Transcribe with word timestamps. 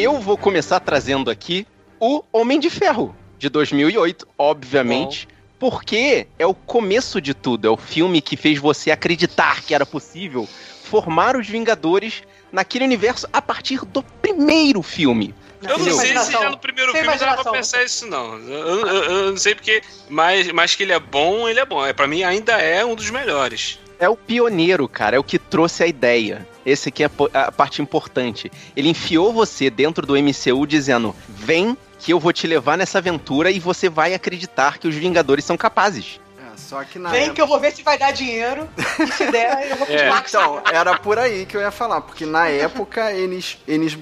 Eu 0.00 0.18
vou 0.18 0.38
começar 0.38 0.80
trazendo 0.80 1.30
aqui 1.30 1.66
o 2.00 2.24
Homem 2.32 2.58
de 2.58 2.70
Ferro, 2.70 3.14
de 3.38 3.50
2008, 3.50 4.26
obviamente. 4.38 5.28
Bom. 5.28 5.40
Porque 5.58 6.26
é 6.38 6.46
o 6.46 6.54
começo 6.54 7.20
de 7.20 7.34
tudo, 7.34 7.68
é 7.68 7.70
o 7.70 7.76
filme 7.76 8.22
que 8.22 8.34
fez 8.34 8.58
você 8.58 8.90
acreditar 8.90 9.60
que 9.60 9.74
era 9.74 9.84
possível 9.84 10.48
formar 10.84 11.36
os 11.36 11.46
Vingadores 11.46 12.22
naquele 12.50 12.86
universo 12.86 13.28
a 13.30 13.42
partir 13.42 13.84
do 13.84 14.02
primeiro 14.02 14.80
filme. 14.80 15.34
Eu 15.62 15.78
não 15.78 15.98
sei 15.98 16.16
se 16.16 16.32
já 16.32 16.48
no 16.48 16.56
primeiro 16.56 16.92
filme 16.92 17.18
dava 17.18 17.42
pra 17.42 17.52
pensar 17.52 17.84
isso, 17.84 18.06
não. 18.06 18.38
Eu, 18.38 18.86
eu, 18.86 19.04
eu, 19.04 19.30
não 19.32 19.36
sei 19.36 19.54
porque, 19.54 19.82
mas, 20.08 20.50
mas 20.50 20.74
que 20.74 20.82
ele 20.82 20.92
é 20.92 20.98
bom, 20.98 21.46
ele 21.46 21.60
é 21.60 21.66
bom. 21.66 21.84
É, 21.84 21.92
pra 21.92 22.06
mim 22.06 22.22
ainda 22.22 22.54
é 22.54 22.82
um 22.82 22.94
dos 22.94 23.10
melhores. 23.10 23.78
É 24.00 24.08
o 24.08 24.16
pioneiro, 24.16 24.88
cara, 24.88 25.16
é 25.16 25.18
o 25.18 25.22
que 25.22 25.38
trouxe 25.38 25.84
a 25.84 25.86
ideia. 25.86 26.48
Esse 26.64 26.88
aqui 26.88 27.04
é 27.04 27.10
a 27.34 27.52
parte 27.52 27.82
importante. 27.82 28.50
Ele 28.74 28.88
enfiou 28.88 29.30
você 29.30 29.68
dentro 29.68 30.06
do 30.06 30.14
MCU 30.14 30.66
dizendo: 30.66 31.14
vem 31.28 31.76
que 31.98 32.10
eu 32.10 32.18
vou 32.18 32.32
te 32.32 32.46
levar 32.46 32.78
nessa 32.78 32.96
aventura 32.96 33.50
e 33.50 33.60
você 33.60 33.90
vai 33.90 34.14
acreditar 34.14 34.78
que 34.78 34.88
os 34.88 34.94
Vingadores 34.94 35.44
são 35.44 35.54
capazes. 35.54 36.18
Só 36.60 36.84
que 36.84 36.98
na 36.98 37.10
Vem 37.10 37.22
época... 37.22 37.34
que 37.34 37.42
eu 37.42 37.46
vou 37.46 37.58
ver 37.58 37.72
se 37.72 37.82
vai 37.82 37.98
dar 37.98 38.12
dinheiro. 38.12 38.68
E 38.98 39.06
se 39.12 39.30
der, 39.30 39.70
eu 39.70 39.76
vou 39.76 39.86
continuar. 39.88 40.18
É. 40.18 40.24
Então, 40.28 40.62
era 40.72 40.98
por 40.98 41.18
aí 41.18 41.46
que 41.46 41.56
eu 41.56 41.60
ia 41.60 41.70
falar, 41.70 42.00
porque 42.00 42.26
na 42.26 42.48
época 42.48 43.12
eles, 43.12 43.58
eles 43.66 43.98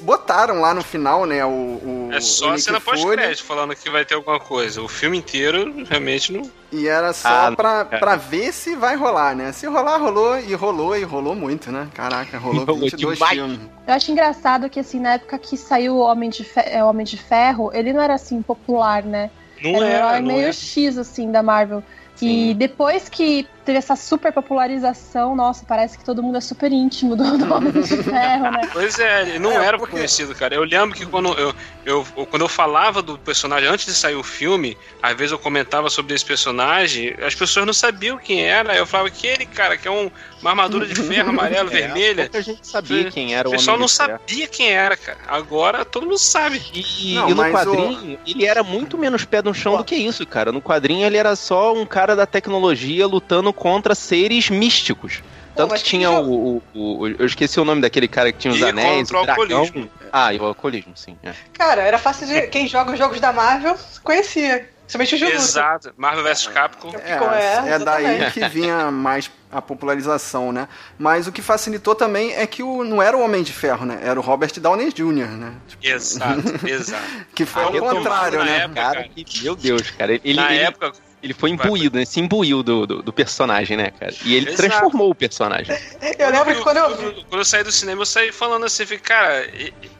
botaram 0.00 0.60
lá 0.60 0.74
no 0.74 0.82
final, 0.82 1.24
né, 1.24 1.44
o. 1.44 1.48
o 1.48 2.10
é 2.12 2.20
só 2.20 2.50
o 2.50 2.52
a 2.52 2.58
cena 2.58 2.80
pós-crédito 2.80 3.44
falando 3.44 3.74
que 3.74 3.88
vai 3.88 4.04
ter 4.04 4.14
alguma 4.14 4.40
coisa. 4.40 4.82
O 4.82 4.88
filme 4.88 5.18
inteiro 5.18 5.84
realmente 5.88 6.32
não. 6.32 6.50
E 6.72 6.86
era 6.86 7.12
só 7.12 7.28
ah, 7.28 7.52
pra, 7.56 7.88
é. 7.90 7.98
pra 7.98 8.16
ver 8.16 8.52
se 8.52 8.76
vai 8.76 8.94
rolar, 8.94 9.34
né? 9.34 9.50
Se 9.52 9.66
rolar, 9.66 9.96
rolou, 9.96 10.38
e 10.38 10.54
rolou, 10.54 10.96
e 10.96 11.02
rolou 11.02 11.34
muito, 11.34 11.72
né? 11.72 11.88
Caraca, 11.94 12.38
rolou 12.38 12.64
22 12.64 13.18
filmes. 13.18 13.60
Eu 13.86 13.94
acho 13.94 14.12
engraçado 14.12 14.70
que, 14.70 14.78
assim, 14.78 15.00
na 15.00 15.14
época 15.14 15.38
que 15.38 15.56
saiu 15.56 15.96
o 15.96 16.00
Homem 16.00 16.30
de, 16.30 16.44
Ferro, 16.44 16.68
é, 16.70 16.84
Homem 16.84 17.04
de 17.04 17.16
Ferro, 17.16 17.70
ele 17.74 17.92
não 17.92 18.00
era, 18.00 18.14
assim, 18.14 18.40
popular, 18.40 19.02
né? 19.02 19.30
Não 19.60 19.82
era, 19.82 20.14
era 20.14 20.22
meio 20.22 20.42
era. 20.42 20.52
X, 20.52 20.96
assim, 20.96 21.30
da 21.30 21.42
Marvel. 21.42 21.82
E 22.22 22.54
depois 22.54 23.08
que 23.08 23.46
teve 23.64 23.78
essa 23.78 23.96
super 23.96 24.32
popularização, 24.32 25.36
nossa, 25.36 25.64
parece 25.66 25.98
que 25.98 26.04
todo 26.04 26.22
mundo 26.22 26.38
é 26.38 26.40
super 26.40 26.72
íntimo 26.72 27.14
do, 27.14 27.38
do 27.38 27.52
Homem 27.52 27.72
de 27.72 27.82
Ferro, 27.82 28.50
né? 28.50 28.60
Pois 28.72 28.98
é, 28.98 29.22
ele 29.22 29.38
não 29.38 29.52
é, 29.52 29.66
era 29.66 29.78
porque... 29.78 29.96
conhecido, 29.96 30.34
cara. 30.34 30.54
Eu 30.54 30.64
lembro 30.64 30.96
que 30.96 31.04
quando 31.04 31.32
eu, 31.34 31.54
eu, 31.84 32.04
quando 32.30 32.42
eu 32.42 32.48
falava 32.48 33.02
do 33.02 33.18
personagem 33.18 33.68
antes 33.68 33.86
de 33.86 33.94
sair 33.94 34.14
o 34.14 34.22
filme, 34.22 34.76
às 35.02 35.16
vezes 35.16 35.32
eu 35.32 35.38
comentava 35.38 35.90
sobre 35.90 36.14
esse 36.14 36.24
personagem, 36.24 37.14
as 37.24 37.34
pessoas 37.34 37.66
não 37.66 37.72
sabiam 37.72 38.16
quem 38.18 38.42
era. 38.42 38.76
Eu 38.76 38.86
falava 38.86 39.10
que 39.10 39.26
ele, 39.26 39.46
cara, 39.46 39.76
que 39.76 39.88
é 39.88 39.90
um, 39.90 40.10
uma 40.40 40.50
armadura 40.50 40.86
de 40.86 40.94
ferro 40.94 41.30
amarelo, 41.30 41.68
é, 41.70 41.72
vermelha. 41.72 42.30
A 42.32 42.40
gente 42.40 42.66
sabia 42.66 43.10
quem 43.10 43.34
era 43.34 43.48
o 43.48 43.52
O 43.52 43.54
pessoal 43.54 43.78
não 43.78 43.88
sabia 43.88 44.46
quem 44.46 44.70
era, 44.70 44.96
cara. 44.96 45.18
Agora 45.26 45.84
todo 45.84 46.04
mundo 46.04 46.18
sabe. 46.18 46.62
E, 46.72 47.14
não, 47.14 47.30
e 47.30 47.34
no 47.34 47.42
quadrinho, 47.50 48.14
o... 48.14 48.30
ele 48.30 48.46
era 48.46 48.62
muito 48.62 48.96
menos 48.96 49.24
pé 49.24 49.42
no 49.42 49.54
chão 49.54 49.72
Pô. 49.72 49.78
do 49.78 49.84
que 49.84 49.96
isso, 49.96 50.26
cara. 50.26 50.52
No 50.52 50.62
quadrinho 50.62 51.06
ele 51.06 51.16
era 51.16 51.36
só 51.36 51.74
um 51.74 51.84
cara 51.84 52.16
da 52.16 52.26
tecnologia 52.26 53.06
lutando 53.06 53.49
contra 53.52 53.94
seres 53.94 54.50
místicos. 54.50 55.22
Tanto 55.54 55.74
que 55.74 55.82
tinha 55.82 56.10
o, 56.10 56.56
o, 56.56 56.62
o, 56.74 57.08
Eu 57.08 57.26
esqueci 57.26 57.58
o 57.60 57.64
nome 57.64 57.82
daquele 57.82 58.08
cara 58.08 58.32
que 58.32 58.38
tinha 58.38 58.54
os 58.54 58.60
e 58.60 58.64
anéis. 58.64 59.10
o 59.10 59.16
alcoolismo. 59.16 59.90
Ah, 60.12 60.32
e 60.32 60.38
o 60.38 60.44
alcoolismo, 60.44 60.92
sim. 60.94 61.16
É. 61.22 61.32
Cara, 61.52 61.82
era 61.82 61.98
fácil 61.98 62.26
de. 62.26 62.42
Quem 62.48 62.66
joga 62.66 62.92
os 62.92 62.98
jogos 62.98 63.20
da 63.20 63.32
Marvel 63.32 63.76
conhecia. 64.02 64.68
Principalmente 64.90 65.14
o 65.14 65.18
Juju. 65.18 65.32
Exato. 65.32 65.94
Marvel 65.96 66.24
vs 66.24 66.46
Capcom. 66.48 66.92
É, 67.04 67.70
é, 67.70 67.74
é 67.74 67.78
daí 67.78 68.30
que 68.32 68.48
vinha 68.48 68.90
mais 68.90 69.30
a 69.52 69.62
popularização, 69.62 70.50
né? 70.50 70.66
Mas 70.98 71.28
o 71.28 71.32
que 71.32 71.40
facilitou 71.40 71.94
também 71.94 72.34
é 72.34 72.44
que 72.44 72.60
o, 72.60 72.82
não 72.82 73.00
era 73.00 73.16
o 73.16 73.20
Homem 73.20 73.44
de 73.44 73.52
Ferro, 73.52 73.86
né? 73.86 74.00
Era 74.02 74.18
o 74.18 74.22
Robert 74.22 74.52
Downey 74.58 74.92
Jr., 74.92 75.28
né? 75.28 75.52
Tipo... 75.68 75.86
Exato, 75.86 76.42
exato. 76.66 77.04
que 77.34 77.46
foi 77.46 77.62
ah, 77.62 77.66
ao 77.66 77.72
contrário, 77.72 78.44
né? 78.44 78.58
Época, 78.64 78.80
cara, 78.80 79.08
que, 79.08 79.42
meu 79.44 79.54
Deus, 79.54 79.90
cara. 79.90 80.12
Ele, 80.12 80.34
na 80.34 80.52
ele, 80.52 80.64
época 80.64 80.92
ele 81.22 81.34
foi 81.34 81.50
imbuído, 81.50 81.98
né? 81.98 82.04
Se 82.04 82.20
imbuiu 82.20 82.62
do, 82.62 82.86
do, 82.86 83.02
do, 83.02 83.12
personagem, 83.12 83.76
né, 83.76 83.90
cara? 83.90 84.14
E 84.24 84.34
ele 84.34 84.50
Exato. 84.50 84.68
transformou 84.68 85.10
o 85.10 85.14
personagem. 85.14 85.76
Eu 86.18 86.30
lembro 86.30 86.54
que 86.54 86.62
quando 86.62 86.78
eu... 86.78 87.24
Quando 87.24 87.40
eu 87.40 87.44
saí 87.44 87.62
do 87.62 87.70
cinema, 87.72 88.02
eu 88.02 88.06
saí 88.06 88.32
falando 88.32 88.64
assim, 88.64 88.86
cara, 88.98 89.46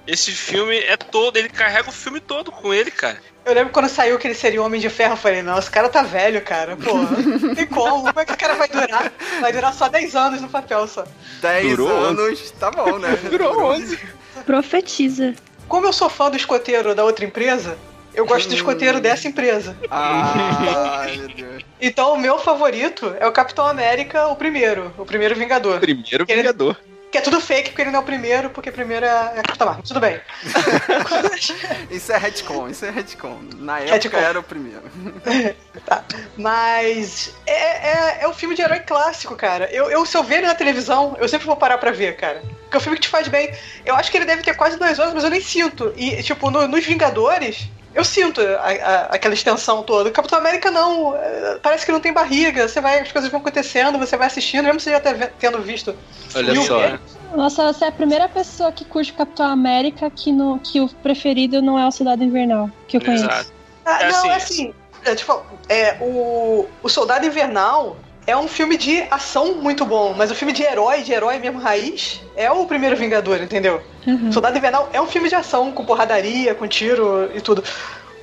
esse 0.07 0.33
filme 0.33 0.79
é 0.79 0.97
todo, 0.97 1.37
ele 1.37 1.49
carrega 1.49 1.89
o 1.89 1.93
filme 1.93 2.21
todo 2.21 2.51
com 2.51 2.73
ele, 2.73 2.91
cara. 2.91 3.19
Eu 3.45 3.55
lembro 3.55 3.73
quando 3.73 3.89
saiu 3.89 4.19
que 4.19 4.27
ele 4.27 4.35
seria 4.35 4.61
o 4.61 4.65
Homem 4.65 4.81
de 4.81 4.89
Ferro, 4.89 5.15
eu 5.15 5.17
falei, 5.17 5.43
não, 5.43 5.59
esse 5.59 5.71
cara 5.71 5.89
tá 5.89 6.03
velho, 6.03 6.41
cara, 6.43 6.77
pô, 6.77 6.95
não 6.95 7.55
tem 7.55 7.67
como, 7.67 8.05
como 8.05 8.21
é 8.21 8.25
que 8.25 8.33
esse 8.33 8.39
cara 8.39 8.55
vai 8.55 8.69
durar? 8.69 9.13
Vai 9.41 9.53
durar 9.53 9.75
só 9.75 9.89
10 9.89 10.15
anos 10.15 10.41
no 10.41 10.49
papel 10.49 10.87
só. 10.87 11.05
10 11.41 11.79
anos, 11.81 12.51
tá 12.53 12.71
bom, 12.71 12.99
né? 12.99 13.17
Durou 13.31 13.65
11. 13.73 13.99
Profetiza. 14.45 15.35
Como 15.69 15.87
eu 15.87 15.93
sou 15.93 16.09
fã 16.11 16.31
do 16.31 16.37
escoteiro 16.37 16.95
da 16.95 17.05
outra 17.05 17.25
empresa, 17.25 17.79
eu 18.15 18.27
gosto 18.27 18.49
do 18.49 18.55
escoteiro 18.55 19.01
dessa 19.01 19.29
empresa. 19.29 19.77
Ah, 19.93 21.07
meu 21.17 21.29
Deus. 21.29 21.65
Então, 21.81 22.15
o 22.15 22.19
meu 22.19 22.39
favorito 22.39 23.15
é 23.19 23.27
o 23.27 23.33
Capitão 23.33 23.67
América, 23.67 24.29
o 24.29 24.37
primeiro. 24.37 24.93
O 24.97 25.05
primeiro 25.05 25.35
Vingador. 25.35 25.81
Primeiro 25.81 26.25
Vingador. 26.27 26.77
Que 27.11 27.19
é 27.19 27.21
tudo 27.21 27.41
fake, 27.41 27.71
porque 27.71 27.83
ele 27.83 27.91
não 27.91 27.99
é 27.99 28.03
o 28.03 28.07
primeiro, 28.07 28.51
porque 28.51 28.71
primeiro 28.71 29.05
é, 29.05 29.33
é 29.37 29.43
Capitão 29.43 29.67
Marvel. 29.67 29.85
Tudo 29.85 29.99
bem. 29.99 30.21
isso 31.91 32.13
é 32.13 32.17
retcon, 32.17 32.69
isso 32.69 32.85
é 32.85 32.91
retcon. 32.91 33.41
Na 33.57 33.81
época 33.81 33.95
retcon. 33.95 34.17
era 34.17 34.39
o 34.39 34.43
primeiro. 34.45 34.83
tá. 35.85 36.05
Mas 36.37 37.35
é, 37.47 37.53
é, 37.53 38.19
é 38.23 38.29
um 38.29 38.33
filme 38.33 38.55
de 38.55 38.63
herói 38.63 38.79
clássico, 38.81 39.35
cara. 39.35 39.69
Eu, 39.73 39.91
eu, 39.91 40.07
se 40.07 40.17
eu 40.17 40.23
ver 40.23 40.37
ele 40.37 40.47
na 40.47 40.55
televisão, 40.55 41.17
eu 41.19 41.29
sempre 41.29 41.47
vou 41.47 41.57
parar 41.57 41.79
pra 41.79 41.91
ver, 41.91 42.17
cara. 42.17 42.43
Porque 42.63 42.77
é 42.77 42.79
um 42.79 42.81
filme 42.81 42.97
que 42.97 43.03
te 43.03 43.09
faz 43.09 43.27
bem. 43.27 43.53
Eu 43.85 43.97
acho 43.97 44.09
que 44.09 44.17
ele 44.17 44.25
deve 44.25 44.45
ter 44.45 44.55
quase 44.55 44.79
duas 44.79 44.97
horas, 44.99 45.13
mas 45.13 45.25
eu 45.25 45.31
nem 45.31 45.41
sinto. 45.41 45.93
E, 45.97 46.23
tipo, 46.23 46.49
no, 46.49 46.69
nos 46.69 46.87
Vingadores, 46.87 47.69
eu 47.95 48.05
sinto 48.05 48.41
a, 48.41 48.69
a, 48.69 49.03
aquela 49.07 49.35
extensão 49.35 49.83
toda. 49.83 50.09
O 50.09 50.13
Capitão 50.13 50.39
América 50.39 50.71
não. 50.71 51.17
É, 51.17 51.59
parece 51.63 51.85
que 51.85 51.93
não 51.93 52.01
tem 52.01 52.13
barriga. 52.13 52.69
Você 52.69 52.81
vai, 52.81 53.01
as 53.01 53.11
coisas 53.11 53.31
vão 53.31 53.41
acontecendo, 53.41 53.99
você 53.99 54.17
vai 54.17 54.29
assistindo, 54.29 54.65
mesmo 54.65 54.81
você 54.81 54.91
já 54.91 55.01
tendo 55.39 55.61
visto. 55.61 55.97
Olha 56.35 56.55
só. 56.63 56.79
Vezes. 56.79 57.01
Nossa, 57.35 57.73
você 57.73 57.85
é 57.85 57.89
a 57.89 57.93
primeira 57.93 58.29
pessoa 58.29 58.73
que 58.73 58.85
curte 58.85 59.13
o 59.13 59.15
Capitão 59.15 59.47
América 59.47 60.11
que, 60.11 60.33
no, 60.33 60.59
que 60.59 60.81
o 60.81 60.89
preferido 60.89 61.61
não 61.63 61.79
é 61.79 61.87
o 61.87 61.91
Soldado 61.91 62.23
Invernal, 62.23 62.71
que 62.87 62.97
eu 62.97 63.01
conheço. 63.01 63.25
Exato. 63.25 63.53
Ah, 63.85 64.03
é 64.03 64.11
não, 64.11 64.19
assim, 64.19 64.29
é 64.29 64.35
assim. 64.35 64.75
É, 65.05 65.15
tipo, 65.15 65.43
é, 65.69 65.97
o, 66.01 66.67
o 66.83 66.89
Soldado 66.89 67.25
Invernal 67.27 67.97
é 68.31 68.37
um 68.37 68.47
filme 68.47 68.77
de 68.77 69.03
ação 69.11 69.57
muito 69.57 69.85
bom, 69.85 70.15
mas 70.17 70.31
o 70.31 70.35
filme 70.35 70.53
de 70.53 70.63
herói, 70.63 71.03
de 71.03 71.13
herói 71.13 71.39
mesmo 71.39 71.59
raiz, 71.59 72.21
é 72.37 72.51
o 72.51 72.65
primeiro 72.65 72.97
Vingador, 72.97 73.43
entendeu? 73.43 73.83
Uhum. 74.07 74.31
Soldado 74.31 74.57
Invernal 74.57 74.89
é 74.93 75.01
um 75.01 75.07
filme 75.07 75.29
de 75.29 75.35
ação, 75.35 75.73
com 75.73 75.85
porradaria, 75.85 76.55
com 76.55 76.67
tiro 76.69 77.31
e 77.35 77.41
tudo. 77.41 77.65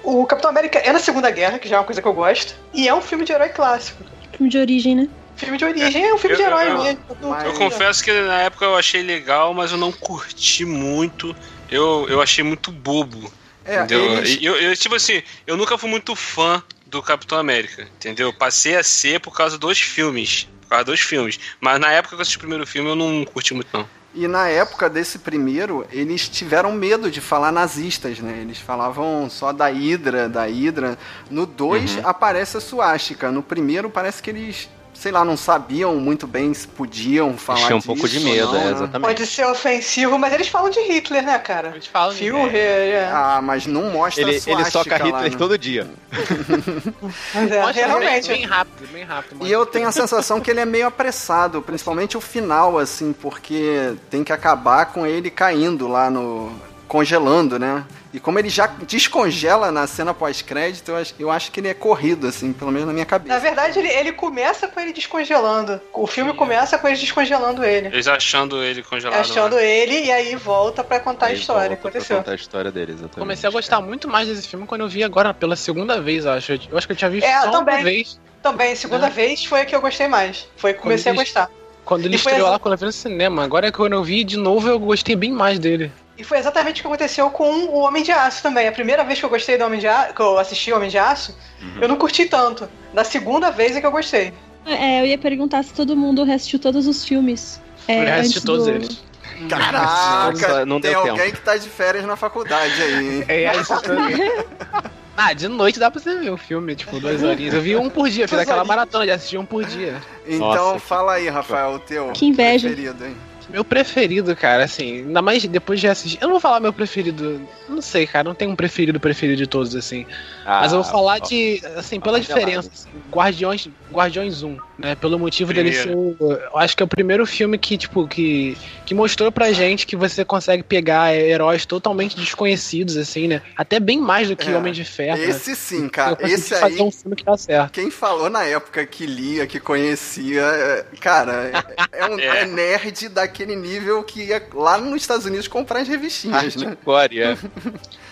O 0.04 0.26
Capitão 0.26 0.50
América 0.50 0.80
é 0.80 0.94
na 0.94 1.00
Segunda 1.00 1.30
Guerra, 1.30 1.60
que 1.60 1.68
já 1.68 1.76
é 1.76 1.80
uma 1.80 1.86
coisa 1.86 2.02
que 2.02 2.08
eu 2.08 2.14
gosto, 2.14 2.56
e 2.74 2.88
é 2.88 2.96
um 2.96 3.02
filme 3.02 3.26
de 3.26 3.34
herói 3.34 3.50
clássico. 3.50 4.02
Filme 4.32 4.50
de 4.50 4.58
origem, 4.58 4.96
né? 4.96 5.10
Filme 5.36 5.58
de 5.58 5.66
origem 5.66 6.06
é 6.06 6.14
um 6.14 6.18
filme 6.18 6.36
eu, 6.36 6.38
de 6.38 6.44
herói 6.44 6.70
eu, 6.70 6.84
mesmo. 6.84 7.00
Eu, 7.22 7.34
eu 7.34 7.54
confesso 7.54 8.04
que 8.04 8.12
na 8.12 8.42
época 8.44 8.64
eu 8.64 8.76
achei 8.76 9.04
legal, 9.04 9.54
mas 9.54 9.72
eu 9.72 9.78
não 9.78 9.92
curti 9.92 10.64
muito. 10.64 11.36
Eu, 11.70 12.08
eu 12.10 12.22
achei 12.22 12.44
muito 12.44 12.72
bobo. 12.72 13.32
É, 13.66 13.84
entendeu? 13.84 14.20
Eles... 14.20 14.40
Eu, 14.42 14.56
eu, 14.56 14.76
tipo 14.78 14.96
assim, 14.96 15.22
eu 15.46 15.58
nunca 15.58 15.78
fui 15.78 15.90
muito 15.90 16.16
fã 16.16 16.64
do 16.90 17.02
Capitão 17.02 17.38
América, 17.38 17.84
entendeu? 17.84 18.34
Passei 18.34 18.76
a 18.76 18.84
ser 18.84 19.20
por 19.20 19.36
causa 19.36 19.58
dos 19.58 19.80
filmes. 19.80 20.48
Por 20.62 20.70
causa 20.70 20.86
dos 20.86 21.00
filmes. 21.00 21.40
Mas 21.60 21.80
na 21.80 21.92
época 21.92 22.16
que 22.16 22.20
eu 22.20 22.22
assisti 22.22 22.38
o 22.38 22.42
primeiro 22.42 22.66
filme, 22.66 22.90
eu 22.90 22.96
não 22.96 23.24
curti 23.26 23.54
muito, 23.54 23.70
não. 23.72 23.88
E 24.14 24.28
na 24.28 24.50
época 24.50 24.90
desse 24.90 25.20
primeiro, 25.20 25.86
eles 25.92 26.28
tiveram 26.28 26.72
medo 26.72 27.12
de 27.12 27.22
falar 27.22 27.52
nazistas, 27.52 28.20
né? 28.20 28.40
Eles 28.42 28.58
falavam 28.58 29.30
só 29.30 29.54
da 29.54 29.68
Hydra, 29.68 30.28
da 30.28 30.46
Hydra. 30.46 30.98
No 31.30 31.46
2 31.46 31.98
uhum. 31.98 32.02
aparece 32.04 32.58
a 32.58 32.60
suástica. 32.60 33.32
No 33.32 33.44
primeiro 33.44 33.90
parece 33.90 34.24
que 34.24 34.32
eles 34.32 34.70
sei 35.00 35.12
lá, 35.12 35.24
não 35.24 35.38
sabiam 35.38 35.96
muito 35.96 36.26
bem 36.26 36.52
se 36.54 36.68
podiam 36.68 37.38
falar 37.38 37.68
Tinha 37.68 37.76
um 37.76 37.82
pouco 37.82 38.10
de 38.10 38.20
medo, 38.20 38.52
não, 38.52 38.60
é, 38.60 38.72
exatamente. 38.72 39.02
Pode 39.02 39.28
ser 39.28 39.46
ofensivo, 39.46 40.18
mas 40.18 40.34
eles 40.34 40.48
falam 40.48 40.72
de 40.72 40.80
Hitler, 40.80 41.24
né, 41.24 41.38
cara? 41.38 41.70
Eles 41.70 41.86
falam 41.86 42.14
de 42.14 42.20
Führer, 42.20 42.56
é. 42.56 42.90
é. 42.90 43.12
Ah, 43.14 43.40
mas 43.42 43.68
não 43.68 43.92
mostra 43.92 44.24
ele, 44.24 44.42
ele 44.46 44.66
soca 44.66 44.96
Hitler 44.96 45.14
lá, 45.14 45.22
né? 45.22 45.30
todo 45.38 45.58
dia. 45.58 45.88
mas 47.64 47.78
é, 47.78 47.86
realmente. 47.86 48.28
Bem, 48.28 48.38
bem 48.38 48.46
rápido, 48.48 48.92
bem 48.92 49.04
rápido. 49.04 49.46
E 49.46 49.52
eu 49.52 49.66
tenho 49.68 49.88
a 49.88 49.92
sensação 49.92 50.42
que 50.42 50.50
ele 50.50 50.62
é 50.62 50.66
meio 50.66 50.88
apressado, 50.88 51.62
principalmente 51.62 52.18
o 52.18 52.22
final, 52.22 52.80
assim, 52.80 53.14
porque 53.14 53.94
tem 54.10 54.24
que 54.24 54.34
acabar 54.34 54.88
com 54.88 55.06
ele 55.06 55.30
caindo 55.30 55.88
lá 55.88 56.10
no... 56.10 56.52
congelando, 56.88 57.60
né? 57.60 57.86
E 58.18 58.20
como 58.20 58.40
ele 58.40 58.50
já 58.50 58.66
descongela 58.66 59.72
na 59.72 59.86
cena 59.86 60.12
pós-crédito, 60.12 60.90
eu 60.90 60.98
acho, 60.98 61.14
eu 61.20 61.30
acho 61.30 61.52
que 61.52 61.60
ele 61.60 61.68
é 61.68 61.74
corrido, 61.76 62.26
assim, 62.26 62.52
pelo 62.52 62.72
menos 62.72 62.88
na 62.88 62.94
minha 62.94 63.06
cabeça. 63.06 63.32
Na 63.32 63.40
verdade, 63.40 63.78
ele, 63.78 63.90
ele 63.90 64.12
começa 64.12 64.68
com 64.68 64.80
ele 64.80 64.92
descongelando. 64.92 65.80
O 65.94 66.08
filme 66.08 66.32
Sim. 66.32 66.38
começa 66.38 66.80
com 66.80 66.88
ele 66.88 66.98
descongelando 66.98 67.64
ele. 67.64 67.90
Eles 67.90 68.08
achando 68.08 68.64
ele 68.64 68.82
congelado. 68.82 69.20
Achando 69.20 69.58
né? 69.58 69.64
ele 69.64 70.06
e 70.06 70.12
aí 70.12 70.36
volta 70.36 70.84
para 70.84 71.00
contar 71.00 71.28
aí 71.28 71.34
a 71.34 71.36
história. 71.36 71.76
Aconteceu. 71.76 72.16
Pra 72.16 72.18
contar 72.18 72.32
a 72.32 72.36
história 72.36 72.72
dele, 72.72 72.94
exatamente. 72.94 73.20
Comecei 73.20 73.48
a 73.48 73.52
gostar 73.52 73.82
muito 73.82 74.08
mais 74.08 74.28
desse 74.28 74.48
filme 74.48 74.66
quando 74.66 74.82
eu 74.82 74.88
vi 74.88 75.04
agora 75.04 75.32
pela 75.32 75.56
segunda 75.56 76.02
vez, 76.02 76.26
eu 76.26 76.32
acho. 76.32 76.54
Eu 76.54 76.76
acho 76.76 76.88
que 76.88 76.94
eu 76.94 76.98
tinha 76.98 77.12
visto 77.12 77.28
é, 77.28 77.42
só 77.42 77.52
também, 77.52 77.76
uma 77.76 77.84
vez. 77.84 78.20
Também, 78.42 78.76
segunda 78.76 79.06
é. 79.06 79.12
vez 79.12 79.46
foi 79.46 79.62
a 79.62 79.66
que 79.66 79.76
eu 79.76 79.82
gostei 79.82 80.08
mais. 80.08 80.48
Foi 80.58 80.74
que 80.74 80.80
comecei 80.80 81.12
a 81.12 81.16
gostar. 81.16 81.52
Quando 81.86 82.06
ele 82.06 82.16
estreou 82.16 82.48
assim... 82.48 82.50
lá 82.50 82.58
quando 82.58 82.74
eu 82.74 82.80
vi 82.80 82.86
no 82.86 82.92
cinema. 82.92 83.44
Agora 83.44 83.72
quando 83.72 83.94
eu 83.94 84.04
vi 84.04 84.24
de 84.24 84.38
novo, 84.38 84.68
eu 84.68 84.80
gostei 84.80 85.16
bem 85.16 85.32
mais 85.32 85.60
dele. 85.60 85.92
E 86.18 86.24
foi 86.24 86.40
exatamente 86.40 86.80
o 86.80 86.82
que 86.82 86.88
aconteceu 86.88 87.30
com 87.30 87.66
o 87.66 87.80
Homem 87.80 88.02
de 88.02 88.12
Aço 88.12 88.42
também. 88.42 88.68
A 88.68 88.72
primeira 88.72 89.04
vez 89.04 89.20
que 89.20 89.26
eu 89.26 89.30
gostei 89.30 89.58
do 89.58 89.64
Homem 89.64 89.80
de 89.80 89.88
Aço, 89.88 90.14
que 90.14 90.22
eu 90.22 90.40
assisti 90.40 90.72
o 90.72 90.76
Homem 90.76 90.90
de 90.90 90.98
Aço, 90.98 91.36
uhum. 91.62 91.82
eu 91.82 91.88
não 91.88 91.96
curti 91.96 92.26
tanto. 92.26 92.68
Da 92.94 93.04
segunda 93.04 93.52
vez 93.52 93.76
é 93.76 93.82
que 93.82 93.86
eu 93.86 93.92
gostei. 93.92 94.34
É, 94.66 95.02
eu 95.02 95.06
ia 95.06 95.18
perguntar 95.18 95.64
se 95.64 95.74
todo 95.74 95.96
mundo 95.96 96.24
reassistiu 96.24 96.60
todos 96.60 96.88
os 96.88 97.06
filmes. 97.06 97.62
É, 97.88 98.18
eu 98.18 98.20
assisti 98.22 98.42
todos 98.44 98.66
do... 98.66 98.72
eles. 98.72 99.08
Caraca, 99.48 100.66
não 100.66 100.82
tem 100.82 100.96
alguém 100.96 101.16
tempo. 101.16 101.38
que 101.38 101.42
tá 101.42 101.56
de 101.56 101.70
férias 101.70 102.06
na 102.06 102.16
faculdade 102.16 102.82
aí. 102.82 103.26
É, 103.28 103.44
é 103.44 103.58
isso 103.58 103.74
Ah, 105.16 105.34
de 105.34 105.48
noite 105.48 105.80
dá 105.80 105.90
pra 105.90 106.00
você 106.00 106.16
ver 106.16 106.30
o 106.30 106.38
filme, 106.38 106.76
tipo, 106.76 107.00
duas 107.00 107.24
horinhas. 107.24 107.52
Eu 107.52 107.62
vi 107.62 107.76
um 107.76 107.90
por 107.90 108.08
dia, 108.08 108.28
fiz 108.28 108.38
aquela 108.38 108.64
maratona 108.64 109.04
de 109.04 109.12
assistir 109.12 109.40
um 109.40 109.46
por 109.46 109.66
dia. 109.66 110.00
Então 110.28 110.48
Nossa, 110.48 110.80
fala 110.80 111.14
aí, 111.14 111.28
Rafael, 111.28 111.74
o 111.74 111.80
teu 111.80 112.12
que 112.12 112.28
inveja. 112.28 112.68
preferido, 112.68 113.04
hein? 113.04 113.18
Meu 113.50 113.64
preferido, 113.64 114.36
cara, 114.36 114.66
assim, 114.66 115.00
ainda 115.00 115.22
mais 115.22 115.46
depois 115.46 115.80
de 115.80 115.88
assistir. 115.88 116.18
Eu 116.22 116.28
não 116.28 116.34
vou 116.34 116.42
falar 116.42 116.60
meu 116.60 116.74
preferido. 116.74 117.42
Não 117.70 117.82
sei, 117.82 118.06
cara, 118.06 118.26
não 118.26 118.36
tem 118.36 118.48
um 118.48 118.56
preferido 118.56 119.00
preferido 119.00 119.38
de 119.38 119.48
todos, 119.48 119.76
assim. 119.76 120.06
Ah, 120.46 120.62
mas 120.62 120.74
eu 120.74 120.82
vou 120.82 120.92
falar 120.92 121.20
ó, 121.22 121.26
de. 121.26 121.62
Assim, 121.78 122.00
pela 122.00 122.20
diferença. 122.20 122.70
Assim, 122.74 122.90
Guardiões, 123.10 123.70
Guardiões 123.92 124.44
1, 124.44 124.58
né? 124.78 124.96
Pelo 124.96 125.18
motivo 125.18 125.54
Primeiro. 125.54 125.86
dele 125.86 126.16
ser. 126.18 126.44
eu 126.52 126.58
acho 126.58 126.76
que 126.76 126.84
é 126.84 126.86
o 126.86 126.90
primeiro 126.90 127.26
filme 127.26 127.58
que, 127.58 127.78
tipo, 127.78 128.08
que, 128.08 128.58
que 128.86 128.94
mostrou 128.94 129.32
pra 129.32 129.52
gente 129.52 129.88
que 129.88 129.96
você 129.96 130.26
consegue 130.26 130.64
pegar 130.64 131.16
heróis 131.16 131.66
totalmente 131.66 132.18
desconhecidos, 132.18 132.98
assim, 132.98 133.28
né? 133.28 133.42
Até 133.56 133.80
bem 133.80 134.00
mais 134.00 134.28
do 134.28 134.36
que 134.36 134.50
é, 134.50 134.58
Homem 134.58 134.74
de 134.74 134.84
Ferro. 134.84 135.18
Né? 135.18 135.30
Esse 135.30 135.52
né? 135.52 135.56
sim, 135.56 135.90
cara. 135.90 136.18
Esse 136.22 136.54
aí. 136.54 136.60
Fazer 136.60 136.82
um 136.82 136.92
filme 136.92 137.16
que 137.16 137.24
dá 137.24 137.38
certo. 137.38 137.72
Quem 137.72 137.90
falou 137.90 138.30
na 138.30 138.44
época 138.44 138.86
que 138.86 139.06
lia, 139.06 139.48
que 139.48 139.60
conhecia, 139.60 140.42
é, 140.42 140.86
cara, 141.00 141.52
é, 141.92 142.00
é 142.00 142.06
um 142.06 142.20
é. 142.20 142.26
é 142.44 142.46
nerd 142.46 143.10
daqui 143.10 143.37
naquele 143.38 143.56
nível 143.56 144.04
que 144.04 144.24
ia 144.24 144.48
lá 144.54 144.78
nos 144.78 145.02
Estados 145.02 145.26
Unidos 145.26 145.48
comprar 145.48 145.82
as 145.82 145.88
revistinhas, 145.88 146.56
né? 146.56 146.68
Hardcore, 146.68 147.22
é. 147.22 147.38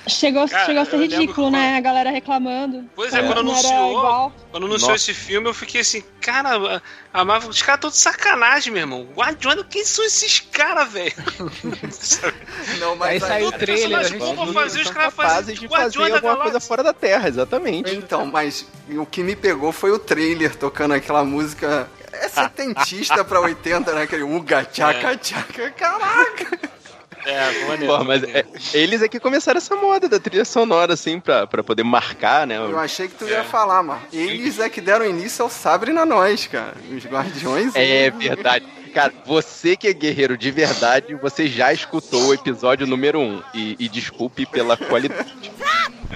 Chegou, 0.07 0.47
Cara, 0.47 0.65
chegou 0.67 0.81
a 0.83 0.85
ser 0.85 0.97
ridículo, 0.97 1.49
né? 1.49 1.77
A 1.77 1.79
galera 1.79 2.11
reclamando. 2.11 2.87
Pois 2.95 3.11
é, 3.11 3.23
quando 3.23 3.39
anunciou, 3.39 4.31
quando 4.51 4.65
anunciou 4.67 4.91
Nossa. 4.91 5.11
esse 5.11 5.13
filme, 5.15 5.49
eu 5.49 5.53
fiquei 5.53 5.81
assim, 5.81 6.03
cara, 6.21 6.79
a 7.11 7.25
Marvel, 7.25 7.49
os 7.49 7.61
caras 7.63 7.81
todos 7.81 7.97
sacanagem, 7.97 8.71
meu 8.71 8.83
irmão. 8.83 9.07
Guardiões, 9.15 9.65
quem 9.67 9.83
são 9.83 10.05
esses 10.05 10.39
caras, 10.39 10.91
velho? 10.91 11.15
Não, 12.79 12.95
mas 12.95 13.09
aí 13.09 13.19
saiu 13.19 13.47
o 13.47 13.51
trailer, 13.51 13.97
a 13.97 14.03
gente 14.03 14.19
como 14.19 14.53
fazer 14.53 14.81
os 14.81 14.91
caras 14.91 15.13
fazem 15.13 15.55
de 15.55 15.67
fazer 15.67 16.13
alguma 16.13 16.37
coisa 16.37 16.59
fora 16.59 16.83
da 16.83 16.93
Terra, 16.93 17.27
exatamente. 17.27 17.95
Então, 17.95 18.27
mas 18.27 18.67
o 18.89 19.07
que 19.07 19.23
me 19.23 19.35
pegou 19.35 19.71
foi 19.71 19.89
o 19.89 19.97
trailer 19.97 20.55
tocando 20.55 20.93
aquela 20.93 21.23
música 21.23 21.89
é 22.21 22.29
setentista 22.29 23.23
pra 23.23 23.39
80, 23.41 23.93
né? 23.93 24.03
Aquele 24.03 24.23
uga, 24.23 24.63
tchaca, 24.65 25.11
é. 25.11 25.17
tchaca, 25.17 25.71
caraca. 25.71 26.59
É, 27.25 27.65
maneiro. 27.67 27.97
Pô, 27.97 28.03
mas 28.03 28.23
é, 28.23 28.45
eles 28.73 29.01
é 29.01 29.07
que 29.07 29.19
começaram 29.19 29.57
essa 29.57 29.75
moda 29.75 30.07
da 30.07 30.19
trilha 30.19 30.45
sonora, 30.45 30.93
assim, 30.93 31.19
pra, 31.19 31.47
pra 31.47 31.63
poder 31.63 31.83
marcar, 31.83 32.45
né? 32.45 32.57
Eu 32.57 32.77
achei 32.77 33.07
que 33.07 33.15
tu 33.15 33.25
ia 33.25 33.39
é. 33.39 33.43
falar, 33.43 33.81
mano. 33.81 34.01
Eles 34.13 34.59
é 34.59 34.69
que 34.69 34.79
deram 34.79 35.05
início 35.05 35.41
ao 35.43 35.49
Sabre 35.49 35.91
na 35.91 36.05
Nós, 36.05 36.45
cara. 36.45 36.75
Os 36.91 37.03
Guardiões. 37.03 37.75
É 37.75 38.11
verdade. 38.11 38.65
Cara, 38.95 39.13
você 39.25 39.75
que 39.75 39.89
é 39.89 39.93
guerreiro 39.93 40.37
de 40.37 40.49
verdade, 40.49 41.15
você 41.15 41.47
já 41.47 41.73
escutou 41.73 42.27
o 42.27 42.33
episódio 42.33 42.87
número 42.87 43.19
1. 43.19 43.23
Um, 43.23 43.43
e, 43.53 43.75
e 43.77 43.89
desculpe 43.89 44.45
pela 44.45 44.77
qualidade. 44.77 45.51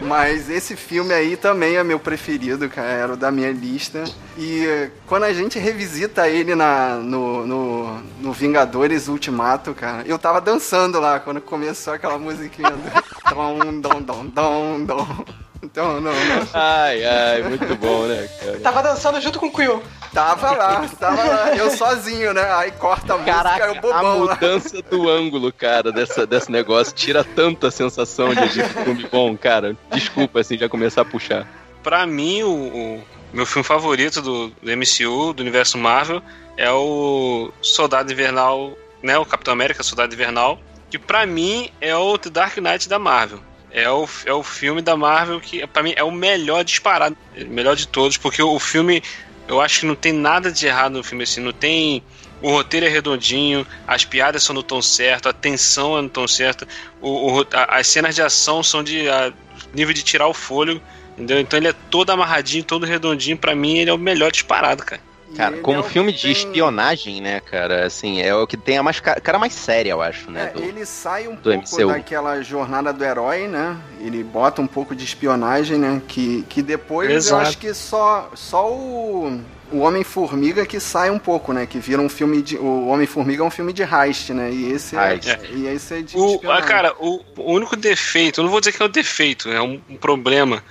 Mas 0.01 0.49
esse 0.49 0.77
filme 0.77 1.13
aí 1.13 1.35
também 1.35 1.75
é 1.75 1.83
meu 1.83 1.99
preferido, 1.99 2.69
cara. 2.69 2.87
Era 2.87 3.13
o 3.15 3.17
da 3.17 3.29
minha 3.31 3.51
lista. 3.51 4.05
E 4.37 4.89
quando 5.05 5.23
a 5.23 5.33
gente 5.33 5.59
revisita 5.59 6.29
ele 6.29 6.55
na, 6.55 6.95
no, 6.95 7.45
no, 7.45 8.01
no 8.21 8.31
Vingadores 8.31 9.09
Ultimato, 9.09 9.73
cara, 9.73 10.03
eu 10.07 10.17
tava 10.17 10.39
dançando 10.39 11.01
lá 11.01 11.19
quando 11.19 11.41
começou 11.41 11.91
aquela 11.91 12.17
musiquinha. 12.17 12.71
dom, 13.29 13.81
dom, 13.81 14.01
dom, 14.01 14.25
dom, 14.27 14.85
dom. 14.85 15.25
Então, 15.61 15.99
não, 15.99 16.13
não. 16.13 16.47
Ai, 16.53 17.03
ai, 17.03 17.43
muito 17.43 17.75
bom, 17.75 18.05
né, 18.05 18.29
cara? 18.39 18.59
Tava 18.59 18.81
dançando 18.83 19.19
junto 19.19 19.39
com 19.39 19.47
o 19.47 19.51
Quill. 19.53 19.83
Tava 20.13 20.51
lá, 20.51 20.89
tava 20.99 21.23
lá, 21.23 21.55
eu 21.55 21.69
sozinho, 21.71 22.33
né? 22.33 22.51
Aí 22.53 22.71
corta 22.71 23.13
a 23.13 23.17
música, 23.17 23.35
Caraca, 23.35 23.65
eu 23.65 23.75
bobão 23.75 24.11
a 24.11 24.15
mudança 24.15 24.77
lá. 24.77 24.83
do 24.89 25.09
ângulo, 25.09 25.51
cara, 25.51 25.91
dessa, 25.91 26.25
desse 26.25 26.51
negócio, 26.51 26.93
tira 26.95 27.23
tanta 27.23 27.69
sensação 27.69 28.33
de, 28.33 28.47
de 28.49 28.63
filme 28.63 29.07
bom, 29.11 29.37
cara. 29.37 29.75
Desculpa, 29.91 30.39
assim, 30.39 30.57
já 30.57 30.67
começar 30.69 31.01
a 31.01 31.05
puxar. 31.05 31.45
Pra 31.83 32.05
mim, 32.05 32.41
o, 32.43 32.49
o 32.49 33.03
meu 33.33 33.45
filme 33.45 33.63
favorito 33.63 34.21
do, 34.21 34.49
do 34.49 34.71
MCU, 34.77 35.33
do 35.33 35.41
universo 35.41 35.77
Marvel, 35.77 36.21
é 36.57 36.71
o 36.71 37.51
Soldado 37.61 38.11
Invernal, 38.11 38.73
né? 39.03 39.17
O 39.17 39.25
Capitão 39.25 39.53
América, 39.53 39.83
Soldado 39.83 40.13
Invernal, 40.13 40.59
que 40.89 40.97
pra 40.97 41.25
mim 41.25 41.69
é 41.79 41.95
o 41.95 42.17
The 42.17 42.29
Dark 42.29 42.57
Knight 42.57 42.89
da 42.89 42.97
Marvel. 42.97 43.39
É 43.71 43.89
o, 43.89 44.07
é 44.25 44.33
o 44.33 44.41
filme 44.41 44.81
da 44.81 44.97
Marvel 44.97 45.39
que, 45.39 45.65
pra 45.67 45.83
mim, 45.83 45.93
é 45.95 46.03
o 46.03 46.11
melhor 46.11 46.63
disparado. 46.63 47.15
Melhor 47.47 47.75
de 47.75 47.87
todos, 47.87 48.17
porque 48.17 48.41
o 48.41 48.59
filme 48.59 49.03
eu 49.49 49.59
acho 49.59 49.79
que 49.79 49.85
não 49.87 49.95
tem 49.95 50.13
nada 50.13 50.51
de 50.51 50.67
errado 50.67 50.93
no 50.93 51.03
filme 51.03 51.23
assim, 51.23 51.41
não 51.41 51.51
tem 51.51 52.03
o 52.41 52.51
roteiro 52.51 52.85
é 52.85 52.89
redondinho, 52.89 53.65
as 53.85 54.05
piadas 54.05 54.43
são 54.43 54.53
no 54.53 54.63
tom 54.63 54.81
certo, 54.81 55.27
a 55.27 55.33
tensão 55.33 55.97
é 55.97 56.01
no 56.01 56.07
tom 56.07 56.27
certo, 56.27 56.67
o, 57.01 57.39
o 57.39 57.47
a, 57.51 57.79
as 57.79 57.87
cenas 57.87 58.15
de 58.15 58.21
ação 58.21 58.63
são 58.63 58.83
de 58.83 59.09
a, 59.09 59.33
nível 59.73 59.93
de 59.93 60.03
tirar 60.03 60.27
o 60.27 60.33
fôlego, 60.33 60.79
entendeu? 61.13 61.39
Então 61.39 61.57
ele 61.57 61.67
é 61.67 61.73
todo 61.89 62.11
amarradinho, 62.11 62.63
todo 62.63 62.85
redondinho, 62.85 63.37
para 63.37 63.55
mim 63.55 63.79
ele 63.79 63.89
é 63.89 63.93
o 63.93 63.97
melhor 63.97 64.31
disparado, 64.31 64.85
cara. 64.85 65.01
Cara, 65.35 65.57
como 65.57 65.79
é 65.79 65.83
filme 65.83 66.11
de 66.11 66.23
tem... 66.23 66.31
espionagem, 66.31 67.21
né, 67.21 67.39
cara, 67.39 67.85
assim, 67.85 68.21
é 68.21 68.33
o 68.33 68.47
que 68.47 68.57
tem 68.57 68.77
a 68.77 68.83
mais 68.83 68.99
cara 68.99 69.37
mais 69.37 69.53
séria, 69.53 69.91
eu 69.91 70.01
acho, 70.01 70.29
né? 70.31 70.51
É, 70.53 70.57
do, 70.57 70.63
ele 70.63 70.85
sai 70.85 71.27
um 71.27 71.35
pouco 71.35 71.57
MCU. 71.57 71.87
daquela 71.87 72.41
jornada 72.41 72.91
do 72.91 73.03
herói, 73.03 73.47
né? 73.47 73.77
Ele 74.01 74.23
bota 74.23 74.61
um 74.61 74.67
pouco 74.67 74.95
de 74.95 75.03
espionagem, 75.03 75.77
né? 75.77 76.01
Que, 76.07 76.43
que 76.49 76.61
depois 76.61 77.09
Exato. 77.09 77.41
eu 77.41 77.47
acho 77.47 77.57
que 77.57 77.73
só, 77.73 78.29
só 78.33 78.71
o, 78.71 79.41
o 79.71 79.79
Homem-Formiga 79.79 80.65
que 80.65 80.79
sai 80.79 81.09
um 81.09 81.19
pouco, 81.19 81.53
né? 81.53 81.65
Que 81.65 81.79
vira 81.79 82.01
um 82.01 82.09
filme 82.09 82.41
de. 82.41 82.57
O 82.57 82.87
Homem-Formiga 82.87 83.43
é 83.43 83.45
um 83.45 83.51
filme 83.51 83.71
de 83.71 83.83
heist, 83.83 84.31
né? 84.31 84.51
E 84.51 84.71
esse 84.71 84.95
é, 84.97 85.19
e 85.53 85.67
esse 85.67 85.93
é 85.93 86.01
de. 86.01 86.17
O, 86.17 86.39
cara, 86.39 86.93
o, 86.99 87.21
o, 87.37 87.53
único 87.53 87.75
defeito, 87.75 88.39
eu 88.39 88.43
não 88.43 88.51
vou 88.51 88.59
dizer 88.59 88.71
que 88.71 88.81
é 88.81 88.85
um 88.85 88.89
defeito, 88.89 89.49
é 89.49 89.61
um, 89.61 89.79
um 89.89 89.95
problema 89.95 90.63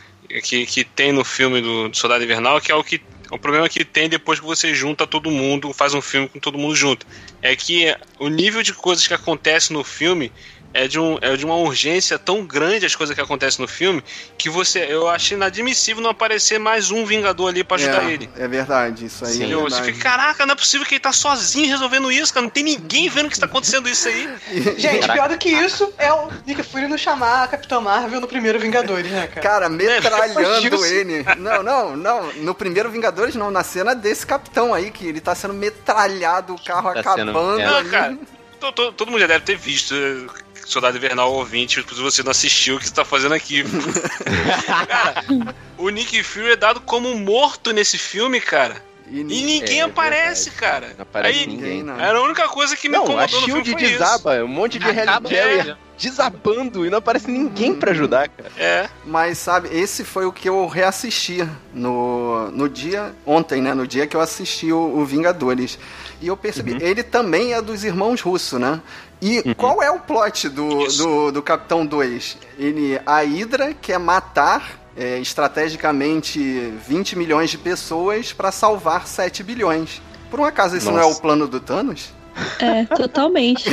que, 0.43 0.67
que 0.67 0.85
tem 0.85 1.13
no 1.13 1.25
filme 1.25 1.61
do, 1.61 1.89
do 1.89 1.97
Soldado 1.97 2.23
Invernal, 2.25 2.61
que 2.61 2.73
é 2.73 2.75
o 2.75 2.85
que 2.85 3.01
é 3.31 3.35
um 3.35 3.39
problema 3.39 3.69
que 3.69 3.85
tem 3.85 4.09
depois 4.09 4.41
que 4.41 4.47
você 4.47 4.75
junta 4.75 5.07
todo 5.07 5.31
mundo, 5.31 5.73
faz 5.73 5.93
um 5.93 6.01
filme 6.01 6.29
com 6.29 6.39
todo 6.39 6.57
mundo 6.57 6.75
junto. 6.75 7.07
É 7.43 7.55
que 7.55 7.95
o 8.19 8.29
nível 8.29 8.63
de 8.63 8.73
coisas 8.73 9.07
que 9.07 9.15
acontece 9.15 9.73
no 9.73 9.85
filme 9.85 10.33
é 10.73 10.87
de, 10.87 10.99
um, 10.99 11.19
é 11.21 11.35
de 11.37 11.45
uma 11.45 11.57
urgência 11.57 12.19
tão 12.19 12.45
grande 12.45 12.85
as 12.85 12.95
coisas 12.95 13.15
que 13.15 13.21
acontecem 13.21 13.63
no 13.63 13.69
filme 13.69 14.03
que 14.37 14.51
você 14.51 14.87
eu 14.89 15.09
acho 15.09 15.35
inadmissível 15.35 16.03
não 16.03 16.11
aparecer 16.11 16.59
mais 16.59 16.91
um 16.91 17.05
Vingador 17.05 17.49
ali 17.49 17.65
para 17.65 17.77
ajudar 17.77 18.05
é, 18.05 18.13
ele. 18.13 18.31
É 18.37 18.47
verdade, 18.47 19.07
isso 19.07 19.25
aí. 19.25 19.33
Sim, 19.33 19.53
é 19.53 19.57
você 19.57 19.83
fica, 19.83 19.99
caraca, 19.99 20.45
não 20.45 20.53
é 20.53 20.57
possível 20.57 20.87
que 20.87 20.95
ele 20.95 21.01
tá 21.01 21.13
sozinho 21.13 21.69
resolvendo 21.69 22.13
isso, 22.13 22.33
cara. 22.33 22.45
Não 22.45 22.51
tem 22.51 22.63
ninguém 22.63 23.09
vendo 23.09 23.29
que 23.29 23.35
está 23.35 23.47
acontecendo 23.47 23.89
isso 23.89 24.09
aí. 24.09 24.29
Gente, 24.77 25.01
caraca. 25.01 25.13
pior 25.13 25.29
do 25.29 25.39
que 25.39 25.49
isso 25.49 25.93
é 25.97 26.13
o 26.13 26.29
Nick 26.47 26.63
Fury 26.63 26.87
não 26.87 26.99
chamar 26.99 27.45
a 27.45 27.49
Capitã 27.49 27.81
Marvel 27.81 28.21
no 28.21 28.29
primeiro 28.29 28.59
Vingadores, 28.59 29.11
né, 29.11 29.27
cara? 29.27 29.41
Cara, 29.41 29.69
metralhando 29.69 30.85
é, 30.85 30.89
ele. 30.89 31.25
Não, 31.39 31.63
não, 31.63 31.97
não. 31.97 32.33
No 32.35 32.55
primeiro 32.55 32.91
Vingadores, 32.91 33.35
não. 33.35 33.51
Na 33.51 33.65
cena 33.65 33.95
desse 33.95 34.27
capitão 34.27 34.75
aí, 34.75 34.91
que 34.91 35.07
ele 35.07 35.21
tá 35.21 35.35
sendo 35.35 35.55
metralhado, 35.55 36.55
o 36.55 36.63
carro 36.63 36.93
tá 36.93 37.01
acabando. 37.01 37.57
Sendo... 37.57 37.61
É. 37.61 37.83
Não, 37.83 37.91
cara, 37.91 38.19
todo, 38.59 38.93
todo 38.93 39.11
mundo 39.11 39.21
já 39.21 39.27
deve 39.27 39.45
ter 39.45 39.57
visto 39.57 39.95
Soldado 40.69 40.97
Invernal 40.97 41.33
ouvinte, 41.33 41.83
se 41.83 42.01
você 42.01 42.23
não 42.23 42.31
assistiu, 42.31 42.77
o 42.77 42.79
que 42.79 42.87
você 42.87 42.95
tá 42.95 43.05
fazendo 43.05 43.35
aqui? 43.35 43.65
cara, 44.87 45.25
o 45.79 45.89
Nick 45.89 46.23
Fury 46.23 46.53
é 46.53 46.57
dado 46.57 46.81
como 46.81 47.15
morto 47.19 47.73
nesse 47.73 47.97
filme, 47.97 48.41
cara. 48.41 48.83
E, 49.11 49.21
e 49.21 49.25
ninguém 49.25 49.81
é, 49.81 49.85
aparece, 49.85 50.51
é 50.51 50.53
cara. 50.53 50.95
Não 50.97 51.03
aparece 51.03 51.39
Aí, 51.39 51.47
ninguém, 51.47 51.83
não. 51.83 51.99
Era 51.99 52.19
a 52.19 52.23
única 52.23 52.47
coisa 52.49 52.77
que 52.77 52.89
me 52.89 52.97
não, 52.97 53.05
incomodou 53.05 53.39
a 53.39 53.43
Shield 53.43 53.75
desaba, 53.75 54.37
isso. 54.37 54.45
um 54.45 54.49
monte 54.49 54.79
de 54.79 54.87
Helicarrier 54.87 55.77
desabando 55.99 56.87
e 56.87 56.91
não 56.91 56.99
aparece 56.99 57.29
ninguém 57.31 57.75
para 57.75 57.91
ajudar, 57.91 58.29
cara. 58.29 58.51
É. 58.57 58.89
Mas, 59.05 59.39
sabe, 59.39 59.69
esse 59.73 60.05
foi 60.05 60.25
o 60.27 60.33
que 60.33 60.49
eu 60.49 60.67
reassisti 60.67 61.47
no, 61.75 62.51
no 62.53 62.69
dia, 62.69 63.13
ontem, 63.27 63.61
né, 63.61 63.75
no 63.75 63.87
dia 63.87 64.07
que 64.07 64.17
eu 64.17 64.21
assisti 64.21 64.73
o, 64.73 64.79
o 64.79 65.05
Vingadores. 65.05 65.79
E 66.21 66.29
eu 66.29 66.37
percebi, 66.37 66.73
uhum. 66.73 66.79
ele 66.81 67.03
também 67.03 67.53
é 67.53 67.63
dos 67.63 67.85
irmãos 67.85 68.21
russos, 68.21 68.61
né? 68.61 68.81
E 69.21 69.41
uhum. 69.41 69.55
qual 69.55 69.83
é 69.83 69.91
o 69.91 69.99
plot 69.99 70.49
do, 70.49 70.87
do, 70.87 71.33
do, 71.33 71.43
Capitão 71.43 71.85
2? 71.85 72.39
Ele, 72.59 73.01
a 73.05 73.21
Hydra 73.21 73.75
quer 73.75 73.99
matar 73.99 74.79
é, 74.97 75.19
estrategicamente 75.19 76.39
20 76.87 77.17
milhões 77.17 77.51
de 77.51 77.59
pessoas 77.59 78.33
para 78.33 78.53
salvar 78.53 79.07
7 79.07 79.43
bilhões. 79.43 80.01
Por 80.31 80.41
um 80.41 80.45
acaso, 80.45 80.77
isso 80.77 80.91
Nossa. 80.91 81.03
não 81.03 81.09
é 81.09 81.13
o 81.13 81.21
plano 81.21 81.49
do 81.49 81.59
Thanos? 81.59 82.13
É, 82.61 82.85
totalmente. 82.85 83.69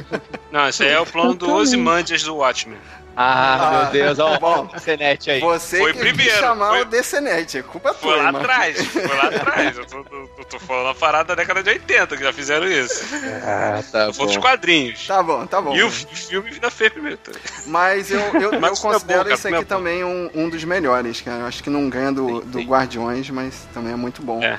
não, 0.52 0.68
esse 0.68 0.82
aí 0.82 0.90
é 0.90 1.00
o 1.00 1.06
plano 1.06 1.34
totalmente. 1.34 1.56
do 1.56 1.62
Ozymandias 1.62 2.22
do 2.22 2.36
Watchmen. 2.36 2.78
Ah, 3.14 3.54
ah, 3.56 3.82
meu 3.82 3.92
Deus, 3.92 4.18
ó, 4.18 4.38
bom, 4.38 4.64
o 4.64 4.66
DCNet 4.68 5.30
aí. 5.30 5.40
Você 5.40 5.78
foi 5.78 5.92
que 5.92 5.98
primeiro, 5.98 6.38
chamar 6.38 6.70
foi... 6.70 6.82
o 6.82 6.84
DCNet, 6.86 7.58
é 7.58 7.62
culpa 7.62 7.92
foi 7.92 8.14
tua. 8.14 8.22
Foi 8.22 8.32
lá 8.32 8.38
atrás, 8.38 8.86
foi 8.86 9.06
lá 9.06 9.24
atrás. 9.28 9.76
Eu 9.76 9.86
tô, 9.86 10.04
tô, 10.04 10.44
tô, 10.44 10.58
falando 10.58 10.88
a 10.88 10.94
parada 10.94 11.24
da 11.28 11.34
década 11.34 11.62
de 11.62 11.70
80 11.70 12.16
que 12.16 12.22
já 12.22 12.32
fizeram 12.32 12.66
isso. 12.66 13.04
Ah, 13.44 13.82
tá 13.90 14.10
bom. 14.12 14.22
Outros 14.22 14.38
quadrinhos. 14.38 15.06
Tá 15.06 15.22
bom, 15.22 15.46
tá 15.46 15.60
bom. 15.60 15.76
E 15.76 15.82
o, 15.82 15.90
filme 15.90 16.50
ainda 16.50 16.70
fez 16.70 16.92
primeiro. 16.92 17.18
Mas 17.66 18.10
eu, 18.10 18.20
eu, 18.20 18.52
eu 18.54 18.76
considero 18.76 19.30
é 19.30 19.36
bom, 19.36 19.56
aqui 19.56 19.64
também 19.66 20.04
um, 20.04 20.30
um 20.34 20.48
dos 20.48 20.64
melhores, 20.64 21.20
cara. 21.20 21.40
Eu 21.40 21.46
acho 21.46 21.62
que 21.62 21.68
não 21.68 21.90
ganha 21.90 22.12
do, 22.12 22.40
sim, 22.40 22.48
do 22.48 22.58
sim. 22.60 22.66
Guardiões, 22.66 23.28
mas 23.28 23.68
também 23.74 23.92
é 23.92 23.96
muito 23.96 24.22
bom. 24.22 24.42
É. 24.42 24.58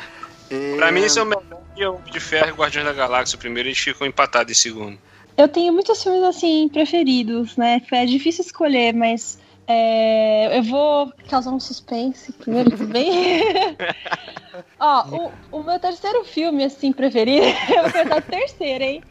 E... 0.51 0.75
Pra 0.75 0.91
mim, 0.91 1.01
esse 1.01 1.17
é 1.17 1.23
o 1.23 1.25
melhor 1.25 1.63
o 1.89 2.11
de 2.11 2.19
Ferro 2.19 2.49
e 2.49 2.51
Guardiões 2.51 2.85
da 2.85 2.93
Galáxia. 2.93 3.35
O 3.35 3.39
primeiro 3.39 3.67
eles 3.67 3.79
ficam 3.79 4.05
empatados 4.05 4.51
em 4.51 4.55
segundo. 4.55 4.97
Eu 5.35 5.47
tenho 5.47 5.73
muitos 5.73 6.01
filmes 6.03 6.23
assim 6.23 6.69
preferidos, 6.69 7.57
né? 7.57 7.81
É 7.91 8.05
difícil 8.05 8.43
escolher, 8.43 8.93
mas 8.93 9.39
é, 9.67 10.57
eu 10.57 10.63
vou 10.63 11.11
causar 11.29 11.51
um 11.51 11.59
suspense 11.59 12.31
primeiro 12.33 12.77
também. 12.77 13.33
Ó, 14.79 15.31
o, 15.51 15.59
o, 15.59 15.63
meu 15.63 15.79
terceiro 15.79 16.23
filme, 16.25 16.63
assim, 16.63 16.91
preferido, 16.91 17.45
eu 17.69 17.83
vou 17.83 17.91
começar 17.91 18.17
o 18.17 18.21
terceiro, 18.21 18.83
hein? 18.83 19.03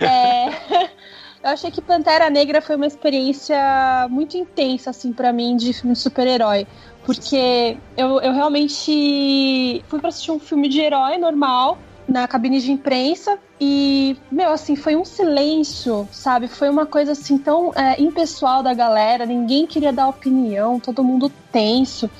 É, 0.00 0.48
eu 1.42 1.50
achei 1.50 1.70
que 1.70 1.82
Pantera 1.82 2.30
Negra 2.30 2.62
foi 2.62 2.76
uma 2.76 2.86
experiência 2.86 4.06
muito 4.08 4.36
intensa, 4.36 4.90
assim, 4.90 5.12
para 5.12 5.32
mim, 5.32 5.56
de 5.56 5.72
filme 5.72 5.94
de 5.94 6.00
super-herói. 6.00 6.66
Porque 7.04 7.76
eu, 7.96 8.20
eu 8.20 8.32
realmente 8.32 9.82
fui 9.88 9.98
pra 9.98 10.08
assistir 10.08 10.30
um 10.30 10.38
filme 10.38 10.68
de 10.68 10.80
herói 10.80 11.18
normal, 11.18 11.78
na 12.08 12.26
cabine 12.26 12.60
de 12.60 12.72
imprensa 12.72 13.38
e, 13.60 14.16
meu, 14.32 14.50
assim, 14.50 14.74
foi 14.74 14.96
um 14.96 15.04
silêncio, 15.04 16.08
sabe? 16.10 16.48
Foi 16.48 16.70
uma 16.70 16.86
coisa 16.86 17.12
assim 17.12 17.36
tão 17.36 17.70
é, 17.74 18.00
impessoal 18.00 18.62
da 18.62 18.72
galera, 18.72 19.26
ninguém 19.26 19.66
queria 19.66 19.92
dar 19.92 20.08
opinião, 20.08 20.80
todo 20.80 21.04
mundo 21.04 21.30
tenso. 21.52 22.10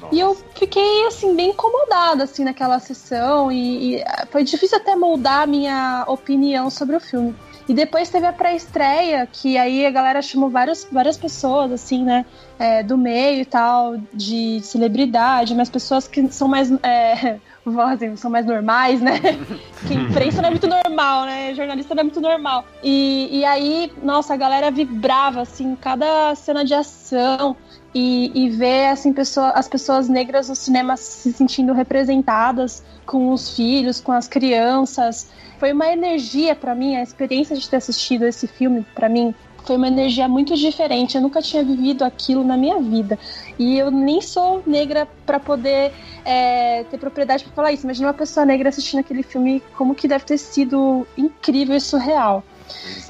Nossa. 0.00 0.14
E 0.14 0.18
eu 0.18 0.34
fiquei, 0.54 1.06
assim, 1.06 1.36
bem 1.36 1.50
incomodada, 1.50 2.24
assim, 2.24 2.42
naquela 2.42 2.78
sessão 2.78 3.52
e, 3.52 3.96
e 3.96 3.96
é, 3.96 4.26
foi 4.30 4.44
difícil 4.44 4.78
até 4.78 4.96
moldar 4.96 5.42
a 5.42 5.46
minha 5.46 6.04
opinião 6.08 6.70
sobre 6.70 6.96
o 6.96 7.00
filme. 7.00 7.34
E 7.68 7.72
depois 7.72 8.10
teve 8.10 8.26
a 8.26 8.32
pré-estreia, 8.32 9.26
que 9.30 9.56
aí 9.56 9.86
a 9.86 9.90
galera 9.90 10.20
chamou 10.20 10.50
várias, 10.50 10.86
várias 10.90 11.16
pessoas, 11.16 11.72
assim, 11.72 12.04
né? 12.04 12.26
É, 12.58 12.82
do 12.82 12.96
meio 12.96 13.40
e 13.40 13.44
tal, 13.44 13.96
de 14.12 14.60
celebridade, 14.62 15.54
mas 15.54 15.70
pessoas 15.70 16.06
que 16.06 16.30
são 16.30 16.46
mais. 16.46 16.70
É, 16.82 17.38
assim, 17.90 18.16
são 18.16 18.30
mais 18.30 18.46
normais, 18.46 19.00
né? 19.00 19.20
que 19.86 19.94
imprensa 19.94 20.40
não 20.42 20.48
é 20.48 20.50
muito 20.50 20.66
normal, 20.66 21.24
né? 21.26 21.54
Jornalista 21.54 21.94
não 21.94 22.00
é 22.00 22.04
muito 22.04 22.20
normal. 22.20 22.64
E, 22.82 23.28
e 23.32 23.44
aí, 23.44 23.92
nossa, 24.02 24.34
a 24.34 24.36
galera 24.36 24.70
vibrava, 24.70 25.42
assim, 25.42 25.76
cada 25.76 26.34
cena 26.34 26.64
de 26.64 26.74
ação. 26.74 27.56
E, 27.96 28.32
e 28.34 28.50
ver 28.50 28.88
assim, 28.88 29.12
pessoa, 29.12 29.50
as 29.50 29.68
pessoas 29.68 30.08
negras 30.08 30.48
no 30.48 30.56
cinema 30.56 30.96
se 30.96 31.32
sentindo 31.32 31.72
representadas 31.72 32.82
com 33.06 33.30
os 33.30 33.54
filhos, 33.54 34.00
com 34.00 34.10
as 34.10 34.26
crianças. 34.26 35.30
Foi 35.60 35.72
uma 35.72 35.86
energia 35.86 36.56
para 36.56 36.74
mim, 36.74 36.96
a 36.96 37.02
experiência 37.04 37.54
de 37.54 37.70
ter 37.70 37.76
assistido 37.76 38.24
esse 38.24 38.48
filme, 38.48 38.84
para 38.96 39.08
mim, 39.08 39.32
foi 39.64 39.76
uma 39.76 39.88
energia 39.88 40.28
muito 40.28 40.54
diferente. 40.54 41.16
Eu 41.16 41.22
nunca 41.22 41.40
tinha 41.42 41.64
vivido 41.64 42.04
aquilo 42.04 42.44
na 42.44 42.56
minha 42.56 42.78
vida. 42.80 43.18
E 43.58 43.78
eu 43.78 43.90
nem 43.90 44.20
sou 44.20 44.62
negra 44.66 45.08
para 45.26 45.40
poder 45.40 45.92
é, 46.24 46.84
ter 46.84 46.98
propriedade 46.98 47.44
para 47.44 47.52
falar 47.52 47.72
isso. 47.72 47.84
Imagina 47.84 48.08
uma 48.08 48.14
pessoa 48.14 48.46
negra 48.46 48.68
assistindo 48.68 49.00
aquele 49.00 49.22
filme, 49.22 49.62
como 49.76 49.94
que 49.94 50.06
deve 50.06 50.24
ter 50.24 50.38
sido 50.38 51.06
incrível 51.16 51.76
e 51.76 51.80
surreal. 51.80 52.44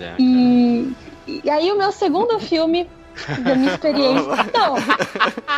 É, 0.00 0.14
e, 0.18 0.92
e 1.26 1.50
aí 1.50 1.70
o 1.70 1.78
meu 1.78 1.92
segundo 1.92 2.38
filme 2.40 2.88
da 3.44 3.54
minha 3.54 3.72
experiência. 3.72 4.24
Não, 4.54 4.76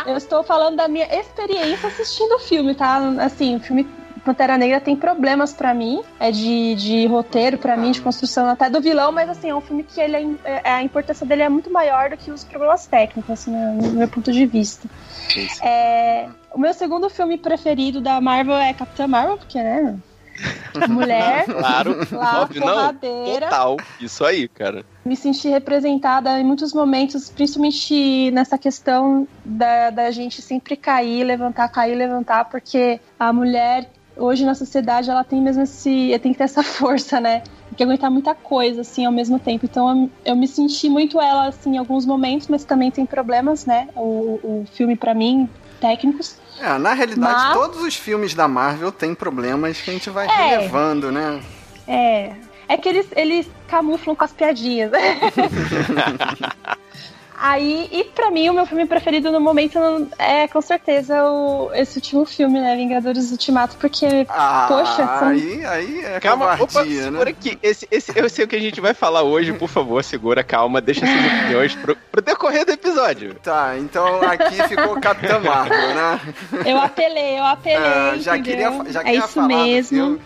eu 0.05 0.17
estou 0.17 0.43
falando 0.43 0.77
da 0.77 0.87
minha 0.87 1.07
experiência 1.15 1.89
assistindo 1.89 2.35
o 2.35 2.39
filme, 2.39 2.75
tá? 2.75 2.97
Assim, 3.19 3.55
o 3.55 3.59
filme 3.59 3.87
Pantera 4.27 4.57
Negra 4.57 4.81
tem 4.81 4.93
problemas 4.93 5.53
para 5.53 5.73
mim, 5.73 6.01
é 6.19 6.31
de, 6.31 6.75
de 6.75 7.07
roteiro 7.07 7.57
para 7.57 7.77
mim, 7.77 7.91
de 7.91 8.01
construção 8.01 8.49
até 8.49 8.69
do 8.69 8.81
vilão, 8.81 9.09
mas 9.09 9.29
assim, 9.29 9.49
é 9.49 9.55
um 9.55 9.61
filme 9.61 9.83
que 9.83 10.01
ele 10.01 10.37
é, 10.43 10.61
é, 10.65 10.71
a 10.73 10.83
importância 10.83 11.25
dele 11.25 11.43
é 11.43 11.49
muito 11.49 11.71
maior 11.71 12.09
do 12.09 12.17
que 12.17 12.29
os 12.29 12.43
problemas 12.43 12.85
técnicos, 12.85 13.31
assim, 13.31 13.51
no 13.51 13.93
meu 13.93 14.07
ponto 14.09 14.29
de 14.29 14.45
vista. 14.45 14.85
É, 15.63 16.27
o 16.53 16.59
meu 16.59 16.73
segundo 16.73 17.09
filme 17.09 17.37
preferido 17.37 18.01
da 18.01 18.19
Marvel 18.19 18.57
é 18.57 18.73
Capitã 18.73 19.07
Marvel, 19.07 19.37
porque, 19.37 19.63
né? 19.63 19.97
Mulher, 20.89 21.45
claro, 21.45 21.95
lá, 22.11 22.41
óbvio, 22.41 22.61
porradeira. 22.61 23.45
Não, 23.45 23.49
total, 23.49 23.77
isso 24.01 24.25
aí, 24.25 24.49
cara. 24.49 24.83
Me 25.05 25.15
senti 25.15 25.47
representada 25.47 26.37
em 26.37 26.43
muitos 26.43 26.73
momentos, 26.73 27.29
principalmente 27.29 28.29
nessa 28.31 28.57
questão 28.57 29.25
da, 29.45 29.89
da 29.89 30.11
gente 30.11 30.41
sempre 30.41 30.75
cair, 30.75 31.23
levantar, 31.23 31.69
cair, 31.69 31.95
levantar, 31.95 32.45
porque 32.45 32.99
a 33.17 33.31
mulher 33.31 33.89
hoje 34.17 34.45
na 34.45 34.55
sociedade 34.55 35.09
ela 35.09 35.23
tem 35.23 35.41
mesmo 35.41 35.63
esse. 35.63 36.17
tem 36.21 36.31
que 36.31 36.37
ter 36.37 36.45
essa 36.45 36.63
força, 36.63 37.19
né? 37.19 37.39
Tem 37.39 37.77
que 37.77 37.83
aguentar 37.83 38.09
muita 38.09 38.33
coisa, 38.35 38.81
assim, 38.81 39.05
ao 39.05 39.11
mesmo 39.11 39.39
tempo. 39.39 39.65
Então 39.65 39.89
eu, 40.25 40.33
eu 40.33 40.35
me 40.35 40.47
senti 40.47 40.89
muito 40.89 41.19
ela, 41.19 41.47
assim, 41.47 41.75
em 41.75 41.77
alguns 41.77 42.05
momentos, 42.05 42.47
mas 42.47 42.63
também 42.63 42.91
tem 42.91 43.05
problemas, 43.05 43.65
né? 43.65 43.89
O, 43.95 44.39
o 44.43 44.65
filme, 44.73 44.95
para 44.95 45.13
mim, 45.13 45.49
técnicos. 45.79 46.37
É, 46.59 46.77
na 46.77 46.93
realidade, 46.93 47.21
mas... 47.21 47.53
todos 47.53 47.81
os 47.81 47.95
filmes 47.95 48.33
da 48.33 48.47
Marvel 48.47 48.91
têm 48.91 49.13
problemas 49.13 49.79
que 49.79 49.89
a 49.89 49.93
gente 49.93 50.09
vai 50.09 50.27
é, 50.27 50.49
relevando, 50.49 51.11
né? 51.11 51.41
É. 51.87 52.33
É 52.69 52.75
que 52.75 52.89
eles, 52.89 53.07
eles 53.15 53.49
camuflam 53.67 54.13
com 54.13 54.23
as 54.25 54.33
piadinhas. 54.33 54.91
Aí, 57.39 57.87
e 57.91 58.03
pra 58.03 58.31
mim, 58.31 58.49
o 58.49 58.53
meu 58.53 58.65
filme 58.65 58.87
preferido 58.87 59.31
no 59.31 59.39
momento 59.39 59.77
é 60.17 60.47
com 60.47 60.59
certeza 60.59 61.23
o, 61.23 61.69
esse 61.73 61.97
último 61.97 62.25
filme, 62.25 62.59
né? 62.59 62.75
Vingadores 62.75 63.29
Ultimato, 63.29 63.75
porque, 63.77 64.25
ah, 64.27 64.65
poxa. 64.67 65.19
São... 65.19 65.27
Aí, 65.27 65.65
aí 65.65 66.05
é 66.05 66.19
calma, 66.19 66.55
opa, 66.59 66.83
né? 66.83 67.03
segura 67.03 67.29
aqui. 67.29 67.59
Esse, 67.61 67.87
esse, 67.91 68.11
eu 68.17 68.27
sei 68.27 68.45
o 68.45 68.47
que 68.47 68.55
a 68.55 68.59
gente 68.59 68.81
vai 68.81 68.95
falar 68.95 69.21
hoje, 69.21 69.53
por 69.53 69.69
favor, 69.69 70.03
segura, 70.03 70.43
calma, 70.43 70.81
deixa 70.81 71.05
suas 71.05 71.25
opiniões 71.25 71.75
pro, 71.75 71.95
pro 71.95 72.21
decorrer 72.21 72.65
do 72.65 72.71
episódio. 72.71 73.35
Tá, 73.35 73.75
então 73.77 74.19
aqui 74.23 74.67
ficou 74.67 74.97
o 74.97 75.01
Capitão 75.01 75.39
Marvel, 75.39 75.93
né? 75.93 76.19
Eu 76.65 76.79
apelei, 76.79 77.37
eu 77.37 77.43
apelei. 77.43 77.77
Ah, 77.77 78.15
já 78.17 78.39
queria, 78.39 78.71
já 78.89 79.03
queria 79.03 79.19
é 79.19 79.23
isso 79.23 79.33
falar 79.33 79.47
mesmo. 79.47 80.19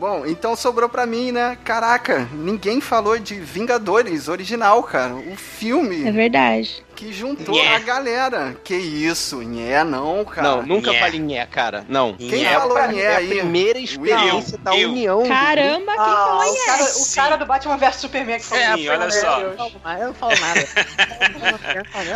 Bom, 0.00 0.24
então 0.24 0.56
sobrou 0.56 0.88
pra 0.88 1.04
mim, 1.04 1.30
né? 1.30 1.58
Caraca, 1.62 2.26
ninguém 2.32 2.80
falou 2.80 3.18
de 3.18 3.34
Vingadores 3.34 4.28
original, 4.28 4.82
cara. 4.82 5.14
O 5.14 5.36
filme. 5.36 6.08
É 6.08 6.10
verdade. 6.10 6.82
Que 6.96 7.12
juntou 7.12 7.54
yeah. 7.54 7.76
a 7.76 7.80
galera. 7.80 8.56
Que 8.64 8.74
isso, 8.74 9.42
nhé 9.42 9.84
não, 9.84 10.24
cara. 10.24 10.48
Não, 10.48 10.62
nunca 10.62 10.88
yeah. 10.88 11.06
falei 11.06 11.20
nhé, 11.20 11.44
cara. 11.44 11.84
Não. 11.86 12.14
Quem 12.14 12.30
nhé 12.30 12.54
falou 12.54 12.78
nhé 12.88 13.02
é 13.02 13.16
aí? 13.16 13.30
É 13.30 13.40
a 13.40 13.42
primeira 13.42 13.78
experiência 13.78 14.56
eu, 14.56 14.60
da 14.60 14.74
eu. 14.74 14.88
união. 14.88 15.28
Caramba, 15.28 15.92
quem 15.92 16.00
ah, 16.00 16.26
falou 16.26 16.44
nhé? 16.44 16.60
O 16.60 16.66
cara, 16.66 16.84
o 16.84 17.14
cara 17.14 17.36
do 17.36 17.44
Batman 17.44 17.76
vs 17.76 17.96
Superman 17.96 18.38
que 18.38 18.46
falou 18.46 18.64
é, 18.64 18.76
Sim, 18.78 18.88
olha 18.88 19.10
só. 19.10 19.40
Eu 19.40 20.06
não 20.06 20.14
falo 20.14 20.32
nada. 20.40 20.68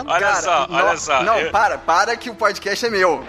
olha 0.06 0.20
cara, 0.20 0.40
só, 0.40 0.66
olha 0.70 0.84
não, 0.84 0.96
só. 0.96 1.22
Não, 1.22 1.38
eu... 1.38 1.50
para, 1.50 1.76
para 1.76 2.16
que 2.16 2.30
o 2.30 2.34
podcast 2.34 2.86
é 2.86 2.88
meu. 2.88 3.22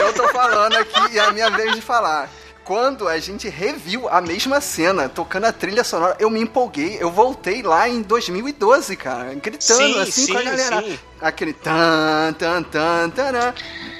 eu 0.00 0.12
tô 0.14 0.28
falando 0.30 0.74
aqui 0.74 1.12
e 1.12 1.18
é 1.18 1.22
a 1.22 1.30
minha 1.30 1.48
vez 1.50 1.76
de 1.76 1.80
falar 1.80 2.28
quando 2.68 3.08
a 3.08 3.18
gente 3.18 3.48
reviu 3.48 4.10
a 4.10 4.20
mesma 4.20 4.60
cena, 4.60 5.08
tocando 5.08 5.46
a 5.46 5.52
trilha 5.52 5.82
sonora, 5.82 6.14
eu 6.20 6.28
me 6.28 6.38
empolguei. 6.38 6.98
Eu 7.00 7.10
voltei 7.10 7.62
lá 7.62 7.88
em 7.88 8.02
2012, 8.02 8.94
cara, 8.94 9.32
gritando 9.36 9.94
sim, 9.94 9.98
assim 9.98 10.26
sim, 10.26 10.32
com 10.34 10.38
a 10.38 10.42
galera. 10.42 10.82
Sim. 10.82 10.98
Aquele 11.18 11.54
tan, 11.54 12.34
tan, 12.38 12.62
tan, 12.62 13.08
tan. 13.08 13.54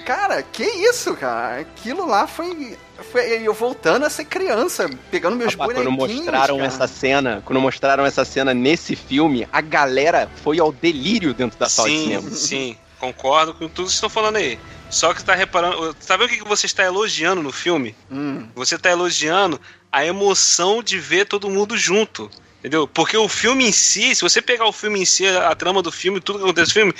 Cara, 0.04 0.42
que 0.42 0.64
isso, 0.64 1.14
cara? 1.14 1.62
Aquilo 1.62 2.06
lá 2.06 2.26
foi 2.26 2.76
foi 3.10 3.40
eu 3.42 3.54
voltando 3.54 4.04
a 4.04 4.10
ser 4.10 4.26
criança, 4.26 4.90
pegando 5.10 5.34
meus 5.34 5.54
Rapaz, 5.54 5.72
bonequinhos. 5.72 5.96
Quando 5.96 6.16
mostraram 6.16 6.56
cara. 6.56 6.68
essa 6.68 6.86
cena, 6.86 7.42
quando 7.46 7.60
mostraram 7.62 8.04
essa 8.04 8.24
cena 8.26 8.52
nesse 8.52 8.94
filme, 8.94 9.48
a 9.50 9.62
galera 9.62 10.30
foi 10.44 10.60
ao 10.60 10.70
delírio 10.70 11.32
dentro 11.32 11.58
da 11.58 11.70
sala 11.70 11.88
sim, 11.88 11.94
de 11.94 12.02
cinema. 12.02 12.30
Sim, 12.32 12.76
concordo 13.00 13.54
com 13.54 13.60
tudo 13.60 13.70
que 13.70 13.80
vocês 13.80 13.94
estão 13.94 14.10
falando 14.10 14.36
aí. 14.36 14.58
Só 14.90 15.12
que 15.12 15.24
tá 15.24 15.34
reparando. 15.34 15.94
Sabe 16.00 16.24
o 16.24 16.28
que 16.28 16.42
você 16.44 16.66
está 16.66 16.84
elogiando 16.84 17.42
no 17.42 17.52
filme? 17.52 17.94
Hum. 18.10 18.48
Você 18.54 18.76
está 18.76 18.90
elogiando 18.90 19.60
a 19.92 20.04
emoção 20.04 20.82
de 20.82 20.98
ver 20.98 21.26
todo 21.26 21.50
mundo 21.50 21.76
junto. 21.76 22.30
Entendeu? 22.58 22.88
Porque 22.88 23.16
o 23.16 23.28
filme 23.28 23.68
em 23.68 23.72
si, 23.72 24.14
se 24.14 24.22
você 24.22 24.42
pegar 24.42 24.66
o 24.66 24.72
filme 24.72 25.00
em 25.00 25.04
si, 25.04 25.26
a 25.26 25.54
trama 25.54 25.80
do 25.80 25.92
filme, 25.92 26.20
tudo 26.20 26.40
que 26.40 26.44
acontece 26.44 26.70
no 26.70 26.74
filme, 26.74 26.94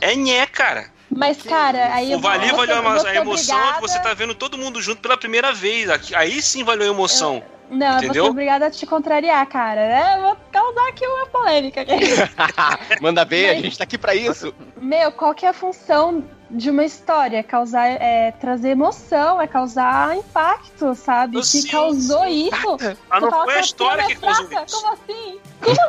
é 0.00 0.14
nhé, 0.16 0.44
cara. 0.46 0.90
Mas, 1.08 1.40
cara, 1.40 1.94
aí 1.94 2.14
o 2.14 2.18
Vali 2.18 2.50
valeu 2.50 2.76
a, 2.76 3.14
emoção 3.14 3.56
obrigada... 3.56 3.74
que 3.74 3.80
você 3.80 3.98
tá 4.00 4.12
vendo 4.12 4.34
todo 4.34 4.58
mundo 4.58 4.82
junto 4.82 5.00
pela 5.00 5.16
primeira 5.16 5.52
vez. 5.52 5.88
Aí 6.12 6.42
sim 6.42 6.64
valeu 6.64 6.88
a 6.88 6.94
emoção. 6.94 7.36
Eu... 7.36 7.56
Não, 7.76 7.98
Entendeu? 7.98 8.08
eu 8.08 8.14
vou 8.14 8.24
ser 8.24 8.30
obrigada 8.30 8.66
a 8.66 8.70
te 8.70 8.86
contrariar, 8.86 9.44
cara. 9.46 9.80
É, 9.80 10.20
vou 10.20 10.36
causar 10.52 10.88
aqui 10.88 11.06
uma 11.06 11.26
polêmica. 11.26 11.84
Manda 13.00 13.24
ver, 13.24 13.48
Mas, 13.48 13.58
a 13.58 13.62
gente 13.62 13.78
tá 13.78 13.84
aqui 13.84 13.98
pra 13.98 14.14
isso. 14.14 14.54
Meu, 14.76 15.10
qual 15.12 15.34
que 15.34 15.44
é 15.46 15.48
a 15.48 15.52
função 15.52 16.24
de 16.50 16.70
uma 16.70 16.84
história, 16.84 17.38
é 17.38 17.42
causar, 17.42 17.86
é, 17.86 18.30
trazer 18.32 18.70
emoção, 18.70 19.40
é 19.40 19.46
causar 19.46 20.16
impacto, 20.16 20.94
sabe? 20.94 21.40
que 21.42 21.68
causou 21.68 22.26
isso. 22.26 22.78
Ah, 23.10 23.20
não 23.20 23.30
foi 23.30 23.54
a 23.54 23.60
história 23.60 24.06
que 24.06 24.14
causou 24.16 24.44
isso. 24.44 24.80
Como 24.80 24.92
assim? 24.92 25.40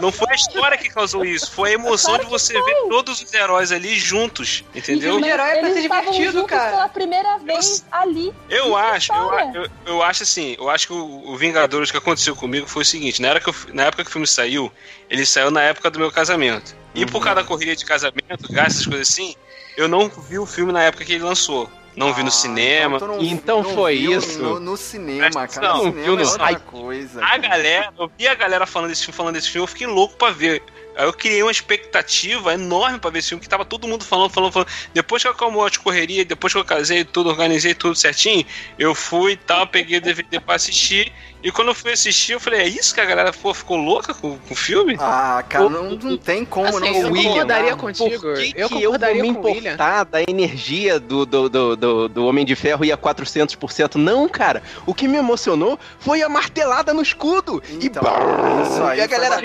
Não 0.01 0.11
foi 0.11 0.31
a 0.31 0.35
história 0.35 0.77
que 0.77 0.89
causou 0.89 1.25
isso, 1.25 1.51
foi 1.51 1.71
a 1.71 1.73
emoção 1.73 2.15
claro 2.15 2.25
de 2.25 2.29
você 2.31 2.53
ver 2.53 2.75
todos 2.89 3.21
os 3.21 3.33
heróis 3.33 3.71
ali 3.71 3.95
juntos, 3.99 4.63
entendeu? 4.73 5.17
O 5.17 5.25
herói 5.25 5.49
é 5.49 5.59
pra 5.59 5.73
ser 5.73 5.81
divertido, 5.81 6.45
cara. 6.45 6.71
pela 6.71 6.89
primeira 6.89 7.37
vez 7.39 7.79
eu, 7.79 7.99
ali. 7.99 8.33
Eu 8.49 8.75
acho, 8.75 9.13
eu, 9.13 9.31
eu, 9.53 9.69
eu, 9.85 10.03
acho 10.03 10.23
assim, 10.23 10.55
eu 10.57 10.69
acho 10.69 10.87
que 10.87 10.93
o, 10.93 11.29
o 11.29 11.37
Vingadores 11.37 11.91
que 11.91 11.97
aconteceu 11.97 12.35
comigo 12.35 12.67
foi 12.67 12.81
o 12.81 12.85
seguinte, 12.85 13.21
na, 13.21 13.29
época 13.29 13.53
que 13.53 13.69
eu, 13.69 13.75
na 13.75 13.83
época 13.83 14.03
que 14.03 14.09
o 14.09 14.13
filme 14.13 14.27
saiu, 14.27 14.71
ele 15.09 15.25
saiu 15.25 15.51
na 15.51 15.61
época 15.61 15.91
do 15.91 15.99
meu 15.99 16.11
casamento. 16.11 16.75
E 16.95 17.03
uhum. 17.03 17.09
por 17.09 17.23
causa 17.23 17.41
da 17.41 17.47
corrida 17.47 17.75
de 17.75 17.85
casamento, 17.85 18.47
essas 18.57 18.85
coisas 18.85 19.09
assim, 19.09 19.35
eu 19.77 19.87
não 19.87 20.09
vi 20.09 20.37
o 20.37 20.45
filme 20.45 20.73
na 20.73 20.83
época 20.83 21.05
que 21.05 21.13
ele 21.13 21.23
lançou 21.23 21.69
não 21.97 22.13
vi 22.13 22.21
no 22.21 22.27
ah, 22.27 22.31
cinema. 22.31 22.97
Então, 22.97 23.21
então 23.21 23.63
foi 23.63 23.95
isso. 23.95 24.39
No, 24.39 24.59
no 24.59 24.77
cinema, 24.77 25.47
cara. 25.47 25.67
Não, 25.67 25.77
no 25.77 25.83
cinema 25.85 26.03
viu 26.03 26.15
no... 26.15 26.21
é 26.21 26.25
outra 26.25 26.59
coisa. 26.59 27.25
A 27.25 27.37
galera, 27.37 27.91
eu 27.97 28.11
vi 28.15 28.27
a 28.27 28.35
galera 28.35 28.67
falando 28.67 28.91
desse 28.91 29.03
filme, 29.03 29.17
falando 29.17 29.33
desse 29.33 29.49
filme, 29.49 29.63
eu 29.63 29.67
fiquei 29.67 29.87
louco 29.87 30.15
pra 30.15 30.29
ver. 30.29 30.61
Aí 30.97 31.05
eu 31.05 31.13
criei 31.13 31.43
uma 31.43 31.51
expectativa 31.51 32.53
enorme 32.53 32.97
pra 32.97 33.11
ver 33.11 33.19
esse 33.19 33.29
filme, 33.29 33.41
que 33.41 33.47
tava 33.47 33.63
todo 33.63 33.87
mundo 33.87 34.03
falando, 34.03 34.31
falando, 34.31 34.51
falando. 34.51 34.67
Depois 34.95 35.21
que 35.21 35.27
eu 35.27 35.31
acalmou 35.31 35.69
de 35.69 35.79
correria, 35.79 36.25
depois 36.25 36.51
que 36.51 36.59
eu 36.59 36.65
casei 36.65 37.05
tudo, 37.05 37.29
organizei 37.29 37.75
tudo 37.75 37.95
certinho, 37.95 38.43
eu 38.79 38.95
fui 38.95 39.33
e 39.33 39.37
tal, 39.37 39.67
peguei 39.67 39.99
o 39.99 40.01
DVD 40.01 40.39
pra 40.39 40.55
assistir. 40.55 41.13
E 41.43 41.51
quando 41.51 41.67
eu 41.67 41.75
fui 41.75 41.91
assistir, 41.91 42.31
eu 42.31 42.39
falei, 42.39 42.61
é 42.61 42.67
isso 42.67 42.95
que 42.95 42.99
a 42.99 43.05
galera 43.05 43.31
pô, 43.31 43.53
ficou 43.53 43.77
louca 43.77 44.11
com, 44.11 44.39
com 44.39 44.53
o 44.53 44.57
filme? 44.57 44.97
Ah, 44.99 45.43
cara, 45.47 45.69
não, 45.69 45.91
não 45.91 46.17
tem 46.17 46.43
como 46.43 46.67
assim, 46.67 46.79
não. 46.79 46.87
Eu 46.87 47.11
William, 47.11 47.29
concordaria 47.29 47.75
contigo. 47.75 48.21
Por 48.21 48.35
que 48.35 48.53
eu 48.55 48.69
concordaria 48.69 49.21
eu 49.21 49.33
vou 49.33 49.43
me 49.43 49.59
importar 49.59 50.03
da 50.03 50.21
energia 50.23 50.99
do, 50.99 51.27
do, 51.27 51.47
do, 51.47 51.75
do, 51.75 52.09
do 52.09 52.25
Homem 52.25 52.43
de 52.43 52.55
Ferro 52.55 52.83
ir 52.83 52.91
a 52.91 52.97
400%? 52.97 53.95
Não, 53.95 54.27
cara. 54.27 54.63
O 54.87 54.95
que 54.95 55.07
me 55.07 55.17
emocionou 55.17 55.79
foi 55.99 56.23
a 56.23 56.27
martelada 56.27 56.91
no 56.91 57.03
escudo. 57.03 57.61
Então, 57.79 58.01
e, 58.03 58.67
isso 58.67 58.83
aí 58.83 58.97
e 58.97 59.01
a 59.01 59.07
galera... 59.07 59.37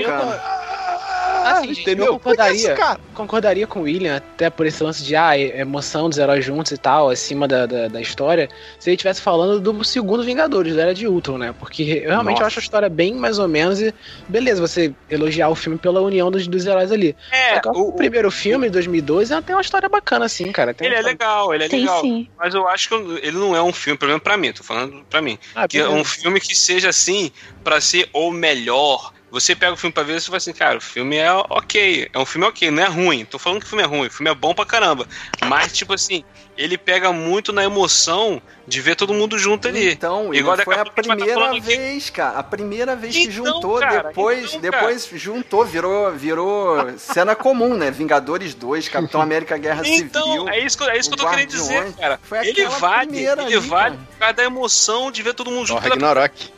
Assim, 1.43 1.69
gente, 1.69 1.81
entendeu? 1.83 2.07
Eu 2.07 2.13
concordaria, 2.15 2.75
isso, 2.75 2.99
concordaria 3.15 3.67
com 3.67 3.81
o 3.81 3.83
William, 3.83 4.17
até 4.17 4.51
por 4.51 4.67
esse 4.67 4.83
lance 4.83 5.03
de 5.03 5.17
ah, 5.17 5.39
emoção 5.39 6.09
dos 6.09 6.19
heróis 6.19 6.45
juntos 6.45 6.73
e 6.73 6.79
tal, 6.79 7.11
acima 7.11 7.47
da, 7.47 7.67
da, 7.67 7.89
da 7.89 8.01
história, 8.01 8.49
se 8.79 8.91
ele 8.91 8.97
estivesse 8.97 9.21
falando 9.21 9.61
do 9.61 9.85
segundo 9.85 10.23
Vingadores, 10.23 10.77
da 10.77 10.83
Era 10.83 10.95
de 10.95 11.07
Ultron, 11.07 11.39
né? 11.39 11.55
Porque 11.59 12.03
eu 12.05 12.11
realmente 12.11 12.39
Nossa. 12.39 12.47
acho 12.47 12.61
a 12.61 12.63
história 12.63 12.89
bem 12.89 13.15
mais 13.15 13.39
ou 13.39 13.49
menos 13.49 13.81
e 13.81 13.95
beleza, 14.29 14.61
você 14.61 14.93
elogiar 15.11 15.49
o 15.49 15.55
filme 15.55 15.79
pela 15.79 16.01
união 16.01 16.31
dos, 16.31 16.47
dos 16.47 16.67
heróis 16.67 16.91
ali. 16.93 17.17
É, 17.31 17.61
o, 17.67 17.89
o, 17.89 17.93
primeiro 17.93 18.31
filme, 18.31 18.67
de 18.67 18.73
2002, 18.73 19.31
tem 19.45 19.55
uma 19.55 19.63
história 19.63 19.89
bacana, 19.89 20.27
assim, 20.27 20.51
cara. 20.53 20.75
Tem 20.75 20.87
ele 20.87 20.97
é 20.97 21.03
legal, 21.03 21.55
ele 21.55 21.65
é 21.65 21.69
legal. 21.69 22.01
Sim. 22.01 22.29
Mas 22.39 22.55
eu 22.55 22.67
acho 22.69 22.89
que 22.89 22.95
ele 22.95 23.37
não 23.37 23.55
é 23.57 23.63
um 23.63 23.73
filme, 23.73 23.99
pelo 23.99 24.11
menos 24.11 24.23
pra 24.23 24.37
mim, 24.37 24.53
tô 24.53 24.63
falando 24.63 25.05
pra 25.09 25.21
mim. 25.23 25.39
Ah, 25.55 25.67
que 25.67 25.79
é 25.79 25.89
um 25.89 26.05
filme 26.05 26.41
que 26.41 26.55
seja 26.57 26.89
assim, 26.89 27.31
para 27.63 27.81
ser 27.81 28.09
o 28.13 28.31
melhor 28.31 29.13
você 29.33 29.57
pega 29.57 29.73
o 29.73 29.77
filme 29.79 29.95
pra 29.95 30.03
ver 30.03 30.21
você 30.21 30.27
fala 30.27 30.37
assim, 30.37 30.53
cara, 30.53 30.77
o 30.77 30.81
filme 30.81 31.17
é 31.17 31.33
ok. 31.33 32.11
É 32.13 32.19
um 32.19 32.27
filme 32.27 32.47
ok, 32.47 32.71
não 32.71 32.83
é 32.83 32.87
ruim. 32.87 33.25
Tô 33.25 33.39
falando 33.39 33.61
que 33.61 33.67
o 33.67 33.69
filme 33.69 33.83
é 33.83 33.87
ruim, 33.87 34.07
o 34.07 34.11
filme 34.11 34.31
é 34.31 34.35
bom 34.35 34.55
pra 34.55 34.67
caramba. 34.67 35.09
Mas, 35.47 35.73
tipo 35.73 35.95
assim, 35.95 36.23
ele 36.57 36.77
pega 36.77 37.13
muito 37.13 37.53
na 37.53 37.65
emoção 37.65 38.41
de 38.67 38.81
ver 38.81 38.95
todo 38.95 39.13
mundo 39.15 39.39
junto 39.39 39.67
ali. 39.69 39.93
Então, 39.93 40.33
Igual 40.33 40.57
foi 40.59 40.79
a 40.79 40.85
primeira 40.85 41.53
vez, 41.61 42.05
aqui. 42.05 42.13
cara. 42.13 42.39
A 42.39 42.43
primeira 42.43 42.95
vez 42.95 43.15
que 43.15 43.23
então, 43.25 43.33
juntou, 43.33 43.79
cara, 43.79 44.09
depois, 44.09 44.55
então, 44.55 44.61
depois 44.61 45.09
juntou, 45.15 45.65
virou, 45.65 46.13
virou 46.13 46.97
cena 46.99 47.35
comum, 47.35 47.75
né? 47.75 47.91
Vingadores 47.91 48.55
2, 48.55 48.89
Capitão 48.89 49.21
América 49.23 49.57
Guerra 49.57 49.83
então, 49.85 50.25
Civil. 50.25 50.49
É 50.49 50.61
isso, 50.61 50.85
é 50.85 50.99
isso 50.99 51.11
que 51.11 51.15
eu 51.15 51.25
tô 51.25 51.31
querendo 51.31 51.49
dizer, 51.49 51.93
cara. 51.95 52.21
ele 52.45 52.67
vale, 52.67 53.19
ele 53.19 53.29
ali, 53.29 53.57
vale 53.57 53.97
por 53.97 54.19
causa 54.19 54.35
da 54.35 54.45
emoção 54.45 55.11
de 55.11 55.23
ver 55.23 55.35
todo 55.35 55.51
mundo 55.51 55.67
junto. 55.67 55.85
Oh, 55.85 55.89
Ragnarok. 55.89 56.53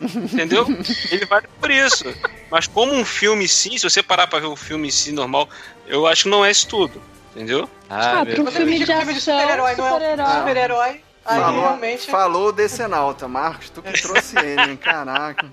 Entendeu? 0.00 0.66
Ele 1.10 1.26
vale 1.26 1.48
por 1.60 1.70
isso. 1.70 2.04
Mas 2.50 2.66
como 2.66 2.92
um 2.92 3.04
filme 3.04 3.48
sim, 3.48 3.76
se 3.76 3.88
você 3.88 4.02
parar 4.02 4.26
pra 4.26 4.38
ver 4.38 4.46
o 4.46 4.56
filme 4.56 4.88
em 4.88 4.92
si 4.92 5.10
normal, 5.10 5.48
eu 5.86 6.06
acho 6.06 6.24
que 6.24 6.28
não 6.28 6.44
é 6.44 6.50
isso 6.50 6.68
tudo. 6.68 7.02
Entendeu? 7.34 7.68
Ah, 7.88 8.20
ah 8.20 8.22
um 8.22 8.46
filme 8.46 8.78
de 8.84 8.92
ação, 8.92 9.14
super-herói, 9.14 9.74
super-herói. 9.74 10.38
Super-herói. 10.38 11.00
Falou, 11.24 11.60
realmente... 11.60 12.10
falou 12.10 12.52
Decenalta, 12.52 13.28
Marcos, 13.28 13.68
tu 13.68 13.82
que 13.82 14.00
trouxe 14.00 14.38
ele, 14.38 14.70
hein? 14.72 14.76
Caraca. 14.76 15.46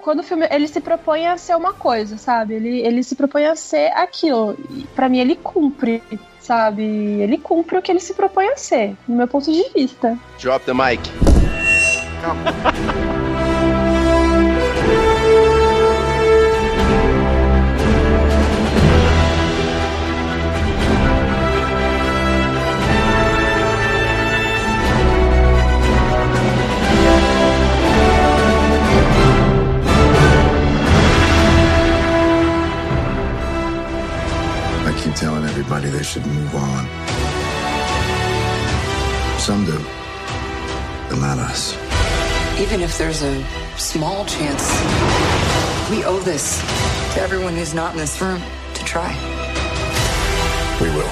Quando 0.00 0.20
o 0.20 0.22
filme 0.22 0.46
ele 0.50 0.66
se 0.68 0.80
propõe 0.80 1.26
a 1.26 1.36
ser 1.36 1.56
uma 1.56 1.72
coisa, 1.72 2.16
sabe? 2.16 2.54
Ele, 2.54 2.80
ele 2.80 3.02
se 3.02 3.14
propõe 3.14 3.46
a 3.46 3.56
ser 3.56 3.92
aquilo. 3.92 4.56
E 4.70 4.84
pra 4.94 5.08
mim 5.08 5.18
ele 5.18 5.36
cumpre, 5.36 6.02
sabe? 6.40 6.82
Ele 6.82 7.38
cumpre 7.38 7.78
o 7.78 7.82
que 7.82 7.92
ele 7.92 8.00
se 8.00 8.14
propõe 8.14 8.48
a 8.48 8.56
ser, 8.56 8.96
no 9.08 9.16
meu 9.16 9.28
ponto 9.28 9.50
de 9.50 9.62
vista. 9.74 10.18
Drop 10.40 10.64
the 10.64 10.72
mic. 10.72 11.02
Calma. 12.22 13.23
Everybody 35.64 35.88
they 35.88 36.02
should 36.02 36.26
move 36.26 36.54
on. 36.54 36.84
Some 39.38 39.64
do, 39.64 39.78
but 41.08 41.18
not 41.18 41.38
us. 41.38 41.74
Even 42.60 42.82
if 42.82 42.98
there's 42.98 43.22
a 43.22 43.42
small 43.78 44.26
chance, 44.26 44.62
we 45.90 46.04
owe 46.04 46.20
this 46.22 46.60
to 47.14 47.20
everyone 47.22 47.54
who's 47.54 47.72
not 47.72 47.92
in 47.92 47.98
this 47.98 48.20
room 48.20 48.42
to 48.74 48.84
try. 48.84 49.08
We 50.82 50.88
will. 50.90 51.08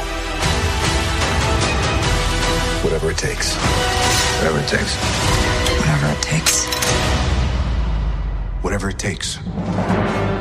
Whatever 2.84 3.10
it 3.10 3.16
takes. 3.16 3.56
Whatever 4.36 4.58
it 4.58 4.68
takes. 4.68 4.96
Whatever 5.80 6.12
it 6.12 6.22
takes. 6.22 6.66
Whatever 8.62 8.90
it 8.90 8.98
takes. 8.98 10.31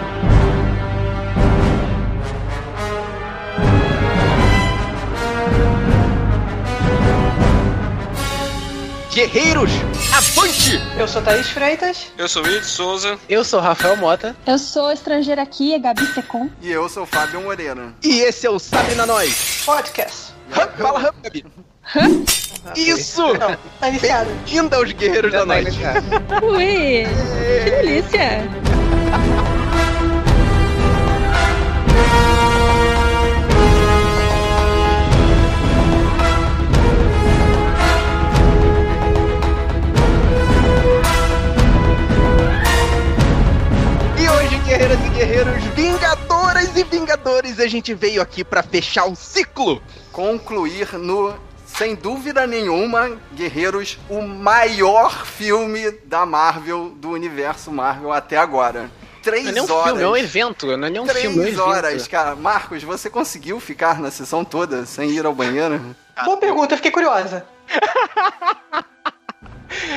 Guerreiros, 9.13 9.71
avante! 10.15 10.79
Eu 10.97 11.05
sou 11.07 11.21
Thaís 11.21 11.49
Freitas. 11.49 12.07
Eu 12.17 12.29
sou 12.29 12.43
Wilde 12.43 12.65
Souza. 12.65 13.19
Eu 13.27 13.43
sou 13.43 13.59
Rafael 13.59 13.97
Mota. 13.97 14.33
Eu 14.47 14.57
sou 14.57 14.89
estrangeira 14.91 15.41
aqui, 15.41 15.73
é 15.73 15.79
Gabi 15.79 16.05
Secom. 16.13 16.49
E 16.61 16.71
eu 16.71 16.87
sou 16.87 17.05
Fábio 17.05 17.41
Moreira. 17.41 17.93
E 18.01 18.21
esse 18.21 18.47
é 18.47 18.49
o 18.49 18.57
Sabe 18.57 18.95
na 18.95 19.05
Nós. 19.05 19.63
Podcast. 19.65 20.31
Fala, 20.49 20.99
Hã, 20.99 21.11
Gabi. 21.23 21.45
Hã? 21.95 22.23
Isso! 22.77 23.21
Não, 23.33 23.57
tá 23.79 23.89
iniciado. 23.89 24.29
Bem-vinda 24.45 24.77
aos 24.77 24.91
Guerreiros 24.93 25.31
da 25.33 25.45
Noite. 25.45 25.77
Ui, 26.43 27.03
que 27.63 27.69
delícia! 27.71 28.80
Guerreiras 44.71 45.05
e 45.05 45.09
guerreiros, 45.09 45.63
vingadoras 45.75 46.77
e 46.77 46.83
vingadores, 46.85 47.59
a 47.59 47.67
gente 47.67 47.93
veio 47.93 48.21
aqui 48.21 48.41
para 48.41 48.63
fechar 48.63 49.03
o 49.03 49.17
ciclo. 49.17 49.81
Concluir 50.13 50.93
no 50.93 51.35
sem 51.65 51.93
dúvida 51.93 52.47
nenhuma, 52.47 53.17
Guerreiros, 53.33 53.99
o 54.09 54.21
maior 54.21 55.25
filme 55.25 55.91
da 56.05 56.25
Marvel, 56.25 56.89
do 56.95 57.09
universo 57.09 57.69
Marvel 57.69 58.13
até 58.13 58.37
agora. 58.37 58.89
Três 59.21 59.43
não 59.43 59.51
é 59.51 59.53
nem 59.53 59.61
um 59.61 59.73
horas. 59.73 59.85
Filme, 59.87 60.03
é 60.03 60.07
um 60.07 60.17
evento, 60.17 60.77
não 60.77 60.87
é 60.87 60.89
nem 60.89 61.01
um 61.01 61.05
Três 61.05 61.21
filme. 61.21 61.41
Três 61.41 61.57
é 61.57 61.61
um 61.61 61.65
horas, 61.65 62.07
cara. 62.07 62.35
Marcos, 62.35 62.81
você 62.81 63.09
conseguiu 63.09 63.59
ficar 63.59 63.99
na 63.99 64.09
sessão 64.09 64.45
toda 64.45 64.85
sem 64.85 65.11
ir 65.11 65.25
ao 65.25 65.33
banheiro? 65.33 65.81
Boa 66.23 66.37
pergunta, 66.37 66.77
fiquei 66.77 66.91
curiosa. 66.91 67.45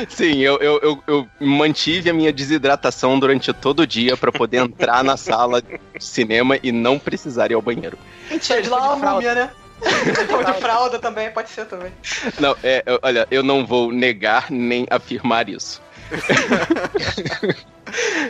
Sim, 0.08 0.38
eu, 0.38 0.56
eu, 0.58 0.80
eu, 0.82 1.02
eu, 1.06 1.28
mantive 1.40 2.08
a 2.08 2.14
minha 2.14 2.32
desidratação 2.32 3.18
durante 3.18 3.52
todo 3.52 3.80
o 3.80 3.86
dia 3.86 4.16
para 4.16 4.30
poder 4.30 4.58
entrar 4.58 5.02
na 5.02 5.16
sala 5.16 5.60
de 5.60 5.78
cinema 5.98 6.58
e 6.62 6.70
não 6.70 6.98
precisar 6.98 7.50
ir 7.50 7.54
ao 7.54 7.62
banheiro. 7.62 7.98
Mentira, 8.30 8.62
de 8.62 8.68
lá 8.68 8.94
uma 8.94 9.12
múmia, 9.12 9.34
né? 9.34 9.50
de 9.82 10.60
fralda 10.60 10.98
também, 10.98 11.30
pode 11.30 11.50
ser 11.50 11.66
também. 11.66 11.92
Não, 12.38 12.56
é, 12.62 12.84
olha, 13.02 13.26
eu 13.30 13.42
não 13.42 13.66
vou 13.66 13.92
negar 13.92 14.50
nem 14.50 14.86
afirmar 14.90 15.48
isso. 15.48 15.82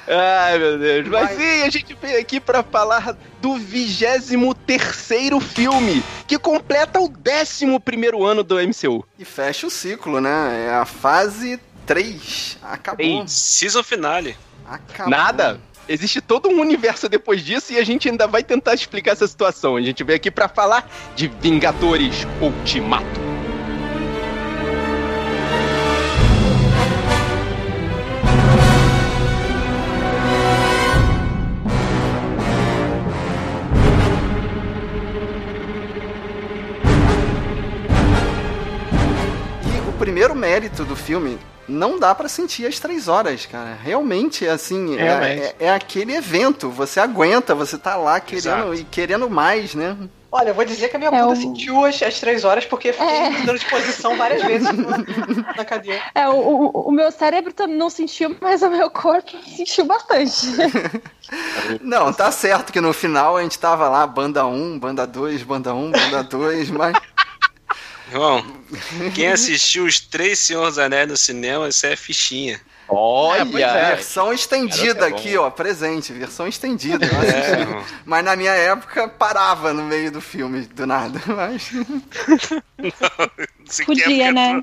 Ai, 0.08 0.58
meu 0.58 0.78
Deus. 0.78 1.08
Mas 1.08 1.36
sim, 1.36 1.62
a 1.62 1.70
gente 1.70 1.94
veio 1.94 2.20
aqui 2.20 2.40
para 2.40 2.62
falar 2.62 3.16
do 3.40 3.56
23 3.56 4.30
filme, 5.40 6.02
que 6.26 6.38
completa 6.38 7.00
o 7.00 7.10
11 7.10 7.64
ano 8.24 8.42
do 8.42 8.56
MCU. 8.56 9.04
E 9.18 9.24
fecha 9.24 9.66
o 9.66 9.70
ciclo, 9.70 10.20
né? 10.20 10.66
É 10.68 10.74
a 10.74 10.84
fase 10.84 11.60
3. 11.86 12.58
Acabou. 12.62 13.04
Ei, 13.04 13.22
season 13.26 13.82
finale. 13.82 14.36
Acabou. 14.66 15.10
Nada. 15.10 15.60
existe 15.88 16.20
todo 16.20 16.48
um 16.48 16.60
universo 16.60 17.08
depois 17.08 17.42
disso 17.42 17.72
e 17.72 17.78
a 17.78 17.84
gente 17.84 18.08
ainda 18.08 18.26
vai 18.26 18.42
tentar 18.42 18.74
explicar 18.74 19.12
essa 19.12 19.26
situação. 19.26 19.76
A 19.76 19.82
gente 19.82 20.02
veio 20.02 20.16
aqui 20.16 20.30
para 20.30 20.48
falar 20.48 20.90
de 21.14 21.28
Vingadores 21.28 22.26
Ultimato. 22.40 23.33
Primeiro 40.04 40.34
mérito 40.34 40.84
do 40.84 40.94
filme 40.94 41.38
não 41.66 41.98
dá 41.98 42.14
para 42.14 42.28
sentir 42.28 42.66
as 42.66 42.78
três 42.78 43.08
horas, 43.08 43.46
cara. 43.46 43.74
Realmente, 43.82 44.46
assim, 44.46 44.98
é, 44.98 45.06
é, 45.06 45.56
é, 45.60 45.70
aquele 45.70 46.14
evento. 46.14 46.68
Você 46.68 47.00
aguenta, 47.00 47.54
você 47.54 47.78
tá 47.78 47.96
lá 47.96 48.20
querendo 48.20 48.74
e 48.74 48.84
querendo 48.84 49.30
mais, 49.30 49.74
né? 49.74 49.96
Olha, 50.30 50.48
eu 50.48 50.54
vou 50.54 50.64
dizer 50.64 50.88
que 50.88 50.96
a 50.96 50.98
minha 50.98 51.10
é 51.10 51.24
o... 51.24 51.34
sentiu 51.34 51.84
as, 51.84 52.02
as 52.02 52.18
três 52.18 52.44
horas 52.44 52.66
porque 52.66 52.92
fiquei 52.92 53.08
é. 53.08 53.30
mudando 53.30 53.56
de 53.56 53.64
posição 53.66 54.16
várias 54.16 54.42
vezes 54.44 54.68
na 55.56 55.64
cadeira. 55.64 56.02
É, 56.14 56.28
o, 56.28 56.34
o, 56.34 56.88
o, 56.88 56.90
meu 56.90 57.10
cérebro 57.12 57.54
não 57.68 57.88
sentiu, 57.88 58.36
mas 58.40 58.60
o 58.60 58.68
meu 58.68 58.90
corpo 58.90 59.30
sentiu 59.56 59.84
bastante. 59.84 60.48
não, 61.80 62.12
tá 62.12 62.32
certo 62.32 62.72
que 62.72 62.80
no 62.80 62.92
final 62.92 63.36
a 63.36 63.42
gente 63.42 63.58
tava 63.58 63.88
lá, 63.88 64.04
banda 64.06 64.44
1, 64.44 64.78
banda 64.78 65.06
2, 65.06 65.44
banda 65.44 65.72
1, 65.72 65.92
banda 65.92 66.24
2, 66.24 66.70
mas. 66.70 66.96
Irmão, 68.10 68.44
quem 69.14 69.28
assistiu 69.28 69.86
os 69.86 69.98
três 69.98 70.38
Senhores 70.38 70.78
Anéis 70.78 71.08
no 71.08 71.16
cinema, 71.16 71.68
isso 71.68 71.86
é 71.86 71.96
fichinha. 71.96 72.60
Olha! 72.88 73.66
É, 73.66 73.96
versão 73.96 74.32
estendida 74.32 75.06
é 75.06 75.08
aqui, 75.08 75.36
ó, 75.36 75.50
presente, 75.50 76.12
versão 76.12 76.46
estendida. 76.46 77.06
É. 77.06 77.82
Mas 78.04 78.24
na 78.24 78.36
minha 78.36 78.52
época 78.52 79.08
parava 79.08 79.72
no 79.72 79.82
meio 79.82 80.10
do 80.10 80.20
filme, 80.20 80.62
do 80.62 80.86
nada. 80.86 81.20
Mas... 81.26 81.72
Não, 81.72 82.02
Podia, 83.86 84.32
né? 84.32 84.62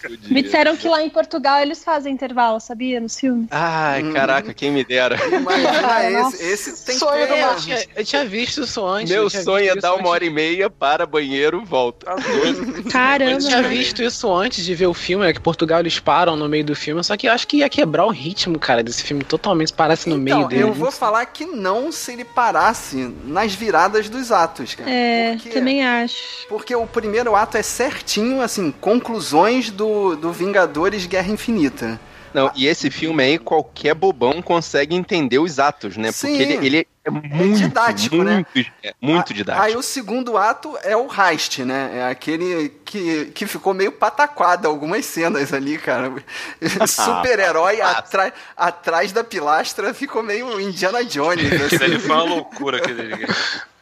Podia. 0.00 0.18
Me 0.30 0.42
disseram 0.42 0.76
que 0.76 0.88
lá 0.88 1.02
em 1.02 1.10
Portugal 1.10 1.60
eles 1.60 1.82
fazem 1.82 2.12
intervalo, 2.12 2.60
sabia? 2.60 3.00
Nos 3.00 3.18
filmes. 3.18 3.48
Ai, 3.50 4.04
hum. 4.04 4.12
caraca, 4.12 4.54
quem 4.54 4.70
me 4.70 4.84
dera. 4.84 5.18
Imagina 5.26 6.28
esse, 6.28 6.44
esse 6.44 6.84
tem 6.84 6.96
sonho 6.96 7.26
que 7.26 7.32
eu, 7.32 7.56
tinha, 7.56 7.84
eu 7.96 8.04
tinha 8.04 8.24
visto 8.24 8.62
isso 8.62 8.86
antes. 8.86 9.10
Meu 9.10 9.28
sonho 9.28 9.70
é 9.70 9.74
dar 9.74 9.94
uma 9.94 10.08
hora 10.08 10.24
e 10.24 10.30
meia 10.30 10.70
para 10.70 11.06
banheiro, 11.06 11.64
volta. 11.64 12.06
Tá 12.06 12.16
Caramba. 12.90 13.26
Eu 13.36 13.38
tinha 13.38 13.62
visto 13.62 14.02
isso 14.02 14.32
antes 14.32 14.64
de 14.64 14.74
ver 14.74 14.86
o 14.86 14.94
filme, 14.94 15.26
é 15.26 15.32
que 15.32 15.40
Portugal 15.40 15.80
eles 15.80 15.98
param 15.98 16.36
no 16.36 16.48
meio 16.48 16.64
do 16.64 16.74
filme, 16.74 17.02
só 17.02 17.16
que 17.16 17.26
eu 17.26 17.32
acho 17.32 17.46
que 17.46 17.55
ia 17.58 17.68
quebrar 17.68 18.06
o 18.06 18.10
ritmo, 18.10 18.58
cara, 18.58 18.82
desse 18.82 19.02
filme 19.02 19.24
totalmente, 19.24 19.72
parasse 19.72 20.08
no 20.08 20.16
então, 20.16 20.38
meio 20.38 20.48
dele. 20.48 20.62
Eu 20.62 20.72
vou 20.72 20.90
falar 20.90 21.24
que 21.26 21.44
não 21.44 21.90
se 21.90 22.12
ele 22.12 22.24
parasse 22.24 23.12
nas 23.24 23.54
viradas 23.54 24.08
dos 24.08 24.32
atos, 24.32 24.74
cara. 24.74 24.90
É, 24.90 25.32
porque, 25.34 25.50
também 25.50 25.84
acho. 25.84 26.46
Porque 26.48 26.74
o 26.74 26.86
primeiro 26.86 27.34
ato 27.34 27.56
é 27.56 27.62
certinho, 27.62 28.40
assim, 28.40 28.70
conclusões 28.80 29.70
do, 29.70 30.16
do 30.16 30.32
Vingadores 30.32 31.06
Guerra 31.06 31.30
Infinita. 31.30 32.00
Não, 32.32 32.50
e 32.54 32.66
esse 32.66 32.90
filme 32.90 33.22
aí, 33.22 33.38
qualquer 33.38 33.94
bobão 33.94 34.42
consegue 34.42 34.94
entender 34.94 35.38
os 35.38 35.58
atos, 35.58 35.96
né? 35.96 36.12
Sim. 36.12 36.28
Porque 36.28 36.42
ele, 36.42 36.66
ele 36.66 36.88
é 37.06 37.10
muito, 37.10 37.34
é 37.36 37.48
didático, 37.48 38.16
né? 38.16 38.34
muito, 38.34 38.48
né? 38.56 38.66
É, 38.82 38.94
muito 39.00 39.32
didático. 39.32 39.64
Aí 39.64 39.76
o 39.76 39.82
segundo 39.82 40.36
ato 40.36 40.76
é 40.82 40.96
o 40.96 41.06
Heist, 41.08 41.60
né? 41.60 41.98
É 41.98 42.10
aquele 42.10 42.68
que, 42.84 43.26
que 43.26 43.46
ficou 43.46 43.72
meio 43.72 43.92
pataquado 43.92 44.66
algumas 44.66 45.06
cenas 45.06 45.52
ali, 45.52 45.78
cara. 45.78 46.12
Super-herói 46.88 47.80
atrás, 47.80 48.32
atrás 48.56 49.12
da 49.12 49.22
pilastra 49.22 49.94
ficou 49.94 50.20
meio 50.20 50.60
Indiana 50.60 51.04
Jones. 51.04 51.52
Assim. 51.62 51.76
Aquilo 51.76 52.00
foi 52.00 52.16
uma 52.16 52.24
loucura. 52.24 52.78
Aquele... 52.78 53.26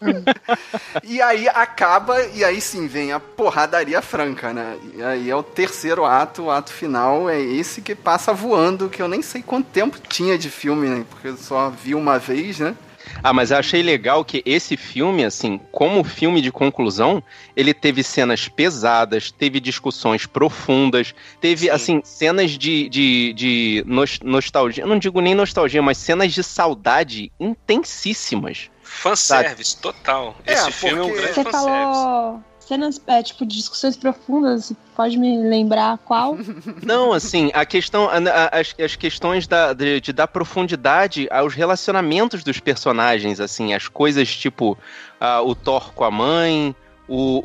e 1.03 1.23
aí 1.23 1.49
acaba, 1.49 2.21
e 2.35 2.45
aí 2.45 2.61
sim 2.61 2.87
vem 2.87 3.11
a 3.11 3.19
porradaria 3.19 4.03
franca, 4.03 4.53
né? 4.53 4.77
E 4.95 5.03
aí 5.03 5.31
é 5.31 5.37
o 5.37 5.43
terceiro 5.43 6.05
ato, 6.05 6.43
o 6.43 6.51
ato 6.51 6.71
final 6.71 7.31
é 7.31 7.41
esse 7.41 7.81
que 7.81 7.95
passa 7.95 8.35
voando, 8.35 8.91
que 8.91 9.01
eu 9.01 9.09
nem 9.09 9.23
sei 9.23 9.43
quanto 9.43 9.71
tempo 9.71 9.99
tinha 9.99 10.37
de 10.37 10.51
filme, 10.51 10.89
né? 10.89 11.07
Porque 11.09 11.29
eu 11.29 11.39
só 11.39 11.71
vi 11.71 11.95
uma 11.95 12.19
vez, 12.19 12.59
né? 12.59 12.77
Ah, 13.23 13.33
mas 13.33 13.51
eu 13.51 13.59
achei 13.59 13.83
legal 13.83 14.25
que 14.25 14.43
esse 14.45 14.77
filme, 14.77 15.25
assim, 15.25 15.61
como 15.73 16.05
filme 16.05 16.41
de 16.41 16.51
conclusão, 16.51 17.23
ele 17.57 17.73
teve 17.73 18.03
cenas 18.03 18.49
pesadas, 18.49 19.31
teve 19.31 19.61
discussões 19.61 20.27
profundas, 20.27 21.15
teve, 21.41 21.67
Sim. 21.67 21.71
assim, 21.71 22.03
cenas 22.05 22.53
de, 22.53 22.89
de, 22.89 23.33
de 23.33 23.85
nostalgia, 24.23 24.87
não 24.87 24.99
digo 24.99 25.21
nem 25.21 25.35
nostalgia, 25.35 25.83
mas 25.83 25.99
cenas 25.99 26.33
de 26.33 26.43
saudade 26.43 27.33
intensíssimas. 27.39 28.71
Fanservice, 28.83 29.77
total. 29.79 30.37
É, 30.47 30.53
Esse 30.53 30.71
filme 30.73 31.01
é 31.01 31.03
um 31.03 31.13
grande 31.13 31.35
Você 31.35 31.43
fanservice. 31.43 31.63
Falou 31.63 32.45
cenas, 32.65 33.01
é, 33.07 33.23
tipo, 33.23 33.47
de 33.47 33.57
discussões 33.57 33.97
profundas, 33.97 34.73
pode 34.97 35.17
me 35.17 35.39
lembrar 35.39 35.99
qual? 35.99 36.37
Não, 36.83 37.13
assim, 37.13 37.51
a 37.55 37.65
questão, 37.65 38.09
as, 38.53 38.75
as 38.79 38.97
questões 38.97 39.47
da, 39.47 39.73
de, 39.73 40.01
de 40.01 40.13
dar 40.13 40.27
profundidade 40.27 41.29
aos 41.31 41.55
relacionamentos 41.55 42.43
dos 42.43 42.61
personagens, 42.61 43.41
assim, 43.41 43.75
as 43.75 43.89
coisas 43.89 44.35
tipo 44.35 44.73
uh, 45.21 45.47
o 45.47 45.55
Thor 45.55 45.93
com 45.93 46.05
a 46.05 46.11
mãe, 46.11 46.75
o, 47.07 47.41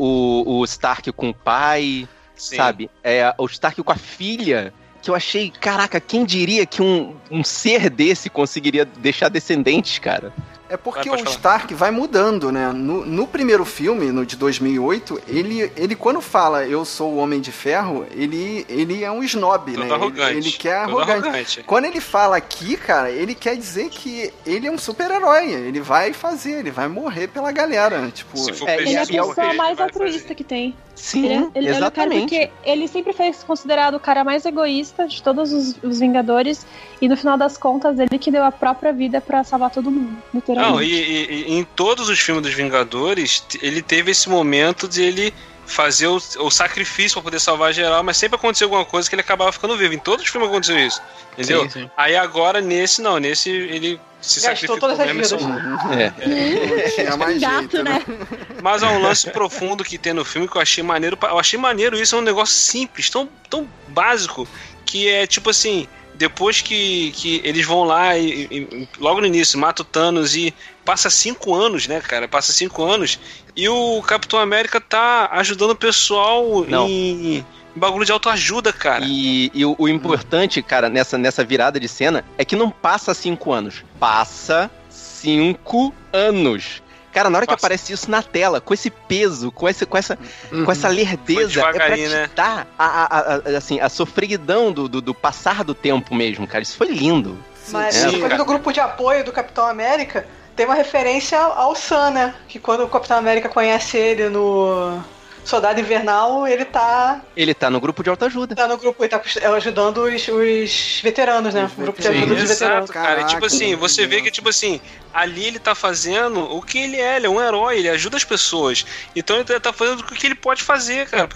o, 0.47 0.59
o 0.59 0.65
Stark 0.65 1.11
com 1.11 1.29
o 1.29 1.33
pai, 1.33 2.07
Sim. 2.35 2.55
sabe? 2.55 2.89
É, 3.03 3.33
o 3.37 3.45
Stark 3.45 3.81
com 3.83 3.91
a 3.91 3.97
filha 3.97 4.73
que 5.01 5.09
eu 5.09 5.15
achei, 5.15 5.49
caraca, 5.49 5.99
quem 5.99 6.25
diria 6.25 6.65
que 6.65 6.81
um, 6.81 7.15
um 7.31 7.43
ser 7.43 7.89
desse 7.89 8.29
conseguiria 8.29 8.83
deixar 8.85 9.29
descendentes, 9.29 9.97
cara? 9.99 10.33
É 10.69 10.77
porque 10.77 11.09
vai, 11.09 11.21
o 11.21 11.25
Stark 11.25 11.73
vai 11.73 11.89
mudando, 11.89 12.51
né? 12.51 12.71
No, 12.71 13.03
no, 13.03 13.27
primeiro 13.27 13.65
filme, 13.65 14.11
no 14.11 14.23
de 14.23 14.35
2008, 14.35 15.21
ele, 15.27 15.71
ele 15.75 15.95
quando 15.95 16.21
fala 16.21 16.65
eu 16.65 16.85
sou 16.85 17.13
o 17.13 17.17
Homem 17.17 17.41
de 17.41 17.51
Ferro, 17.51 18.05
ele, 18.11 18.65
ele 18.69 19.03
é 19.03 19.11
um 19.11 19.23
snob, 19.23 19.73
Todo 19.73 19.83
né? 19.83 19.93
Arrogante. 19.93 20.31
Ele, 20.31 20.47
ele 20.47 20.51
quer 20.51 20.75
arrogante. 20.75 21.11
arrogante. 21.11 21.63
Quando 21.63 21.85
ele 21.85 21.99
fala 21.99 22.37
aqui, 22.37 22.77
cara, 22.77 23.09
ele 23.09 23.33
quer 23.33 23.55
dizer 23.57 23.89
que 23.89 24.31
ele 24.45 24.67
é 24.67 24.71
um 24.71 24.77
super-herói. 24.77 25.51
Ele 25.51 25.81
vai 25.81 26.13
fazer, 26.13 26.59
ele 26.59 26.71
vai 26.71 26.87
morrer 26.87 27.27
pela 27.27 27.51
galera. 27.51 28.09
Tipo, 28.11 28.37
é, 28.67 28.77
ele 28.77 28.93
é 28.93 29.01
a 29.01 29.07
pessoa 29.07 29.53
mais 29.55 29.79
altruísta 29.79 30.35
que 30.35 30.43
tem. 30.43 30.75
Sim, 30.99 31.25
ele, 31.25 31.33
é, 31.33 31.47
ele, 31.55 31.69
exatamente. 31.69 32.35
Ele, 32.35 32.47
porque 32.47 32.69
ele 32.69 32.87
sempre 32.87 33.13
foi 33.13 33.31
considerado 33.47 33.95
o 33.95 33.99
cara 33.99 34.21
mais 34.23 34.45
egoísta 34.45 35.07
de 35.07 35.23
todos 35.23 35.53
os, 35.53 35.75
os, 35.81 35.99
Vingadores 35.99 36.67
e 37.01 37.07
no 37.07 37.15
final 37.15 37.37
das 37.37 37.57
contas 37.57 37.97
ele 37.97 38.19
que 38.19 38.29
deu 38.29 38.43
a 38.43 38.51
própria 38.51 38.91
vida 38.91 39.21
para 39.21 39.43
salvar 39.45 39.69
todo 39.69 39.89
mundo, 39.89 40.21
literalmente. 40.33 40.73
Não, 40.73 40.83
e, 40.83 40.93
e, 40.93 41.51
e, 41.51 41.53
em 41.53 41.63
todos 41.63 42.09
os 42.09 42.19
filmes 42.19 42.43
dos 42.43 42.53
Vingadores 42.53 43.45
ele 43.61 43.81
teve 43.81 44.11
esse 44.11 44.29
momento 44.29 44.89
de 44.89 45.01
ele 45.01 45.33
fazer 45.69 46.07
o, 46.07 46.17
o 46.39 46.49
sacrifício 46.49 47.15
para 47.15 47.23
poder 47.23 47.39
salvar 47.39 47.71
geral, 47.71 48.03
mas 48.03 48.17
sempre 48.17 48.35
aconteceu 48.35 48.65
alguma 48.65 48.83
coisa 48.83 49.07
que 49.07 49.15
ele 49.15 49.21
acabava 49.21 49.51
ficando 49.51 49.77
vivo. 49.77 49.93
Em 49.93 49.99
todos 49.99 50.25
os 50.25 50.31
filmes 50.31 50.49
aconteceu 50.49 50.77
isso. 50.77 51.01
Entendeu? 51.33 51.63
Sim, 51.63 51.69
sim. 51.69 51.91
Aí 51.95 52.15
agora, 52.15 52.59
nesse, 52.59 53.01
não, 53.01 53.19
nesse 53.19 53.49
ele 53.49 53.99
se 54.19 54.41
Gastou 54.41 54.41
sacrificou 54.41 54.79
todas 54.79 54.97
mesmo. 55.15 55.37
As 55.37 55.43
vidas. 55.43 56.13
É. 56.99 57.01
é. 57.03 57.15
mais 57.15 57.39
Gato, 57.39 57.59
jeito, 57.59 57.83
né? 57.83 58.03
né? 58.07 58.27
Mas 58.61 58.83
há 58.83 58.91
um 58.91 59.01
lance 59.01 59.29
profundo 59.31 59.83
que 59.83 59.97
tem 59.97 60.13
no 60.13 60.25
filme 60.25 60.47
que 60.47 60.57
eu 60.57 60.61
achei 60.61 60.83
maneiro. 60.83 61.17
Eu 61.21 61.39
achei 61.39 61.59
maneiro 61.59 61.95
isso, 61.95 62.15
é 62.15 62.19
um 62.19 62.23
negócio 62.23 62.55
simples, 62.55 63.09
tão, 63.09 63.29
tão 63.49 63.67
básico, 63.87 64.47
que 64.85 65.07
é 65.07 65.25
tipo 65.25 65.49
assim 65.49 65.87
depois 66.15 66.61
que, 66.61 67.13
que 67.15 67.41
eles 67.45 67.65
vão 67.65 67.85
lá 67.85 68.17
e, 68.17 68.45
e, 68.51 68.87
logo 68.99 69.21
no 69.21 69.27
início 69.27 69.57
mata 69.57 69.83
o 69.83 69.85
Thanos 69.85 70.35
e 70.35 70.53
passa 70.83 71.09
cinco 71.09 71.53
anos, 71.53 71.87
né, 71.87 72.01
cara? 72.01 72.27
Passa 72.27 72.51
cinco 72.51 72.83
anos 72.83 73.19
e 73.55 73.67
o 73.67 74.01
Capitão 74.03 74.39
América 74.39 74.79
tá 74.79 75.29
ajudando 75.33 75.71
o 75.71 75.75
pessoal 75.75 76.65
Não. 76.67 76.87
em 76.87 77.45
bagulho 77.75 78.05
de 78.05 78.11
autoajuda, 78.11 78.71
cara. 78.71 79.03
E, 79.05 79.51
e 79.53 79.65
o, 79.65 79.75
o, 79.77 79.87
importante, 79.89 80.61
cara, 80.61 80.89
nessa, 80.89 81.17
nessa 81.17 81.43
virada 81.43 81.79
de 81.79 81.87
cena 81.87 82.23
é 82.37 82.45
que 82.45 82.55
não 82.55 82.69
passa 82.69 83.13
cinco 83.13 83.51
anos, 83.51 83.83
passa 83.99 84.69
cinco 84.89 85.93
anos. 86.11 86.81
Cara, 87.11 87.29
na 87.29 87.39
hora 87.39 87.45
Nossa. 87.45 87.57
que 87.57 87.65
aparece 87.65 87.91
isso 87.91 88.09
na 88.09 88.21
tela, 88.21 88.61
com 88.61 88.73
esse 88.73 88.89
peso, 88.89 89.51
com, 89.51 89.67
esse, 89.67 89.85
com, 89.85 89.97
essa, 89.97 90.17
uhum. 90.51 90.63
com 90.63 90.71
essa 90.71 90.87
lerdeza, 90.87 91.61
é 91.61 91.73
pra 91.73 91.95
te 91.95 92.07
né? 92.07 92.29
dar 92.35 92.67
a, 92.77 92.85
a, 92.85 93.35
a, 93.35 93.57
assim, 93.57 93.79
a 93.79 93.89
sofreguidão 93.89 94.71
do, 94.71 94.87
do, 94.87 95.01
do, 95.01 95.13
passar 95.13 95.63
do 95.63 95.73
tempo 95.73 96.13
mesmo, 96.13 96.45
cara. 96.45 96.61
Isso 96.61 96.77
foi 96.77 96.87
lindo. 96.89 97.37
Mas 97.69 97.95
é. 97.95 98.09
Sim, 98.09 98.27
do 98.27 98.45
grupo 98.45 98.71
de 98.71 98.79
apoio 98.79 99.23
do 99.23 99.31
Capitão 99.31 99.65
América, 99.65 100.25
tem 100.59 100.65
uma 100.65 100.75
referência 100.75 101.39
ao 101.39 101.73
Sam, 101.73 102.11
né? 102.11 102.35
Que 102.49 102.59
quando 102.59 102.83
o 102.83 102.89
Capitão 102.89 103.17
América 103.17 103.47
conhece 103.47 103.95
ele 103.95 104.27
no 104.27 105.01
Soldado 105.45 105.79
Invernal, 105.79 106.45
ele 106.45 106.65
tá. 106.65 107.21
Ele 107.33 107.53
tá 107.53 107.69
no 107.69 107.79
grupo 107.79 108.03
de 108.03 108.09
autoajuda. 108.09 108.57
Tá 108.57 108.67
no 108.67 108.77
grupo, 108.77 109.01
ele 109.01 109.07
tá 109.07 109.21
ajudando 109.55 109.99
os, 109.99 110.27
os 110.27 110.99
veteranos, 111.01 111.53
né? 111.53 111.71
O 111.77 111.81
grupo 111.81 112.01
de 112.01 112.09
ajuda 112.09 112.35
dos 112.35 112.49
veteranos. 112.49 112.91
cara. 112.91 113.23
tipo 113.23 113.45
assim, 113.45 113.73
você 113.77 114.05
vê 114.05 114.21
que, 114.21 114.29
tipo 114.29 114.49
assim, 114.49 114.81
ali 115.13 115.45
ele 115.45 115.59
tá 115.59 115.73
fazendo 115.73 116.41
o 116.41 116.61
que 116.61 116.77
ele 116.77 116.97
é, 116.97 117.15
ele 117.15 117.27
é 117.27 117.29
um 117.29 117.41
herói, 117.41 117.77
ele 117.77 117.87
ajuda 117.87 118.17
as 118.17 118.25
pessoas. 118.25 118.85
Então 119.15 119.37
ele 119.37 119.59
tá 119.61 119.71
fazendo 119.71 120.01
o 120.01 120.03
que 120.03 120.27
ele 120.27 120.35
pode 120.35 120.61
fazer, 120.61 121.07
cara. 121.07 121.29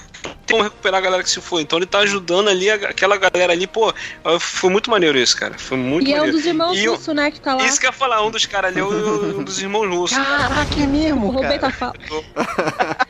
Tem 0.45 0.57
como 0.57 0.63
recuperar 0.63 0.99
a 0.99 1.03
galera 1.03 1.23
que 1.23 1.29
se 1.29 1.41
foi. 1.41 1.62
Então 1.62 1.77
ele 1.77 1.86
tá 1.86 1.99
ajudando 1.99 2.49
ali 2.49 2.69
aquela 2.69 3.17
galera 3.17 3.53
ali, 3.53 3.67
pô, 3.67 3.93
foi 4.39 4.69
muito 4.69 4.89
maneiro 4.89 5.17
isso, 5.17 5.38
cara. 5.38 5.57
Foi 5.57 5.77
muito 5.77 6.07
e 6.07 6.13
maneiro. 6.13 6.25
E 6.25 6.29
é 6.29 6.31
um 6.31 6.38
dos 6.38 6.45
irmãos 6.45 6.86
russos, 6.86 7.15
né, 7.15 7.31
que 7.31 7.39
tá 7.39 7.55
lá. 7.55 7.63
Isso 7.63 7.79
que 7.79 7.86
eu 7.86 7.89
ia 7.89 7.93
falar, 7.93 8.25
um 8.25 8.31
dos 8.31 8.45
caras 8.45 8.71
ali 8.71 8.79
é 8.79 8.83
um 8.83 9.43
dos 9.43 9.62
irmãos 9.62 9.88
russos. 9.88 10.17
Caraca, 10.17 10.79
é 10.79 10.88
mesmo, 10.88 11.29
o 11.29 11.41
cara. 11.41 11.71
Fala. 11.71 11.93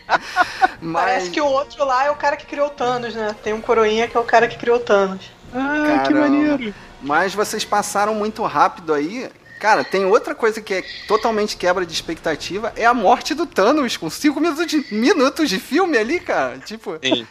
Mas... 0.81 1.03
Parece 1.03 1.29
que 1.29 1.41
o 1.41 1.45
outro 1.45 1.85
lá 1.85 2.05
é 2.05 2.11
o 2.11 2.15
cara 2.15 2.35
que 2.35 2.45
criou 2.45 2.67
o 2.67 2.71
Thanos, 2.71 3.15
né? 3.15 3.35
Tem 3.43 3.53
um 3.53 3.61
coroinha 3.61 4.07
que 4.07 4.17
é 4.17 4.19
o 4.19 4.23
cara 4.23 4.47
que 4.47 4.57
criou 4.57 4.77
o 4.77 4.79
Thanos. 4.79 5.31
Ah, 5.53 5.83
Caramba. 5.85 6.07
que 6.07 6.13
maneiro. 6.13 6.75
Mas 7.01 7.33
vocês 7.33 7.63
passaram 7.63 8.15
muito 8.15 8.43
rápido 8.43 8.93
aí. 8.93 9.29
Cara, 9.63 9.81
tem 9.81 10.03
outra 10.03 10.35
coisa 10.35 10.61
que 10.61 10.73
é 10.73 10.83
totalmente 11.07 11.55
quebra 11.55 11.85
de 11.85 11.93
expectativa, 11.93 12.73
é 12.75 12.85
a 12.85 12.93
morte 12.93 13.33
do 13.33 13.45
Thanos, 13.45 13.95
com 13.95 14.09
5 14.09 14.37
minutos 14.37 14.67
de, 14.67 14.93
minutos 14.93 15.49
de 15.49 15.57
filme 15.57 15.97
ali, 15.97 16.19
cara. 16.19 16.59
Tipo. 16.59 16.99
Sim. 17.01 17.25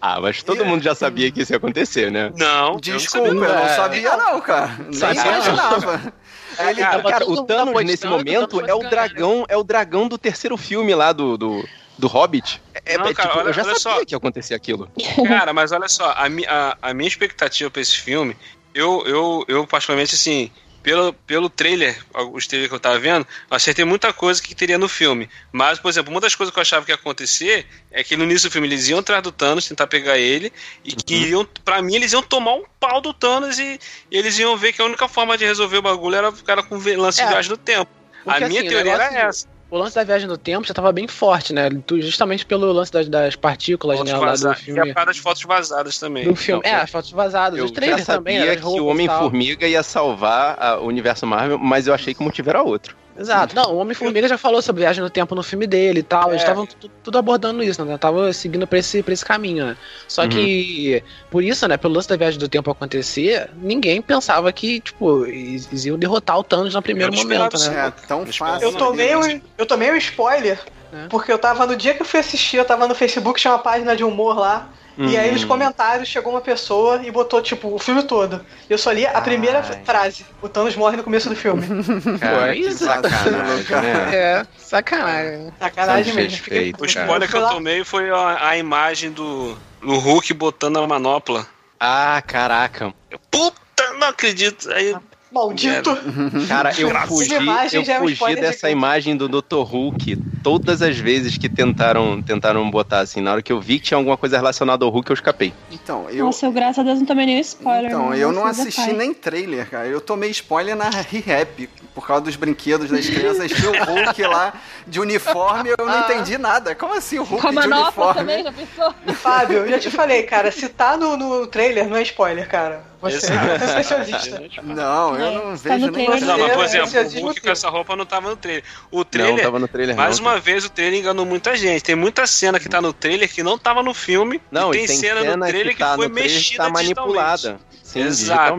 ah, 0.00 0.20
mas 0.20 0.44
todo 0.44 0.64
mundo 0.64 0.84
já 0.84 0.94
sabia 0.94 1.28
que 1.32 1.42
isso 1.42 1.52
ia 1.52 1.56
acontecer, 1.56 2.08
né? 2.08 2.32
Não. 2.36 2.76
Desculpa, 2.76 3.26
eu 3.26 3.34
não 3.34 3.48
sabia, 3.48 3.58
eu 3.58 3.66
não, 3.66 3.74
sabia, 3.74 4.16
não 4.16 4.40
cara. 4.40 4.78
Nem 4.78 5.10
imaginava. 5.10 6.12
Ele, 6.56 6.80
cara, 6.80 7.02
cara, 7.02 7.28
o 7.28 7.44
Thanos 7.44 7.84
nesse 7.84 8.06
momento 8.06 8.64
é 8.64 8.72
o 8.72 8.88
dragão, 8.88 9.44
é 9.48 9.56
o 9.56 9.64
dragão 9.64 10.06
do 10.06 10.16
terceiro 10.16 10.56
filme 10.56 10.94
lá 10.94 11.12
do, 11.12 11.36
do 11.36 11.68
do 11.98 12.06
Hobbit. 12.06 12.62
É, 12.84 12.96
não, 12.96 13.06
é, 13.06 13.12
cara, 13.12 13.28
tipo, 13.28 13.40
olha, 13.40 13.48
eu 13.48 13.52
já 13.52 13.64
sabia 13.64 13.80
só. 13.80 14.04
que 14.04 14.14
ia 14.14 14.18
acontecer 14.18 14.54
aquilo. 14.54 14.88
Cara, 15.26 15.52
mas 15.52 15.72
olha 15.72 15.88
só, 15.88 16.10
a, 16.10 16.26
a, 16.26 16.78
a 16.80 16.94
minha 16.94 17.08
expectativa 17.08 17.68
pra 17.70 17.82
esse 17.82 17.96
filme, 17.96 18.36
eu, 18.72 19.02
eu, 19.04 19.44
eu 19.48 19.66
particularmente, 19.66 20.14
assim, 20.14 20.52
pelo, 20.86 21.12
pelo 21.12 21.50
trailer, 21.50 21.98
os 22.32 22.46
trailers 22.46 22.68
que 22.68 22.74
eu 22.76 22.78
tava 22.78 22.96
vendo, 22.96 23.26
eu 23.50 23.56
acertei 23.56 23.84
muita 23.84 24.12
coisa 24.12 24.40
que 24.40 24.54
teria 24.54 24.78
no 24.78 24.88
filme. 24.88 25.28
Mas, 25.50 25.80
por 25.80 25.88
exemplo, 25.88 26.12
uma 26.12 26.20
das 26.20 26.36
coisas 26.36 26.52
que 26.52 26.60
eu 26.60 26.62
achava 26.62 26.86
que 26.86 26.92
ia 26.92 26.94
acontecer 26.94 27.66
é 27.90 28.04
que 28.04 28.16
no 28.16 28.22
início 28.22 28.48
do 28.48 28.52
filme 28.52 28.68
eles 28.68 28.86
iam 28.86 29.00
atrás 29.00 29.20
do 29.20 29.32
Thanos, 29.32 29.66
tentar 29.66 29.88
pegar 29.88 30.16
ele, 30.16 30.52
e 30.84 30.92
que 30.94 31.16
uhum. 31.16 31.26
iam, 31.26 31.48
pra 31.64 31.82
mim, 31.82 31.96
eles 31.96 32.12
iam 32.12 32.22
tomar 32.22 32.54
um 32.54 32.64
pau 32.78 33.00
do 33.00 33.12
Thanos 33.12 33.58
e, 33.58 33.80
e, 34.08 34.16
eles 34.16 34.38
iam 34.38 34.56
ver 34.56 34.74
que 34.74 34.80
a 34.80 34.84
única 34.84 35.08
forma 35.08 35.36
de 35.36 35.44
resolver 35.44 35.78
o 35.78 35.82
bagulho 35.82 36.14
era 36.14 36.28
o 36.28 36.44
cara 36.44 36.62
com 36.62 36.76
lance 36.76 37.20
é. 37.20 37.24
de 37.24 37.30
viagem 37.32 37.50
no 37.50 37.56
tempo. 37.56 37.90
Porque, 38.22 38.44
a 38.44 38.48
minha 38.48 38.60
assim, 38.60 38.70
teoria 38.70 38.92
era 38.92 39.12
essa 39.12 39.55
o 39.70 39.76
lance 39.76 39.96
da 39.96 40.04
viagem 40.04 40.28
no 40.28 40.38
tempo 40.38 40.66
já 40.66 40.72
estava 40.72 40.92
bem 40.92 41.08
forte, 41.08 41.52
né? 41.52 41.68
Justamente 41.98 42.46
pelo 42.46 42.70
lance 42.72 42.92
das, 42.92 43.08
das 43.08 43.34
partículas, 43.34 44.02
né? 44.04 44.16
Lá 44.16 44.34
do 44.34 44.54
filme. 44.54 44.88
E 44.88 44.90
a 44.96 45.04
das 45.04 45.18
fotos 45.18 45.42
vazadas 45.42 45.98
também. 45.98 46.24
Do 46.24 46.36
filme. 46.36 46.60
Então, 46.60 46.78
é, 46.78 46.82
as 46.82 46.90
fotos 46.90 47.10
vazadas. 47.10 47.58
Eu 47.58 47.68
já 47.68 47.74
sabia 47.74 48.04
também, 48.04 48.38
né? 48.38 48.56
que 48.56 48.64
o 48.64 48.86
Homem-Formiga 48.86 49.66
ia 49.66 49.82
salvar 49.82 50.56
a, 50.60 50.78
o 50.78 50.86
universo 50.86 51.26
Marvel, 51.26 51.58
mas 51.58 51.86
eu 51.86 51.94
achei 51.94 52.14
que 52.14 52.20
o 52.20 52.24
motivo 52.24 52.48
era 52.50 52.62
outro. 52.62 52.96
Exato. 53.18 53.54
Não, 53.54 53.74
o 53.74 53.78
Homem-Formiga 53.78 54.28
já 54.28 54.36
falou 54.36 54.60
sobre 54.60 54.82
viagem 54.82 55.02
no 55.02 55.10
tempo 55.10 55.34
no 55.34 55.42
filme 55.42 55.66
dele 55.66 56.00
e 56.00 56.02
tal. 56.02 56.28
É. 56.28 56.32
Eles 56.32 56.42
estavam 56.42 56.68
tudo 57.02 57.18
abordando 57.18 57.62
isso, 57.62 57.84
né? 57.84 57.94
Estavam 57.94 58.32
seguindo 58.32 58.66
pra 58.66 58.78
esse, 58.78 59.02
pra 59.02 59.12
esse 59.14 59.24
caminho, 59.24 59.66
né? 59.66 59.76
Só 60.06 60.22
uhum. 60.22 60.28
que, 60.28 61.02
por 61.30 61.42
isso, 61.42 61.66
né? 61.66 61.76
Pelo 61.76 61.94
lance 61.94 62.08
da 62.08 62.16
viagem 62.16 62.38
do 62.38 62.48
tempo 62.48 62.70
acontecer, 62.70 63.50
ninguém 63.56 64.02
pensava 64.02 64.52
que, 64.52 64.80
tipo, 64.80 65.24
eles 65.26 65.84
iam 65.84 65.98
derrotar 65.98 66.38
o 66.38 66.44
Thanos 66.44 66.74
no 66.74 66.82
primeiro 66.82 67.14
momento, 67.14 67.58
né? 67.58 67.86
É, 67.86 68.06
tão 68.06 68.26
fácil. 68.26 68.68
Eu 68.68 68.72
tomei, 68.72 69.16
um, 69.16 69.40
eu 69.56 69.66
tomei 69.66 69.90
um 69.90 69.96
spoiler, 69.96 70.58
é. 70.92 71.08
porque 71.08 71.32
eu 71.32 71.38
tava, 71.38 71.66
no 71.66 71.76
dia 71.76 71.94
que 71.94 72.02
eu 72.02 72.06
fui 72.06 72.20
assistir, 72.20 72.58
eu 72.58 72.64
tava 72.64 72.86
no 72.86 72.94
Facebook, 72.94 73.40
tinha 73.40 73.52
uma 73.52 73.58
página 73.58 73.96
de 73.96 74.04
humor 74.04 74.38
lá. 74.38 74.68
Uhum. 74.98 75.08
E 75.08 75.16
aí 75.16 75.30
nos 75.30 75.42
uhum. 75.42 75.48
comentários 75.48 76.08
chegou 76.08 76.32
uma 76.32 76.40
pessoa 76.40 77.02
e 77.04 77.10
botou, 77.10 77.42
tipo, 77.42 77.74
o 77.74 77.78
filme 77.78 78.02
todo. 78.02 78.44
Eu 78.68 78.78
só 78.78 78.90
li 78.90 79.06
a 79.06 79.20
primeira 79.20 79.58
Ai. 79.58 79.82
frase. 79.84 80.24
O 80.40 80.48
Thanos 80.48 80.74
morre 80.74 80.96
no 80.96 81.04
começo 81.04 81.28
do 81.28 81.36
filme. 81.36 81.66
Cara, 82.18 82.54
que 82.54 82.72
sacanagem, 82.72 83.32
né? 83.70 84.16
É, 84.16 84.46
sacanagem. 84.56 85.52
Sacanagem 85.58 86.14
mesmo. 86.14 86.46
o 86.78 86.86
spoiler 86.86 87.28
que 87.28 87.36
eu 87.36 87.48
tomei 87.48 87.84
foi 87.84 88.10
a, 88.10 88.48
a 88.48 88.56
imagem 88.56 89.10
do, 89.10 89.56
do 89.82 89.98
Hulk 89.98 90.32
botando 90.32 90.78
a 90.78 90.86
manopla. 90.86 91.46
Ah, 91.78 92.22
caraca. 92.26 92.94
Puta, 93.30 93.92
não 93.98 94.08
acredito. 94.08 94.70
Aí 94.72 94.96
Maldito! 95.36 95.90
Cara, 96.48 96.70
eu 96.78 96.88
fugi, 97.06 97.34
eu 97.34 97.82
é 97.82 97.98
fugi 97.98 98.36
dessa 98.36 98.70
imagem 98.70 99.16
do 99.16 99.28
Dr. 99.28 99.62
Hulk 99.62 100.16
todas 100.42 100.80
as 100.80 100.96
vezes 100.96 101.36
que 101.36 101.48
tentaram, 101.48 102.22
tentaram 102.22 102.70
botar 102.70 103.00
assim. 103.00 103.20
Na 103.20 103.32
hora 103.32 103.42
que 103.42 103.52
eu 103.52 103.60
vi 103.60 103.78
que 103.78 103.86
tinha 103.86 103.98
alguma 103.98 104.16
coisa 104.16 104.36
relacionada 104.36 104.84
ao 104.84 104.90
Hulk, 104.90 105.10
eu 105.10 105.14
escapei. 105.14 105.52
Então, 105.70 106.08
eu... 106.08 106.24
Nossa, 106.24 106.46
eu 106.46 106.52
graças 106.52 106.78
a 106.78 106.82
Deus 106.82 106.98
não 106.98 107.06
tomei 107.06 107.26
nenhum 107.26 107.40
spoiler. 107.40 107.90
Então, 107.90 108.14
eu 108.14 108.32
não 108.32 108.46
assisti 108.46 108.92
nem 108.92 109.12
trailer, 109.12 109.68
cara. 109.68 109.86
Eu 109.86 110.00
tomei 110.00 110.30
spoiler 110.30 110.74
na 110.74 110.88
Re-Rap, 110.88 111.68
por 111.94 112.06
causa 112.06 112.22
dos 112.24 112.36
brinquedos 112.36 112.90
das 112.90 113.06
crianças. 113.06 113.50
Tinha 113.50 113.70
o 113.70 113.84
Hulk 113.84 114.22
lá 114.22 114.54
de 114.86 115.00
uniforme, 115.00 115.70
eu 115.76 115.84
não 115.84 116.00
entendi 116.00 116.38
nada. 116.38 116.74
Como 116.74 116.94
assim 116.94 117.18
o 117.18 117.24
Hulk 117.24 117.42
Com 117.42 117.48
a 117.48 117.62
de 117.62 117.68
uniforme? 117.68 118.14
também, 118.14 118.44
já 118.44 118.52
pensou? 118.52 118.94
Fábio, 119.14 119.58
eu 119.58 119.68
já 119.68 119.78
te 119.78 119.90
falei, 119.90 120.22
cara, 120.22 120.50
se 120.50 120.68
tá 120.68 120.96
no, 120.96 121.16
no 121.16 121.46
trailer, 121.46 121.88
não 121.88 121.96
é 121.96 122.02
spoiler, 122.02 122.48
cara. 122.48 122.84
Você 123.10 123.32
é 123.32 123.66
especialista. 123.66 124.42
Não, 124.62 125.16
eu 125.16 125.32
não 125.32 125.56
tá 125.56 125.56
vejo 125.56 125.90
nem. 125.90 126.08
Não, 126.20 126.38
mas 126.38 126.52
por 126.52 126.64
exemplo, 126.64 127.20
o 127.20 127.24
Hulk 127.26 127.40
com 127.40 127.50
essa 127.50 127.68
roupa 127.68 127.96
não 127.96 128.06
tava 128.06 128.28
no 128.30 128.36
trailer. 128.36 128.64
O 128.90 129.04
trailer. 129.04 129.36
Não, 129.36 129.42
tava 129.42 129.58
no 129.58 129.68
trailer. 129.68 129.96
Mais 129.96 130.18
não, 130.18 130.26
uma 130.26 130.38
vez, 130.38 130.64
o 130.64 130.70
trailer 130.70 131.00
enganou 131.00 131.24
muita 131.24 131.56
gente. 131.56 131.82
Tem 131.82 131.94
muita 131.94 132.26
cena 132.26 132.58
que 132.58 132.68
tá 132.68 132.80
no 132.80 132.92
trailer 132.92 133.32
que 133.32 133.42
não 133.42 133.58
tava 133.58 133.82
no 133.82 133.94
filme. 133.94 134.40
Não, 134.50 134.70
e 134.70 134.78
tem, 134.78 134.86
tem 134.86 134.96
cena, 134.96 135.20
cena, 135.20 135.36
no 135.36 135.46
trailer 135.46 135.72
que, 135.74 135.78
tá 135.78 135.90
que 135.90 135.96
foi 135.96 136.08
mexida 136.08 136.64
tá 136.64 136.70
manipulada. 136.70 137.58
Sim, 137.82 138.00
Exato. 138.00 138.56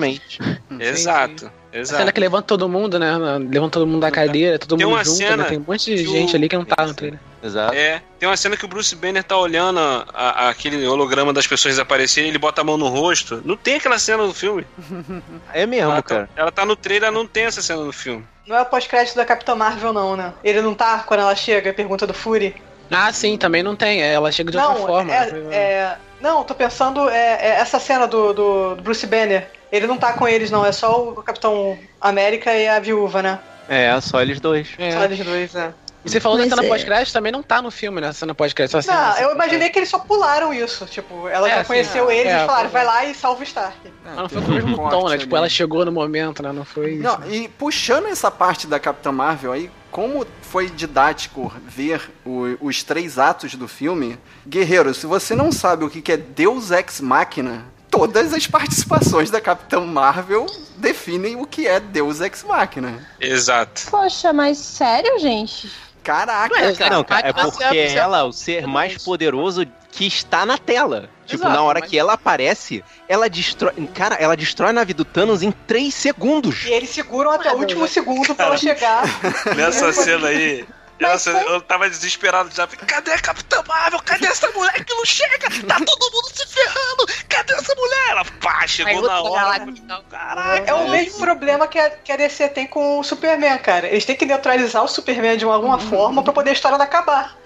Exato. 0.79 1.51
Exato. 1.71 1.95
A 1.95 1.99
cena 1.99 2.11
que 2.11 2.19
levanta 2.19 2.47
todo 2.47 2.67
mundo, 2.69 2.97
né? 2.97 3.17
Levanta 3.49 3.79
todo 3.79 3.87
mundo 3.87 4.01
da 4.01 4.09
cadeira, 4.09 4.57
todo 4.57 4.77
tem 4.77 4.87
mundo 4.87 5.03
junto, 5.03 5.37
né? 5.37 5.43
Tem 5.43 5.57
um 5.57 5.65
monte 5.67 5.95
de 5.95 6.05
gente 6.05 6.33
o... 6.33 6.35
ali 6.35 6.47
que 6.47 6.57
não 6.57 6.65
tá 6.65 6.85
no 6.85 6.93
trailer. 6.93 7.19
Exato. 7.43 7.75
É, 7.75 8.01
tem 8.19 8.27
uma 8.27 8.37
cena 8.37 8.57
que 8.57 8.65
o 8.65 8.67
Bruce 8.67 8.95
Banner 8.95 9.23
tá 9.23 9.37
olhando 9.37 9.79
a, 9.79 10.05
a, 10.13 10.49
aquele 10.49 10.85
holograma 10.87 11.31
das 11.31 11.45
pessoas 11.45 11.75
desaparecerem, 11.75 12.29
ele 12.29 12.37
bota 12.37 12.61
a 12.61 12.63
mão 12.63 12.77
no 12.77 12.87
rosto. 12.87 13.41
Não 13.45 13.55
tem 13.55 13.75
aquela 13.75 13.99
cena 13.99 14.25
no 14.25 14.33
filme. 14.33 14.65
É 15.53 15.65
mesmo, 15.65 15.91
ela 15.91 16.01
cara. 16.01 16.27
Tá, 16.27 16.41
ela 16.41 16.51
tá 16.51 16.65
no 16.65 16.75
trailer, 16.75 17.11
não 17.11 17.25
tem 17.25 17.45
essa 17.45 17.61
cena 17.61 17.83
no 17.83 17.93
filme. 17.93 18.25
Não 18.45 18.55
é 18.55 18.61
o 18.61 18.65
pós-crédito 18.65 19.15
da 19.15 19.25
Capitã 19.25 19.55
Marvel, 19.55 19.93
não, 19.93 20.15
né? 20.15 20.33
Ele 20.43 20.61
não 20.61 20.73
tá 20.73 20.99
quando 20.99 21.21
ela 21.21 21.35
chega, 21.35 21.73
pergunta 21.73 22.05
do 22.05 22.13
Fury. 22.13 22.55
Ah, 22.91 23.11
sim, 23.11 23.37
também 23.37 23.63
não 23.63 23.75
tem. 23.75 24.01
É, 24.01 24.13
ela 24.13 24.31
chega 24.31 24.51
de 24.51 24.57
não, 24.57 24.71
outra 24.71 24.87
forma. 24.87 25.13
É, 25.13 25.29
é, 25.51 25.97
não, 26.21 26.43
tô 26.43 26.55
pensando 26.55 27.09
é, 27.09 27.37
é 27.41 27.49
essa 27.59 27.79
cena 27.79 28.07
do, 28.07 28.33
do, 28.33 28.75
Bruce 28.81 29.05
Banner. 29.05 29.49
Ele 29.71 29.87
não 29.87 29.97
tá 29.97 30.13
com 30.13 30.27
eles, 30.27 30.51
não. 30.51 30.65
É 30.65 30.71
só 30.71 31.09
o 31.09 31.23
Capitão 31.23 31.77
América 31.99 32.53
e 32.53 32.67
a 32.67 32.79
Viúva, 32.79 33.21
né? 33.21 33.39
É, 33.67 33.99
só 33.99 34.21
eles 34.21 34.39
dois. 34.39 34.69
É. 34.77 34.91
Só 34.91 35.03
eles 35.03 35.25
dois, 35.25 35.55
é. 35.55 35.73
E 36.05 36.09
você 36.09 36.21
falou 36.21 36.37
Mas 36.37 36.49
da 36.49 36.55
cena 36.55 36.67
é. 36.67 36.69
pós-crédito, 36.69 37.11
também 37.11 37.31
não 37.31 37.43
tá 37.43 37.61
no 37.61 37.69
filme, 37.69 37.99
né? 37.99 38.07
A 38.07 38.13
cena 38.13 38.33
pós-crédito. 38.33 38.73
Não, 38.73 38.79
assim, 38.79 39.23
eu 39.23 39.33
imaginei 39.33 39.69
que 39.69 39.77
eles 39.77 39.89
só 39.89 39.99
pularam 39.99 40.53
isso. 40.53 40.85
Tipo, 40.85 41.27
ela 41.27 41.49
é, 41.49 41.55
já 41.55 41.65
conheceu 41.65 42.09
eles 42.09 42.31
é, 42.31 42.43
e 42.43 42.45
falaram, 42.45 42.69
vai 42.69 42.85
lá 42.85 43.05
e 43.05 43.13
salva 43.13 43.41
o 43.41 43.43
Stark. 43.43 43.77
Não, 44.05 44.15
não 44.15 44.29
foi 44.29 44.41
o 44.41 44.47
mesmo 44.47 44.89
tom, 44.89 45.09
né? 45.09 45.17
Tipo, 45.17 45.35
ela 45.35 45.49
chegou 45.49 45.83
no 45.83 45.91
momento, 45.91 46.41
né? 46.41 46.53
Não 46.53 46.63
foi 46.63 46.93
isso. 46.93 47.03
Não, 47.03 47.29
e 47.29 47.49
puxando 47.49 48.07
essa 48.07 48.31
parte 48.31 48.67
da 48.67 48.79
Capitã 48.79 49.11
Marvel 49.11 49.51
aí, 49.51 49.69
como 49.91 50.25
foi 50.43 50.69
didático 50.69 51.51
ver 51.65 52.09
o, 52.25 52.55
os 52.61 52.83
três 52.83 53.19
atos 53.19 53.55
do 53.55 53.67
filme, 53.67 54.17
Guerreiro, 54.47 54.93
se 54.93 55.05
você 55.05 55.35
não 55.35 55.51
sabe 55.51 55.83
o 55.83 55.89
que 55.89 56.09
é 56.11 56.17
Deus 56.17 56.71
Ex 56.71 57.01
Machina, 57.01 57.65
todas 57.97 58.33
as 58.33 58.45
participações 58.45 59.31
da 59.31 59.41
Capitã 59.41 59.81
Marvel 59.81 60.45
definem 60.77 61.35
o 61.35 61.45
que 61.45 61.67
é 61.67 61.79
Deus 61.79 62.21
Ex 62.21 62.43
Machina. 62.43 63.07
Exato. 63.19 63.83
Poxa, 63.89 64.31
mas 64.31 64.57
sério, 64.57 65.19
gente? 65.19 65.71
Caraca, 66.03 66.55
não, 66.55 66.75
cara. 66.75 66.95
Não, 66.95 67.03
cara, 67.03 67.27
é 67.27 67.33
porque 67.33 67.77
ela, 67.77 68.23
o 68.23 68.31
ser 68.31 68.65
mais 68.65 69.03
poderoso 69.03 69.67
que 69.91 70.05
está 70.05 70.45
na 70.45 70.57
tela. 70.57 71.09
Tipo, 71.25 71.43
Exato, 71.43 71.53
na 71.53 71.61
hora 71.61 71.79
mas... 71.81 71.89
que 71.89 71.97
ela 71.97 72.13
aparece, 72.13 72.81
ela 73.09 73.29
destrói. 73.29 73.73
Cara, 73.93 74.15
ela 74.15 74.37
destrói 74.37 74.69
a 74.69 74.73
nave 74.73 74.93
do 74.93 75.03
Thanos 75.03 75.41
em 75.41 75.51
3 75.51 75.93
segundos. 75.93 76.65
E 76.65 76.71
eles 76.71 76.91
seguram 76.91 77.31
até 77.31 77.51
o 77.51 77.57
último 77.57 77.85
segundo 77.89 78.33
pra 78.33 78.45
ela 78.45 78.57
chegar. 78.57 79.03
Nessa 79.57 79.91
cena 79.91 80.29
aí, 80.29 80.65
nossa, 80.99 81.31
foi... 81.31 81.53
eu 81.53 81.61
tava 81.61 81.89
desesperado 81.89 82.49
já. 82.53 82.67
Cadê 82.67 83.11
a 83.11 83.19
Capitã 83.19 83.63
Marvel? 83.67 83.99
Cadê 84.03 84.27
essa 84.27 84.49
mulher 84.51 84.83
que 84.83 84.93
não 84.93 85.05
chega? 85.05 85.47
Tá 85.67 85.77
todo 85.83 86.11
mundo 86.11 86.29
se 86.33 86.45
ferrando! 86.47 87.05
Cadê 87.29 87.53
essa 87.53 87.75
mulher? 87.75 88.09
Ela, 88.09 88.25
pá, 88.41 88.67
chegou 88.67 89.01
na 89.01 89.21
hora. 89.21 89.67
Caraca. 90.09 90.69
É 90.69 90.73
o 90.73 90.89
mesmo 90.89 91.19
problema 91.19 91.67
que 91.67 91.79
a, 91.79 91.89
que 91.89 92.11
a 92.11 92.17
DC 92.17 92.49
tem 92.49 92.67
com 92.67 92.99
o 92.99 93.03
Superman, 93.03 93.57
cara. 93.59 93.87
Eles 93.87 94.05
têm 94.05 94.15
que 94.15 94.25
neutralizar 94.25 94.83
o 94.83 94.87
Superman 94.87 95.37
de 95.37 95.45
alguma 95.45 95.75
uhum. 95.75 95.89
forma 95.89 96.23
pra 96.23 96.33
poder 96.33 96.51
a 96.51 96.53
história 96.53 96.77
não 96.77 96.85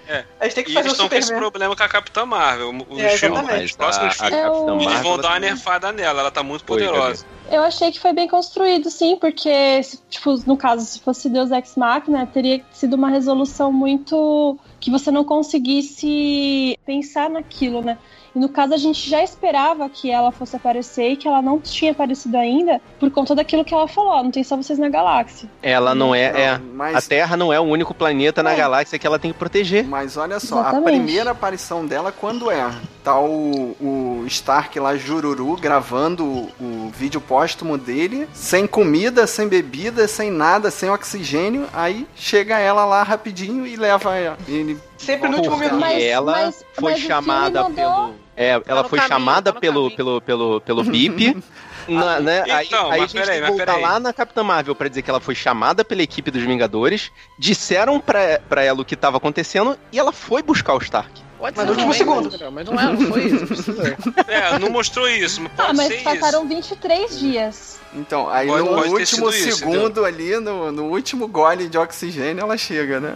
É. 0.08 0.26
A 0.40 0.46
gente 0.46 0.56
tem 0.56 0.64
que 0.64 0.72
e 0.72 0.74
fazer 0.74 0.88
eles 0.88 0.94
estão 0.94 1.10
com 1.10 1.16
esse 1.16 1.34
problema 1.34 1.76
com 1.76 1.84
a 1.84 1.88
Capitã 1.88 2.26
Marvel. 2.26 2.74
Os 2.90 3.00
é, 3.00 3.18
filmes, 3.18 3.66
os 3.66 3.72
próximos 3.74 4.18
filmes, 4.18 4.88
eles 4.88 5.02
vão 5.02 5.18
dar 5.18 5.30
uma 5.30 5.40
nerfada 5.40 5.92
nela. 5.92 6.22
Ela 6.22 6.32
tá 6.32 6.44
muito 6.44 6.64
poderosa. 6.66 7.26
Eu 7.50 7.64
achei 7.64 7.92
que 7.92 8.00
foi 8.00 8.14
bem 8.14 8.28
construído, 8.28 8.90
sim, 8.90 9.18
porque, 9.18 9.82
tipo, 10.10 10.36
no 10.46 10.56
caso, 10.56 10.86
se 10.86 11.00
fosse 11.00 11.30
Deus 11.30 11.52
Ex 11.52 11.76
Machina, 11.76 12.26
teria 12.26 12.64
sido 12.72 12.94
uma 12.94 13.10
resolução 13.10 13.72
muito 13.72 14.58
que 14.82 14.90
você 14.92 15.12
não 15.12 15.24
conseguisse 15.24 16.78
pensar 16.86 17.30
naquilo, 17.30 17.82
né? 17.82 17.98
E 18.36 18.40
no 18.40 18.50
caso, 18.50 18.74
a 18.74 18.78
gente 18.78 19.10
já 19.10 19.22
esperava 19.24 19.90
que 19.90 20.10
ela 20.10 20.32
fosse 20.32 20.56
aparecer 20.56 21.12
e 21.12 21.16
que 21.18 21.28
ela 21.28 21.42
não 21.42 21.60
tinha 21.60 21.92
aparecido 21.92 22.38
ainda 22.38 22.82
por 23.00 23.12
conta 23.12 23.36
daquilo 23.36 23.66
que 23.66 23.74
ela 23.74 23.88
falou. 23.88 24.24
Não 24.24 24.32
tem 24.32 24.44
só 24.44 24.56
vocês 24.56 24.80
na 24.80 24.90
galáxia. 24.90 25.50
Ela 25.62 25.94
não 25.94 26.16
é. 26.16 26.24
é 26.24 26.62
mas... 26.74 26.96
A 26.96 27.02
Terra 27.02 27.36
não 27.36 27.52
é 27.52 27.60
o 27.60 27.64
único 27.64 27.94
planeta 27.94 28.42
é. 28.42 28.44
na 28.44 28.56
galáxia 28.56 28.98
que 28.98 29.06
ela 29.06 29.20
tem 29.20 29.34
que 29.34 29.38
proteger. 29.38 29.86
Mas 29.86 30.16
olha 30.16 30.40
só, 30.40 30.62
Exatamente. 30.62 30.88
a 30.88 30.92
primeira 30.92 31.32
aparição 31.32 31.86
dela, 31.86 32.12
quando 32.12 32.50
é? 32.50 32.72
Tá 33.04 33.20
o, 33.20 33.76
o 33.82 34.24
Stark 34.28 34.80
lá, 34.80 34.96
Jururu, 34.96 35.58
gravando 35.58 36.24
o, 36.24 36.52
o 36.60 36.92
vídeo 36.96 37.20
póstumo 37.20 37.78
dele, 37.78 38.28
sem 38.34 38.66
comida, 38.66 39.28
sem 39.28 39.48
bebida, 39.48 40.08
sem 40.08 40.32
nada, 40.32 40.72
sem 40.72 40.90
oxigênio. 40.90 41.68
Aí 41.74 42.08
chega 42.16 42.60
ela 42.60 42.86
lá 42.86 43.04
rapidinho 43.04 43.68
e 43.68 43.76
leva 43.76 44.14
ele. 44.48 44.71
Sempre 44.98 45.30
no 45.30 45.38
último 45.38 45.58
minuto. 45.58 45.80
Mas, 45.80 46.04
ela 46.04 46.32
mas, 46.32 46.66
foi 46.74 46.92
mas 46.94 47.02
chamada 47.02 47.70
pelo 47.70 48.14
é, 48.36 48.62
ela 48.66 48.84
tá 48.84 48.90
foi 48.90 48.98
caminho, 48.98 49.20
chamada 49.20 49.54
tá 49.54 49.60
pelo, 49.60 49.92
pelo, 49.92 50.22
pelo, 50.22 50.62
pelo 50.62 50.84
BIP. 50.84 51.38
Na, 51.88 52.20
né? 52.20 52.44
Então, 52.64 52.92
aí, 52.92 53.00
aí 53.00 53.02
a 53.02 53.08
gente 53.08 53.26
tem 53.26 53.42
que 53.42 53.48
voltar 53.48 53.78
lá 53.78 54.00
na 54.00 54.14
Capitã 54.14 54.44
Marvel 54.44 54.76
para 54.76 54.88
dizer 54.88 55.02
que 55.02 55.10
ela 55.10 55.20
foi 55.20 55.34
chamada 55.34 55.84
pela 55.84 56.04
equipe 56.04 56.30
dos 56.30 56.44
Vingadores, 56.44 57.12
disseram 57.40 58.00
pra, 58.00 58.40
pra 58.48 58.64
ela 58.64 58.82
o 58.82 58.86
que 58.86 58.96
tava 58.96 59.18
acontecendo 59.18 59.76
e 59.92 59.98
ela 59.98 60.12
foi 60.12 60.44
buscar 60.44 60.76
o 60.76 60.78
Stark. 60.78 61.22
Pode 61.42 61.58
mas 61.58 61.66
no 61.66 61.74
último 61.74 61.94
segundo. 61.96 62.52
Mas 62.52 62.68
não, 62.68 62.80
é, 62.80 62.84
não 62.94 63.02
foi 63.08 63.26
isso. 63.26 63.46
é, 64.30 64.60
não 64.60 64.70
mostrou 64.70 65.10
isso. 65.10 65.42
Mas 65.42 65.52
pode 65.54 65.70
ah, 65.72 65.74
mas 65.74 66.02
passaram 66.04 66.42
isso. 66.42 66.50
23 66.50 67.20
dias. 67.20 67.80
Então, 67.96 68.30
aí 68.30 68.48
pode, 68.48 68.64
no 68.64 68.76
pode 68.76 68.90
último 68.90 69.32
segundo 69.32 70.02
isso, 70.02 70.06
ali, 70.06 70.40
no, 70.40 70.72
no 70.72 70.84
último 70.86 71.28
gole 71.28 71.68
de 71.68 71.80
oxigênio, 71.80 72.44
ela 72.44 72.56
chega, 72.56 73.00
né? 73.00 73.16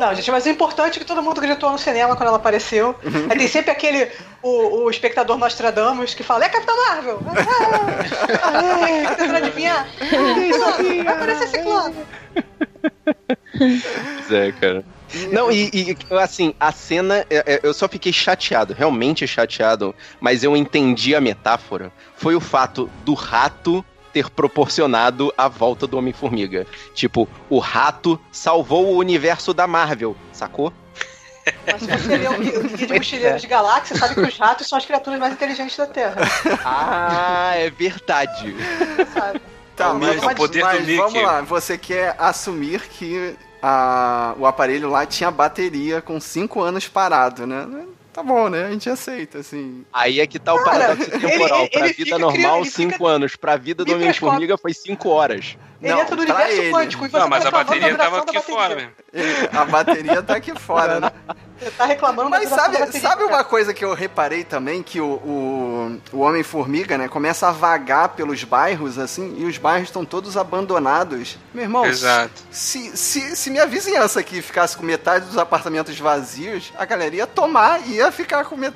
Não, 0.00 0.14
gente, 0.14 0.30
mas 0.32 0.46
é 0.48 0.50
importante 0.50 0.98
que 0.98 1.04
todo 1.04 1.22
mundo 1.22 1.40
gritou 1.40 1.70
no 1.70 1.78
cinema 1.78 2.16
quando 2.16 2.28
ela 2.28 2.36
apareceu. 2.36 2.96
aí 3.30 3.38
tem 3.38 3.46
sempre 3.46 3.70
aquele, 3.70 4.10
o, 4.42 4.82
o 4.82 4.90
espectador 4.90 5.38
Nostradamus 5.38 6.12
que 6.12 6.24
fala, 6.24 6.44
é 6.44 6.48
Capitã 6.48 6.72
Marvel! 6.88 7.20
Ah, 8.42 8.90
é, 8.90 9.06
tentando 9.14 9.36
adivinhar? 9.36 9.86
Vai 11.04 11.14
aparecer 11.14 11.62
Ciclope! 12.84 14.28
Zé, 14.28 14.52
cara. 14.52 14.84
Não, 15.30 15.50
e, 15.50 15.70
e, 15.72 15.96
assim, 16.16 16.54
a 16.58 16.72
cena, 16.72 17.24
é, 17.30 17.54
é, 17.54 17.60
eu 17.62 17.72
só 17.72 17.88
fiquei 17.88 18.12
chateado, 18.12 18.74
realmente 18.74 19.26
chateado, 19.26 19.94
mas 20.20 20.42
eu 20.42 20.56
entendi 20.56 21.14
a 21.14 21.20
metáfora. 21.20 21.92
Foi 22.16 22.34
o 22.34 22.40
fato 22.40 22.90
do 23.04 23.14
rato 23.14 23.84
ter 24.12 24.30
proporcionado 24.30 25.32
a 25.36 25.48
volta 25.48 25.86
do 25.86 25.98
Homem-Formiga. 25.98 26.66
Tipo, 26.94 27.28
o 27.48 27.58
rato 27.58 28.18
salvou 28.30 28.86
o 28.86 28.98
universo 28.98 29.52
da 29.52 29.66
Marvel, 29.66 30.16
sacou? 30.32 30.72
Mas 31.66 31.82
se 31.82 31.86
você 31.86 32.16
ler 32.16 32.30
o 32.30 32.38
Guia 32.38 33.00
de 33.00 33.40
de 33.40 33.46
Galáxia, 33.46 33.96
sabe 33.96 34.14
que 34.14 34.20
os 34.20 34.38
ratos 34.38 34.66
são 34.66 34.78
as 34.78 34.86
criaturas 34.86 35.20
mais 35.20 35.34
inteligentes 35.34 35.76
da 35.76 35.86
Terra. 35.86 36.16
Ah, 36.64 37.52
é 37.54 37.68
verdade. 37.70 38.54
Sabe? 39.12 39.40
Tá, 39.76 39.92
mas, 39.94 40.22
mas, 40.22 40.38
mas 40.38 40.96
vamos 40.96 41.22
lá, 41.22 41.40
você 41.40 41.76
quer 41.76 42.14
assumir 42.18 42.80
que 42.82 43.34
a, 43.60 44.34
o 44.38 44.46
aparelho 44.46 44.88
lá 44.90 45.04
tinha 45.04 45.30
bateria 45.30 46.00
com 46.00 46.20
5 46.20 46.60
anos 46.60 46.86
parado, 46.86 47.46
né? 47.46 47.66
Tá 48.12 48.22
bom, 48.22 48.48
né? 48.48 48.66
A 48.66 48.70
gente 48.70 48.88
aceita, 48.88 49.38
assim. 49.38 49.84
Aí 49.92 50.20
é 50.20 50.26
que 50.26 50.38
tá 50.38 50.54
o 50.54 50.62
paradoxo 50.62 51.10
temporal. 51.10 51.62
Ele, 51.62 51.68
pra 51.68 51.80
ele 51.80 51.92
vida 51.94 52.16
normal, 52.16 52.64
5 52.64 53.06
anos. 53.06 53.34
Pra 53.34 53.56
vida 53.56 53.84
do 53.84 53.92
Homem-Formiga 53.92 54.56
foi 54.56 54.72
5 54.72 55.08
horas. 55.08 55.56
Ele 55.82 55.92
não, 55.92 56.00
entra 56.00 56.14
no 56.14 56.22
universo 56.22 56.62
quântico. 56.70 57.08
Não, 57.12 57.28
mas 57.28 57.44
a 57.44 57.50
bateria 57.50 57.96
tava 57.96 58.18
aqui 58.18 58.40
fora 58.40 58.76
mesmo. 58.76 58.92
A 59.52 59.64
bateria 59.64 60.22
tá 60.22 60.36
aqui 60.36 60.56
fora, 60.56 61.00
né? 61.00 61.10
Você 61.58 61.70
tá 61.70 61.84
reclamando 61.86 62.30
Mas 62.30 62.48
sabe, 62.48 62.98
sabe 62.98 63.24
uma 63.24 63.44
coisa 63.44 63.72
que 63.72 63.84
eu 63.84 63.94
reparei 63.94 64.44
também? 64.44 64.82
Que 64.82 65.00
o, 65.00 65.06
o, 65.06 66.00
o 66.12 66.20
Homem-Formiga, 66.20 66.98
né, 66.98 67.08
começa 67.08 67.48
a 67.48 67.52
vagar 67.52 68.10
pelos 68.10 68.42
bairros, 68.44 68.98
assim, 68.98 69.36
e 69.38 69.44
os 69.44 69.56
bairros 69.56 69.88
estão 69.88 70.04
todos 70.04 70.36
abandonados. 70.36 71.38
Meu 71.52 71.64
irmão, 71.64 71.86
Exato. 71.86 72.42
Se, 72.50 72.96
se, 72.96 73.36
se 73.36 73.50
minha 73.50 73.66
vizinhança 73.66 74.20
aqui 74.20 74.42
ficasse 74.42 74.76
com 74.76 74.84
metade 74.84 75.26
dos 75.26 75.38
apartamentos 75.38 75.98
vazios, 75.98 76.72
a 76.76 76.84
galera 76.84 77.14
ia 77.14 77.26
tomar, 77.26 77.86
ia 77.88 78.10
ficar 78.10 78.44
com 78.44 78.56
met... 78.56 78.74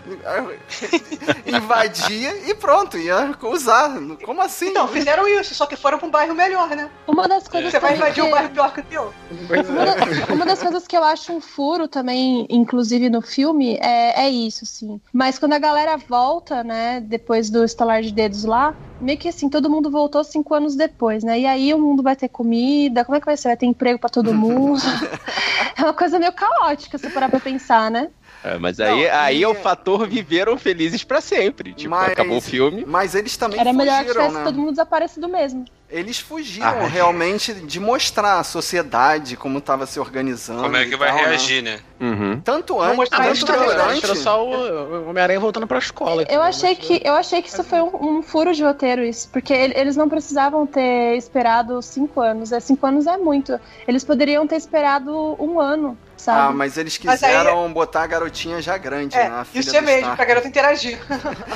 invadia 1.46 2.48
e 2.48 2.54
pronto, 2.54 2.96
ia 2.96 3.36
usar. 3.42 3.98
Como 4.24 4.40
assim? 4.40 4.68
Então, 4.68 4.86
fizeram 4.88 5.26
isso, 5.26 5.54
só 5.54 5.66
que 5.66 5.76
foram 5.76 5.98
pra 5.98 6.06
um 6.06 6.10
bairro 6.10 6.34
melhor, 6.34 6.68
né? 6.68 6.90
Uma 7.06 7.26
das 7.26 7.48
coisas 7.48 7.70
Você 7.70 7.80
vai 7.80 7.96
invadir 7.96 8.22
que... 8.22 8.28
um 8.28 8.30
bairro 8.30 8.50
pior 8.50 8.72
que 8.72 8.80
o 8.80 8.84
teu. 8.84 9.14
Uma, 9.30 10.34
uma 10.34 10.46
das 10.46 10.62
coisas 10.62 10.86
que 10.86 10.96
eu 10.96 11.02
acho 11.02 11.32
um 11.32 11.40
furo 11.40 11.88
também, 11.88 12.46
inclusive 12.68 13.08
no 13.08 13.22
filme, 13.22 13.76
é, 13.80 14.26
é 14.26 14.30
isso, 14.30 14.66
sim. 14.66 15.00
Mas 15.12 15.38
quando 15.38 15.54
a 15.54 15.58
galera 15.58 15.96
volta, 15.96 16.62
né, 16.62 17.00
depois 17.00 17.48
do 17.48 17.64
estalar 17.64 18.02
de 18.02 18.12
dedos 18.12 18.44
lá, 18.44 18.76
meio 19.00 19.18
que 19.18 19.28
assim, 19.28 19.48
todo 19.48 19.70
mundo 19.70 19.90
voltou 19.90 20.22
cinco 20.22 20.54
anos 20.54 20.76
depois, 20.76 21.24
né? 21.24 21.40
E 21.40 21.46
aí 21.46 21.72
o 21.72 21.78
mundo 21.78 22.02
vai 22.02 22.14
ter 22.14 22.28
comida, 22.28 23.04
como 23.04 23.16
é 23.16 23.20
que 23.20 23.26
vai 23.26 23.36
ser? 23.36 23.48
Vai 23.48 23.56
ter 23.56 23.66
emprego 23.66 23.98
para 23.98 24.10
todo 24.10 24.34
mundo? 24.34 24.80
é 25.76 25.82
uma 25.82 25.94
coisa 25.94 26.18
meio 26.18 26.32
caótica, 26.32 26.98
se 26.98 27.08
parar 27.10 27.28
pra 27.30 27.40
pensar, 27.40 27.90
né? 27.90 28.10
É, 28.42 28.56
mas 28.58 28.78
aí, 28.78 29.04
não, 29.04 29.14
aí 29.14 29.38
e... 29.38 29.42
é 29.42 29.48
o 29.48 29.54
fator 29.54 30.06
viveram 30.06 30.56
felizes 30.56 31.02
para 31.02 31.20
sempre. 31.20 31.72
Tipo, 31.72 31.90
mas, 31.90 32.12
acabou 32.12 32.38
o 32.38 32.40
filme. 32.40 32.84
Mas 32.86 33.14
eles 33.14 33.36
também 33.36 33.58
Era 33.58 33.72
fugiram, 33.72 33.84
melhor 33.84 34.04
que 34.04 34.12
tivesse 34.12 34.34
né? 34.34 34.44
todo 34.44 34.58
mundo 34.58 34.70
desaparecido 34.70 35.28
mesmo. 35.28 35.64
Eles 35.90 36.18
fugiram 36.18 36.68
ah, 36.68 36.86
realmente 36.86 37.54
de 37.54 37.80
mostrar 37.80 38.38
a 38.38 38.44
sociedade 38.44 39.36
como 39.36 39.58
estava 39.58 39.86
se 39.86 39.98
organizando. 39.98 40.62
Como 40.62 40.76
é 40.76 40.84
que 40.84 40.96
vai 40.96 41.08
tal, 41.08 41.16
né? 41.16 41.28
reagir, 41.28 41.62
né? 41.62 41.80
né? 41.98 42.08
Uhum. 42.08 42.40
Tanto 42.40 42.80
antes, 42.80 43.08
ah, 43.10 43.22
tanto 43.22 43.46
durante. 43.46 44.04
Era 44.04 44.14
só 44.14 44.46
o 44.46 45.08
Homem-Aranha 45.08 45.40
voltando 45.40 45.66
pra 45.66 45.78
escola. 45.78 46.24
Eu 46.28 46.42
achei 46.42 46.74
que, 46.76 47.00
eu 47.02 47.14
achei 47.14 47.40
que 47.40 47.48
isso 47.48 47.64
foi 47.64 47.80
um, 47.80 48.18
um 48.18 48.22
furo 48.22 48.52
de 48.52 48.62
roteiro, 48.62 49.02
isso. 49.02 49.30
Porque 49.30 49.52
eles 49.52 49.96
não 49.96 50.10
precisavam 50.10 50.66
ter 50.66 51.16
esperado 51.16 51.80
cinco 51.80 52.20
anos. 52.20 52.52
É, 52.52 52.60
cinco 52.60 52.86
anos 52.86 53.06
é 53.06 53.16
muito. 53.16 53.58
Eles 53.86 54.04
poderiam 54.04 54.46
ter 54.46 54.56
esperado 54.56 55.36
um 55.42 55.58
ano 55.58 55.96
sabe? 56.18 56.40
Ah, 56.40 56.52
mas 56.52 56.76
eles 56.76 56.98
quiseram 56.98 57.56
mas 57.56 57.66
aí... 57.66 57.72
botar 57.72 58.02
a 58.02 58.06
garotinha 58.06 58.60
já 58.60 58.76
grande, 58.76 59.16
é, 59.16 59.28
né? 59.28 59.46
isso 59.54 59.74
é 59.76 59.80
mesmo, 59.80 60.14
pra 60.14 60.24
garota 60.24 60.48
interagir. 60.48 60.98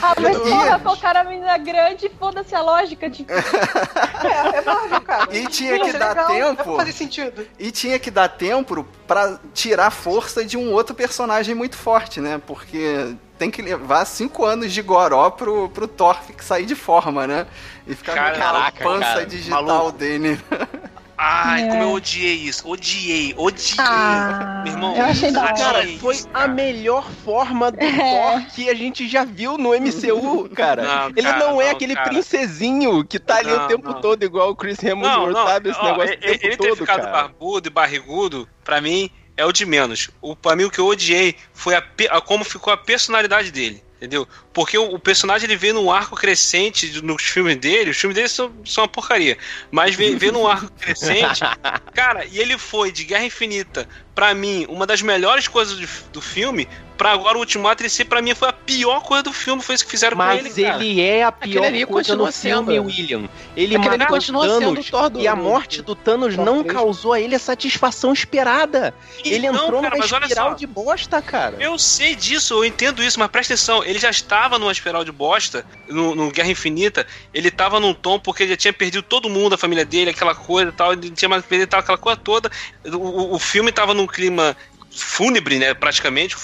Ah, 0.01 0.15
mas 0.21 0.39
porra, 0.39 0.79
colocaram 0.79 1.21
a 1.21 1.25
menina 1.25 1.59
grande, 1.59 2.11
foda-se 2.19 2.55
a 2.55 2.63
lógica, 2.63 3.11
tipo. 3.11 3.31
é, 3.33 4.59
é 4.59 4.63
Marvel, 4.63 5.01
cara. 5.03 5.37
E 5.37 5.47
tinha 5.47 5.79
que 5.79 5.93
dar 5.93 6.09
legal, 6.09 6.29
tempo. 6.29 6.77
Fazer 6.77 6.93
sentido. 6.93 7.47
E 7.59 7.71
tinha 7.71 7.99
que 7.99 8.11
dar 8.11 8.29
tempo 8.29 8.87
pra 9.07 9.39
tirar 9.53 9.91
força 9.91 10.45
de 10.45 10.57
um 10.57 10.73
outro 10.73 10.95
personagem 10.95 11.55
muito 11.55 11.77
forte, 11.77 12.21
né? 12.21 12.41
Porque 12.47 13.15
tem 13.39 13.51
que 13.51 13.61
levar 13.61 14.05
cinco 14.05 14.45
anos 14.45 14.73
de 14.73 14.81
goró 14.83 15.31
pro, 15.31 15.69
pro 15.71 15.89
Thor 15.89 16.17
sair 16.41 16.65
de 16.65 16.77
forma, 16.77 17.27
né? 17.27 17.47
E 17.87 17.95
ficar 17.95 18.15
com 18.15 18.21
aquela 18.21 18.71
pança 18.71 19.05
cara, 19.05 19.27
digital 19.27 19.65
maluco. 19.65 19.99
dele. 19.99 20.41
Ai, 21.25 21.63
é. 21.63 21.69
como 21.69 21.83
eu 21.85 21.93
odiei 21.93 22.35
isso. 22.35 22.69
Odiei, 22.69 23.33
odiei. 23.37 23.77
Ah, 23.79 24.63
Meu 24.65 24.73
irmão, 24.73 24.97
eu 24.97 25.05
achei 25.05 25.31
da 25.31 25.53
Cara, 25.53 25.87
foi 26.01 26.17
isso, 26.17 26.29
cara. 26.29 26.45
a 26.45 26.49
melhor 26.49 27.09
forma 27.25 27.71
do 27.71 27.81
é. 27.81 27.93
Thor 27.93 28.47
que 28.53 28.69
a 28.69 28.75
gente 28.75 29.07
já 29.07 29.25
viu 29.25 29.57
no 29.57 29.71
MCU, 29.71 30.49
cara. 30.49 30.83
Não, 30.83 31.09
ele 31.11 31.23
cara, 31.23 31.39
não 31.39 31.61
é 31.63 31.67
não, 31.67 31.71
aquele 31.71 31.95
cara. 31.95 32.09
princesinho 32.09 33.05
que 33.05 33.21
tá 33.21 33.37
ali 33.37 33.53
não, 33.53 33.65
o 33.65 33.69
tempo 33.69 33.95
todo, 33.95 34.25
igual 34.25 34.51
o 34.51 34.57
Chris 34.57 34.83
Hemsworth, 34.83 35.35
sabe? 35.35 35.71
Esse 35.71 35.85
negócio 35.85 36.19
ele, 36.21 36.41
ele 36.43 36.57
ter 36.57 36.77
ficado 36.77 37.03
cara. 37.03 37.13
barbudo 37.13 37.69
e 37.69 37.71
barrigudo, 37.71 38.49
pra 38.65 38.81
mim, 38.81 39.09
é 39.37 39.47
o 39.47 39.53
de 39.53 39.65
menos. 39.65 40.11
O, 40.21 40.35
pra 40.35 40.57
mim, 40.57 40.65
o 40.65 40.71
que 40.73 40.81
eu 40.81 40.87
odiei 40.87 41.37
foi 41.53 41.77
a, 41.77 41.85
a 42.11 42.21
como 42.21 42.45
ficou 42.45 42.73
a 42.73 42.77
personalidade 42.77 43.53
dele 43.53 43.81
entendeu? 44.03 44.27
Porque 44.53 44.77
o, 44.77 44.95
o, 44.95 44.99
personagem 44.99 45.49
ele 45.49 45.57
vê 45.57 45.73
num 45.73 45.91
arco 45.91 46.17
crescente 46.17 47.01
nos 47.03 47.23
filmes 47.23 47.57
dele, 47.57 47.91
os 47.91 47.97
filmes 47.97 48.17
dele 48.17 48.29
são, 48.29 48.53
são 48.65 48.83
uma 48.83 48.89
porcaria, 48.89 49.39
mas 49.71 49.95
vê, 49.95 50.17
vê 50.17 50.33
num 50.33 50.45
arco 50.45 50.73
crescente, 50.73 51.41
cara, 51.95 52.25
e 52.27 52.41
ele 52.41 52.59
foi 52.59 52.91
de 52.91 53.05
Guerra 53.05 53.25
Infinita, 53.25 53.89
para 54.15 54.35
mim, 54.35 54.67
uma 54.69 54.87
das 54.87 55.03
melhores 55.03 55.49
coisas 55.49 55.79
do, 55.79 55.89
do 56.13 56.21
filme, 56.21 56.69
pra 57.03 57.13
agora 57.13 57.37
o 57.37 57.41
Ultimato, 57.41 57.83
ele 57.83 57.89
ser, 57.91 58.05
pra 58.05 58.23
mim, 58.23 58.35
foi 58.35 58.49
a 58.49 58.53
pior 58.53 59.03
coisa 59.03 59.25
do 59.25 59.33
filme, 59.33 59.61
foi 59.61 59.75
isso 59.75 59.85
que 59.85 59.91
fizeram 59.91 60.17
Mas 60.17 60.41
com 60.41 60.47
ele, 60.47 60.49
Mas 60.49 60.81
ele 60.81 61.01
é 61.01 61.25
a 61.25 61.33
pior 61.33 61.87
coisa 61.87 62.15
no 62.15 62.31
sendo. 62.31 62.71
filme, 62.71 62.79
William. 62.79 63.29
Ele 63.57 63.75
Aquele 63.77 63.97
matou 63.97 64.21
Thanos, 64.21 64.91
do 65.11 65.21
e 65.21 65.27
a 65.27 65.35
morte 65.35 65.83
do 65.83 65.97
Thanos 65.97 66.37
não 66.37 66.63
causou 66.63 67.15
a 67.15 67.21
ele 67.21 67.35
a 67.35 67.39
satisfação 67.39 68.13
esperada. 68.13 68.95
ele 69.25 69.47
entrou 69.47 69.83
cara, 69.83 69.97
numa 69.97 70.05
espiral 70.05 70.55
de 70.55 70.67
bosta, 70.67 71.21
cara. 71.21 71.57
Eu 71.59 71.79
sei 71.79 72.15
disso, 72.15 72.55
eu 72.55 72.65
entendo 72.65 73.03
isso, 73.03 73.19
mas 73.19 73.29
presta 73.29 73.55
atenção, 73.55 73.83
ele 73.83 73.99
já 73.99 74.11
estava 74.11 74.59
numa 74.59 74.71
espiral 74.71 75.05
de 75.05 75.11
bosta, 75.11 75.67
no, 75.89 76.15
no 76.15 76.31
Guerra 76.31 76.51
Infinita, 76.51 77.05
ele 77.35 77.49
estava 77.49 77.81
num 77.81 77.95
tom 77.95 78.19
porque 78.19 78.45
ele 78.45 78.51
já 78.51 78.57
tinha 78.57 78.73
perdido 78.73 79.03
todo 79.03 79.29
mundo, 79.29 79.55
a 79.55 79.59
família 79.59 79.85
dele, 79.85 80.11
aquela 80.11 80.35
coisa 80.35 80.71
e 80.71 80.73
tal, 80.73 80.93
ele 80.93 81.11
tinha 81.11 81.29
mais 81.29 81.45
perdido 81.45 81.75
aquela 81.75 81.99
coisa 81.99 82.21
toda. 82.23 82.51
O, 82.85 83.35
o 83.35 83.39
filme 83.39 83.71
estava 83.71 83.93
num 84.03 84.07
clima 84.09 84.57
fúnebre, 84.95 85.59
né? 85.59 85.75
Praticamente, 85.75 86.35
a 86.37 86.39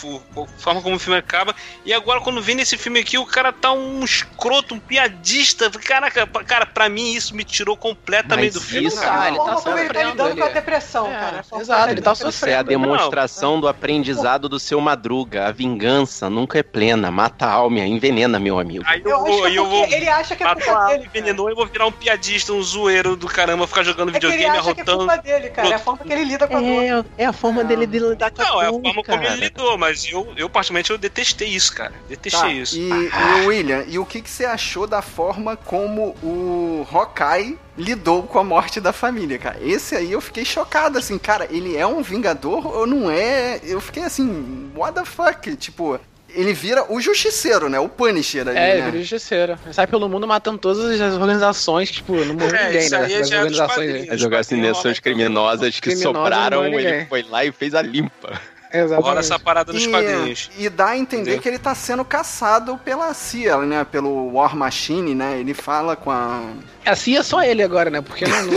forma 0.58 0.80
como 0.82 0.96
o 0.96 0.98
filme 0.98 1.18
acaba. 1.18 1.54
E 1.84 1.92
agora, 1.92 2.20
quando 2.20 2.40
vem 2.40 2.54
nesse 2.54 2.76
filme 2.78 3.00
aqui, 3.00 3.18
o 3.18 3.26
cara 3.26 3.52
tá 3.52 3.72
um 3.72 4.02
escroto, 4.04 4.74
um 4.74 4.78
piadista. 4.78 5.70
Caraca, 5.70 6.26
cara, 6.26 6.66
pra 6.66 6.88
mim 6.88 7.12
isso 7.12 7.34
me 7.34 7.44
tirou 7.44 7.76
completamente 7.76 8.44
Mas 8.46 8.54
do 8.54 8.60
filme. 8.60 8.88
Isso, 8.88 9.00
Cara, 9.00 9.22
ah, 9.22 9.28
ele 9.28 9.36
tá 9.38 9.54
como 9.56 9.78
ele 9.78 9.88
tá 9.90 10.02
lidando 10.02 10.36
com 10.36 10.44
a 10.44 10.48
depressão, 10.48 11.06
É, 11.08 11.10
cara. 11.18 11.44
exato, 11.60 11.90
ele 11.90 12.00
tá 12.00 12.12
Isso 12.12 12.24
é 12.24 12.28
a 12.28 12.32
sofrendo. 12.32 12.68
demonstração 12.68 13.60
do 13.60 13.68
aprendizado 13.68 14.48
do 14.48 14.58
seu 14.58 14.80
Madruga. 14.80 15.46
A 15.46 15.52
vingança 15.52 16.28
nunca 16.30 16.58
é 16.58 16.62
plena, 16.62 17.10
mata 17.10 17.46
a 17.46 17.50
alma, 17.52 17.80
envenena, 17.80 18.38
meu 18.38 18.58
amigo. 18.58 18.84
Aí 18.86 19.02
eu, 19.04 19.10
Eu 19.10 19.16
acho 19.16 19.26
vou, 19.26 19.42
que 19.42 19.46
é 19.46 19.58
eu 19.58 19.64
porque 19.64 19.76
vou. 19.90 19.96
ele 19.98 20.08
acha 20.08 20.36
que 20.36 20.42
é 20.42 20.46
culpa 20.46 20.60
a 20.72 20.86
dele. 20.86 20.98
cara. 20.98 21.04
envenenou, 21.06 21.48
eu 21.50 21.56
vou 21.56 21.66
virar 21.66 21.86
um 21.86 21.92
piadista, 21.92 22.52
um 22.52 22.62
zoeiro 22.62 23.16
do 23.16 23.26
caramba, 23.26 23.66
ficar 23.66 23.82
jogando 23.82 24.14
É 24.14 24.18
que 24.18 24.24
ele 24.26 24.32
videogame, 24.36 24.52
que 24.52 24.56
é 24.56 24.60
arrotando. 24.72 24.98
culpa 24.98 25.16
dele, 25.16 25.48
cara. 25.50 25.68
É 25.68 25.74
a 25.74 25.78
forma 25.78 26.04
que 26.04 26.12
ele 26.12 26.24
lida 26.24 26.48
com 26.48 26.56
a 26.56 26.60
dor. 26.60 26.82
É, 27.18 27.22
é 27.22 27.26
a 27.26 27.32
forma 27.32 27.64
dele 27.64 27.86
de 27.86 27.98
lidar 27.98 28.30
com 28.38 28.50
Não, 28.50 28.58
a 28.60 28.64
é 28.64 28.68
a 28.68 28.70
forma 28.70 29.02
cara. 29.02 29.18
como 29.18 29.24
ele 29.32 29.40
lidou, 29.44 29.76
mas 29.78 30.06
eu, 30.10 30.32
eu 30.36 30.48
particularmente, 30.48 30.90
eu 30.90 30.98
detestei 30.98 31.48
isso, 31.48 31.74
cara. 31.74 31.92
Detestei 32.08 32.40
Tá, 32.40 32.52
isso. 32.52 32.78
e, 32.78 32.88
e 32.88 33.46
William, 33.46 33.84
e 33.86 33.98
o 33.98 34.06
que, 34.06 34.20
que 34.22 34.30
você 34.30 34.44
achou 34.44 34.86
da 34.86 35.02
forma 35.02 35.56
como 35.56 36.14
o 36.22 36.86
Hawkeye 36.90 37.58
lidou 37.76 38.22
com 38.24 38.38
a 38.38 38.44
morte 38.44 38.80
da 38.80 38.92
família, 38.92 39.38
cara? 39.38 39.58
Esse 39.62 39.94
aí 39.94 40.10
eu 40.12 40.20
fiquei 40.20 40.44
chocado, 40.44 40.98
assim, 40.98 41.18
cara, 41.18 41.46
ele 41.50 41.76
é 41.76 41.86
um 41.86 42.02
vingador 42.02 42.66
ou 42.66 42.86
não 42.86 43.10
é? 43.10 43.60
Eu 43.62 43.80
fiquei 43.80 44.02
assim, 44.04 44.70
what 44.74 44.94
the 44.94 45.04
fuck? 45.04 45.54
Tipo, 45.56 45.98
ele 46.28 46.52
vira 46.52 46.84
o 46.92 47.00
justiceiro, 47.00 47.68
né? 47.68 47.78
O 47.78 47.88
Punisher 47.88 48.46
ali, 48.48 48.58
É, 48.58 48.70
ele 48.72 48.80
né? 48.82 48.90
vira 48.90 48.98
justiceiro. 49.04 49.58
Ele 49.64 49.72
sai 49.72 49.86
pelo 49.86 50.08
mundo 50.08 50.26
matando 50.26 50.58
todas 50.58 51.00
as 51.00 51.14
organizações, 51.14 51.90
tipo, 51.90 52.14
não 52.24 52.34
morreu 52.34 52.54
É, 52.56 52.64
ninguém, 52.66 52.82
né? 52.82 52.88
já 52.88 52.98
é 52.98 53.18
dos 53.20 53.30
organizações 53.32 53.68
quadrinhos. 53.76 54.00
dele. 54.02 54.14
As 54.14 54.22
organizações 54.22 55.00
criminosas 55.00 55.74
que 55.74 55.80
Criminosas 55.90 56.16
sobraram, 56.16 56.64
é 56.64 56.68
ele 56.74 57.06
foi 57.06 57.22
lá 57.22 57.44
e 57.44 57.52
fez 57.52 57.74
a 57.74 57.82
limpa. 57.82 58.40
Exatamente. 58.72 59.06
Rola 59.06 59.20
essa 59.20 59.38
parada 59.38 59.72
nos 59.72 59.86
quadrinhos. 59.86 60.50
E, 60.56 60.66
e 60.66 60.68
dá 60.68 60.88
a 60.88 60.96
entender 60.96 61.22
Entendeu? 61.22 61.40
que 61.42 61.48
ele 61.48 61.58
tá 61.58 61.74
sendo 61.74 62.04
caçado 62.04 62.76
pela 62.78 63.12
CIA, 63.14 63.58
né? 63.58 63.84
Pelo 63.84 64.32
War 64.32 64.54
Machine, 64.54 65.14
né? 65.14 65.38
Ele 65.38 65.54
fala 65.54 65.96
com 65.96 66.10
a. 66.10 66.42
A 66.84 66.94
CIA 66.94 67.20
é 67.20 67.22
só 67.22 67.42
ele 67.42 67.62
agora, 67.62 67.88
né? 67.90 68.00
Porque 68.00 68.26
não, 68.26 68.38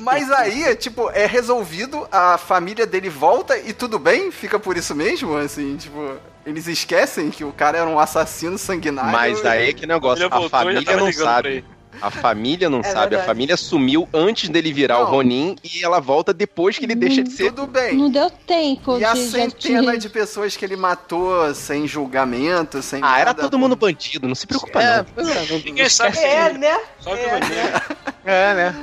Mas 0.00 0.30
aí, 0.32 0.74
tipo, 0.76 1.10
é 1.10 1.26
resolvido, 1.26 2.08
a 2.10 2.38
família 2.38 2.86
dele 2.86 3.10
volta 3.10 3.58
e 3.58 3.72
tudo 3.72 3.98
bem? 3.98 4.30
Fica 4.30 4.58
por 4.58 4.76
isso 4.76 4.94
mesmo? 4.94 5.36
Assim, 5.36 5.76
tipo, 5.76 6.16
eles 6.46 6.66
esquecem 6.66 7.30
que 7.30 7.44
o 7.44 7.52
cara 7.52 7.78
era 7.78 7.88
um 7.88 7.98
assassino 7.98 8.56
sanguinário. 8.56 9.12
Mas 9.12 9.44
aí 9.44 9.74
que 9.74 9.86
negócio, 9.86 10.26
a 10.30 10.38
e 10.38 10.42
já 10.42 10.48
família 10.48 10.96
não 10.96 11.12
sabe. 11.12 11.64
A 12.00 12.10
família 12.10 12.68
não 12.70 12.80
É 12.80 12.84
sabe, 12.84 12.98
a 12.98 13.08
verdade. 13.08 13.26
família 13.26 13.56
sumiu 13.56 14.08
antes 14.12 14.48
dele 14.48 14.72
virar 14.72 14.98
o 14.98 15.04
Não. 15.04 15.10
Ronin 15.10 15.56
e 15.62 15.84
ela 15.84 16.00
volta 16.00 16.32
depois 16.32 16.78
que 16.78 16.84
ele 16.84 16.94
deixa 16.94 17.22
de 17.22 17.30
ser. 17.30 17.52
Tudo 17.52 17.66
bem. 17.66 17.96
Não 17.96 18.10
deu 18.10 18.30
tempo 18.30 18.98
E 18.98 19.04
a 19.04 19.12
de, 19.12 19.24
de 19.24 19.30
centena 19.30 19.98
de 19.98 20.08
pessoas 20.08 20.56
que 20.56 20.64
ele 20.64 20.76
matou 20.76 21.54
sem 21.54 21.86
julgamento, 21.86 22.82
sem 22.82 23.00
Ah, 23.02 23.18
era 23.18 23.30
nada, 23.30 23.42
todo 23.42 23.58
mundo 23.58 23.76
bandido, 23.76 24.26
não 24.28 24.34
se 24.34 24.46
preocupa 24.46 24.82
É, 24.82 25.04
não. 25.16 25.30
é, 25.30 25.46
não- 25.50 25.58
Ninguém 25.64 25.88
sabe 25.88 26.18
É, 26.18 26.52
né? 26.52 26.80
Só 27.00 27.14
que 27.14 27.22
É. 27.22 27.28
vai 27.28 27.40
ver. 27.40 27.82
É, 28.24 28.54
né? 28.54 28.74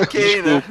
Ok, 0.00 0.42
né? 0.42 0.62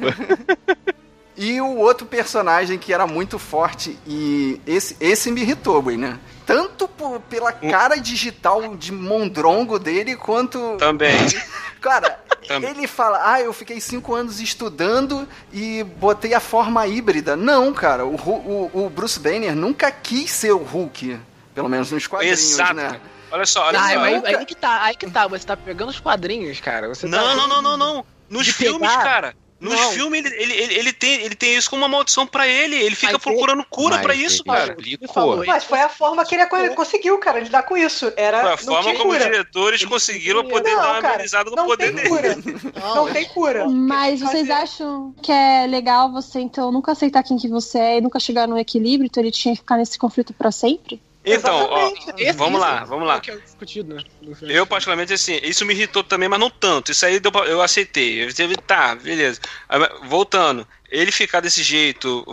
E 1.36 1.60
o 1.60 1.76
outro 1.78 2.06
personagem 2.06 2.78
que 2.78 2.92
era 2.92 3.06
muito 3.06 3.38
forte 3.38 3.98
e 4.06 4.60
esse, 4.66 4.96
esse 5.00 5.30
me 5.30 5.40
irritou, 5.40 5.82
né? 5.96 6.18
Tanto 6.46 6.88
por- 6.88 7.20
pela 7.20 7.52
cara 7.52 7.96
digital 7.96 8.76
de 8.76 8.90
mondrongo 8.92 9.78
dele, 9.78 10.16
quanto... 10.16 10.76
Também. 10.76 11.14
Cara, 11.82 12.10
Também. 12.46 12.70
ele 12.70 12.86
fala, 12.86 13.20
ah, 13.32 13.40
eu 13.40 13.52
fiquei 13.52 13.80
cinco 13.80 14.14
anos 14.14 14.40
estudando 14.40 15.28
e 15.52 15.82
botei 15.82 16.32
a 16.32 16.38
forma 16.38 16.86
híbrida. 16.86 17.34
Não, 17.34 17.72
cara, 17.72 18.06
o, 18.06 18.14
o, 18.14 18.70
o 18.84 18.88
Bruce 18.88 19.18
Banner 19.18 19.52
nunca 19.56 19.90
quis 19.90 20.30
ser 20.30 20.52
o 20.52 20.58
Hulk. 20.62 21.18
Pelo 21.52 21.68
menos 21.68 21.90
nos 21.90 22.06
quadrinhos, 22.06 22.38
Exato. 22.52 22.74
né? 22.74 23.00
Olha 23.32 23.44
só, 23.46 23.66
olha 23.66 23.80
Ah, 23.80 23.88
só. 23.94 23.98
aí, 24.00 24.22
aí 24.26 24.46
que 24.46 24.54
tá, 24.54 24.82
aí 24.84 24.94
que 24.96 25.10
tá. 25.10 25.26
Você 25.26 25.44
tá 25.44 25.56
pegando 25.56 25.88
os 25.88 25.98
quadrinhos, 25.98 26.60
cara. 26.60 26.86
Você 26.86 27.08
tá- 27.08 27.16
Não, 27.16 27.34
não, 27.36 27.48
não, 27.48 27.62
não, 27.62 27.76
não. 27.76 28.06
Nos 28.30 28.46
De 28.46 28.52
filmes, 28.52 28.88
pegar? 28.88 29.02
cara. 29.02 29.34
Nos 29.62 29.80
Não. 29.80 29.92
filmes, 29.92 30.24
ele, 30.24 30.34
ele, 30.42 30.52
ele, 30.54 30.74
ele 30.74 30.92
tem, 30.92 31.22
ele 31.22 31.34
tem 31.36 31.54
isso 31.56 31.70
como 31.70 31.82
uma 31.82 31.88
maldição 31.88 32.26
pra 32.26 32.48
ele. 32.48 32.74
Ele 32.74 32.96
fica 32.96 33.12
Mas 33.12 33.22
procurando 33.22 33.64
cura 33.70 33.94
Mas 33.94 34.02
pra 34.02 34.14
isso, 34.14 34.42
ele 34.44 34.56
cara. 34.56 34.76
explicou. 34.76 35.46
Mas 35.46 35.62
foi 35.64 35.80
a 35.80 35.88
forma 35.88 36.24
que 36.24 36.34
ele 36.34 36.46
co- 36.46 36.74
conseguiu, 36.74 37.16
cara, 37.18 37.38
lidar 37.38 37.62
com 37.62 37.76
isso. 37.76 38.12
Era. 38.16 38.40
Foi 38.40 38.50
a 38.50 38.56
não 38.76 38.82
forma 38.82 38.98
como 38.98 39.10
os 39.12 39.16
cura. 39.18 39.30
diretores 39.30 39.84
conseguiram 39.84 40.48
poder 40.48 40.70
Não, 40.74 40.82
dar 40.82 40.92
uma 40.94 41.00
cara, 41.02 41.14
amenizada 41.14 41.50
no 41.50 41.54
não 41.56 41.66
poder 41.66 41.94
tem 41.94 41.94
dele. 41.94 42.08
cura. 42.08 42.36
Não, 42.80 42.94
Não 43.06 43.12
tem 43.12 43.24
cura. 43.26 43.68
Mas 43.68 44.18
vocês 44.20 44.48
Fazer- 44.48 44.52
acham 44.52 45.14
que 45.22 45.30
é 45.30 45.64
legal 45.68 46.10
você, 46.10 46.40
então, 46.40 46.72
nunca 46.72 46.90
aceitar 46.90 47.22
quem 47.22 47.36
que 47.38 47.46
você 47.48 47.78
é 47.78 47.98
e 47.98 48.00
nunca 48.00 48.18
chegar 48.18 48.48
num 48.48 48.58
equilíbrio, 48.58 49.06
então 49.06 49.22
ele 49.22 49.30
tinha 49.30 49.54
que 49.54 49.60
ficar 49.60 49.76
nesse 49.76 49.96
conflito 49.96 50.32
pra 50.34 50.50
sempre? 50.50 51.00
Então, 51.24 51.68
ó. 51.70 51.92
Esse- 52.18 52.32
vamos 52.32 52.60
lá, 52.60 52.84
vamos 52.84 53.06
lá. 53.06 53.20
é 53.24 53.30
é 53.30 53.36
discutido, 53.36 53.94
né? 53.94 54.02
filme. 54.34 54.52
Eu, 54.52 54.66
particularmente, 54.66 55.12
assim, 55.12 55.38
isso 55.42 55.64
me 55.64 55.72
irritou 55.72 56.02
também, 56.02 56.28
mas 56.28 56.40
não 56.40 56.50
tanto. 56.50 56.90
Isso 56.90 57.06
aí 57.06 57.20
deu 57.20 57.30
pra- 57.30 57.46
eu 57.46 57.62
aceitei. 57.62 58.24
Eu 58.24 58.34
teve, 58.34 58.56
tá, 58.56 58.94
beleza. 58.96 59.40
Ah, 59.68 59.78
Voltando, 60.04 60.66
ele 60.92 61.10
ficar 61.10 61.40
desse 61.40 61.62
jeito, 61.62 62.24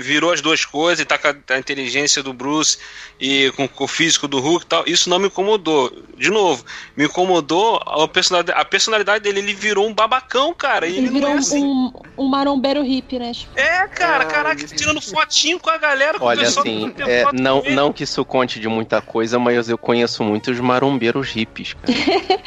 virou 0.00 0.32
as 0.32 0.40
duas 0.40 0.64
coisas, 0.64 1.00
e 1.00 1.06
tá 1.06 1.16
com 1.16 1.28
a, 1.28 1.58
inteligência 1.58 2.22
do 2.22 2.32
Bruce 2.32 2.76
e 3.20 3.52
com, 3.56 3.68
com 3.68 3.84
o 3.84 3.88
físico 3.88 4.26
do 4.26 4.40
Hulk 4.40 4.64
e 4.64 4.68
tal, 4.68 4.84
isso 4.86 5.08
não 5.08 5.18
me 5.18 5.28
incomodou. 5.28 5.92
De 6.16 6.28
novo, 6.28 6.64
me 6.96 7.04
incomodou 7.04 7.76
a 7.86 8.08
personalidade, 8.08 8.60
a 8.60 8.64
personalidade 8.64 9.22
dele. 9.22 9.38
Ele 9.38 9.54
virou 9.54 9.86
um 9.86 9.94
babacão, 9.94 10.52
cara. 10.52 10.86
Ele 10.86 10.98
ele, 10.98 11.08
virou 11.08 11.20
não 11.20 11.28
é 11.28 11.34
um, 11.34 11.38
assim. 11.38 11.64
um, 11.64 11.92
um 12.18 12.28
marombeiro 12.28 12.82
hippie, 12.82 13.18
né? 13.18 13.32
Tipo, 13.32 13.58
É, 13.58 13.86
cara, 13.88 14.24
Ah, 14.24 14.26
caraca, 14.26 14.62
ele- 14.62 14.76
tirando 14.76 15.00
fotinho 15.00 15.60
com 15.60 15.70
a 15.70 15.78
galera, 15.78 16.18
com 16.18 16.24
o 16.24 16.28
Olha, 16.28 16.48
assim, 16.48 16.90
que 16.90 17.02
tem 17.02 17.10
é, 17.10 17.26
não, 17.32 17.62
não 17.62 17.92
que 17.92 18.02
isso 18.04 18.24
conte 18.24 18.58
de 18.58 18.68
muita 18.68 19.00
coisa, 19.00 19.38
mas 19.38 19.68
eu 19.68 19.78
conheço 19.78 20.24
muitos 20.24 20.58
marombeiros 20.58 21.30
hippies, 21.30 21.74
cara. 21.74 21.92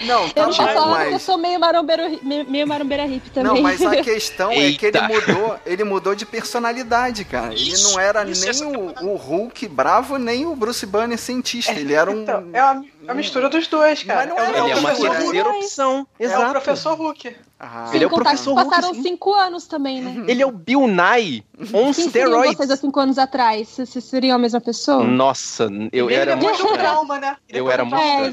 Não, 0.01 0.29
tá 0.33 0.41
eu 0.41 0.47
não 0.47 0.55
posso 0.55 0.61
bom, 0.61 0.73
falar 0.73 0.95
porque 0.95 1.07
eu 1.07 1.11
mas... 1.13 1.21
sou 1.21 1.37
meio 1.37 1.59
marombeiro, 1.59 2.19
meio 2.23 2.67
marombeira 2.67 3.05
hippie 3.05 3.29
também. 3.29 3.53
Não, 3.53 3.61
mas 3.61 3.81
a 3.81 3.95
questão 4.03 4.51
é 4.51 4.72
que 4.77 4.85
ele 4.87 4.97
Eita. 4.97 5.07
mudou, 5.07 5.59
ele 5.65 5.83
mudou 5.83 6.15
de 6.15 6.25
personalidade, 6.25 7.25
cara. 7.25 7.53
Ele 7.53 7.69
Isso, 7.71 7.91
não 7.91 7.99
era 7.99 8.23
isso, 8.25 8.63
nem 8.65 8.77
o, 8.77 8.93
o 9.13 9.15
Hulk 9.15 9.67
bravo, 9.67 10.17
nem 10.17 10.45
o 10.45 10.55
Bruce 10.55 10.85
Banner 10.85 11.17
cientista. 11.17 11.71
Ele 11.71 11.93
era 11.93 12.09
um. 12.09 12.21
Então, 12.23 12.49
é 12.53 12.63
uma, 12.63 12.85
é 12.85 13.03
uma 13.03 13.13
mistura 13.13 13.49
dos 13.49 13.67
dois, 13.67 14.03
cara. 14.03 14.27
Mas 14.27 14.29
não 14.29 14.39
é, 14.39 14.49
Ele 14.49 14.71
é 14.71 14.75
uma 14.75 14.81
professor 14.89 15.07
Hulk. 15.07 15.21
terceira 15.21 15.49
opção. 15.49 16.07
É 16.19 16.23
o 16.23 16.25
Exato. 16.27 16.51
professor 16.51 16.93
Hulk. 16.95 17.35
Ah, 17.65 17.85
Sem 17.87 17.95
ele 17.95 18.03
é 18.03 18.07
o 18.07 18.09
contar 18.09 18.23
que 18.31 18.43
professor 18.43 18.53
Hulk, 18.55 18.69
passaram 18.69 18.93
sim. 18.93 19.01
cinco 19.03 19.33
anos 19.33 19.67
também, 19.67 20.01
né? 20.01 20.25
Ele 20.27 20.41
é 20.41 20.45
o 20.45 20.51
Bill 20.51 20.85
Nye 20.85 21.43
on 21.73 21.93
Quem 21.93 22.09
steroids. 22.09 22.57
vocês 22.57 22.69
há 22.71 22.75
cinco 22.75 22.99
anos 22.99 23.17
atrás? 23.17 23.69
Vocês 23.69 24.03
seriam 24.03 24.35
a 24.35 24.37
mesma 24.39 24.59
pessoa? 24.59 25.01
Nossa, 25.03 25.69
eu 25.93 26.09
ele 26.09 26.19
era 26.19 26.35
muito. 26.35 26.67
um 26.67 26.73
trauma, 26.73 27.19
né? 27.19 27.37
E 27.51 27.57
Eu 27.57 27.71
era 27.71 27.83
É, 27.83 27.85
muito- 27.85 28.01
grande. 28.03 28.27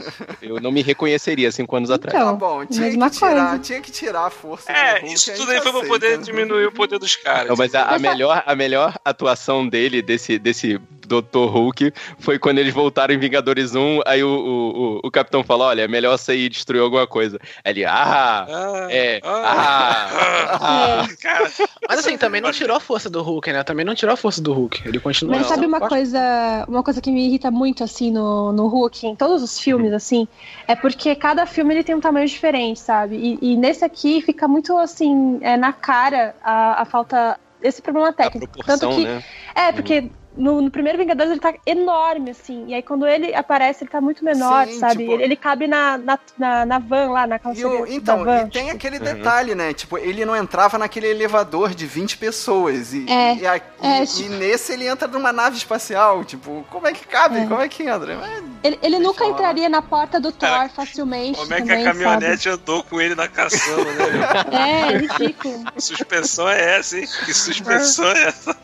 exatamente. 0.00 0.02
Eu 0.42 0.60
não 0.60 0.72
me 0.72 0.82
reconheceria 0.82 1.52
cinco 1.52 1.76
anos 1.76 1.88
atrás. 1.90 2.12
tá 2.18 2.24
Então, 2.24 2.36
bom, 2.36 2.66
tinha 2.66 2.86
mesma 2.86 3.08
que, 3.10 3.16
tirar, 3.16 3.30
coisa. 3.48 3.58
tinha 3.60 3.80
que 3.80 3.92
tirar 3.92 4.26
a 4.26 4.30
força 4.30 4.72
É, 4.72 4.98
Hulk. 5.00 5.14
isso 5.14 5.34
tudo 5.36 5.52
aí 5.52 5.60
foi 5.60 5.70
pra 5.72 5.84
poder 5.86 6.06
aceita. 6.06 6.24
diminuir 6.24 6.66
o 6.66 6.72
poder 6.72 6.98
dos 6.98 7.14
caras. 7.14 7.48
Não, 7.48 7.56
mas 7.56 7.74
a, 7.76 7.82
a 7.82 7.86
tá- 7.90 7.98
melhor, 8.00 8.42
a 8.44 8.56
melhor 8.56 8.94
atuação 9.04 9.68
dele, 9.68 10.02
desse, 10.02 10.36
desse 10.38 10.80
Dr. 11.06 11.46
Hulk, 11.50 11.92
foi 12.18 12.38
quando 12.38 12.58
eles 12.58 12.72
voltaram 12.72 13.12
em 13.14 13.18
Vingadores 13.18 13.74
1. 13.74 14.00
Aí 14.06 14.24
o, 14.24 14.28
o, 14.28 14.94
o, 14.96 15.00
o 15.04 15.10
capitão 15.10 15.44
falou: 15.44 15.66
Olha, 15.66 15.82
é 15.82 15.88
melhor 15.88 16.16
você 16.16 16.34
ir 16.34 16.48
destruir 16.48 16.80
alguma 16.80 17.06
coisa. 17.06 17.38
Aí 17.62 17.72
ele, 17.72 17.84
ah, 17.84 18.46
Ah, 18.64 18.86
é, 18.90 19.20
ah, 19.22 20.08
ah, 20.10 21.02
ah. 21.02 21.08
Cara, 21.20 21.50
Mas 21.88 21.98
assim, 21.98 22.16
também 22.16 22.40
não 22.40 22.50
tirou 22.50 22.76
a 22.76 22.80
força 22.80 23.10
do 23.10 23.22
Hulk, 23.22 23.52
né? 23.52 23.62
Também 23.62 23.84
não 23.84 23.94
tirou 23.94 24.14
a 24.14 24.16
força 24.16 24.40
do 24.40 24.52
Hulk. 24.52 24.88
Ele 24.88 24.98
continua. 24.98 25.36
Mas 25.36 25.46
sabe 25.46 25.66
uma 25.66 25.78
forte. 25.78 25.90
coisa, 25.90 26.64
uma 26.66 26.82
coisa 26.82 27.00
que 27.00 27.10
me 27.10 27.26
irrita 27.26 27.50
muito 27.50 27.84
assim 27.84 28.10
no, 28.10 28.52
no 28.52 28.66
Hulk, 28.66 29.06
em 29.06 29.14
todos 29.14 29.42
os 29.42 29.58
filmes 29.58 29.92
assim, 29.92 30.26
é 30.66 30.74
porque 30.74 31.14
cada 31.14 31.44
filme 31.46 31.74
ele 31.74 31.84
tem 31.84 31.94
um 31.94 32.00
tamanho 32.00 32.26
diferente, 32.26 32.80
sabe? 32.80 33.16
E, 33.16 33.52
e 33.52 33.56
nesse 33.56 33.84
aqui 33.84 34.22
fica 34.22 34.48
muito 34.48 34.76
assim 34.78 35.38
é, 35.42 35.56
na 35.56 35.72
cara 35.72 36.34
a, 36.42 36.82
a 36.82 36.84
falta 36.84 37.38
desse 37.60 37.82
problema 37.82 38.12
técnico. 38.12 38.64
Tanto 38.64 38.88
que 38.90 39.04
né? 39.04 39.22
é 39.54 39.72
porque 39.72 40.10
no, 40.36 40.60
no 40.60 40.70
primeiro 40.70 40.98
Vingadores 40.98 41.30
ele 41.30 41.40
tá 41.40 41.54
enorme, 41.66 42.30
assim. 42.30 42.66
E 42.68 42.74
aí 42.74 42.82
quando 42.82 43.06
ele 43.06 43.34
aparece, 43.34 43.84
ele 43.84 43.90
tá 43.90 44.00
muito 44.00 44.24
menor, 44.24 44.66
Sim, 44.66 44.78
sabe? 44.78 44.98
tipo- 44.98 45.12
ele, 45.12 45.22
ele 45.24 45.36
cabe 45.36 45.66
na, 45.66 45.96
na, 45.98 46.18
na, 46.38 46.66
na 46.66 46.78
van 46.78 47.10
lá, 47.10 47.26
na 47.26 47.38
da 47.38 47.50
então, 47.88 48.24
van. 48.24 48.42
e 48.42 48.50
tem 48.50 48.70
aquele 48.70 48.98
Uhum. 48.98 49.04
detalhe, 49.04 49.54
né? 49.54 49.72
Tipo, 49.72 49.98
ele 49.98 50.24
não 50.24 50.34
entrava 50.36 50.76
naquele 50.78 51.06
elevador 51.08 51.74
de 51.74 51.86
20 51.86 52.16
pessoas. 52.16 52.92
E, 52.94 53.06
É, 53.08 53.34
e, 53.36 53.46
a- 53.46 53.56
é, 53.82 54.02
e- 54.02 54.06
tipo- 54.06 54.22
e 54.22 54.28
nesse 54.36 54.72
ele 54.72 54.86
entra 54.86 55.06
numa 55.08 55.32
nave 55.32 55.56
espacial. 55.56 56.24
Tipo, 56.24 56.64
como 56.70 56.86
é 56.86 56.92
que 56.92 57.06
cabe? 57.06 57.38
É. 57.38 57.46
Como 57.46 57.60
é 57.60 57.68
que 57.68 57.82
entra? 57.84 58.12
É, 58.14 58.42
Ele, 58.64 58.78
ele 58.82 58.98
nunca 58.98 59.26
entraria 59.26 59.68
na 59.68 59.82
porta 59.82 60.18
do 60.18 60.32
Thor 60.32 60.48
Cara, 60.48 60.68
facilmente. 60.70 61.38
como 61.38 61.52
é 61.52 61.56
que 61.60 61.68
também, 61.68 61.82
a 61.82 61.92
caminhonete 61.92 62.48
andou 62.48 62.82
com 62.82 62.98
ele 63.00 63.14
na 63.14 63.28
caçamba, 63.28 63.84
né? 63.84 64.26
Sabe? 64.26 64.56
É, 64.56 64.96
ridículo. 64.96 65.64
Que 65.72 65.80
suspensão 65.82 66.48
é 66.48 66.78
essa, 66.78 66.98
hein? 66.98 67.06
Que 67.26 67.34
suspensão 67.34 68.06
é 68.16 68.22
essa? 68.28 68.56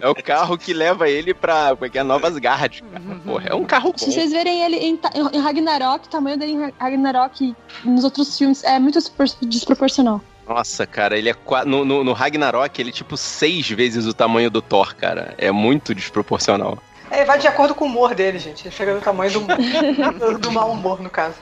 É 0.00 0.08
o 0.08 0.14
carro 0.14 0.56
que 0.56 0.72
leva 0.72 0.95
ele 1.04 1.34
pra 1.34 1.76
porque 1.76 1.98
é 1.98 2.02
Novas 2.02 2.36
Guard, 2.36 2.80
cara. 2.80 3.20
Porra, 3.24 3.48
é 3.50 3.54
um 3.54 3.64
carro 3.64 3.92
Se 3.96 4.06
bom. 4.06 4.12
vocês 4.12 4.32
verem 4.32 4.62
ele 4.62 4.76
em, 4.76 5.00
em 5.32 5.40
Ragnarok, 5.40 6.06
o 6.06 6.10
tamanho 6.10 6.38
dele 6.38 6.52
em 6.52 6.72
Ragnarok 6.78 7.54
e 7.84 7.88
nos 7.88 8.04
outros 8.04 8.36
filmes 8.36 8.64
é 8.64 8.78
muito 8.78 8.98
desproporcional. 9.42 10.20
Nossa, 10.48 10.86
cara, 10.86 11.18
ele 11.18 11.28
é 11.28 11.36
no, 11.64 11.84
no, 11.84 12.04
no 12.04 12.12
Ragnarok, 12.12 12.80
ele 12.80 12.90
é 12.90 12.92
tipo 12.92 13.16
seis 13.16 13.68
vezes 13.68 14.06
o 14.06 14.14
tamanho 14.14 14.50
do 14.50 14.62
Thor, 14.62 14.94
cara. 14.94 15.34
É 15.38 15.50
muito 15.50 15.94
desproporcional. 15.94 16.78
É, 17.10 17.24
vai 17.24 17.38
de 17.38 17.46
acordo 17.46 17.74
com 17.74 17.84
o 17.84 17.88
humor 17.88 18.14
dele, 18.14 18.38
gente. 18.38 18.66
Ele 18.66 18.74
chega 18.74 18.94
no 18.94 19.00
tamanho 19.00 19.30
do, 19.32 20.38
do 20.38 20.52
mau 20.52 20.70
humor, 20.72 21.00
no 21.00 21.10
caso. 21.10 21.36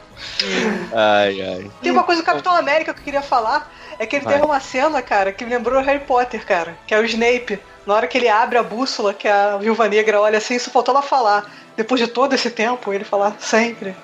Ai, 0.93 1.41
ai. 1.41 1.71
Tem 1.83 1.93
uma 1.93 2.03
coisa 2.05 2.23
do 2.23 2.25
Capitão 2.25 2.55
América 2.55 2.93
que 2.93 3.01
eu 3.01 3.05
queria 3.05 3.23
falar. 3.23 3.73
É 3.99 4.07
que 4.07 4.16
ele 4.16 4.24
vai. 4.24 4.34
teve 4.34 4.47
uma 4.47 4.61
cena, 4.61 5.01
cara, 5.03 5.32
que 5.32 5.45
me 5.45 5.51
lembrou 5.51 5.80
Harry 5.82 6.01
Potter, 6.01 6.45
cara. 6.45 6.76
Que 6.86 6.95
é 6.95 6.99
o 6.99 7.05
Snape. 7.05 7.59
Na 7.86 7.95
hora 7.95 8.07
que 8.07 8.16
ele 8.16 8.28
abre 8.28 8.57
a 8.57 8.62
bússola, 8.62 9.12
que 9.12 9.28
a 9.28 9.59
Viúva 9.59 9.88
Negra 9.88 10.20
olha 10.20 10.38
assim, 10.38 10.55
isso 10.55 10.70
faltou 10.70 10.95
ela 10.95 11.03
falar. 11.03 11.51
Depois 11.76 12.01
de 12.01 12.07
todo 12.07 12.32
esse 12.34 12.51
tempo, 12.51 12.92
ele 12.92 13.05
falar 13.05 13.34
sempre. 13.38 13.95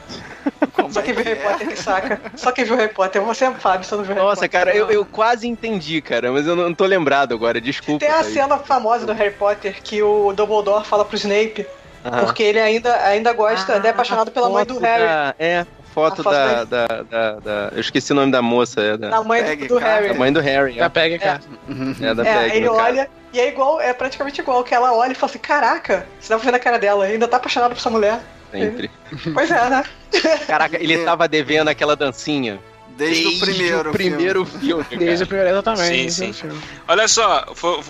Só 0.90 1.00
quem 1.00 1.14
viu 1.14 1.24
Harry 1.24 1.40
Potter 1.40 1.68
que 1.68 1.76
saca. 1.76 2.20
Só 2.34 2.50
quem 2.52 2.64
viu 2.64 2.76
Harry 2.76 2.92
Potter. 2.92 3.22
Você 3.22 3.44
é 3.44 3.50
Fábio, 3.52 3.84
você 3.84 3.94
não 3.94 4.02
viu 4.02 4.14
Harry 4.14 4.26
Nossa, 4.26 4.42
Potter. 4.42 4.60
Nossa, 4.60 4.72
cara, 4.72 4.76
eu, 4.76 4.90
eu 4.90 5.04
quase 5.04 5.46
entendi, 5.46 6.02
cara, 6.02 6.32
mas 6.32 6.46
eu 6.46 6.56
não 6.56 6.74
tô 6.74 6.84
lembrado 6.84 7.32
agora, 7.32 7.60
desculpa. 7.60 8.04
Tem 8.04 8.14
a 8.14 8.24
cena 8.24 8.58
famosa 8.58 9.06
do 9.06 9.12
Harry 9.12 9.32
Potter 9.32 9.80
que 9.82 10.02
o 10.02 10.32
Dumbledore 10.32 10.84
fala 10.84 11.04
pro 11.04 11.16
Snape. 11.16 11.66
Porque 12.02 12.42
ele 12.42 12.58
ainda, 12.58 12.96
ainda 13.04 13.32
gosta, 13.32 13.72
ah, 13.72 13.76
ainda 13.76 13.88
é 13.88 13.90
aposado 13.90 14.30
pela 14.30 14.48
mãe 14.48 14.64
do 14.64 14.78
Harry. 14.78 15.34
É, 15.38 15.66
foto, 15.94 16.22
foto 16.22 16.34
da, 16.34 16.64
da, 16.64 16.86
da, 16.86 17.32
da, 17.40 17.68
Eu 17.72 17.80
esqueci 17.80 18.12
o 18.12 18.14
nome 18.14 18.32
da 18.32 18.42
moça. 18.42 18.80
É 18.80 18.96
da, 18.96 19.10
da 19.10 19.22
mãe 19.22 19.42
Peg 19.42 19.68
do 19.68 19.78
Harry. 19.78 20.08
Da 20.08 20.14
mãe 20.14 20.32
do 20.32 20.40
Harry. 20.40 20.76
Da 20.76 20.84
é. 20.84 20.88
Peg, 20.88 21.18
cara. 21.18 21.40
É, 22.00 22.06
é 22.06 22.14
da 22.14 22.26
é, 22.26 22.34
Peg. 22.34 22.56
Ele 22.56 22.68
olha. 22.68 23.06
Cara. 23.06 23.20
E 23.32 23.38
é 23.38 23.48
igual, 23.48 23.80
é 23.80 23.92
praticamente 23.92 24.40
igual, 24.40 24.64
que 24.64 24.74
ela 24.74 24.92
olha 24.92 25.12
e 25.12 25.14
fala 25.14 25.30
assim, 25.30 25.38
caraca, 25.38 26.04
você 26.18 26.30
dá 26.30 26.36
pra 26.36 26.46
ver 26.46 26.50
na 26.50 26.58
cara 26.58 26.78
dela, 26.78 27.04
ainda 27.04 27.28
tá 27.28 27.36
apaixonado 27.36 27.70
por 27.70 27.78
essa 27.78 27.90
mulher. 27.90 28.20
Sempre. 28.50 28.90
Pois 29.32 29.50
é, 29.50 29.70
né? 29.70 29.84
Caraca, 30.46 30.76
ele 30.76 30.94
é. 30.94 31.04
tava 31.04 31.28
devendo 31.28 31.68
aquela 31.68 31.94
dancinha. 31.94 32.58
Desde, 33.00 33.24
Desde, 33.24 33.36
o 33.36 33.40
primeiro, 33.46 33.88
o 33.88 33.92
primeiro 33.92 34.44
filme. 34.44 34.84
filme 34.84 35.06
Desde 35.06 35.24
o 35.24 35.26
primeiro, 35.26 35.50
exatamente. 35.52 36.12
Sim, 36.12 36.32
sim. 36.34 36.48
Olha 36.86 37.08
só, 37.08 37.46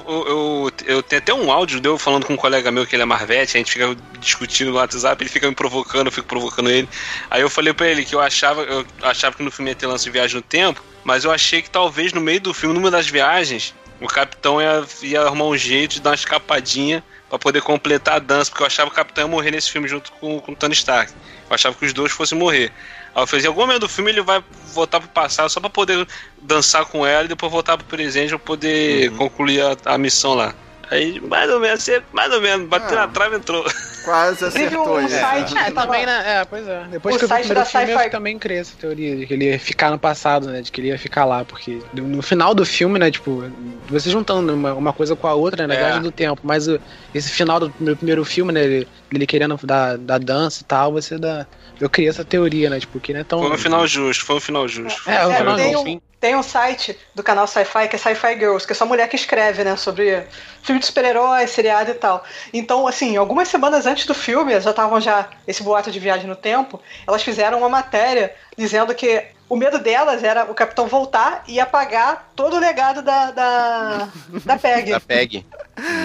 eu, 0.06 0.24
eu, 0.28 0.72
eu, 0.86 1.02
tenho 1.02 1.20
até 1.20 1.34
um 1.34 1.50
áudio 1.50 1.80
deu 1.80 1.98
falando 1.98 2.24
com 2.24 2.34
um 2.34 2.36
colega 2.36 2.70
meu 2.70 2.86
que 2.86 2.94
ele 2.94 3.02
é 3.02 3.04
Marvete, 3.04 3.56
a 3.56 3.58
gente 3.58 3.72
fica 3.72 3.96
discutindo 4.20 4.70
no 4.70 4.76
WhatsApp, 4.76 5.20
ele 5.20 5.28
fica 5.28 5.48
me 5.48 5.54
provocando, 5.54 6.06
eu 6.06 6.12
fico 6.12 6.28
provocando 6.28 6.70
ele. 6.70 6.88
Aí 7.28 7.42
eu 7.42 7.50
falei 7.50 7.72
pra 7.72 7.88
ele 7.88 8.04
que 8.04 8.14
eu 8.14 8.20
achava, 8.20 8.62
eu 8.62 8.86
achava 9.02 9.34
que 9.34 9.42
no 9.42 9.50
filme 9.50 9.72
ia 9.72 9.74
ter 9.74 9.88
lance 9.88 10.04
de 10.04 10.10
viagem 10.10 10.36
no 10.36 10.42
tempo, 10.42 10.80
mas 11.02 11.24
eu 11.24 11.32
achei 11.32 11.60
que 11.60 11.68
talvez 11.68 12.12
no 12.12 12.20
meio 12.20 12.40
do 12.40 12.54
filme, 12.54 12.72
numa 12.72 12.88
das 12.88 13.08
viagens, 13.08 13.74
o 14.00 14.06
capitão 14.06 14.62
ia, 14.62 14.84
ia 15.02 15.22
arrumar 15.22 15.46
um 15.46 15.56
jeito 15.56 15.94
de 15.94 16.02
dar 16.02 16.10
uma 16.10 16.14
escapadinha 16.14 17.02
para 17.28 17.36
poder 17.36 17.62
completar 17.62 18.14
a 18.14 18.18
dança, 18.20 18.48
porque 18.48 18.62
eu 18.62 18.66
achava 18.68 18.88
que 18.88 18.94
o 18.94 18.96
capitão 18.96 19.24
ia 19.24 19.28
morrer 19.28 19.50
nesse 19.50 19.72
filme 19.72 19.88
junto 19.88 20.12
com, 20.12 20.38
com 20.40 20.52
o 20.52 20.56
Tony 20.56 20.74
Stark. 20.74 21.12
Eu 21.48 21.54
achava 21.54 21.74
que 21.74 21.84
os 21.84 21.92
dois 21.92 22.12
fossem 22.12 22.38
morrer. 22.38 22.72
Aí 23.14 23.22
eu 23.22 23.26
falei, 23.26 23.44
em 23.44 23.48
algum 23.48 23.60
momento 23.62 23.80
do 23.80 23.88
filme 23.88 24.10
ele 24.10 24.22
vai 24.22 24.42
voltar 24.72 25.00
pro 25.00 25.08
passado 25.08 25.48
só 25.48 25.60
para 25.60 25.70
poder 25.70 26.06
dançar 26.40 26.84
com 26.86 27.06
ela 27.06 27.24
e 27.24 27.28
depois 27.28 27.50
voltar 27.50 27.76
pro 27.76 27.86
presente 27.86 28.30
pra 28.30 28.38
poder 28.38 29.10
uhum. 29.10 29.16
concluir 29.16 29.62
a, 29.62 29.76
a 29.84 29.98
missão 29.98 30.34
lá. 30.34 30.54
Aí, 30.90 31.20
mais 31.20 31.48
ou 31.48 31.60
menos, 31.60 31.88
mais 32.12 32.32
ou 32.32 32.40
menos, 32.40 32.68
bateu 32.68 32.98
ah, 32.98 33.02
na 33.02 33.08
trave 33.08 33.36
entrou. 33.36 33.64
Quase 34.04 34.44
acertou. 34.44 34.98
Um 34.98 35.08
site, 35.08 35.56
é, 35.56 35.70
também, 35.70 36.04
né? 36.04 36.40
É, 36.40 36.44
pois 36.44 36.66
é. 36.66 36.84
Depois 36.90 37.14
o 37.14 37.18
que 37.18 37.24
eu 37.24 37.28
vi 37.28 37.34
o 37.34 37.38
primeiro 37.38 37.64
filme, 37.64 37.92
eu 37.92 38.10
também 38.10 38.38
criei 38.40 38.58
essa 38.58 38.76
teoria 38.76 39.16
de 39.16 39.24
que 39.24 39.34
ele 39.34 39.44
ia 39.52 39.58
ficar 39.60 39.92
no 39.92 39.98
passado, 40.00 40.48
né? 40.48 40.62
De 40.62 40.72
que 40.72 40.80
ele 40.80 40.88
ia 40.88 40.98
ficar 40.98 41.24
lá, 41.24 41.44
porque 41.44 41.80
no 41.94 42.20
final 42.22 42.54
do 42.54 42.66
filme, 42.66 42.98
né? 42.98 43.08
Tipo, 43.08 43.44
você 43.88 44.10
juntando 44.10 44.52
uma, 44.52 44.74
uma 44.74 44.92
coisa 44.92 45.14
com 45.14 45.28
a 45.28 45.34
outra, 45.34 45.64
né? 45.64 45.74
Na 45.74 45.80
é. 45.80 45.84
viagem 45.84 46.02
do 46.02 46.10
tempo. 46.10 46.40
Mas 46.42 46.66
esse 47.14 47.30
final 47.30 47.60
do 47.60 47.72
meu 47.78 47.94
primeiro 47.94 48.24
filme, 48.24 48.50
né? 48.50 48.64
Ele, 48.64 48.88
ele 49.14 49.26
querendo 49.28 49.56
dar, 49.62 49.96
dar 49.96 50.18
dança 50.18 50.62
e 50.62 50.64
tal, 50.64 50.92
você 50.92 51.16
dá... 51.16 51.46
Eu 51.80 51.88
criei 51.88 52.10
essa 52.10 52.24
teoria, 52.24 52.68
né? 52.68 52.78
Tipo, 52.78 53.00
que 53.00 53.12
não 53.12 53.20
é 53.20 53.24
tão... 53.24 53.40
Foi 53.40 53.52
um 53.52 53.58
final 53.58 53.86
justo, 53.86 54.24
foi 54.24 54.36
um 54.36 54.40
final 54.40 54.68
justo. 54.68 55.08
É, 55.08 55.16
é, 55.16 55.26
um 55.26 55.34
final 55.34 55.58
justo. 55.58 56.02
Tem 56.20 56.36
um 56.36 56.42
site 56.42 56.98
do 57.14 57.22
canal 57.22 57.46
Sci-Fi 57.46 57.88
que 57.88 57.96
é 57.96 57.98
Sci-Fi 57.98 58.34
Girls, 58.38 58.66
que 58.66 58.74
é 58.74 58.76
só 58.76 58.84
mulher 58.84 59.08
que 59.08 59.16
escreve, 59.16 59.64
né, 59.64 59.74
sobre 59.76 60.22
filme 60.62 60.78
de 60.78 60.86
super-heróis, 60.86 61.50
seriado 61.50 61.90
e 61.90 61.94
tal. 61.94 62.22
Então, 62.52 62.86
assim, 62.86 63.16
algumas 63.16 63.48
semanas 63.48 63.86
antes 63.86 64.04
do 64.04 64.12
filme, 64.12 64.60
já 64.60 64.70
estavam 64.70 65.00
já 65.00 65.30
esse 65.48 65.62
boato 65.62 65.90
de 65.90 65.98
viagem 65.98 66.26
no 66.26 66.36
tempo, 66.36 66.78
elas 67.06 67.22
fizeram 67.22 67.58
uma 67.58 67.70
matéria 67.70 68.34
dizendo 68.54 68.94
que 68.94 69.24
o 69.48 69.56
medo 69.56 69.78
delas 69.78 70.22
era 70.22 70.44
o 70.44 70.54
capitão 70.54 70.86
voltar 70.86 71.42
e 71.48 71.58
apagar 71.58 72.30
todo 72.36 72.54
o 72.54 72.60
legado 72.60 73.02
da, 73.02 73.30
da, 73.30 74.08
da 74.44 74.56
PEG. 74.58 74.90
Da 74.92 75.00
PEG. 75.00 75.46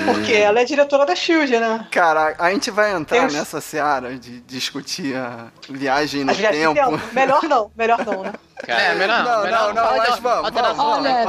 Porque 0.05 0.34
ela 0.34 0.61
é 0.61 0.65
diretora 0.65 1.05
da 1.05 1.15
Shield, 1.15 1.57
né? 1.57 1.88
Cara, 1.91 2.36
a 2.38 2.51
gente 2.51 2.71
vai 2.71 2.93
entrar 2.93 3.32
nessa 3.32 3.59
seara 3.61 4.17
de 4.17 4.41
discutir 4.41 5.15
a 5.15 5.47
viagem 5.69 6.23
no 6.23 6.32
a 6.32 6.34
viagem 6.34 6.61
tempo. 6.61 6.91
tempo. 6.91 7.13
Melhor 7.13 7.43
não, 7.43 7.71
melhor 7.76 8.05
não, 8.05 8.23
né? 8.23 8.34
Cara, 8.58 8.82
é, 8.82 8.95
melhor 8.95 9.24
não. 9.24 9.32
Não, 9.36 9.43
melhor 9.43 9.74
não, 9.74 9.84
não, 9.84 9.97
mas 9.97 10.20
vamos, 10.20 10.51
vamos, 10.51 10.80
Olha, 10.80 11.26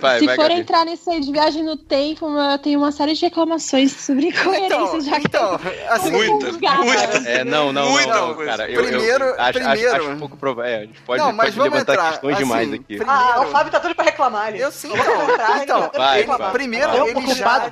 vai, 0.00 0.20
se 0.20 0.26
vai, 0.26 0.36
for 0.36 0.50
entrar 0.52 0.84
nisso 0.84 1.10
aí 1.10 1.20
de 1.20 1.32
viagem 1.32 1.64
no 1.64 1.76
tempo, 1.76 2.26
eu 2.38 2.58
tenho 2.58 2.78
uma 2.78 2.92
série 2.92 3.14
de 3.14 3.22
reclamações 3.22 3.92
sobre 3.92 4.28
então, 4.28 4.44
coerência, 4.44 5.00
já 5.00 5.18
então, 5.18 5.58
que 5.58 5.68
assim, 5.88 6.12
muita, 6.12 6.52
muita. 6.52 7.28
É, 7.28 7.42
não, 7.42 7.72
não, 7.72 7.90
muita 7.90 8.14
não, 8.14 8.34
cara. 8.36 8.70
Eu, 8.70 8.84
primeiro, 8.84 9.24
eu, 9.24 9.40
acho, 9.40 9.52
primeiro... 9.58 9.96
Acho, 9.96 10.10
acho 10.10 10.18
pouco 10.18 10.36
provável. 10.36 10.70
É, 10.70 10.76
a 10.76 10.80
gente 10.82 11.00
pode, 11.02 11.22
não, 11.22 11.32
mas 11.32 11.54
pode 11.54 11.70
levantar 11.70 11.92
entrar, 11.92 12.10
questões 12.12 12.34
assim, 12.34 12.44
demais 12.44 12.72
aqui. 12.72 12.96
Primeiro... 12.96 13.10
Ah, 13.10 13.40
o 13.42 13.46
Fábio 13.50 13.72
tá 13.72 13.80
tudo 13.80 13.94
pra 13.94 14.04
reclamar 14.04 14.46
ali. 14.46 14.60
Eu 14.60 14.70
sim, 14.70 14.92
então. 14.92 15.60
então 15.62 15.90
vai, 15.92 16.22
vai, 16.24 16.52
primeiro, 16.52 17.08
eles 17.08 17.36
já... 17.36 17.70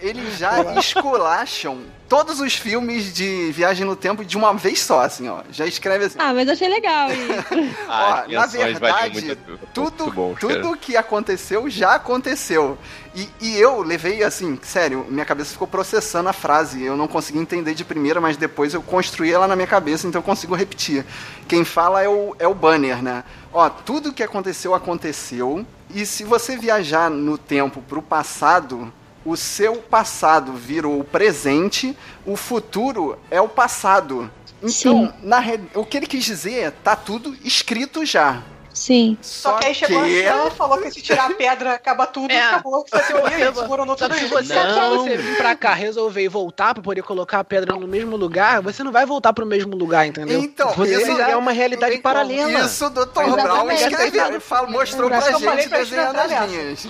Eles 0.00 0.38
já 0.38 0.74
esculacham 0.78 1.78
todos 2.08 2.40
os 2.40 2.54
filmes 2.54 3.12
de 3.12 3.52
viagem 3.52 3.84
no 3.84 3.94
tempo 3.94 4.24
de 4.24 4.36
uma 4.36 4.54
vez 4.54 4.80
só, 4.80 5.02
assim, 5.02 5.28
ó. 5.28 5.42
Já 5.52 5.66
escreve 5.66 6.06
assim. 6.06 6.18
Ah, 6.18 6.32
mas 6.32 6.48
achei 6.48 6.68
legal 6.68 7.10
isso. 7.12 7.27
ah, 7.88 8.24
ó, 8.26 8.32
na 8.32 8.46
verdade, 8.46 9.12
muito, 9.12 9.58
tudo, 9.72 10.04
muito 10.04 10.14
bom, 10.14 10.34
tudo 10.34 10.76
que 10.76 10.96
aconteceu 10.96 11.68
já 11.68 11.94
aconteceu. 11.94 12.78
E, 13.14 13.28
e, 13.40 13.58
eu 13.58 13.82
levei, 13.82 14.22
assim, 14.22 14.58
sério, 14.62 15.06
minha 15.08 15.24
cabeça 15.24 15.52
ficou 15.52 15.66
processando 15.66 16.28
a 16.28 16.32
frase. 16.32 16.82
Eu 16.82 16.96
não 16.96 17.08
consegui 17.08 17.38
entender 17.38 17.74
de 17.74 17.84
primeira, 17.84 18.20
mas 18.20 18.36
depois 18.36 18.74
eu 18.74 18.82
construí 18.82 19.32
ela 19.32 19.48
na 19.48 19.56
minha 19.56 19.66
cabeça, 19.66 20.06
então 20.06 20.20
eu 20.20 20.24
consigo 20.24 20.54
repetir. 20.54 21.04
Quem 21.46 21.64
fala 21.64 22.02
é 22.02 22.08
o, 22.08 22.36
é 22.38 22.46
o 22.46 22.54
banner, 22.54 23.02
né? 23.02 23.24
Ó, 23.52 23.68
tudo 23.68 24.12
que 24.12 24.22
aconteceu, 24.22 24.74
aconteceu. 24.74 25.66
E 25.90 26.04
se 26.04 26.22
você 26.22 26.56
viajar 26.56 27.10
no 27.10 27.38
tempo 27.38 27.82
pro 27.82 28.02
passado, 28.02 28.92
o 29.24 29.36
seu 29.36 29.76
passado 29.76 30.52
virou 30.52 31.00
o 31.00 31.04
presente, 31.04 31.96
o 32.24 32.36
futuro 32.36 33.18
é 33.30 33.40
o 33.40 33.48
passado. 33.48 34.30
Então, 34.62 35.12
na, 35.22 35.40
o 35.74 35.84
que 35.84 35.96
ele 35.96 36.06
quis 36.06 36.24
dizer, 36.24 36.72
tá 36.82 36.96
tudo 36.96 37.36
escrito 37.44 38.04
já. 38.04 38.42
Sim. 38.78 39.18
Só, 39.20 39.50
Só 39.50 39.58
que 39.58 39.66
aí 39.66 39.74
chegou 39.74 40.04
que... 40.04 40.26
a 40.26 40.50
falou 40.52 40.78
que 40.78 40.90
se 40.90 41.02
tirar 41.02 41.26
a 41.26 41.34
pedra 41.34 41.74
acaba 41.74 42.06
tudo 42.06 42.30
é. 42.30 42.36
e 42.36 42.38
acabou 42.38 42.84
essa 42.92 43.06
teoria 43.06 43.50
desmoronou 43.50 43.96
tudo 43.96 44.14
isso. 44.14 44.28
Se 44.44 44.54
você 44.88 45.16
vir 45.16 45.36
pra 45.36 45.56
cá 45.56 45.74
resolver 45.74 46.22
e 46.22 46.28
voltar 46.28 46.74
pra 46.74 46.82
poder 46.82 47.02
colocar 47.02 47.40
a 47.40 47.44
pedra 47.44 47.74
no 47.74 47.88
mesmo 47.88 48.16
lugar, 48.16 48.62
você 48.62 48.84
não 48.84 48.92
vai 48.92 49.04
voltar 49.04 49.32
pro 49.32 49.44
mesmo 49.44 49.74
lugar, 49.74 50.06
entendeu? 50.06 50.40
Então, 50.40 50.72
você 50.74 51.02
isso 51.02 51.10
é 51.20 51.36
uma 51.36 51.50
realidade 51.50 51.94
então, 51.94 52.02
paralela. 52.02 52.60
Isso 52.60 52.86
o 52.86 52.90
Dr. 52.90 53.42
Brown 53.42 53.70
escreveu, 53.72 54.40
mostrou 54.68 55.10
pra 55.10 55.32
gente 55.32 55.68
desenhando 55.68 56.16
as 56.16 56.50
linhas. 56.50 56.86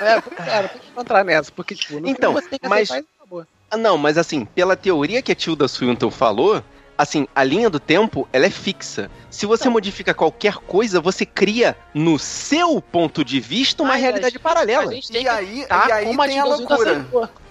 É, 0.00 0.20
cara, 0.20 0.68
tem 0.68 0.80
que 0.80 1.00
entrar 1.00 1.24
nessa, 1.24 1.52
porque, 1.52 1.74
tipo, 1.74 2.00
no 2.00 2.08
então, 2.08 2.32
você 2.32 2.48
tem 2.48 2.58
que 2.58 2.68
mas... 2.68 2.88
Ah, 3.68 3.76
não, 3.76 3.98
mas 3.98 4.16
assim, 4.16 4.44
pela 4.44 4.76
teoria 4.76 5.20
que 5.20 5.32
a 5.32 5.34
Tilda 5.34 5.66
Swinton 5.66 6.10
falou, 6.10 6.62
assim, 6.96 7.26
a 7.34 7.44
linha 7.44 7.68
do 7.68 7.78
tempo, 7.78 8.28
ela 8.32 8.46
é 8.46 8.50
fixa. 8.50 9.10
Se 9.30 9.46
você 9.46 9.68
modifica 9.68 10.14
qualquer 10.14 10.56
coisa, 10.56 11.00
você 11.00 11.26
cria, 11.26 11.76
no 11.94 12.18
seu 12.18 12.80
ponto 12.80 13.24
de 13.24 13.40
vista, 13.40 13.82
uma 13.82 13.94
Ai, 13.94 14.00
realidade 14.00 14.32
gente, 14.34 14.42
paralela. 14.42 14.94
E 14.94 15.28
aí, 15.28 15.66
e 15.68 15.92
aí 15.92 16.16
tem 16.16 16.38
a 16.38 16.44
loucura. 16.44 17.06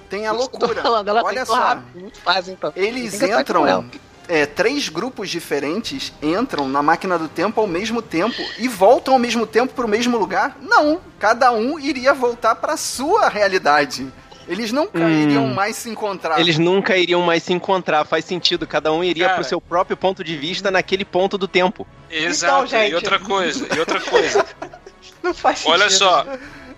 Tem 0.10 0.28
a 0.28 0.32
loucura. 0.32 0.82
Falando, 0.82 1.10
Olha 1.10 1.46
só. 1.46 1.80
Faz, 2.24 2.48
então. 2.48 2.72
Eles 2.76 3.22
entram... 3.22 3.86
É, 4.28 4.48
três 4.48 4.90
grupos 4.90 5.30
diferentes 5.30 6.12
entram 6.20 6.68
na 6.68 6.82
máquina 6.82 7.16
do 7.16 7.28
tempo 7.28 7.62
ao 7.62 7.68
mesmo 7.68 8.02
tempo 8.02 8.42
e 8.58 8.68
voltam 8.68 9.14
ao 9.14 9.20
mesmo 9.20 9.46
tempo 9.46 9.76
para 9.76 9.86
o 9.86 9.88
mesmo 9.88 10.18
lugar? 10.18 10.58
Não, 10.60 11.00
cada 11.20 11.52
um 11.52 11.78
iria 11.78 12.12
voltar 12.12 12.56
para 12.56 12.76
sua 12.76 13.30
realidade. 13.30 14.12
Eles 14.48 14.72
nunca 14.72 15.00
hum. 15.00 15.24
iriam 15.24 15.48
mais 15.48 15.76
se 15.76 15.90
encontrar. 15.90 16.40
Eles 16.40 16.58
nunca 16.58 16.96
iriam 16.98 17.22
mais 17.22 17.44
se 17.44 17.54
encontrar. 17.54 18.06
Faz 18.06 18.26
sentido. 18.26 18.68
Cada 18.68 18.92
um 18.92 19.04
iria 19.04 19.26
Cara, 19.26 19.36
pro 19.36 19.44
seu 19.44 19.60
próprio 19.60 19.98
ponto 19.98 20.24
de 20.24 20.38
vista 20.38 20.70
naquele 20.70 21.04
ponto 21.04 21.38
do 21.38 21.48
tempo. 21.48 21.88
Exato. 22.10 22.68
Então, 22.68 22.88
e 22.88 22.96
outra 22.96 23.20
coisa. 23.20 23.68
E 23.76 23.80
outra 23.80 24.00
coisa. 24.00 24.46
Não 25.24 25.34
faz 25.34 25.60
sentido. 25.60 25.74
Olha 25.74 25.90
só. 25.90 26.26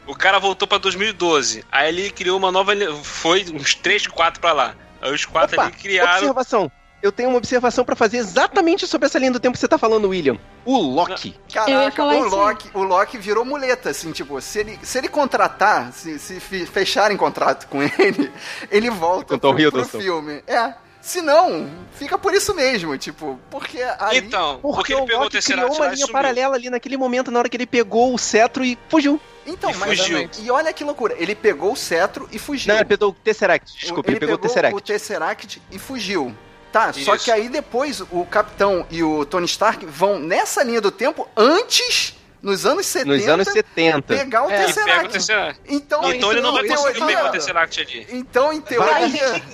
O 0.05 0.15
cara 0.15 0.39
voltou 0.39 0.68
pra 0.68 0.78
2012. 0.78 1.65
Aí 1.72 1.89
ele 1.89 2.09
criou 2.09 2.38
uma 2.38 2.51
nova. 2.51 2.74
Foi 3.03 3.45
uns 3.53 3.76
3, 3.76 4.07
4 4.07 4.39
pra 4.39 4.53
lá. 4.53 4.76
Aí 5.01 5.13
os 5.13 5.26
quatro 5.26 5.55
Opa, 5.55 5.68
ali 5.68 5.74
criaram. 5.74 6.13
Observação 6.13 6.72
eu 7.07 7.11
tenho 7.11 7.29
uma 7.29 7.37
observação 7.37 7.83
para 7.83 7.95
fazer 7.95 8.17
exatamente 8.17 8.85
sobre 8.85 9.05
essa 9.05 9.17
linha 9.17 9.31
do 9.31 9.39
tempo 9.39 9.53
que 9.53 9.59
você 9.59 9.67
tá 9.67 9.77
falando, 9.77 10.09
William. 10.09 10.37
O 10.65 10.77
Loki. 10.77 11.35
Caraca, 11.51 12.03
o 12.03 12.23
Loki, 12.23 12.69
o 12.73 12.83
Loki 12.83 13.17
virou 13.17 13.45
muleta, 13.45 13.89
assim, 13.89 14.11
tipo, 14.11 14.39
se 14.41 14.59
ele, 14.59 14.79
se 14.83 14.97
ele 14.97 15.07
contratar, 15.07 15.91
se, 15.93 16.19
se 16.19 16.39
fecharem 16.39 17.15
contrato 17.17 17.67
com 17.67 17.81
ele, 17.81 18.31
ele 18.69 18.89
volta 18.89 19.37
pro, 19.37 19.55
pro 19.71 19.85
filme. 19.85 20.43
É. 20.45 20.73
Se 20.99 21.21
não, 21.21 21.69
fica 21.93 22.17
por 22.17 22.33
isso 22.33 22.53
mesmo, 22.53 22.97
tipo, 22.97 23.39
porque 23.49 23.81
aí... 23.97 24.17
Então, 24.17 24.59
porque, 24.61 24.93
porque 24.93 24.93
ele 24.93 25.05
pegou 25.05 25.25
o 25.25 25.29
Tesseract 25.29 25.69
criou 25.69 25.87
uma 25.87 25.95
linha 25.95 26.07
paralela 26.09 26.55
ali 26.55 26.69
naquele 26.69 26.97
momento, 26.97 27.31
na 27.31 27.39
hora 27.39 27.47
que 27.47 27.55
ele 27.55 27.65
pegou 27.65 28.13
o 28.13 28.17
cetro 28.17 28.61
e 28.65 28.77
fugiu. 28.89 29.17
Então, 29.45 29.71
e 29.71 29.75
mas 29.77 29.99
fugiu. 29.99 30.29
e 30.43 30.51
olha 30.51 30.73
que 30.73 30.83
loucura, 30.83 31.15
ele 31.17 31.33
pegou 31.33 31.71
o 31.71 31.77
cetro 31.77 32.27
e 32.29 32.37
fugiu. 32.37 32.73
Não, 32.73 32.81
ele 32.81 32.89
pegou 32.89 33.11
o 33.11 33.13
Tesseract, 33.13 33.71
desculpa, 33.79 34.09
ele, 34.09 34.17
ele 34.17 34.19
pegou, 34.19 34.37
pegou, 34.37 34.45
o 34.45 34.49
Tesseract. 34.49 34.75
o 34.75 34.81
Tesseract 34.81 35.61
e 35.71 35.79
fugiu. 35.79 36.35
Tá, 36.72 36.91
Isso. 36.91 37.05
só 37.05 37.18
que 37.18 37.32
aí 37.32 37.49
depois 37.49 38.01
o 38.11 38.26
Capitão 38.26 38.86
e 38.89 39.01
o 39.01 39.26
Tony 39.26 39.45
Stark 39.45 39.86
vão 39.86 40.20
nessa 40.20 40.63
linha 40.63 40.82
do 40.82 40.91
tempo 40.91 41.28
antes 41.36 42.15
nos 42.41 42.65
anos 42.65 42.86
70, 42.86 43.15
nos 43.18 43.28
anos 43.28 43.47
70. 43.47 44.01
pegar 44.01 44.45
o, 44.45 44.51
é, 44.51 44.65
Tesseract. 44.65 45.05
o 45.05 45.11
Tesseract. 45.11 45.61
Então, 45.68 46.01
não, 46.01 46.13
então 46.13 46.32
ele 46.32 46.41
não 46.41 46.53
vai 46.53 46.68
conseguir 46.68 47.05
pegar 47.05 47.26
o 47.28 47.32
Tesseract 47.32 47.82
ali. 47.82 48.07
Então, 48.09 48.53
em 48.53 48.61
teoria... 48.61 48.93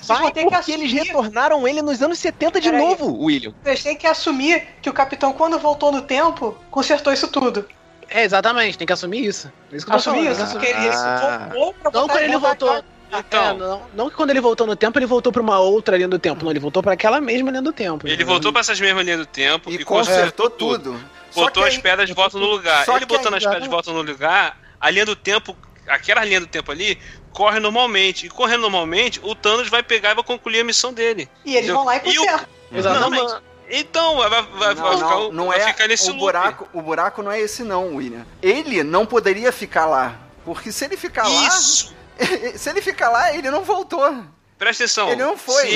Vai, 0.03 0.22
vai 0.22 0.32
ter 0.32 0.45
que 0.45 0.72
eles 0.72 0.91
retornaram 0.91 1.68
ele 1.68 1.82
nos 1.82 2.01
anos 2.01 2.20
70 2.20 2.59
de 2.59 2.72
novo, 2.72 3.07
aí. 3.07 3.26
William. 3.26 3.53
Vocês 3.64 3.84
têm 3.84 3.95
que 3.95 4.07
assumir 4.07 4.68
que 4.82 4.89
o 4.89 4.93
Capitão, 4.93 5.34
quando 5.34 5.57
voltou 5.57 5.91
no 5.91 6.01
tempo, 6.01 6.57
consertou 6.70 7.14
isso 7.14 7.28
tudo. 7.28 7.66
É, 8.09 8.24
exatamente, 8.24 8.78
tem 8.78 8.86
que 8.86 8.93
assumir 8.93 9.26
isso. 9.26 9.51
É 9.72 9.78
isso 9.78 9.86
que 9.86 9.91
assumir 9.91 10.30
isso, 10.30 10.43
ah. 10.43 11.47
ele 11.49 11.59
voltou 11.59 11.74
pra 11.74 11.91
Não 11.91 12.07
quando 12.07 12.20
ele 12.20 12.38
voltou... 12.38 12.84
Então, 13.20 13.43
é, 13.43 13.53
não, 13.53 13.82
não, 13.93 14.09
que 14.09 14.16
quando 14.16 14.30
ele 14.30 14.41
voltou 14.41 14.66
no 14.66 14.76
tempo, 14.76 14.97
ele 14.97 15.05
voltou 15.05 15.32
pra 15.32 15.41
uma 15.41 15.59
outra 15.59 15.95
linha 15.97 16.07
do 16.07 16.20
tempo. 16.20 16.43
Não, 16.43 16.51
ele 16.51 16.59
voltou 16.59 16.82
para 16.82 16.93
aquela 16.93 17.22
mesma 17.22 17.51
linha 17.51 17.61
do 17.61 17.74
tempo. 17.74 18.07
Ele 18.07 18.24
voltou 18.24 18.51
para 18.51 18.61
essas 18.61 18.80
mesmas 18.80 19.05
linhas 19.05 19.20
do 19.20 19.26
tempo 19.26 19.72
e, 19.72 19.76
e 19.76 19.86
consertou, 19.86 20.49
consertou 20.49 20.49
tudo. 20.49 20.93
tudo 20.93 21.24
botou 21.34 21.64
as 21.64 21.78
pedras 21.78 22.07
de 22.07 22.14
volta 22.14 22.38
no 22.38 22.45
lugar. 22.45 22.88
Ele 22.88 23.05
botando 23.05 23.34
as 23.36 23.43
pedras 23.43 23.64
de 23.64 23.70
volta 23.70 23.91
no 23.91 24.01
lugar, 24.01 24.57
a 24.80 24.89
linha 24.89 25.05
do 25.05 25.16
tempo, 25.16 25.55
aquela 25.88 26.24
linha 26.24 26.39
do 26.39 26.47
tempo 26.47 26.72
ali, 26.72 26.97
corre 27.32 27.59
normalmente. 27.59 28.28
E 28.28 28.30
correndo 28.30 28.61
normalmente, 28.61 29.20
o 29.24 29.36
Thanos 29.36 29.70
vai 29.70 29.84
pegar 29.84 30.11
e 30.11 30.16
vai 30.16 30.24
concluir 30.24 30.61
a 30.61 30.64
missão 30.64 30.93
dele. 30.93 31.30
E 31.43 31.55
eles 31.55 31.70
vão 31.70 31.86
lá 31.86 31.97
e 31.97 31.99
consertam. 31.99 32.47
Exatamente. 32.72 33.36
Então, 33.70 34.18
vai, 34.18 34.30
vai, 34.30 34.41
vai 34.43 34.76
não, 34.76 34.97
ficar, 34.97 35.09
não, 35.09 35.32
não 35.32 35.47
vai 35.47 35.61
é, 35.61 35.68
ficar 35.68 35.88
nesse 35.88 36.11
o 36.11 36.14
buraco, 36.14 36.68
o 36.74 36.82
buraco 36.82 37.24
não 37.24 37.32
é 37.32 37.39
esse 37.39 37.64
não, 37.64 37.95
William. 37.95 38.26
Ele 38.41 38.84
não 38.84 39.05
poderia 39.05 39.51
ficar 39.51 39.86
lá. 39.86 40.20
Porque 40.45 40.72
se 40.72 40.86
ele 40.86 40.97
ficar 40.97 41.28
Isso. 41.30 41.88
lá. 41.88 42.02
se 42.55 42.70
ele 42.70 42.82
ficar 42.82 43.09
lá, 43.09 43.34
ele 43.34 43.49
não 43.49 43.64
voltou. 43.64 44.26
Presta 44.57 44.84
atenção. 44.84 45.09
Ele 45.09 45.24
não 45.24 45.38
foi. 45.38 45.70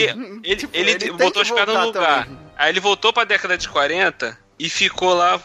ele, 0.44 0.56
tipo, 0.56 0.76
ele, 0.76 0.92
ele 0.92 1.12
botou 1.12 1.42
as 1.42 1.52
pedras 1.52 1.78
no 1.78 1.86
lugar. 1.88 2.26
Também. 2.26 2.40
Aí 2.56 2.70
ele 2.72 2.80
voltou 2.80 3.12
pra 3.12 3.24
década 3.24 3.58
de 3.58 3.68
40 3.68 4.38
e 4.58 4.70
ficou 4.70 5.14
lá 5.14 5.40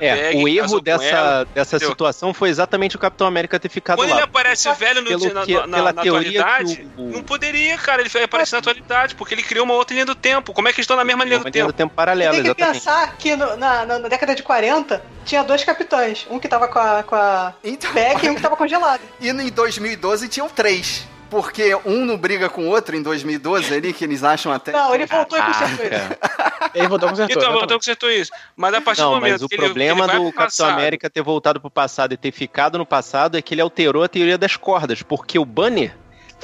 é, 0.00 0.32
O 0.36 0.48
erro 0.48 0.80
dessa, 0.80 1.46
dessa 1.54 1.78
situação 1.78 2.32
foi 2.32 2.48
exatamente 2.48 2.96
o 2.96 2.98
Capitão 2.98 3.26
América 3.26 3.58
ter 3.58 3.68
ficado 3.68 3.96
Quando 3.96 4.10
lá. 4.10 4.16
Quando 4.16 4.22
ele 4.22 4.30
aparece 4.30 4.72
velho 4.74 5.02
no, 5.02 5.08
Pelo 5.08 5.34
na, 5.34 5.44
que, 5.44 5.54
na, 5.54 5.66
na, 5.66 5.92
na 5.92 6.02
atualidade, 6.02 6.88
o... 6.96 7.02
não 7.10 7.22
poderia, 7.22 7.76
cara. 7.78 8.02
Ele 8.02 8.10
aparecer 8.24 8.56
na 8.56 8.58
atualidade, 8.60 9.14
porque 9.14 9.34
ele 9.34 9.42
criou 9.42 9.64
uma 9.64 9.74
outra 9.74 9.94
linha 9.94 10.06
do 10.06 10.14
tempo. 10.14 10.52
Como 10.52 10.68
é 10.68 10.72
que 10.72 10.80
eles 10.80 10.84
estão 10.84 10.96
na 10.96 11.04
mesma 11.04 11.24
linha 11.24 11.38
uma 11.38 11.44
do 11.44 11.52
linha 11.52 11.64
tempo? 11.64 11.72
do 11.72 11.76
tempo 11.76 11.94
paralela, 11.94 12.32
tem 12.32 12.42
que 12.42 12.48
exatamente. 12.48 12.74
pensar 12.74 13.16
que 13.16 13.36
no, 13.36 13.56
na, 13.56 13.86
na, 13.86 14.08
década 14.08 14.34
de 14.34 14.42
40 14.42 15.02
tinha 15.24 15.42
dois 15.42 15.64
capitães. 15.64 16.26
Um 16.30 16.38
que 16.38 16.48
tava 16.48 16.68
com 16.68 16.78
a, 16.78 17.02
com 17.02 17.14
a 17.14 17.54
então... 17.62 17.90
E 18.22 18.30
um 18.30 18.34
que 18.34 18.42
tava 18.42 18.56
congelado. 18.56 19.00
E 19.20 19.28
em 19.28 19.50
2012 19.50 20.28
tinham 20.28 20.48
três 20.48 21.06
porque 21.34 21.74
um 21.84 22.04
não 22.04 22.16
briga 22.16 22.48
com 22.48 22.62
o 22.62 22.68
outro 22.68 22.94
em 22.94 23.02
2012 23.02 23.74
ali, 23.74 23.92
que 23.92 24.04
eles 24.04 24.22
acham 24.22 24.52
até. 24.52 24.70
Não, 24.70 24.94
ele 24.94 25.04
voltou 25.04 25.36
ah, 25.36 25.42
e 25.42 25.52
consertou 25.52 25.86
isso. 25.86 26.70
ele 26.72 26.86
voltou 26.86 27.08
e 27.08 27.10
consertou. 27.10 27.42
Então, 27.42 27.52
voltou 27.52 27.76
e 27.76 27.78
consertou 27.80 28.10
isso. 28.12 28.30
Mas 28.56 28.72
a 28.72 28.80
partir 28.80 29.00
não, 29.00 29.08
do 29.08 29.14
momento. 29.16 29.32
Mas 29.32 29.42
o 29.42 29.48
problema 29.48 30.04
ele, 30.04 30.12
ele 30.12 30.24
do 30.26 30.32
Capitão 30.32 30.68
América 30.68 31.10
ter 31.10 31.22
voltado 31.22 31.60
pro 31.60 31.68
passado 31.68 32.14
e 32.14 32.16
ter 32.16 32.30
ficado 32.30 32.78
no 32.78 32.86
passado 32.86 33.36
é 33.36 33.42
que 33.42 33.52
ele 33.52 33.60
alterou 33.60 34.04
a 34.04 34.08
teoria 34.08 34.38
das 34.38 34.56
cordas, 34.56 35.02
porque 35.02 35.36
o 35.36 35.44
Banner. 35.44 35.96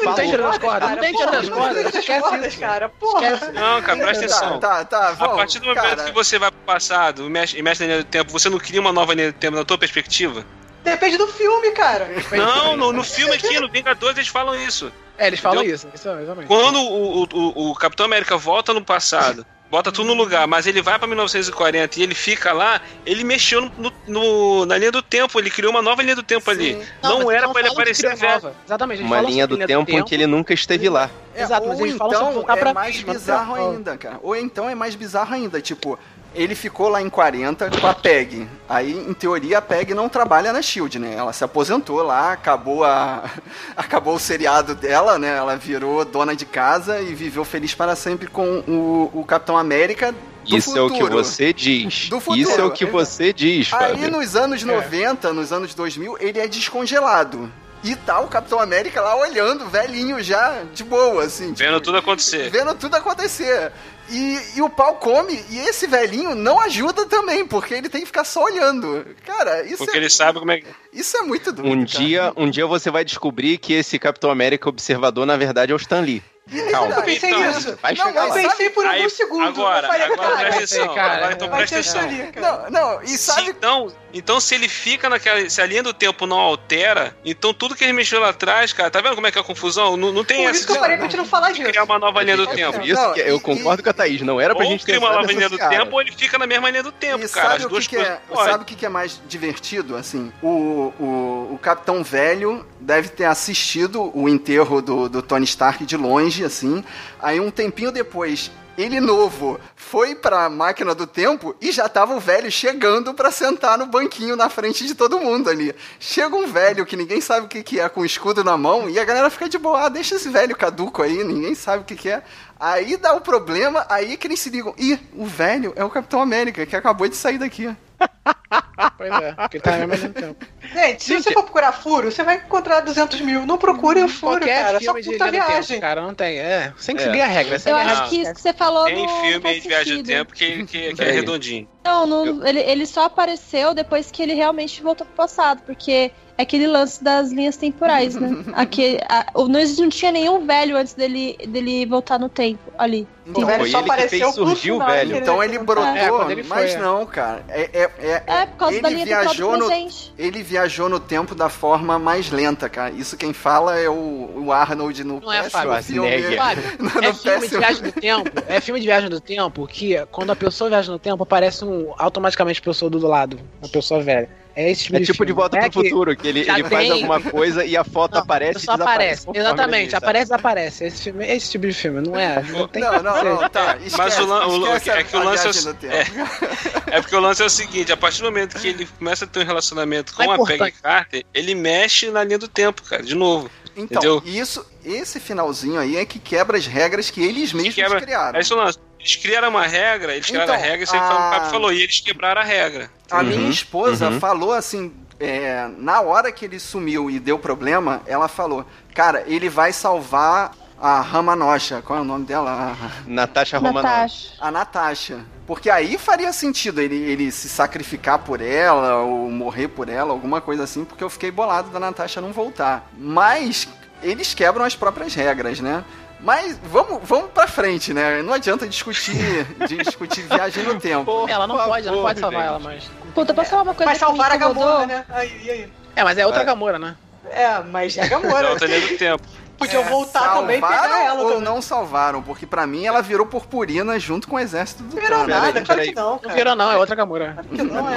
Não 0.03 0.13
tem 0.13 0.29
teoria 0.29 0.47
das 0.49 0.59
cordas, 0.59 0.91
não 0.91 0.97
tem 0.97 1.15
teoria 1.15 1.41
das 1.41 1.49
cordas. 1.49 1.95
Esquece 1.95 2.49
isso, 2.49 2.59
cara. 2.59 2.89
Porra. 2.89 3.33
Esquece. 3.33 3.53
Não, 3.53 3.83
cara, 3.83 3.99
presta 4.01 4.25
atenção. 4.25 4.59
Tá, 4.59 4.85
tá, 4.85 5.13
vamos, 5.13 5.35
A 5.35 5.37
partir 5.37 5.61
do 5.61 5.67
momento 5.67 5.85
cara. 5.85 6.03
que 6.03 6.11
você 6.11 6.37
vai 6.37 6.51
pro 6.51 6.61
passado 6.67 7.27
e 7.27 7.31
mexe, 7.31 7.63
mexe 7.63 7.83
na 7.83 7.87
linha 7.87 7.99
do 8.03 8.09
tempo, 8.09 8.33
você 8.33 8.51
não 8.51 8.59
cria 8.59 8.81
uma 8.81 8.93
nova 8.93 9.15
linha 9.15 9.31
do 9.31 9.39
tempo 9.39 9.57
na 9.57 9.65
tua 9.65 9.79
perspectiva? 9.79 10.45
Depende 10.83 11.17
do 11.17 11.27
filme, 11.27 11.71
cara. 11.73 12.09
Não, 12.33 12.77
no, 12.77 12.93
no 12.93 13.05
filme 13.05 13.35
aqui, 13.35 13.59
no 13.61 13.69
Vingadores, 13.69 14.17
eles 14.17 14.29
falam 14.29 14.55
isso. 14.55 14.91
É, 15.19 15.27
eles 15.27 15.41
falam 15.41 15.63
isso, 15.63 15.87
isso 15.95 16.09
exatamente. 16.09 16.47
Quando 16.47 16.81
o, 16.81 17.25
o, 17.25 17.71
o 17.71 17.75
Capitão 17.75 18.07
América 18.07 18.39
volta 18.39 18.73
no 18.73 18.83
passado, 18.83 19.45
bota 19.71 19.93
tudo 19.93 20.09
no 20.09 20.15
lugar, 20.15 20.47
mas 20.49 20.67
ele 20.67 20.83
vai 20.83 20.99
pra 20.99 21.07
1940 21.07 22.01
e 22.01 22.03
ele 22.03 22.15
fica 22.15 22.53
lá, 22.53 22.81
ele 23.07 23.23
mexeu 23.23 23.71
no, 23.79 23.93
no, 24.09 24.67
na 24.67 24.77
linha 24.77 24.91
do 24.91 25.01
tempo, 25.01 25.39
ele 25.39 25.51
criou 25.51 25.71
uma 25.71 25.81
nova 25.81 26.03
linha 26.03 26.17
do 26.17 26.23
tempo 26.23 26.45
Sim. 26.47 26.51
ali. 26.51 26.87
Não, 27.03 27.21
não 27.21 27.31
era 27.31 27.49
para 27.49 27.61
ele 27.61 27.69
aparecer 27.69 28.17
velho. 28.17 28.53
Exatamente. 28.67 29.03
Uma 29.03 29.21
linha 29.21 29.47
do, 29.47 29.57
tempo, 29.57 29.67
tempo 29.69 29.91
em 29.91 30.05
que 30.05 30.15
ele 30.15 30.27
nunca 30.27 30.53
esteve 30.53 30.89
lá. 30.89 31.09
É, 31.35 31.43
Exato, 31.43 31.69
mas 31.69 31.79
ele 31.79 31.91
então 31.91 32.11
fala 32.11 32.31
voltar 32.33 32.57
é 32.57 32.61
pra 32.61 32.75
mais 32.75 33.01
bizarro 33.05 33.55
ainda, 33.55 33.97
cara. 33.97 34.19
Ou 34.23 34.35
então 34.35 34.69
é 34.69 34.75
mais 34.75 34.95
bizarro 34.95 35.35
ainda, 35.35 35.61
tipo, 35.61 35.99
ele 36.35 36.55
ficou 36.55 36.89
lá 36.89 37.03
em 37.03 37.11
40 37.11 37.71
com 37.71 37.87
a 37.87 37.95
PEG. 37.95 38.49
Aí, 38.69 38.93
em 38.93 39.13
teoria, 39.13 39.59
a 39.59 39.63
PEG 39.63 39.95
não 39.95 40.09
trabalha 40.09 40.53
na 40.53 40.63
SHIELD, 40.63 40.99
né? 40.99 41.15
Ela 41.17 41.33
se 41.33 41.43
aposentou 41.43 42.03
lá, 42.03 42.33
acabou, 42.33 42.85
a... 42.85 43.25
acabou 43.77 44.15
o 44.15 44.21
seriado 44.21 44.75
dela, 44.75 45.19
né? 45.19 45.37
Ela 45.37 45.57
virou 45.57 46.05
dona 46.05 46.35
de 46.35 46.47
casa 46.47 47.01
e 47.01 47.15
viveu 47.15 47.45
feliz 47.45 47.75
para 47.75 47.97
sempre 47.97 48.29
com 48.29 48.61
o, 48.67 49.11
o 49.13 49.25
Capitão 49.25 49.57
América 49.57 50.15
isso 50.47 50.71
futuro. 50.71 50.95
é 50.95 51.05
o 51.05 51.09
que 51.09 51.15
você 51.15 51.53
diz. 51.53 52.09
Do 52.09 52.21
futuro. 52.21 52.41
Isso 52.41 52.61
é 52.61 52.65
o 52.65 52.71
que 52.71 52.85
você 52.85 53.33
diz, 53.33 53.69
Fábio. 53.69 54.05
Aí, 54.05 54.11
nos 54.11 54.35
anos 54.37 54.63
90, 54.63 55.29
é. 55.29 55.33
nos 55.33 55.53
anos 55.53 55.75
2000, 55.75 56.17
ele 56.19 56.39
é 56.39 56.49
descongelado. 56.49 57.51
E 57.83 57.97
tá 57.97 58.21
o 58.21 58.29
Capitão 58.29 58.61
América 58.61 59.01
lá 59.01 59.17
olhando, 59.17 59.69
velhinho 59.69 60.23
já, 60.23 60.65
de 60.75 60.85
boa, 60.85 61.25
assim. 61.25 61.55
Vendo 61.55 61.75
tipo, 61.75 61.81
tudo 61.81 61.99
acontecer. 61.99 62.51
Vendo 62.51 62.75
tudo 62.75 62.95
acontecer. 62.95 63.73
E, 64.11 64.39
e 64.57 64.63
o 64.63 64.69
pau 64.69 64.97
come, 64.97 65.43
e 65.51 65.59
esse 65.61 65.87
velhinho 65.87 66.35
não 66.35 66.61
ajuda 66.61 67.07
também, 67.07 67.47
porque 67.47 67.75
ele 67.75 67.89
tem 67.89 68.01
que 68.01 68.09
ficar 68.09 68.25
só 68.25 68.43
olhando. 68.43 69.07
Cara, 69.25 69.63
isso 69.63 69.79
Porque 69.79 69.97
é, 69.97 70.01
ele 70.01 70.11
sabe 70.11 70.41
como 70.41 70.51
é 70.51 70.61
que. 70.61 70.67
Isso 70.93 71.17
é 71.17 71.23
muito 71.23 71.53
duro. 71.53 71.69
Um 71.69 71.85
dia, 71.85 72.33
um 72.37 72.51
dia 72.51 72.67
você 72.67 72.91
vai 72.91 73.05
descobrir 73.05 73.57
que 73.59 73.73
esse 73.73 73.99
Capitão 73.99 74.31
América 74.31 74.69
observador, 74.69 75.25
na 75.25 75.37
verdade, 75.37 75.71
é 75.71 75.75
o 75.75 75.79
Stan 75.79 76.01
Lee. 76.01 76.23
Calma. 76.71 76.97
Eu 76.97 77.03
pensei 77.03 77.31
então, 77.31 77.47
nisso. 77.47 77.79
Vai 77.81 77.95
não, 77.95 78.11
eu 78.11 78.33
pensei 78.33 78.71
por 78.71 78.85
alguns 78.85 79.13
segundos. 79.13 79.49
Agora, 79.49 79.87
agora 79.87 80.37
presta 80.37 80.57
atenção. 80.57 80.91
Agora 80.91 81.33
então 81.33 81.49
presta 81.49 81.79
atenção. 81.79 82.03
Não, 82.41 82.71
não, 82.71 83.03
e 83.03 83.17
sabe... 83.17 83.45
Se, 83.45 83.51
então, 83.51 83.93
então, 84.13 84.41
se 84.41 84.55
ele 84.55 84.69
fica 84.69 85.09
naquela. 85.09 85.49
Se 85.49 85.61
a 85.61 85.67
linha 85.67 85.83
do 85.83 85.93
tempo 85.93 86.27
não 86.27 86.39
altera, 86.39 87.17
então 87.25 87.53
tudo 87.55 87.75
que 87.75 87.85
ele 87.85 87.93
mexeu 87.93 88.21
lá 88.21 88.31
atrás, 88.31 88.73
cara, 88.73 88.91
tá 88.91 89.01
vendo 89.01 89.15
como 89.15 89.27
é 89.27 89.31
que 89.31 89.39
é 89.39 89.41
a 89.41 89.45
confusão? 89.45 89.97
Não, 89.97 90.13
não 90.13 90.25
tem 90.25 90.45
por 90.45 90.51
essa. 90.51 90.53
Por 90.53 90.57
isso 90.57 90.67
que 90.67 90.73
eu 90.73 90.81
parei 90.81 90.97
pra 90.97 91.07
gente 91.07 91.17
não 91.17 91.25
falar 91.25 91.53
disso. 91.53 91.69
criar 91.69 91.85
uma 91.85 91.99
nova 91.99 92.23
linha 92.23 92.37
do 92.37 92.47
tempo. 92.47 92.81
Isso 92.83 92.95
não, 93.01 93.17
eu 93.17 93.41
concordo 93.41 93.81
e, 93.81 93.85
com 93.85 93.91
a 93.91 93.93
Thaís, 93.93 94.21
não 94.23 94.41
era 94.41 94.55
pra 94.55 94.65
ou 94.65 94.71
gente 94.71 94.85
criar 94.85 94.99
uma 94.99 95.13
nova 95.13 95.33
linha 95.33 95.49
do 95.49 95.59
cara. 95.59 95.79
tempo 95.79 95.93
ou 95.93 96.01
ele 96.01 96.13
fica 96.13 96.39
na 96.39 96.47
mesma 96.47 96.71
linha 96.71 96.83
do 96.83 96.93
tempo, 96.93 97.25
e 97.25 97.29
cara. 97.29 97.51
Sabe 97.51 97.65
As 97.65 97.71
duas 97.71 97.87
que 97.87 97.97
coisas. 97.97 98.19
Que 98.19 98.33
é, 98.33 98.45
sabe 98.45 98.63
o 98.63 98.67
que 98.67 98.87
é 98.87 98.89
mais 98.89 99.21
divertido? 99.29 99.97
Assim, 99.97 100.33
o, 100.43 100.93
o, 100.99 101.51
o 101.55 101.59
Capitão 101.61 102.03
Velho 102.03 102.67
deve 102.81 103.09
ter 103.09 103.25
assistido 103.25 104.11
o 104.15 104.29
enterro 104.29 104.81
do, 104.81 105.09
do 105.09 105.23
Tony 105.23 105.45
Stark 105.45 105.85
de 105.85 105.97
longe, 105.97 106.45
assim. 106.45 106.85
Aí 107.21 107.39
um 107.39 107.51
tempinho 107.51 107.93
depois, 107.93 108.51
ele 108.81 109.01
novo 109.01 109.61
foi 109.77 110.15
pra 110.15 110.49
máquina 110.49 110.95
do 110.95 111.07
tempo 111.07 111.55
e 111.61 111.71
já 111.71 111.89
tava 111.89 112.15
o 112.15 112.21
velho 112.21 112.51
chegando 112.51 113.13
para 113.13 113.31
sentar 113.31 113.77
no 113.77 113.87
banquinho 113.87 114.37
na 114.37 114.49
frente 114.49 114.87
de 114.87 114.95
todo 114.95 115.21
mundo 115.21 115.51
ali. 115.51 115.75
Chega 115.99 116.35
um 116.35 116.47
velho 116.47 116.87
que 116.87 116.97
ninguém 116.97 117.21
sabe 117.21 117.47
o 117.47 117.49
que, 117.49 117.63
que 117.63 117.79
é, 117.79 117.89
com 117.89 118.05
escudo 118.05 118.43
na 118.43 118.57
mão, 118.57 118.89
e 118.89 118.99
a 118.99 119.05
galera 119.05 119.29
fica 119.31 119.49
de 119.49 119.59
boa, 119.59 119.87
ah, 119.87 119.89
deixa 119.89 120.15
esse 120.15 120.29
velho 120.29 120.57
caduco 120.57 121.03
aí, 121.03 121.23
ninguém 121.25 121.55
sabe 121.55 121.83
o 121.83 121.85
que, 121.85 121.97
que 121.97 122.09
é. 122.09 122.23
Aí 122.59 122.97
dá 122.97 123.15
o 123.15 123.21
problema, 123.21 123.87
aí 123.89 124.17
que 124.17 124.27
eles 124.27 124.41
se 124.41 124.51
ligam, 124.51 124.75
ih, 124.79 124.99
o 125.15 125.27
velho 125.27 125.73
é 125.77 125.85
o 125.85 125.91
Capitão 125.91 126.21
América, 126.21 126.65
que 126.65 126.77
acabou 126.77 127.09
de 127.09 127.17
sair 127.17 127.39
daqui. 127.39 127.75
Pois 128.97 129.13
é, 129.13 129.33
porque 129.33 129.57
ele 129.59 129.63
tá 129.63 129.81
ao 129.81 129.89
mesmo 129.89 130.13
tempo. 130.13 130.47
Gente, 130.73 131.05
se 131.05 131.15
você 131.15 131.33
for 131.33 131.43
procurar 131.43 131.73
furo, 131.73 132.11
você 132.11 132.23
vai 132.23 132.37
encontrar 132.37 132.81
200 132.81 133.21
mil. 133.21 133.47
Não 133.47 133.59
procure 133.59 134.03
o 134.03 134.09
furo, 134.09 134.47
cara. 134.47 134.81
Só 134.81 134.95
puta 134.95 135.31
viagem. 135.31 135.69
Tempo, 135.69 135.81
cara, 135.81 136.03
não 136.03 136.15
tem. 136.15 136.39
É, 136.39 136.73
sem 136.77 136.97
que 136.97 137.03
é. 137.03 137.07
seguir 137.07 137.21
a 137.21 137.27
regra. 137.27 137.59
Eu 137.65 137.77
acho 137.77 138.11
que 138.11 138.17
isso 138.17 138.35
que 138.35 138.41
você 138.41 138.53
falou 138.53 138.85
Tem 138.87 139.09
filme 139.09 139.61
de 139.61 139.69
viagem 139.69 139.97
do 139.99 140.05
tempo 140.05 140.33
que, 140.33 140.67
que, 140.67 140.95
que 140.95 141.03
é 141.03 141.11
redondinho. 141.11 141.69
Não, 141.85 142.07
não 142.07 142.47
ele, 142.47 142.61
ele 142.61 142.87
só 142.87 143.05
apareceu 143.05 143.75
depois 143.75 144.11
que 144.11 144.23
ele 144.23 144.35
realmente 144.35 144.83
voltou 144.83 145.07
pro 145.07 145.17
passado, 145.17 145.63
porque 145.65 146.13
é 146.41 146.43
aquele 146.43 146.67
lance 146.67 147.03
das 147.05 147.31
linhas 147.31 147.57
temporais, 147.57 148.17
né? 148.17 148.45
Aquele, 148.55 148.99
a, 149.09 149.27
não, 149.35 149.49
não 149.49 149.89
tinha 149.91 150.11
nenhum 150.11 150.47
velho 150.47 150.77
antes 150.77 150.95
dele, 150.95 151.37
dele 151.47 151.85
voltar 151.85 152.19
no 152.19 152.31
tempo 152.31 152.73
ali. 152.79 153.07
Então, 153.27 153.43
o 153.43 153.47
velho 153.47 153.67
só 153.67 153.81
apareceu 153.81 154.33
surgiu 154.33 154.77
o 154.77 154.85
velho. 154.85 155.17
Então 155.17 155.43
ele 155.43 155.59
brotou, 155.59 156.29
é, 156.29 156.33
ele 156.33 156.43
mas 156.43 156.73
foi, 156.73 156.83
não, 156.83 157.05
cara. 157.05 157.45
É, 157.49 157.83
é, 157.83 158.20
é, 158.27 158.43
é 158.43 158.47
por 158.47 158.57
causa 158.57 158.75
ele 158.75 158.83
da 158.83 158.89
linha 158.89 159.05
viajou 159.05 159.57
no, 159.57 159.71
Ele 160.19 160.43
viajou 160.43 160.89
no 160.89 161.01
tempo 161.01 161.35
da 161.35 161.49
forma 161.49 161.99
mais 161.99 162.31
lenta, 162.31 162.69
cara. 162.69 162.93
Isso 162.93 163.17
quem 163.17 163.33
fala 163.33 163.79
é 163.79 163.89
o, 163.89 164.45
o 164.45 164.53
Arnold 164.53 165.05
no 165.05 165.21
não 165.21 165.33
é, 165.33 165.49
Fábio, 165.49 165.83
filme. 165.83 166.37
Fábio, 166.37 166.63
no, 166.79 167.01
no 167.01 167.05
é 167.05 167.13
filme 167.13 167.49
de 167.49 167.59
viagem 167.59 167.83
do 167.83 167.93
tempo. 167.93 168.31
É 168.47 168.61
filme 168.61 168.81
de 168.81 168.87
viagem 168.87 169.11
do 169.11 169.21
tempo 169.21 169.67
que 169.67 169.97
quando 170.11 170.31
a 170.31 170.37
pessoa 170.37 170.71
viaja 170.71 170.91
no 170.91 170.99
tempo 170.99 171.23
aparece 171.23 171.65
um 171.65 171.93
automaticamente 171.99 172.61
pessoa 172.61 172.91
do 172.91 173.07
lado, 173.07 173.39
uma 173.61 173.69
pessoa 173.71 174.03
velha. 174.03 174.29
É 174.61 174.71
É 174.71 174.71
esse 174.71 174.85
tipo, 174.85 174.97
é 174.97 175.01
de, 175.01 175.07
tipo 175.07 175.25
de 175.25 175.33
volta 175.33 175.57
é 175.57 175.71
pro 175.71 175.83
futuro, 175.83 176.15
que 176.15 176.29
ele, 176.29 176.41
ele 176.41 176.65
faz 176.65 176.91
alguma 176.91 177.21
coisa 177.21 177.65
e 177.65 177.77
a 177.77 177.83
foto 177.83 178.15
não, 178.15 178.21
aparece 178.21 178.61
só 178.61 178.73
aparece. 178.73 179.27
Exatamente, 179.33 179.97
aparece 179.97 180.25
e 180.25 180.29
desaparece. 180.29 180.85
Esse, 180.85 181.03
filme, 181.05 181.27
esse 181.27 181.51
tipo 181.51 181.67
de 181.67 181.73
filme, 181.73 182.07
não 182.07 182.19
é? 182.19 182.43
Não, 182.43 182.69
tem 182.69 182.83
não, 182.83 183.03
não, 183.03 183.25
não, 183.25 183.49
tá. 183.49 183.77
Esquece, 183.77 183.97
Mas 183.97 184.19
o, 184.19 184.61
o, 184.61 184.67
é 184.67 185.05
que 185.05 185.17
o 185.17 185.25
lance 185.25 185.47
é 185.47 185.51
o, 185.51 185.87
é, 185.87 186.97
é 186.99 187.01
porque 187.01 187.17
o 187.17 187.21
lance 187.21 187.43
é 187.43 187.45
o 187.47 187.51
seguinte: 187.51 187.91
a 187.91 187.97
partir 187.97 188.19
do 188.19 188.25
momento 188.25 188.59
que 188.59 188.69
ele 188.69 188.87
começa 188.99 189.25
a 189.25 189.29
ter 189.29 189.41
um 189.41 189.45
relacionamento 189.45 190.15
com 190.15 190.23
é 190.23 190.35
a 190.35 190.45
Peggy 190.45 190.73
Carter, 190.83 191.25
ele 191.33 191.55
mexe 191.55 192.11
na 192.11 192.23
linha 192.23 192.39
do 192.39 192.49
tempo, 192.49 192.83
cara, 192.83 193.03
de 193.03 193.15
novo. 193.15 193.51
Então, 193.77 194.19
Entendeu? 194.19 194.23
isso, 194.27 194.67
esse 194.85 195.19
finalzinho 195.21 195.79
aí 195.79 195.97
é 195.97 196.05
que 196.05 196.19
quebra 196.19 196.59
as 196.59 196.67
regras 196.67 197.11
que 197.11 197.23
eles 197.23 197.53
mesmos 197.53 197.75
que 197.75 197.83
quebra, 197.83 198.01
criaram. 198.01 198.39
É 198.39 198.43
isso, 198.43 198.55
lance. 198.55 198.79
Eles 199.01 199.17
criaram 199.17 199.49
uma 199.49 199.67
regra, 199.67 200.15
eles 200.15 200.27
criaram 200.27 200.53
então, 200.53 200.55
a 200.55 200.59
regra, 200.59 200.85
isso 200.85 200.95
aí 200.95 201.01
a... 201.01 201.05
o 201.05 201.31
Papo 201.31 201.47
falou, 201.51 201.73
e 201.73 201.83
eles 201.83 202.01
quebraram 202.01 202.41
a 202.41 202.45
regra. 202.45 202.91
A 203.11 203.19
uhum, 203.19 203.25
minha 203.25 203.51
esposa 203.51 204.11
uhum. 204.11 204.21
falou 204.21 204.53
assim, 204.53 204.93
é, 205.19 205.69
na 205.79 206.01
hora 206.03 206.31
que 206.31 206.45
ele 206.45 206.59
sumiu 206.59 207.11
e 207.11 207.19
deu 207.19 207.39
problema, 207.39 208.03
ela 208.07 208.29
falou, 208.29 208.65
cara, 208.95 209.25
ele 209.27 209.49
vai 209.49 209.73
salvar 209.73 210.53
a 210.81 211.01
Ramanocha. 211.01 211.83
Qual 211.83 211.99
é 211.99 212.03
o 212.03 212.05
nome 212.05 212.25
dela? 212.25 212.77
Natasha 213.07 213.59
Romanocha. 213.59 214.33
A 214.41 214.51
Natasha. 214.51 215.21
Porque 215.47 215.69
aí 215.69 215.99
faria 215.99 216.33
sentido 216.33 216.81
ele, 216.81 216.97
ele 216.97 217.31
se 217.31 217.49
sacrificar 217.49 218.21
por 218.21 218.41
ela 218.41 218.99
ou 219.03 219.31
morrer 219.31 219.69
por 219.69 219.89
ela, 219.89 220.11
alguma 220.13 220.41
coisa 220.41 220.63
assim, 220.65 220.85
porque 220.85 221.05
eu 221.05 221.11
fiquei 221.11 221.31
bolado 221.31 221.71
da 221.71 221.81
Natasha 221.81 222.21
não 222.21 222.33
voltar. 222.33 222.89
Mas 222.97 223.69
eles 224.03 224.33
quebram 224.33 224.65
as 224.65 224.75
próprias 224.75 225.15
regras, 225.15 225.61
né? 225.61 225.85
Mas 226.23 226.59
vamos, 226.63 227.01
vamos 227.03 227.31
pra 227.31 227.47
frente, 227.47 227.95
né? 227.95 228.23
Não 228.23 228.35
adianta 228.35 228.69
discutir, 228.69 229.15
discutir 229.67 230.23
viagem 230.23 230.65
no 230.65 230.79
tempo. 230.79 231.05
Porra, 231.05 231.33
ela 231.33 231.47
não 231.47 231.57
pode, 231.57 231.87
ela 231.89 231.97
não 231.97 232.03
pode 232.03 232.21
salvar 232.21 232.41
gente. 232.41 232.49
ela 232.49 232.59
mais. 232.59 232.91
Puta, 233.15 233.35
posso 233.35 233.51
falar 233.51 233.63
uma 233.63 233.75
coisa 233.75 233.91
Vai 233.91 233.99
salvar 233.99 234.33
a 234.33 234.37
Gamora, 234.37 234.87
né? 234.87 235.05
Aí, 235.09 235.51
aí. 235.51 235.73
É, 235.97 236.05
mas 236.05 236.19
é 236.19 236.27
outra 236.27 236.43
é. 236.43 236.45
Gamora, 236.45 236.79
né? 236.79 236.97
É, 237.31 237.59
mas 237.61 237.97
é 237.97 238.03
a 238.03 238.09
Gamora. 238.09 238.49
É 238.49 238.51
outra 238.51 238.67
linha 238.67 238.81
do 238.81 238.99
tempo 238.99 239.40
podiam 239.61 239.83
é, 239.83 239.89
voltar 239.89 240.35
também 240.35 240.59
e 240.59 240.61
pegar 240.61 241.05
ela. 241.05 241.21
Ou 241.21 241.29
também. 241.29 241.45
não 241.45 241.61
salvaram, 241.61 242.23
porque 242.23 242.47
pra 242.47 242.67
mim 242.67 242.87
ela 242.87 243.03
virou 243.03 243.27
purpurina 243.27 243.99
junto 243.99 244.27
com 244.27 244.37
o 244.37 244.39
exército 244.39 244.83
do 244.83 244.97
Não 244.97 245.03
virou 245.03 245.27
nada, 245.27 245.61
claro 245.61 245.83
que 245.83 245.95
não. 245.95 246.19
Cara. 246.19 246.29
Não 246.29 246.35
virou, 246.35 246.57
não, 246.57 246.73
é 246.73 246.77
outra 246.79 246.97
Gamora. 246.97 247.37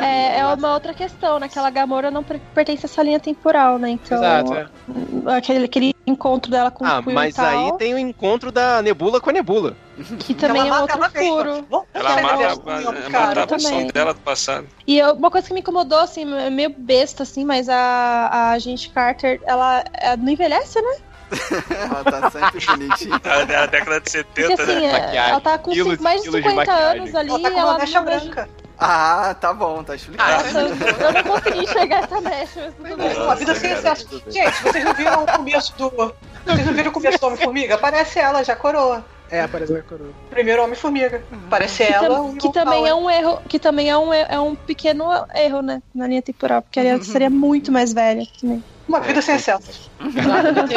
É, 0.01 0.39
é 0.39 0.45
uma 0.45 0.73
outra 0.73 0.93
questão, 0.93 1.39
né? 1.39 1.45
Aquela 1.45 1.69
Gamora 1.69 2.11
não 2.11 2.23
pertence 2.23 2.85
a 2.85 2.87
essa 2.87 3.01
linha 3.01 3.19
temporal, 3.19 3.79
né? 3.79 3.91
Então. 3.91 4.17
Exato. 4.17 4.53
É. 4.53 4.67
Aquele, 5.37 5.65
aquele 5.65 5.95
encontro 6.05 6.51
dela 6.51 6.69
com 6.69 6.85
ah, 6.85 6.99
o 6.99 7.09
Ah, 7.09 7.13
mas 7.13 7.39
aí 7.39 7.71
tem 7.77 7.93
o 7.93 7.97
encontro 7.97 8.51
da 8.51 8.81
Nebula 8.81 9.21
com 9.21 9.29
a 9.29 9.33
Nebula. 9.33 9.75
Que 10.19 10.33
também 10.33 10.67
ela 10.67 10.79
é 10.79 10.81
outro 10.81 11.11
furo. 11.11 11.85
Ela 11.93 12.21
mata, 12.21 13.43
a 13.43 13.47
pessoa 13.47 13.83
dela 13.85 14.13
do 14.13 14.19
passado. 14.19 14.67
E 14.85 14.97
eu, 14.97 15.13
uma 15.13 15.31
coisa 15.31 15.47
que 15.47 15.53
me 15.53 15.61
incomodou, 15.61 15.99
assim, 15.99 16.25
meio 16.25 16.73
besta, 16.77 17.23
assim, 17.23 17.45
mas 17.45 17.69
a, 17.69 18.51
a 18.51 18.59
gente 18.59 18.89
Carter, 18.89 19.39
ela, 19.45 19.83
ela 19.93 20.17
não 20.17 20.29
envelhece, 20.29 20.81
né? 20.81 20.97
ela 21.69 22.03
tá 22.03 22.31
sempre 22.31 22.65
bonitinha. 22.65 23.21
Ela 23.23 23.41
é 23.41 23.45
da 23.45 23.65
década 23.65 24.01
de 24.01 24.11
70, 24.11 24.47
Porque, 24.47 24.61
assim, 24.61 24.87
né? 24.87 25.15
Ela 25.15 25.41
tá 25.41 25.57
com 25.57 25.71
quilos, 25.71 25.99
mais 25.99 26.21
de 26.21 26.31
50 26.31 26.71
anos 26.71 27.15
ali. 27.15 27.29
Ela 27.29 27.39
tá 27.41 27.51
com 27.51 27.59
uma 27.59 27.77
mecha 27.77 28.01
branca. 28.01 28.49
Ah, 28.77 29.35
tá 29.39 29.53
bom, 29.53 29.83
tá 29.83 29.95
explicado. 29.95 30.43
Ah, 30.45 31.03
eu 31.03 31.13
não 31.13 31.23
consegui 31.23 31.59
enxergar 31.59 32.03
essa 32.03 32.21
mecha, 32.21 32.73
mas 32.79 32.91
tudo 32.91 33.03
bem. 33.03 33.21
Uma 33.21 33.35
vida 33.35 33.55
sem 33.55 33.71
excesso. 33.71 34.23
Gente, 34.27 34.63
vocês 34.63 34.83
não 34.83 34.93
viram 34.93 35.23
o 35.23 35.25
começo 35.27 35.77
do. 35.77 35.89
Vocês 36.45 36.65
não 36.65 36.73
viram 36.73 36.89
o 36.89 36.93
começo 36.93 37.19
do 37.19 37.27
Homem-Formiga? 37.27 37.75
Aparece 37.75 38.19
ela, 38.19 38.43
já 38.43 38.55
coroa. 38.55 39.05
É, 39.29 39.41
aparece 39.41 39.75
a 39.75 39.81
coroa. 39.83 40.09
Primeiro 40.29 40.63
Homem-Formiga. 40.63 41.23
Parece 41.49 41.85
que 41.85 41.93
ela. 41.93 42.09
Tam, 42.09 42.35
que 42.35 42.51
também 42.51 42.87
é 42.87 42.93
um 42.93 43.09
erro. 43.09 43.41
Que 43.47 43.59
também 43.59 43.89
é 43.89 43.97
um, 43.97 44.13
é 44.13 44.39
um 44.39 44.55
pequeno 44.55 45.05
erro, 45.33 45.61
né? 45.61 45.81
Na 45.93 46.07
linha 46.07 46.21
temporal. 46.21 46.61
Porque 46.61 46.79
ela 46.79 47.01
seria 47.03 47.29
muito 47.29 47.71
mais 47.71 47.93
velha. 47.93 48.27
Também. 48.41 48.63
Uma 48.87 48.99
vida 48.99 49.21
sem 49.21 49.35
excessos. 49.35 49.89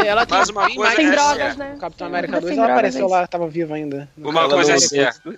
Ela 0.06 0.24
tem 0.24 0.38
mais 0.38 0.48
uma 0.48 0.70
coisa 0.72 0.94
sem 0.94 1.10
drogas, 1.10 1.56
né? 1.56 1.76
Capitão 1.80 2.06
América 2.06 2.40
2 2.40 2.56
ela 2.56 2.72
apareceu 2.72 3.08
lá, 3.08 3.26
tava 3.26 3.48
viva 3.48 3.74
ainda. 3.74 4.08
Uma 4.16 4.48
coisa 4.48 4.74
é 4.74 4.78
certa. 4.78 5.34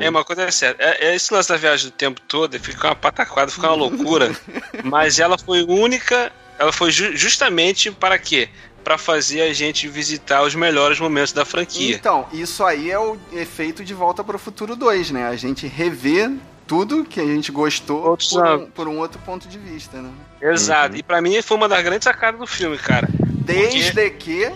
É 0.00 0.10
uma 0.10 0.24
coisa 0.24 0.42
é 0.42 0.50
certa. 0.50 0.82
É, 0.82 1.06
é, 1.06 1.14
esse 1.14 1.32
lance 1.32 1.48
da 1.48 1.56
viagem 1.56 1.86
do 1.86 1.92
tempo 1.92 2.20
todo 2.20 2.58
fica 2.60 2.88
uma 2.88 2.96
pataquada, 2.96 3.50
fica 3.50 3.68
uma 3.68 3.76
loucura. 3.76 4.30
mas 4.84 5.18
ela 5.18 5.38
foi 5.38 5.62
única. 5.64 6.30
Ela 6.58 6.72
foi 6.72 6.90
ju 6.90 7.16
justamente 7.16 7.90
para 7.90 8.18
quê? 8.18 8.50
para 8.82 8.96
fazer 8.96 9.42
a 9.42 9.52
gente 9.52 9.86
visitar 9.86 10.42
os 10.42 10.54
melhores 10.54 10.98
momentos 10.98 11.32
da 11.32 11.44
franquia. 11.44 11.94
Então, 11.94 12.26
isso 12.32 12.64
aí 12.64 12.90
é 12.90 12.98
o 12.98 13.18
efeito 13.30 13.84
de 13.84 13.92
Volta 13.92 14.24
para 14.24 14.36
o 14.36 14.38
Futuro 14.38 14.74
2, 14.74 15.10
né? 15.10 15.28
A 15.28 15.36
gente 15.36 15.66
rever 15.66 16.32
tudo 16.70 17.04
que 17.04 17.18
a 17.18 17.26
gente 17.26 17.50
gostou 17.50 18.16
por 18.16 18.46
um, 18.46 18.66
por 18.66 18.86
um, 18.86 18.98
outro 19.00 19.20
ponto 19.22 19.48
de 19.48 19.58
vista, 19.58 20.00
né? 20.00 20.08
Exato. 20.40 20.92
Uhum. 20.92 21.00
E 21.00 21.02
para 21.02 21.20
mim 21.20 21.42
foi 21.42 21.56
uma 21.56 21.68
das 21.68 21.82
grandes 21.82 22.04
sacadas 22.04 22.38
do 22.38 22.46
filme, 22.46 22.78
cara. 22.78 23.08
Desde 23.10 23.90
porque... 23.90 24.10
que 24.10 24.52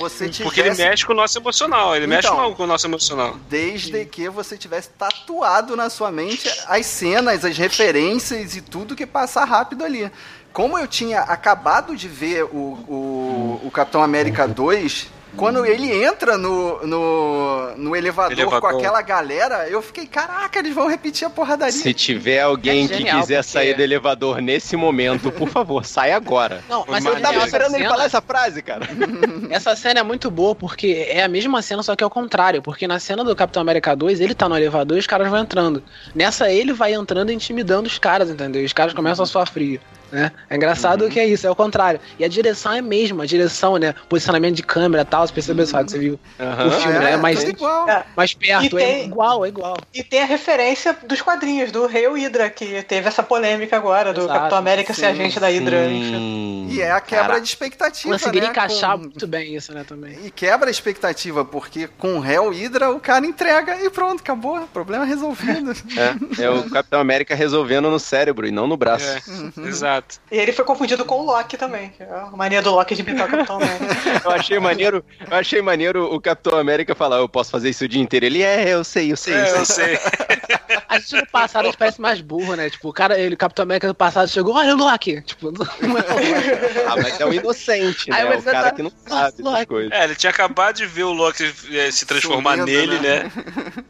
você 0.00 0.30
tivesse... 0.30 0.44
Porque 0.44 0.60
ele 0.60 0.74
mexe 0.74 1.04
com 1.04 1.12
o 1.12 1.16
nosso 1.16 1.38
emocional, 1.38 1.94
ele 1.94 2.06
então, 2.06 2.40
mexe 2.40 2.56
com 2.56 2.62
o 2.62 2.66
nosso 2.66 2.86
emocional. 2.86 3.36
Desde 3.50 4.06
que 4.06 4.30
você 4.30 4.56
tivesse 4.56 4.88
tatuado 4.96 5.76
na 5.76 5.90
sua 5.90 6.10
mente 6.10 6.48
as 6.66 6.86
cenas, 6.86 7.44
as 7.44 7.58
referências 7.58 8.56
e 8.56 8.62
tudo 8.62 8.96
que 8.96 9.04
passa 9.06 9.44
rápido 9.44 9.84
ali. 9.84 10.10
Como 10.54 10.78
eu 10.78 10.88
tinha 10.88 11.20
acabado 11.20 11.94
de 11.94 12.08
ver 12.08 12.44
o, 12.44 12.78
o, 12.88 13.60
o 13.62 13.70
Capitão 13.70 14.02
América 14.02 14.48
2 14.48 15.17
quando 15.36 15.64
ele 15.64 16.04
entra 16.04 16.36
no, 16.36 16.86
no, 16.86 17.76
no 17.76 17.96
elevador, 17.96 18.32
elevador, 18.32 18.60
com 18.60 18.66
aquela 18.66 19.02
galera, 19.02 19.68
eu 19.68 19.80
fiquei, 19.82 20.06
caraca, 20.06 20.58
eles 20.58 20.74
vão 20.74 20.88
repetir 20.88 21.26
a 21.26 21.30
porradaria. 21.30 21.72
Se 21.72 21.94
tiver 21.94 22.40
alguém 22.40 22.86
é 22.86 22.88
que 22.88 23.04
quiser 23.04 23.36
porque... 23.36 23.42
sair 23.42 23.74
do 23.74 23.82
elevador 23.82 24.40
nesse 24.40 24.76
momento, 24.76 25.30
por 25.30 25.48
favor, 25.48 25.84
sai 25.84 26.12
agora. 26.12 26.62
Não, 26.68 26.84
mas 26.88 27.04
eu 27.04 27.20
tava 27.20 27.44
esperando 27.44 27.74
ele 27.74 27.86
falar 27.86 28.04
essa 28.04 28.20
frase, 28.20 28.62
cara. 28.62 28.86
essa 29.50 29.76
cena 29.76 30.00
é 30.00 30.02
muito 30.02 30.30
boa 30.30 30.54
porque 30.54 31.06
é 31.08 31.22
a 31.22 31.28
mesma 31.28 31.62
cena, 31.62 31.82
só 31.82 31.94
que 31.94 32.02
é 32.02 32.06
o 32.06 32.10
contrário. 32.10 32.62
Porque 32.62 32.86
na 32.86 32.98
cena 32.98 33.22
do 33.22 33.34
Capitão 33.36 33.60
América 33.60 33.94
2, 33.94 34.20
ele 34.20 34.34
tá 34.34 34.48
no 34.48 34.56
elevador 34.56 34.96
e 34.96 35.00
os 35.00 35.06
caras 35.06 35.28
vão 35.28 35.38
entrando. 35.38 35.82
Nessa, 36.14 36.50
ele 36.50 36.72
vai 36.72 36.94
entrando 36.94 37.30
e 37.30 37.34
intimidando 37.34 37.86
os 37.86 37.98
caras, 37.98 38.30
entendeu? 38.30 38.64
Os 38.64 38.72
caras 38.72 38.94
começam 38.94 39.22
a 39.22 39.26
sofrer. 39.26 39.80
Né? 40.10 40.32
É 40.48 40.56
engraçado 40.56 41.04
uhum. 41.04 41.10
que 41.10 41.20
é 41.20 41.26
isso, 41.26 41.46
é 41.46 41.50
o 41.50 41.54
contrário. 41.54 42.00
E 42.18 42.24
a 42.24 42.28
direção 42.28 42.72
é 42.72 42.78
a 42.78 42.82
mesma, 42.82 43.24
a 43.24 43.26
direção, 43.26 43.76
né? 43.76 43.94
Posicionamento 44.08 44.56
de 44.56 44.62
câmera 44.62 45.02
e 45.02 45.06
tal, 45.06 45.26
você 45.26 45.32
percebeu 45.32 45.66
só 45.66 45.82
que 45.84 45.90
você 45.90 45.98
viu 45.98 46.20
uhum. 46.38 46.66
o 46.66 46.70
filme, 46.70 46.98
né? 46.98 47.08
é, 47.08 47.10
né? 47.10 47.16
Mais, 47.16 47.44
é. 47.44 48.04
mais 48.16 48.34
perto, 48.34 48.78
é 48.78 48.80
tem, 48.80 49.02
é 49.02 49.04
igual, 49.04 49.44
é 49.44 49.48
igual. 49.48 49.76
E 49.92 50.02
tem 50.02 50.22
a 50.22 50.26
referência 50.26 50.96
dos 51.06 51.20
quadrinhos, 51.20 51.70
do 51.70 51.86
Rei 51.86 52.06
Hydra, 52.08 52.48
que 52.50 52.82
teve 52.82 53.08
essa 53.08 53.22
polêmica 53.22 53.76
agora, 53.76 54.12
do 54.12 54.20
Exato, 54.20 54.38
Capitão 54.38 54.58
América 54.58 54.94
sim, 54.94 55.00
ser 55.00 55.06
agente 55.06 55.38
da 55.38 55.48
Hydra. 55.48 55.86
E 55.88 56.80
é 56.80 56.90
a 56.90 57.00
quebra 57.00 57.26
Cara, 57.26 57.40
de 57.40 57.48
expectativa. 57.48 58.12
Conseguiria 58.12 58.48
né? 58.48 58.50
encaixar 58.50 58.92
com... 58.92 59.04
muito 59.04 59.26
bem 59.26 59.54
isso, 59.54 59.72
né, 59.72 59.84
também. 59.86 60.18
E 60.24 60.30
quebra 60.30 60.68
a 60.68 60.70
expectativa, 60.70 61.44
porque 61.44 61.88
com 61.98 62.18
o 62.18 62.24
Hell 62.24 62.50
Hydra 62.50 62.90
o 62.90 63.00
cara 63.00 63.26
entrega 63.26 63.82
e 63.82 63.90
pronto, 63.90 64.20
acabou. 64.20 64.60
Problema 64.72 65.04
resolvido. 65.04 65.72
É, 65.96 66.44
é 66.44 66.50
o 66.50 66.68
Capitão 66.70 67.00
América 67.00 67.34
resolvendo 67.34 67.90
no 67.90 67.98
cérebro 67.98 68.46
e 68.46 68.50
não 68.50 68.66
no 68.66 68.76
braço. 68.76 69.06
É, 69.06 69.22
uhum. 69.28 69.66
Exato. 69.98 70.20
E 70.30 70.36
ele 70.36 70.52
foi 70.52 70.64
confundido 70.64 71.04
com 71.04 71.20
o 71.20 71.26
Loki 71.26 71.56
também. 71.56 71.92
É 71.98 72.04
a 72.04 72.30
mania 72.30 72.62
do 72.62 72.70
Loki 72.70 72.94
de 72.94 73.02
imitar 73.02 73.26
o 73.26 73.30
Capitão 73.30 73.56
América. 73.56 73.86
eu 74.24 74.30
achei 74.30 74.58
maneiro, 74.58 75.04
eu 75.30 75.36
achei 75.36 75.62
maneiro 75.62 76.14
o 76.14 76.20
Capitão 76.20 76.58
América 76.58 76.94
falar, 76.94 77.18
eu 77.18 77.28
posso 77.28 77.50
fazer 77.50 77.70
isso 77.70 77.84
o 77.84 77.88
dia 77.88 78.00
inteiro. 78.00 78.26
Ele 78.26 78.42
é, 78.42 78.68
eu 78.68 78.84
sei, 78.84 79.12
eu 79.12 79.16
sei, 79.16 79.34
é, 79.34 79.50
eu 79.50 79.64
sei. 79.64 79.94
Eu 79.94 79.98
sei. 79.98 79.98
A 80.88 80.98
gente 80.98 81.16
no 81.16 81.26
passado 81.26 81.64
a 81.64 81.66
gente 81.66 81.76
parece 81.76 82.00
mais 82.00 82.20
burro, 82.20 82.54
né? 82.54 82.70
Tipo, 82.70 82.88
o 82.88 82.92
cara, 82.92 83.18
ele, 83.18 83.34
o 83.34 83.38
Capitão 83.38 83.62
América 83.62 83.86
do 83.86 83.94
passado 83.94 84.28
chegou, 84.28 84.54
olha 84.54 84.74
o 84.74 84.78
Loki. 84.78 85.20
Tipo, 85.22 85.52
não 85.52 85.64
é 85.98 86.86
ah, 86.86 86.96
mas 86.96 87.20
é 87.20 87.26
um 87.26 87.32
inocente, 87.32 88.10
né? 88.10 88.24
o 88.36 88.42
cara 88.42 88.70
tá... 88.70 88.76
que 88.76 88.82
não 88.82 88.92
sabe 89.06 89.42
das 89.42 89.64
coisas. 89.66 89.92
É, 89.92 90.04
ele 90.04 90.14
tinha 90.14 90.30
acabado 90.30 90.76
de 90.76 90.86
ver 90.86 91.04
o 91.04 91.12
Loki 91.12 91.52
eh, 91.72 91.90
se 91.90 92.06
transformar 92.06 92.58
Sumindo, 92.58 92.72
nele, 92.72 92.98
né? 93.00 93.24
né? 93.24 93.32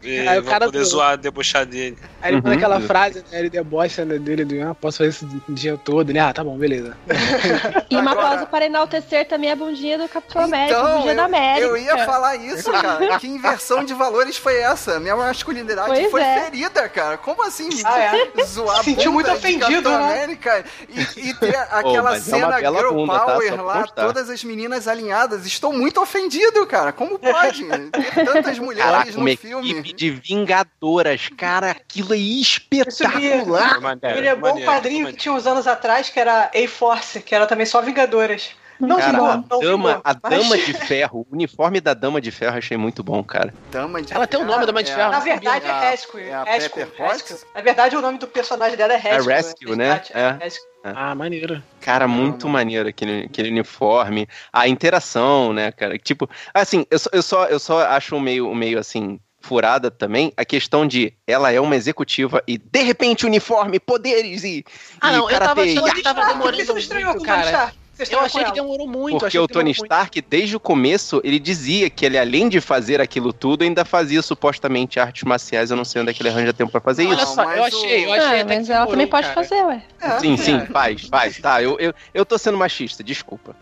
E 0.02 0.28
aí 0.28 0.38
o 0.38 0.44
cara 0.44 0.66
poder 0.66 0.78
do... 0.78 0.84
zoar, 0.84 1.16
debochar 1.16 1.66
dele. 1.66 1.96
Aí 2.20 2.34
ele 2.34 2.42
uhum. 2.44 2.52
aquela 2.52 2.80
frase, 2.80 3.24
né? 3.30 3.38
Ele 3.38 3.50
debocha 3.50 4.04
né, 4.04 4.18
dele, 4.18 4.44
do, 4.44 4.60
ah, 4.62 4.74
posso 4.74 4.98
fazer 4.98 5.10
isso 5.10 5.42
o 5.48 5.52
dia 5.52 5.76
todo. 5.76 5.97
Ele, 6.02 6.18
ah, 6.18 6.32
tá 6.32 6.42
bom, 6.42 6.56
beleza. 6.56 6.96
e 7.90 7.96
uma 7.96 8.12
Agora... 8.12 8.28
pausa 8.28 8.46
para 8.46 8.66
enaltecer 8.66 9.26
também 9.26 9.50
a 9.50 9.56
bundinha 9.56 9.98
do 9.98 10.08
Capitão 10.08 10.42
América, 10.42 10.78
então, 10.78 10.86
a 10.86 10.94
bundinha 10.94 11.12
eu, 11.12 11.16
da 11.16 11.24
América. 11.24 11.66
Eu 11.66 11.76
ia 11.76 12.04
falar 12.04 12.36
isso, 12.36 12.70
cara. 12.70 13.18
que 13.20 13.26
inversão 13.26 13.84
de 13.84 13.94
valores 13.94 14.36
foi 14.36 14.56
essa? 14.56 14.98
Minha 15.00 15.16
masculinidade 15.16 15.88
pois 15.88 16.10
foi 16.10 16.22
é. 16.22 16.44
ferida, 16.44 16.88
cara. 16.88 17.18
Como 17.18 17.42
assim? 17.42 17.68
Ah, 17.84 17.98
é? 17.98 18.32
Zoar 18.44 18.82
Sentiu 18.82 19.12
muito 19.12 19.30
ofendido, 19.30 19.90
né? 19.90 19.96
América 19.96 20.64
e, 20.88 21.28
e 21.28 21.34
ter 21.34 21.56
aquela 21.56 22.12
oh, 22.12 22.20
cena 22.20 22.58
é 22.58 22.60
girl 22.60 22.92
bunda, 22.92 23.12
tá? 23.12 23.24
power 23.24 23.54
tá? 23.54 23.62
lá, 23.62 23.86
todas 23.86 24.30
as 24.30 24.42
meninas 24.44 24.88
alinhadas. 24.88 25.46
Estou 25.46 25.72
muito 25.72 26.00
ofendido, 26.00 26.66
cara. 26.66 26.92
Como 26.92 27.18
pode 27.18 27.64
ter 27.64 28.24
tantas 28.24 28.58
mulheres 28.58 28.90
Caraca, 28.90 29.12
no 29.12 29.20
uma 29.20 29.36
filme? 29.36 29.70
Equipe 29.70 29.92
de 29.92 30.10
vingadoras, 30.10 31.28
cara, 31.36 31.70
aquilo 31.70 32.14
é 32.14 32.18
espetacular. 32.18 33.78
Ele 34.16 34.26
é 34.26 34.34
bom 34.34 34.60
quadrinho 34.62 35.06
que 35.08 35.14
tinha 35.14 35.32
uns 35.32 35.46
anos 35.46 35.66
atrás, 35.66 35.87
que 36.10 36.20
era 36.20 36.50
A-Force, 36.54 37.20
que 37.20 37.34
era 37.34 37.46
também 37.46 37.66
só 37.66 37.80
Vingadoras. 37.80 38.50
Não, 38.80 38.96
cara, 38.96 39.18
a, 39.18 39.36
não, 39.36 39.60
dama, 39.60 40.00
a 40.04 40.12
dama 40.12 40.56
de 40.56 40.72
ferro, 40.72 41.26
o 41.28 41.34
uniforme 41.34 41.80
da 41.80 41.94
dama 41.94 42.20
de 42.20 42.30
ferro 42.30 42.56
achei 42.56 42.76
muito 42.76 43.02
bom, 43.02 43.24
cara. 43.24 43.52
Dama 43.72 44.00
de 44.00 44.12
Ela 44.12 44.26
tem 44.26 44.38
o 44.40 44.44
nome 44.44 44.60
da 44.60 44.66
dama 44.66 44.82
de 44.84 44.92
é 44.92 44.94
ferro. 44.94 45.10
Na 45.10 45.18
verdade 45.18 45.66
é 45.66 45.90
Rescue. 45.90 46.22
É 46.22 46.44
Rescue, 46.44 46.86
Rescue. 46.96 47.36
Na 47.54 47.60
verdade 47.60 47.96
o 47.96 48.00
nome 48.00 48.18
do 48.18 48.28
personagem 48.28 48.76
dela 48.76 48.92
é 48.92 48.96
Rescue. 48.96 49.32
É 49.32 49.36
Rescue, 49.36 49.76
né? 49.76 50.02
É. 50.10 50.44
Rescue. 50.44 50.68
É. 50.84 50.92
Ah, 50.94 51.12
maneiro. 51.14 51.60
Cara, 51.80 52.06
muito 52.06 52.48
maneiro 52.48 52.88
aquele, 52.88 53.24
aquele 53.24 53.50
uniforme. 53.50 54.28
A 54.52 54.68
interação, 54.68 55.52
né, 55.52 55.72
cara? 55.72 55.98
Tipo, 55.98 56.30
assim, 56.54 56.86
eu 56.88 56.98
só, 57.00 57.10
eu 57.12 57.22
só, 57.22 57.44
eu 57.46 57.58
só 57.58 57.80
acho 57.80 58.20
meio, 58.20 58.54
meio 58.54 58.78
assim, 58.78 59.18
furada 59.48 59.90
também 59.90 60.30
a 60.36 60.44
questão 60.44 60.86
de 60.86 61.14
ela 61.26 61.50
é 61.50 61.58
uma 61.58 61.74
executiva 61.74 62.42
e 62.46 62.58
de 62.58 62.82
repente 62.82 63.24
uniforme, 63.24 63.80
poderes 63.80 64.44
e. 64.44 64.62
Ah, 65.00 65.10
e 65.10 65.16
não, 65.16 65.30
eu 65.30 65.38
tava 65.38 65.62
achando 65.62 65.94
que 65.94 66.02
tava 66.02 66.26
demorando 66.26 66.74
muito, 66.74 67.22
cara. 67.22 67.72
Eu 68.10 68.20
achei 68.20 68.44
que 68.44 68.52
demorou 68.52 68.86
muito. 68.86 69.18
Porque 69.18 69.38
o 69.38 69.48
Tony 69.48 69.70
Stark, 69.72 70.18
muito. 70.18 70.28
desde 70.28 70.56
o 70.56 70.60
começo, 70.60 71.20
ele 71.24 71.38
dizia 71.38 71.90
que 71.90 72.04
ele, 72.04 72.18
além 72.18 72.48
de 72.48 72.60
fazer 72.60 73.00
aquilo 73.00 73.32
tudo, 73.32 73.64
ainda 73.64 73.84
fazia 73.84 74.22
supostamente 74.22 75.00
artes 75.00 75.24
marciais. 75.24 75.70
Eu 75.70 75.76
não 75.76 75.84
sei 75.84 76.02
onde 76.02 76.10
é 76.10 76.14
que 76.14 76.22
ele 76.22 76.28
arranja 76.28 76.52
tempo 76.52 76.70
pra 76.70 76.80
fazer 76.80 77.06
Olha 77.06 77.22
isso. 77.22 77.34
Só, 77.34 77.42
eu 77.42 77.64
achei, 77.64 78.04
eu 78.04 78.12
achei. 78.12 78.40
Ah, 78.40 78.44
mas 78.44 78.70
ela 78.70 78.86
também 78.86 79.06
pode 79.06 79.28
cara. 79.28 79.34
fazer, 79.34 79.62
ué. 79.64 79.82
É, 80.00 80.18
sim, 80.20 80.36
sim, 80.36 80.60
faz, 80.66 81.02
faz. 81.02 81.38
Tá, 81.38 81.62
eu, 81.62 81.78
eu, 81.78 81.92
eu 82.14 82.24
tô 82.24 82.38
sendo 82.38 82.56
machista, 82.56 83.02
desculpa. 83.02 83.56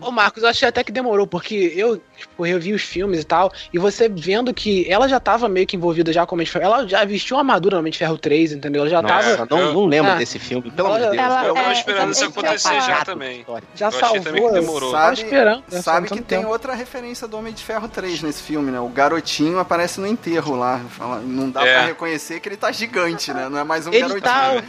Ô, 0.00 0.10
Marcos, 0.10 0.42
eu 0.42 0.48
achei 0.48 0.68
até 0.68 0.84
que 0.84 0.92
demorou, 0.92 1.26
porque 1.26 1.72
eu, 1.76 2.00
tipo, 2.16 2.46
eu 2.46 2.60
vi 2.60 2.72
os 2.72 2.82
filmes 2.82 3.20
e 3.20 3.24
tal, 3.24 3.52
e 3.72 3.78
você 3.78 4.08
vendo 4.08 4.52
que 4.54 4.90
ela 4.90 5.08
já 5.08 5.18
tava 5.18 5.48
meio 5.48 5.66
que 5.66 5.76
envolvida 5.76 6.12
já 6.12 6.26
com 6.26 6.34
o 6.34 6.36
Homem 6.36 6.44
de 6.44 6.50
Ferro. 6.50 6.64
Ela 6.64 6.88
já 6.88 7.04
vestiu 7.04 7.36
uma 7.36 7.42
armadura 7.42 7.76
no 7.76 7.80
Homem 7.80 7.92
de 7.92 7.98
Ferro 7.98 8.18
3, 8.18 8.52
entendeu? 8.52 8.82
Ela 8.82 8.90
já 8.90 9.02
Nossa, 9.02 9.46
tava. 9.46 9.48
Não, 9.50 9.72
não 9.72 9.86
lembro 9.86 10.12
é. 10.12 10.16
desse 10.16 10.38
filme, 10.38 10.70
pelo 10.70 10.88
amor 10.88 11.00
de 11.00 11.16
Deus. 11.16 11.18
Ela, 11.18 11.46
eu 11.46 11.54
tava 11.54 11.72
esperando 11.72 12.12
isso 12.12 12.24
acontecer 12.24 12.80
já 12.82 13.04
também. 13.04 13.44
Já 13.80 13.90
salvou 13.90 14.52
demorou. 14.52 14.90
Sabe, 14.90 15.22
esperando, 15.22 15.64
né? 15.70 15.80
sabe 15.80 16.08
que 16.08 16.20
tem 16.20 16.40
tempo. 16.40 16.50
outra 16.50 16.74
referência 16.74 17.26
do 17.26 17.38
Homem 17.38 17.50
de 17.50 17.64
Ferro 17.64 17.88
3 17.88 18.22
nesse 18.22 18.42
filme, 18.42 18.70
né? 18.70 18.78
O 18.78 18.88
garotinho 18.88 19.58
aparece 19.58 19.98
no 19.98 20.06
enterro 20.06 20.54
lá. 20.54 20.82
Não 21.24 21.50
dá 21.50 21.66
é. 21.66 21.72
pra 21.72 21.86
reconhecer 21.86 22.40
que 22.40 22.48
ele 22.50 22.58
tá 22.58 22.70
gigante, 22.70 23.32
né? 23.32 23.48
Não 23.48 23.58
é 23.58 23.64
mais 23.64 23.86
um 23.86 23.90
ele 23.90 24.00
garotinho. 24.00 24.22
Tá... 24.22 24.62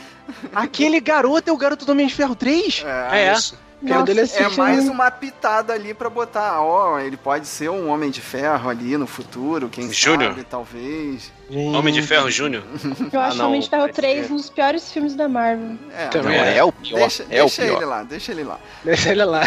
Aquele 0.55 1.01
garoto 1.01 1.49
é 1.49 1.51
o 1.51 1.57
garoto 1.57 1.86
do 1.86 1.91
Homem 1.91 2.07
de 2.07 2.16
Ferro 2.16 2.36
3? 2.36 2.86
É, 2.86 3.28
é. 3.28 3.34
isso. 3.34 3.59
Nossa, 3.82 4.43
é 4.43 4.49
mais 4.49 4.88
uma 4.88 5.09
pitada 5.09 5.73
ali 5.73 5.93
para 5.93 6.09
botar, 6.09 6.61
ó, 6.61 6.99
ele 6.99 7.17
pode 7.17 7.47
ser 7.47 7.69
um 7.69 7.89
Homem 7.89 8.11
de 8.11 8.21
Ferro 8.21 8.69
ali 8.69 8.95
no 8.95 9.07
futuro, 9.07 9.69
quem 9.69 9.91
Júnior. 9.91 10.32
sabe, 10.32 10.43
talvez. 10.43 11.32
Homem 11.49 11.93
de 11.93 12.01
Ferro 12.03 12.29
Júnior? 12.29 12.63
Eu 13.11 13.19
acho 13.19 13.41
ah, 13.41 13.47
Homem 13.47 13.59
de 13.59 13.69
Ferro 13.69 13.89
3 13.91 14.29
um 14.29 14.36
dos 14.36 14.49
piores 14.49 14.91
filmes 14.91 15.15
da 15.15 15.27
Marvel. 15.27 15.77
É, 15.97 16.07
Também 16.07 16.38
é. 16.38 16.57
é 16.57 16.63
o 16.63 16.71
pior. 16.71 16.99
Deixa, 16.99 17.23
é 17.23 17.25
deixa 17.41 17.61
o 17.61 17.65
pior. 17.65 17.77
ele 17.77 17.86
lá, 17.86 18.03
deixa 18.03 18.32
ele 18.32 18.43
lá. 18.43 18.59
Deixa 18.84 19.09
ele 19.11 19.25
lá. 19.25 19.41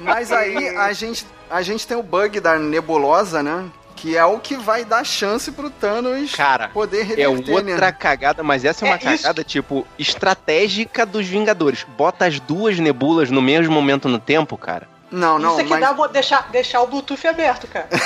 Mas 0.00 0.30
aí 0.30 0.76
a 0.76 0.92
gente, 0.92 1.26
a 1.50 1.62
gente 1.62 1.86
tem 1.86 1.96
o 1.96 2.02
bug 2.02 2.38
da 2.38 2.58
nebulosa, 2.58 3.42
né? 3.42 3.64
Que 4.00 4.16
é 4.16 4.24
o 4.24 4.38
que 4.38 4.56
vai 4.56 4.82
dar 4.82 5.04
chance 5.04 5.52
pro 5.52 5.68
Thanos 5.68 6.34
Cara, 6.34 6.68
poder 6.68 7.02
reverter, 7.02 7.22
É 7.22 7.28
outra 7.28 7.86
né? 7.86 7.92
cagada, 7.92 8.42
mas 8.42 8.64
essa 8.64 8.86
é 8.86 8.88
uma 8.88 8.94
é 8.94 8.98
cagada, 8.98 9.42
isso. 9.42 9.50
tipo, 9.50 9.86
estratégica 9.98 11.04
dos 11.04 11.26
Vingadores. 11.26 11.84
Bota 11.98 12.24
as 12.24 12.40
duas 12.40 12.78
nebulas 12.78 13.30
no 13.30 13.42
mesmo 13.42 13.74
momento 13.74 14.08
no 14.08 14.18
tempo, 14.18 14.56
cara. 14.56 14.88
Não, 15.10 15.38
não, 15.38 15.52
Isso 15.52 15.60
aqui 15.60 15.70
mas... 15.70 15.80
dá 15.80 16.06
deixar, 16.06 16.48
deixar 16.50 16.80
o 16.82 16.86
Bluetooth 16.86 17.26
aberto, 17.26 17.66
cara. 17.66 17.88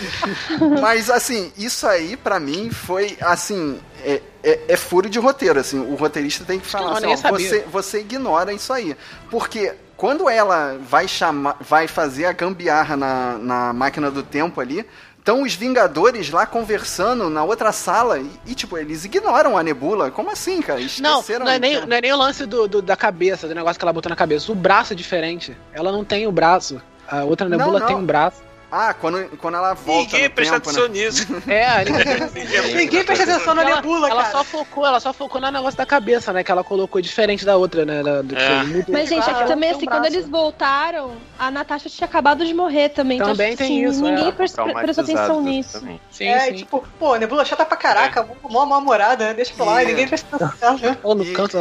mas, 0.80 1.10
assim, 1.10 1.52
isso 1.56 1.86
aí, 1.86 2.16
para 2.16 2.40
mim, 2.40 2.70
foi, 2.70 3.16
assim, 3.20 3.78
é, 4.02 4.20
é, 4.42 4.60
é, 4.68 4.76
furo 4.76 5.08
de 5.08 5.18
roteiro, 5.18 5.60
assim. 5.60 5.78
O 5.78 5.94
roteirista 5.94 6.44
tem 6.44 6.58
que 6.58 6.66
falar 6.66 6.98
assim, 6.98 7.06
ó, 7.06 7.30
você, 7.30 7.60
você 7.70 8.00
ignora 8.00 8.52
isso 8.52 8.72
aí. 8.72 8.96
Porque 9.30 9.74
quando 9.96 10.28
ela 10.28 10.78
vai 10.80 11.06
chamar, 11.06 11.56
vai 11.60 11.86
fazer 11.86 12.26
a 12.26 12.32
gambiarra 12.32 12.96
na, 12.96 13.38
na 13.38 13.72
máquina 13.72 14.10
do 14.10 14.22
tempo 14.22 14.60
ali, 14.60 14.84
estão 15.18 15.42
os 15.42 15.54
Vingadores 15.54 16.30
lá 16.30 16.44
conversando 16.46 17.30
na 17.30 17.42
outra 17.42 17.72
sala 17.72 18.18
e, 18.18 18.30
e, 18.46 18.54
tipo, 18.54 18.76
eles 18.76 19.04
ignoram 19.04 19.56
a 19.56 19.62
Nebula. 19.62 20.10
Como 20.10 20.30
assim, 20.30 20.60
cara? 20.60 20.80
Esqueceram 20.80 21.40
não, 21.40 21.46
não 21.46 21.52
é, 21.52 21.58
nem, 21.58 21.86
não 21.86 21.96
é 21.96 22.00
nem 22.00 22.12
o 22.12 22.16
lance 22.16 22.44
do, 22.44 22.68
do, 22.68 22.82
da 22.82 22.96
cabeça, 22.96 23.48
do 23.48 23.54
negócio 23.54 23.78
que 23.78 23.84
ela 23.84 23.92
botou 23.92 24.10
na 24.10 24.16
cabeça. 24.16 24.52
O 24.52 24.54
braço 24.54 24.92
é 24.92 24.96
diferente. 24.96 25.56
Ela 25.72 25.90
não 25.90 26.04
tem 26.04 26.26
o 26.26 26.32
braço. 26.32 26.80
A 27.08 27.24
outra 27.24 27.48
Nebula 27.48 27.72
não, 27.72 27.80
não. 27.80 27.86
tem 27.86 27.96
um 27.96 28.04
braço. 28.04 28.42
Ah, 28.76 28.92
quando, 28.92 29.28
quando 29.38 29.54
ela 29.54 29.72
volta. 29.72 30.16
Ninguém 30.16 30.28
presta 30.28 30.54
tempo, 30.54 30.68
atenção 30.68 30.88
né? 30.88 30.94
nisso. 30.94 31.26
É, 31.46 31.84
ninguém, 32.34 32.74
ninguém 32.74 33.04
presta 33.04 33.22
atenção 33.22 33.54
na 33.54 33.62
nebula, 33.62 34.08
ela, 34.08 34.24
cara. 34.24 34.34
Ela 34.34 34.38
só 34.38 34.42
focou, 34.42 34.84
ela 34.84 34.98
só 34.98 35.12
focou 35.12 35.40
no 35.40 35.48
negócio 35.48 35.78
da 35.78 35.86
cabeça, 35.86 36.32
né? 36.32 36.42
Que 36.42 36.50
ela 36.50 36.64
colocou 36.64 37.00
diferente 37.00 37.44
da 37.44 37.56
outra, 37.56 37.84
né? 37.84 38.02
Da, 38.02 38.20
do, 38.20 38.36
é. 38.36 38.64
Tipo, 38.64 38.90
Mas, 38.90 39.08
gente, 39.08 39.30
aqui 39.30 39.46
também, 39.46 39.70
assim, 39.70 39.86
um 39.86 39.86
quando 39.86 40.06
eles 40.06 40.28
voltaram, 40.28 41.12
a 41.38 41.52
Natasha 41.52 41.88
tinha 41.88 42.04
acabado 42.04 42.44
de 42.44 42.52
morrer 42.52 42.88
também. 42.88 43.18
Então, 43.18 43.28
também 43.28 43.52
então, 43.52 43.64
tem 43.64 43.86
assim, 43.86 43.94
isso. 43.94 44.02
Ninguém 44.02 44.28
é. 44.28 44.32
prestou 44.32 44.68
atenção 44.68 45.40
nisso. 45.40 45.78
Também. 45.78 46.00
Sim, 46.10 46.26
é, 46.26 46.40
sim. 46.40 46.54
tipo, 46.54 46.84
pô, 46.98 47.14
nebula 47.14 47.44
chata 47.44 47.64
pra 47.64 47.76
caraca, 47.76 48.22
é. 48.22 48.48
mó 48.48 48.66
namorada, 48.66 49.26
né? 49.26 49.34
Deixa 49.34 49.54
pra 49.54 49.66
lá, 49.66 49.82
e 49.84 49.86
ninguém 49.86 50.08
presta 50.08 50.34
atenção. 50.34 50.78
Né? 50.78 50.98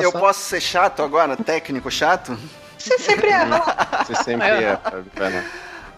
eu 0.02 0.12
posso 0.12 0.40
ser 0.40 0.60
chato 0.60 1.04
agora, 1.04 1.38
técnico 1.38 1.92
chato? 1.92 2.36
Você 2.76 2.98
sempre 2.98 3.30
é, 3.30 3.46
Você 4.04 4.16
sempre 4.24 4.48
é, 4.48 4.64
é 4.64 5.44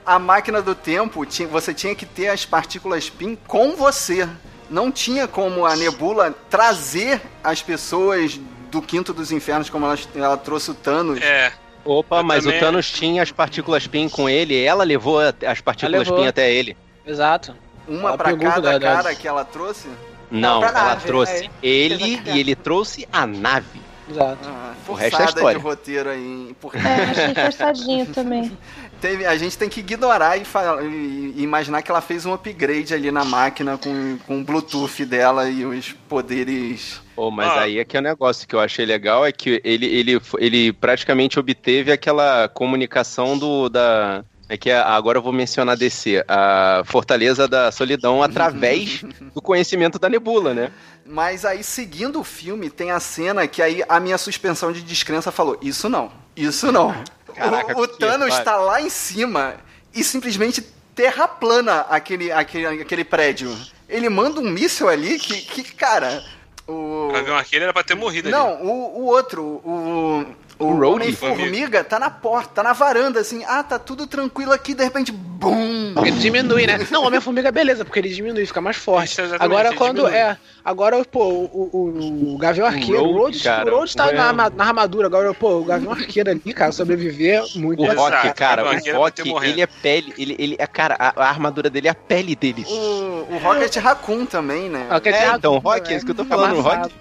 a 0.05 0.19
máquina 0.19 0.61
do 0.61 0.75
tempo, 0.75 1.25
você 1.49 1.73
tinha 1.73 1.95
que 1.95 2.05
ter 2.05 2.27
as 2.27 2.45
partículas 2.45 3.09
PIN 3.09 3.37
com 3.47 3.75
você. 3.75 4.27
Não 4.69 4.91
tinha 4.91 5.27
como 5.27 5.65
a 5.65 5.75
Nebula 5.75 6.33
trazer 6.49 7.21
as 7.43 7.61
pessoas 7.61 8.39
do 8.69 8.81
Quinto 8.81 9.13
dos 9.13 9.31
Infernos, 9.31 9.69
como 9.69 9.85
ela, 9.85 9.97
ela 10.15 10.37
trouxe 10.37 10.71
o 10.71 10.73
Thanos. 10.73 11.21
É. 11.21 11.51
Opa, 11.83 12.23
mas 12.23 12.43
também... 12.43 12.57
o 12.57 12.61
Thanos 12.61 12.89
tinha 12.91 13.21
as 13.21 13.31
partículas 13.31 13.85
PIN 13.87 14.09
com 14.09 14.27
ele, 14.27 14.59
ela 14.59 14.83
levou 14.83 15.19
as 15.19 15.61
partículas 15.61 16.09
PIN 16.09 16.27
até 16.27 16.51
ele. 16.51 16.75
Exato. 17.05 17.55
Uma 17.87 18.09
ela 18.09 18.17
pra 18.17 18.35
cada 18.35 18.79
cara 18.79 19.15
que 19.15 19.27
ela 19.27 19.45
trouxe? 19.45 19.87
Não, 20.31 20.63
ela 20.63 20.71
nave, 20.71 21.05
trouxe 21.05 21.45
é. 21.45 21.49
ele 21.61 22.21
e 22.25 22.39
ele 22.39 22.55
trouxe 22.55 23.07
a 23.13 23.27
nave. 23.27 23.84
Exato. 24.09 24.47
Ah, 24.47 24.73
o 24.87 24.93
resto 24.93 25.21
é 25.21 25.25
história. 25.25 25.57
de 25.57 25.63
roteiro 25.63 26.09
aí. 26.09 26.55
Porque... 26.61 26.77
É, 26.77 26.81
achei 26.81 27.33
forçadinho 27.33 28.05
também. 28.07 28.51
Teve, 29.01 29.25
a 29.25 29.35
gente 29.37 29.57
tem 29.57 29.67
que 29.67 29.81
ignorar 29.81 30.37
e, 30.37 30.43
e, 30.43 31.33
e, 31.37 31.43
imaginar 31.43 31.81
que 31.81 31.91
ela 31.91 32.01
fez 32.01 32.25
um 32.25 32.33
upgrade 32.33 32.93
ali 32.93 33.11
na 33.11 33.25
máquina 33.25 33.77
com, 33.77 34.17
com 34.25 34.39
o 34.39 34.43
Bluetooth 34.43 35.05
dela 35.05 35.49
e 35.49 35.65
os 35.65 35.91
poderes. 36.07 37.01
Oh, 37.15 37.29
mas 37.29 37.49
ah. 37.49 37.61
aí 37.61 37.79
é 37.79 37.85
que 37.85 37.97
é 37.97 37.99
o 37.99 38.01
um 38.01 38.05
negócio 38.05 38.47
que 38.47 38.55
eu 38.55 38.59
achei 38.59 38.85
legal 38.85 39.25
é 39.25 39.31
que 39.31 39.61
ele, 39.63 39.85
ele, 39.85 40.21
ele 40.37 40.73
praticamente 40.73 41.39
obteve 41.39 41.91
aquela 41.91 42.47
comunicação 42.47 43.37
do 43.37 43.69
da 43.69 44.23
é 44.47 44.57
que 44.57 44.71
agora 44.71 45.17
eu 45.17 45.23
vou 45.23 45.33
mencionar 45.33 45.75
DC, 45.75 46.23
a 46.27 46.83
Fortaleza 46.85 47.47
da 47.47 47.71
Solidão 47.71 48.21
através 48.21 49.03
do 49.33 49.41
conhecimento 49.41 49.97
da 49.97 50.07
Nebula, 50.07 50.53
né? 50.53 50.71
Mas 51.05 51.45
aí, 51.45 51.63
seguindo 51.63 52.19
o 52.19 52.23
filme, 52.23 52.69
tem 52.69 52.89
a 52.89 52.99
cena 52.99 53.47
que 53.47 53.61
aí 53.61 53.83
a 53.87 53.99
minha 53.99 54.17
suspensão 54.17 54.71
de 54.71 54.81
descrença 54.81 55.31
falou: 55.31 55.57
Isso 55.61 55.87
não, 55.87 56.11
isso 56.35 56.71
não. 56.71 56.95
Caraca, 57.35 57.77
o, 57.77 57.81
o 57.81 57.87
Thanos 57.87 58.33
está 58.33 58.55
lá 58.55 58.81
em 58.81 58.89
cima 58.89 59.55
e 59.93 60.03
simplesmente 60.03 60.61
terraplana 60.95 61.81
aquele, 61.89 62.31
aquele, 62.31 62.81
aquele 62.81 63.03
prédio. 63.03 63.55
Ele 63.87 64.09
manda 64.09 64.39
um 64.39 64.49
míssil 64.49 64.89
ali 64.89 65.19
que, 65.19 65.41
que 65.41 65.75
cara. 65.75 66.23
O 66.67 67.11
avião 67.15 67.37
aquele 67.37 67.65
era 67.65 67.73
pra 67.73 67.83
ter 67.83 67.93
morrido 67.93 68.31
Não, 68.31 68.55
ali. 68.55 68.63
o, 68.63 68.71
o 68.71 69.05
outro, 69.05 69.43
o 69.43 70.25
o, 70.57 70.65
o 70.65 70.93
Homem-Formiga 70.93 71.83
tá 71.83 71.99
na 71.99 72.09
porta, 72.09 72.55
tá 72.55 72.63
na 72.63 72.73
varanda, 72.73 73.19
assim, 73.19 73.43
ah, 73.45 73.61
tá 73.61 73.77
tudo 73.77 74.07
tranquilo 74.07 74.51
aqui, 74.51 74.73
de 74.73 74.83
repente, 74.83 75.11
bum! 75.11 75.93
Ele 76.01 76.11
diminui, 76.11 76.65
né? 76.65 76.79
Não, 76.89 77.03
o 77.03 77.07
Homem-Formiga, 77.07 77.51
beleza, 77.51 77.83
porque 77.83 77.99
ele 77.99 78.09
diminui, 78.09 78.45
fica 78.45 78.61
mais 78.61 78.77
forte. 78.77 79.19
É 79.19 79.25
agora, 79.39 79.73
quando 79.73 79.97
diminui. 79.97 80.17
é. 80.17 80.37
Agora, 80.63 81.03
pô, 81.05 81.23
o, 81.25 81.69
o, 81.71 82.33
o 82.33 82.37
Gavião 82.37 82.65
Arqueiro, 82.65 83.03
o 83.03 83.17
Rhodes, 83.17 83.43
cara, 83.43 83.71
o 83.71 83.77
Rhodes 83.77 83.93
tá 83.93 84.11
na, 84.11 84.33
na, 84.33 84.65
armadura, 84.65 85.07
agora, 85.07 85.33
pô, 85.33 85.59
o 85.59 85.63
Gavião 85.63 85.91
Arqueiro 85.91 86.31
ali, 86.31 86.53
cara, 86.53 86.71
sobreviver 86.71 87.43
muito. 87.55 87.83
O 87.83 87.93
Rock, 87.93 88.33
cara, 88.33 88.63
o 88.63 88.97
Rock, 88.97 89.21
ele 89.43 89.61
é 89.61 89.67
pele, 89.67 90.13
ele, 90.17 90.35
ele 90.39 90.55
é, 90.57 90.65
cara, 90.65 90.95
a, 90.97 91.23
a, 91.23 91.29
armadura 91.29 91.69
dele 91.69 91.87
é 91.87 91.91
a 91.91 91.95
pele 91.95 92.35
dele. 92.35 92.65
O, 92.67 93.35
o 93.35 93.37
Rocket 93.43 93.75
Raccoon 93.75 94.25
também, 94.25 94.69
né? 94.69 94.87
Rocket 94.89 95.13
é, 95.13 95.19
Raccoon, 95.19 95.37
então, 95.37 95.57
Rock, 95.59 95.93
é 95.93 95.97
isso 95.97 96.05
que 96.05 96.11
eu 96.11 96.15
tô 96.15 96.25
falando, 96.25 96.61
Rock. 96.61 96.91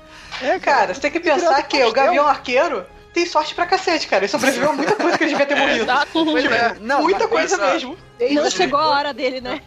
É, 0.42 0.58
cara, 0.58 0.92
você 0.92 1.00
tem 1.00 1.10
que 1.10 1.20
pensar 1.20 1.62
que 1.62 1.82
o 1.84 1.92
Gavião 1.92 2.26
Arqueiro 2.26 2.84
tem 3.14 3.24
sorte 3.24 3.54
pra 3.54 3.64
cacete, 3.64 4.08
cara. 4.08 4.24
Ele 4.24 4.30
sobreviveu 4.30 4.70
a 4.70 4.72
muita 4.72 4.96
coisa 4.96 5.16
que 5.16 5.22
ele 5.22 5.30
devia 5.30 5.46
ter 5.46 5.54
morrido. 5.56 5.84
Exato, 5.84 6.24
tipo, 6.24 6.36
é. 6.36 6.76
Não, 6.80 7.02
muita 7.02 7.28
coisa 7.28 7.56
mesmo. 7.56 7.96
Não 8.32 8.50
chegou 8.50 8.78
a 8.78 8.88
hora 8.88 9.14
dele, 9.14 9.40
né? 9.40 9.62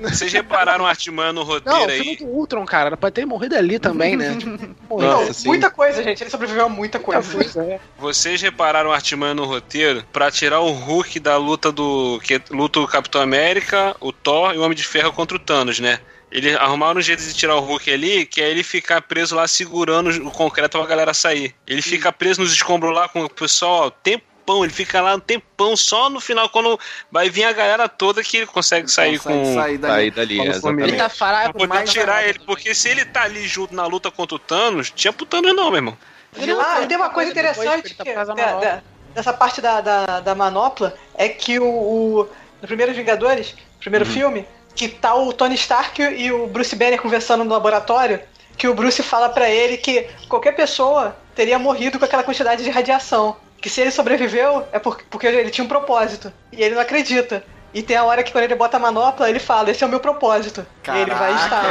Vocês 0.00 0.32
repararam 0.32 0.84
o 0.84 0.86
Artman 0.86 1.32
no 1.32 1.42
roteiro 1.42 1.78
não, 1.78 1.86
aí? 1.86 1.98
Não, 1.98 2.02
o 2.02 2.04
filme 2.04 2.16
do 2.16 2.26
Ultron, 2.26 2.64
cara, 2.64 2.86
era 2.86 2.96
pra 2.96 3.10
ter 3.10 3.26
morrido 3.26 3.54
ali 3.54 3.78
também, 3.78 4.16
né? 4.16 4.36
Tipo, 4.36 4.56
não, 5.00 5.28
muita 5.44 5.70
coisa, 5.70 6.02
gente. 6.02 6.22
Ele 6.22 6.30
sobreviveu 6.30 6.64
a 6.64 6.68
muita 6.68 6.98
coisa. 6.98 7.20
Muita 7.20 7.52
coisa 7.52 7.72
é. 7.72 7.80
Vocês 7.98 8.40
repararam 8.40 8.90
o 8.90 8.92
Artman 8.92 9.34
no 9.34 9.44
roteiro 9.44 10.02
pra 10.12 10.30
tirar 10.30 10.60
o 10.60 10.72
Hulk 10.72 11.20
da 11.20 11.36
luta 11.36 11.70
do... 11.70 12.18
Que 12.22 12.40
luta 12.50 12.80
o 12.80 12.88
Capitão 12.88 13.20
América, 13.20 13.94
o 14.00 14.12
Thor 14.12 14.54
e 14.54 14.58
o 14.58 14.62
Homem 14.62 14.76
de 14.76 14.84
Ferro 14.84 15.12
contra 15.12 15.36
o 15.36 15.40
Thanos, 15.40 15.78
né? 15.80 16.00
Eles 16.30 16.56
arrumaram 16.56 16.98
um 16.98 17.02
jeito 17.02 17.22
de 17.22 17.32
tirar 17.32 17.56
o 17.56 17.60
Hulk 17.60 17.92
ali, 17.92 18.26
que 18.26 18.42
é 18.42 18.50
ele 18.50 18.62
ficar 18.62 19.00
preso 19.00 19.34
lá 19.34 19.46
segurando 19.46 20.10
o 20.26 20.30
concreto 20.30 20.78
pra 20.78 20.86
galera 20.86 21.14
sair. 21.14 21.54
Ele 21.66 21.80
fica 21.80 22.12
preso 22.12 22.40
nos 22.40 22.52
escombros 22.52 22.94
lá 22.94 23.08
com 23.08 23.24
o 23.24 23.30
pessoal 23.30 23.86
o 23.86 23.90
tempo 23.90 24.24
tempão, 24.46 24.64
ele 24.64 24.72
fica 24.72 25.00
lá 25.00 25.16
um 25.16 25.20
tempão, 25.20 25.76
só 25.76 26.08
no 26.08 26.20
final, 26.20 26.48
quando 26.48 26.78
vai 27.10 27.28
vir 27.28 27.44
a 27.44 27.52
galera 27.52 27.88
toda 27.88 28.22
que 28.22 28.38
ele 28.38 28.46
consegue 28.46 28.88
sair 28.88 29.18
consegue 29.18 29.40
com. 29.40 29.54
Sair 29.54 29.78
dali. 29.78 30.12
Sair 30.12 30.60
dali 30.60 30.82
ele 30.82 30.96
tá 30.96 31.08
farado, 31.08 31.52
pra 31.52 31.66
poder 31.66 31.84
tirar 31.84 32.26
ele, 32.26 32.38
porque 32.38 32.74
se 32.74 32.88
ele 32.88 33.04
tá 33.04 33.24
ali 33.24 33.46
junto 33.46 33.74
na 33.74 33.84
luta 33.86 34.10
contra 34.10 34.36
o 34.36 34.38
Thanos, 34.38 34.90
tinha 34.90 35.12
pro 35.12 35.26
Thanos 35.26 35.54
não, 35.54 35.70
meu 35.70 35.76
irmão. 35.76 35.98
Ah, 36.60 36.82
e 36.82 36.86
tem 36.86 36.96
uma 36.96 37.10
coisa 37.10 37.30
interessante 37.30 37.94
tá 37.94 38.04
que, 38.04 38.14
da, 38.14 38.82
dessa 39.14 39.32
parte 39.32 39.60
da, 39.60 39.80
da, 39.80 40.20
da, 40.20 40.34
manopla 40.34 40.94
é 41.14 41.30
que 41.30 41.58
o, 41.58 41.64
o 41.64 42.28
no 42.60 42.68
primeiro 42.68 42.92
Vingadores, 42.92 43.54
primeiro 43.80 44.04
uhum. 44.04 44.12
filme, 44.12 44.46
que 44.76 44.88
tá 44.88 45.14
o 45.14 45.32
Tony 45.32 45.54
Stark 45.54 46.00
e 46.00 46.30
o 46.30 46.46
Bruce 46.46 46.76
Banner 46.76 47.00
conversando 47.00 47.42
no 47.42 47.50
laboratório, 47.50 48.20
que 48.56 48.68
o 48.68 48.74
Bruce 48.74 49.02
fala 49.02 49.30
para 49.30 49.48
ele 49.50 49.78
que 49.78 50.06
qualquer 50.28 50.52
pessoa 50.52 51.16
teria 51.34 51.58
morrido 51.58 51.98
com 51.98 52.04
aquela 52.04 52.22
quantidade 52.22 52.62
de 52.62 52.70
radiação. 52.70 53.36
Que 53.60 53.70
se 53.70 53.80
ele 53.80 53.90
sobreviveu 53.90 54.64
é 54.70 54.78
porque 54.78 55.26
ele 55.26 55.50
tinha 55.50 55.64
um 55.64 55.68
propósito. 55.68 56.32
E 56.52 56.62
ele 56.62 56.74
não 56.74 56.82
acredita. 56.82 57.42
E 57.74 57.82
tem 57.82 57.96
a 57.96 58.04
hora 58.04 58.22
que 58.22 58.32
quando 58.32 58.44
ele 58.44 58.54
bota 58.54 58.76
a 58.76 58.80
manopla, 58.80 59.28
ele 59.28 59.38
fala, 59.38 59.70
esse 59.70 59.84
é 59.84 59.86
o 59.86 59.90
meu 59.90 60.00
propósito. 60.00 60.66
Caraca, 60.82 60.98
e 60.98 61.02
ele 61.02 61.14
vai 61.14 61.34
estar. 61.34 61.62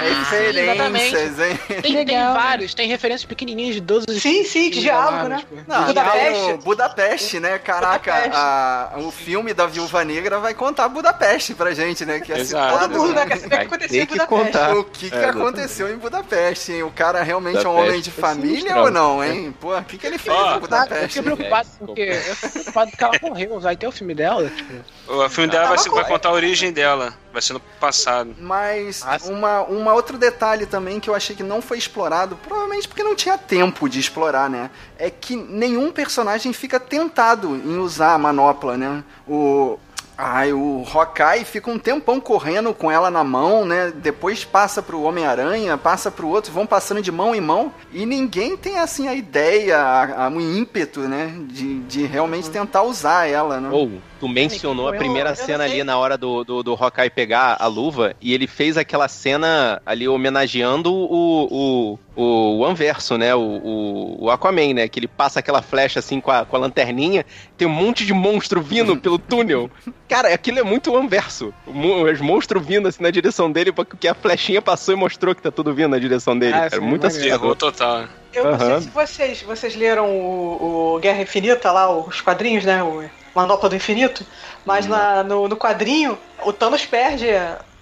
Referências, 0.00 1.40
hein? 1.40 1.58
Tem, 1.82 2.04
tem, 2.04 2.18
vários, 2.18 2.74
tem 2.74 2.88
referências 2.88 3.24
pequenininhas 3.24 3.74
de 3.74 3.80
12 3.80 4.20
Sim, 4.20 4.44
sim, 4.44 4.70
de 4.70 4.80
diálogo, 4.80 5.28
né? 5.28 5.38
Tipo. 5.38 5.56
Não, 5.66 5.86
Budapeste. 5.86 6.52
Budapeste, 6.64 7.40
né? 7.40 7.58
Caraca, 7.58 8.12
Budapeste. 8.12 8.36
A, 8.36 8.92
o 8.98 9.10
filme 9.10 9.52
da 9.52 9.66
Viúva 9.66 10.04
Negra 10.04 10.38
vai 10.38 10.54
contar 10.54 10.88
Budapeste 10.88 11.54
pra 11.54 11.72
gente, 11.74 12.04
né? 12.04 12.20
Que 12.20 12.32
é 12.32 12.38
Exato. 12.38 12.78
Todo 12.78 12.98
mundo, 12.98 13.14
né? 13.14 13.26
Quer 13.26 13.38
saber 13.38 13.54
o 13.54 13.58
que 13.58 13.64
aconteceu 13.64 14.02
em 14.02 14.06
Budapeste. 14.06 14.44
Contar. 14.44 14.76
O 14.76 14.84
que, 14.84 15.10
que 15.10 15.16
é, 15.16 15.24
aconteceu 15.24 15.92
em 15.92 15.96
Budapeste, 15.96 16.72
hein? 16.72 16.82
O 16.82 16.90
cara 16.90 17.22
realmente 17.22 17.56
Budapeste. 17.56 17.78
é 17.78 17.82
um 17.82 17.88
homem 17.88 18.00
de 18.00 18.10
família 18.10 18.76
ou 18.78 18.90
não, 18.90 19.24
hein? 19.24 19.54
Pô, 19.60 19.76
o 19.76 19.84
que, 19.84 19.98
que 19.98 20.06
ele 20.06 20.18
fez 20.18 20.36
oh, 20.36 20.56
em 20.56 20.60
Budapeste? 20.60 21.02
Eu 21.02 21.08
fiquei 21.08 21.22
preocupado, 21.22 21.68
porque 21.78 22.02
eu 22.02 22.36
fiquei 22.36 22.50
preocupado 22.50 22.90
porque 22.90 23.04
ela 23.04 23.18
morreu. 23.22 23.60
Vai 23.60 23.76
ter 23.76 23.86
o 23.86 23.92
filme 23.92 24.14
dela, 24.14 24.50
tipo... 24.50 24.74
O 25.14 25.28
filme 25.30 25.50
dela 25.50 25.68
vai, 25.68 25.78
ser, 25.78 25.90
vai, 25.90 26.04
contar 26.04 26.28
a 26.28 26.32
origem 26.32 26.72
dela. 26.72 27.14
Vai 27.32 27.42
ser 27.42 27.52
no 27.52 27.60
passado. 27.60 28.34
Mas 28.38 29.02
ah, 29.04 29.18
uma, 29.24 29.62
uma 29.62 29.94
outro 29.94 30.18
detalhe 30.18 30.66
também 30.66 31.00
que 31.00 31.08
eu 31.08 31.14
achei 31.14 31.34
que 31.34 31.42
não 31.42 31.60
foi 31.60 31.78
explorado, 31.78 32.36
provavelmente 32.36 32.86
porque 32.88 33.02
não 33.02 33.14
tinha 33.14 33.36
tempo 33.36 33.88
de 33.88 33.98
explorar, 33.98 34.48
né? 34.48 34.70
É 34.98 35.10
que 35.10 35.36
nenhum 35.36 35.90
personagem 35.90 36.52
fica 36.52 36.78
tentado 36.78 37.54
em 37.56 37.78
usar 37.78 38.14
a 38.14 38.18
manopla, 38.18 38.76
né? 38.76 39.02
O, 39.26 39.78
Ai, 40.16 40.52
o 40.52 40.84
Hawkeye 40.92 41.44
fica 41.44 41.68
um 41.68 41.78
tempão 41.78 42.20
correndo 42.20 42.72
com 42.72 42.90
ela 42.90 43.10
na 43.10 43.24
mão, 43.24 43.64
né? 43.64 43.92
Depois 43.94 44.44
passa 44.44 44.80
pro 44.80 45.02
Homem-Aranha, 45.02 45.76
passa 45.76 46.08
pro 46.08 46.28
outro, 46.28 46.52
vão 46.52 46.66
passando 46.66 47.02
de 47.02 47.10
mão 47.10 47.34
em 47.34 47.40
mão. 47.40 47.72
E 47.92 48.06
ninguém 48.06 48.56
tem, 48.56 48.78
assim, 48.78 49.08
a 49.08 49.14
ideia, 49.14 49.76
a, 49.76 50.26
a, 50.26 50.28
o 50.28 50.40
ímpeto, 50.40 51.00
né? 51.00 51.34
De, 51.48 51.80
de 51.80 52.06
realmente 52.06 52.48
tentar 52.48 52.84
usar 52.84 53.28
ela, 53.28 53.60
né? 53.60 53.68
Ou, 53.72 54.00
tu 54.24 54.28
mencionou 54.28 54.88
a 54.88 54.92
primeira 54.94 55.34
cena 55.34 55.64
ali 55.64 55.84
na 55.84 55.98
hora 55.98 56.16
do, 56.16 56.42
do, 56.44 56.62
do 56.62 56.72
Hawkeye 56.72 57.10
pegar 57.10 57.58
a 57.60 57.66
luva 57.66 58.16
e 58.22 58.32
ele 58.32 58.46
fez 58.46 58.78
aquela 58.78 59.06
cena 59.06 59.82
ali 59.84 60.08
homenageando 60.08 60.90
o, 60.90 61.98
o, 62.16 62.58
o 62.58 62.64
Anverso, 62.64 63.18
né? 63.18 63.34
O, 63.34 63.40
o, 63.40 64.24
o, 64.24 64.30
Aquaman, 64.30 64.72
né? 64.72 64.88
Que 64.88 64.98
ele 64.98 65.08
passa 65.08 65.40
aquela 65.40 65.60
flecha 65.60 65.98
assim 65.98 66.22
com 66.22 66.30
a, 66.30 66.46
com 66.46 66.56
a 66.56 66.58
lanterninha, 66.58 67.26
tem 67.54 67.68
um 67.68 67.70
monte 67.70 68.06
de 68.06 68.14
monstro 68.14 68.62
vindo 68.62 68.96
pelo 69.00 69.18
túnel. 69.18 69.70
Cara, 70.08 70.32
aquilo 70.32 70.58
é 70.58 70.62
muito 70.62 70.96
Anverso. 70.96 71.52
Os 71.66 72.20
monstros 72.22 72.64
vindo 72.64 72.88
assim 72.88 73.02
na 73.02 73.10
direção 73.10 73.52
dele, 73.52 73.72
porque 73.72 74.08
a 74.08 74.14
flechinha 74.14 74.62
passou 74.62 74.94
e 74.94 74.96
mostrou 74.96 75.34
que 75.34 75.42
tá 75.42 75.50
tudo 75.50 75.74
vindo 75.74 75.90
na 75.90 75.98
direção 75.98 76.38
dele. 76.38 76.54
Ah, 76.54 76.70
cara, 76.70 76.80
muito 76.80 77.06
assustador. 77.06 77.56
total. 77.56 78.04
Eu 78.32 78.44
não 78.44 78.58
sei 78.58 78.80
se 78.80 78.88
vocês, 78.88 79.42
vocês 79.42 79.76
leram 79.76 80.08
o, 80.08 80.94
o 80.94 80.98
Guerra 80.98 81.22
Infinita 81.22 81.70
lá, 81.70 81.94
os 81.94 82.20
quadrinhos, 82.22 82.64
né? 82.64 82.82
O 82.82 83.04
Manopla 83.34 83.68
do 83.68 83.76
Infinito. 83.76 84.24
Mas 84.64 84.86
hum. 84.86 84.90
na, 84.90 85.22
no, 85.22 85.48
no 85.48 85.56
quadrinho, 85.56 86.18
o 86.44 86.52
Thanos 86.52 86.86
perde 86.86 87.26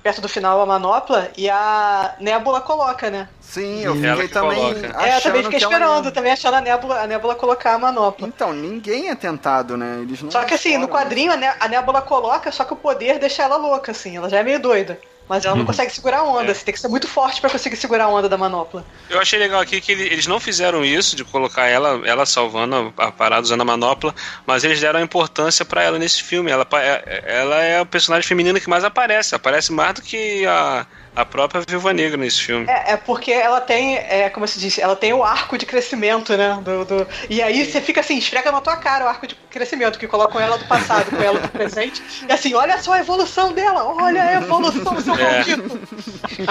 perto 0.03 0.21
do 0.21 0.29
final 0.29 0.61
a 0.61 0.67
manopla 0.67 1.31
e 1.37 1.49
a 1.49 2.17
Nébula 2.19 2.61
coloca, 2.61 3.09
né? 3.09 3.29
Sim, 3.41 3.83
eu 3.83 3.95
fiquei 3.95 4.29
também. 4.29 4.75
É, 4.99 5.17
eu 5.17 5.21
também 5.21 5.43
fiquei 5.45 5.59
esperando, 5.59 6.11
também 6.11 6.33
achando 6.33 6.55
a 6.55 6.61
Nébula, 6.61 7.01
a 7.01 7.07
Nébula 7.07 7.35
colocar 7.37 7.75
a 7.75 7.79
manopla. 7.79 8.27
Então, 8.27 8.53
ninguém 8.53 9.11
é 9.11 9.15
tentado, 9.15 9.77
né? 9.77 10.01
Eles 10.03 10.21
não 10.23 10.31
só 10.31 10.45
que 10.45 10.55
assim, 10.55 10.77
no 10.77 10.89
quadrinho 10.89 11.33
a 11.33 11.69
Nébula 11.69 12.03
coloca, 12.03 12.51
só 12.51 12.65
que 12.65 12.73
o 12.73 12.77
poder 12.77 13.19
deixa 13.19 13.45
ela 13.45 13.57
louca, 13.57 13.93
assim, 13.93 14.17
ela 14.17 14.29
já 14.29 14.39
é 14.39 14.43
meio 14.43 14.61
doida. 14.61 14.99
Mas 15.29 15.45
ela 15.45 15.55
não 15.55 15.63
uhum. 15.63 15.67
consegue 15.67 15.93
segurar 15.93 16.19
a 16.19 16.25
onda. 16.25 16.51
É. 16.51 16.55
Você 16.55 16.65
tem 16.65 16.75
que 16.75 16.81
ser 16.81 16.89
muito 16.89 17.09
forte 17.09 17.41
para 17.41 17.51
conseguir 17.51 17.77
segurar 17.77 18.05
a 18.05 18.09
onda 18.09 18.29
da 18.29 18.37
manopla. 18.37 18.85
Eu 19.09 19.21
achei 19.21 19.39
legal 19.39 19.61
aqui 19.61 19.81
que 19.81 19.93
eles 19.93 20.27
não 20.27 20.39
fizeram 20.39 20.85
isso, 20.85 21.17
de 21.17 21.25
colocar 21.25 21.67
ela, 21.67 22.01
ela 22.05 22.27
salvando 22.27 22.93
a 22.97 23.11
parada 23.11 23.43
usando 23.43 23.61
a 23.61 23.65
manopla, 23.65 24.15
mas 24.47 24.65
eles 24.65 24.81
deram 24.81 25.01
importância 25.01 25.65
para 25.65 25.83
ela 25.83 25.99
nesse 25.99 26.23
filme. 26.23 26.51
Ela, 26.51 26.67
é, 26.75 27.23
ela 27.27 27.63
é 27.63 27.79
a 27.79 27.85
personagem 27.85 28.27
feminina 28.27 28.61
que 28.61 28.69
mais 28.69 28.85
aparece. 28.85 29.35
Aparece 29.35 29.73
mais 29.73 29.95
do 29.95 30.03
que 30.03 30.45
a 30.47 30.87
a 31.15 31.25
própria 31.25 31.63
Viúva 31.67 31.93
Negra 31.93 32.17
nesse 32.17 32.41
filme. 32.41 32.67
É, 32.69 32.93
é 32.93 32.97
porque 32.97 33.31
ela 33.31 33.61
tem, 33.61 33.97
é, 33.97 34.31
como 34.31 34.47
se 34.49 34.59
disse, 34.59 34.81
ela 34.81 34.97
tem 34.97 35.13
o 35.13 35.23
arco 35.23 35.59
de 35.59 35.67
crescimento, 35.67 36.37
né? 36.37 36.59
Do, 36.63 36.85
do... 36.85 37.09
E 37.29 37.43
aí 37.43 37.65
você 37.65 37.81
fica 37.81 38.01
assim, 38.01 38.17
esfrega 38.17 38.51
na 38.51 38.61
tua 38.61 38.77
cara 38.77 39.05
o 39.05 39.09
arco 39.09 39.27
de 39.27 39.35
crescimento, 39.51 39.99
que 39.99 40.09
colocam 40.09 40.41
ela 40.41 40.57
do 40.57 40.65
passado 40.67 41.11
com 41.11 41.23
ela 41.23 41.39
do 41.39 41.49
presente. 41.53 42.03
E 42.29 42.33
assim, 42.33 42.55
olha 42.55 42.79
só 42.79 42.95
a 42.95 43.01
evolução 43.01 43.53
dela, 43.53 43.85
olha 43.85 44.23
a 44.23 44.33
evolução, 44.35 45.01
seu 45.01 45.15
é. 45.19 45.33
maldito. 45.33 45.81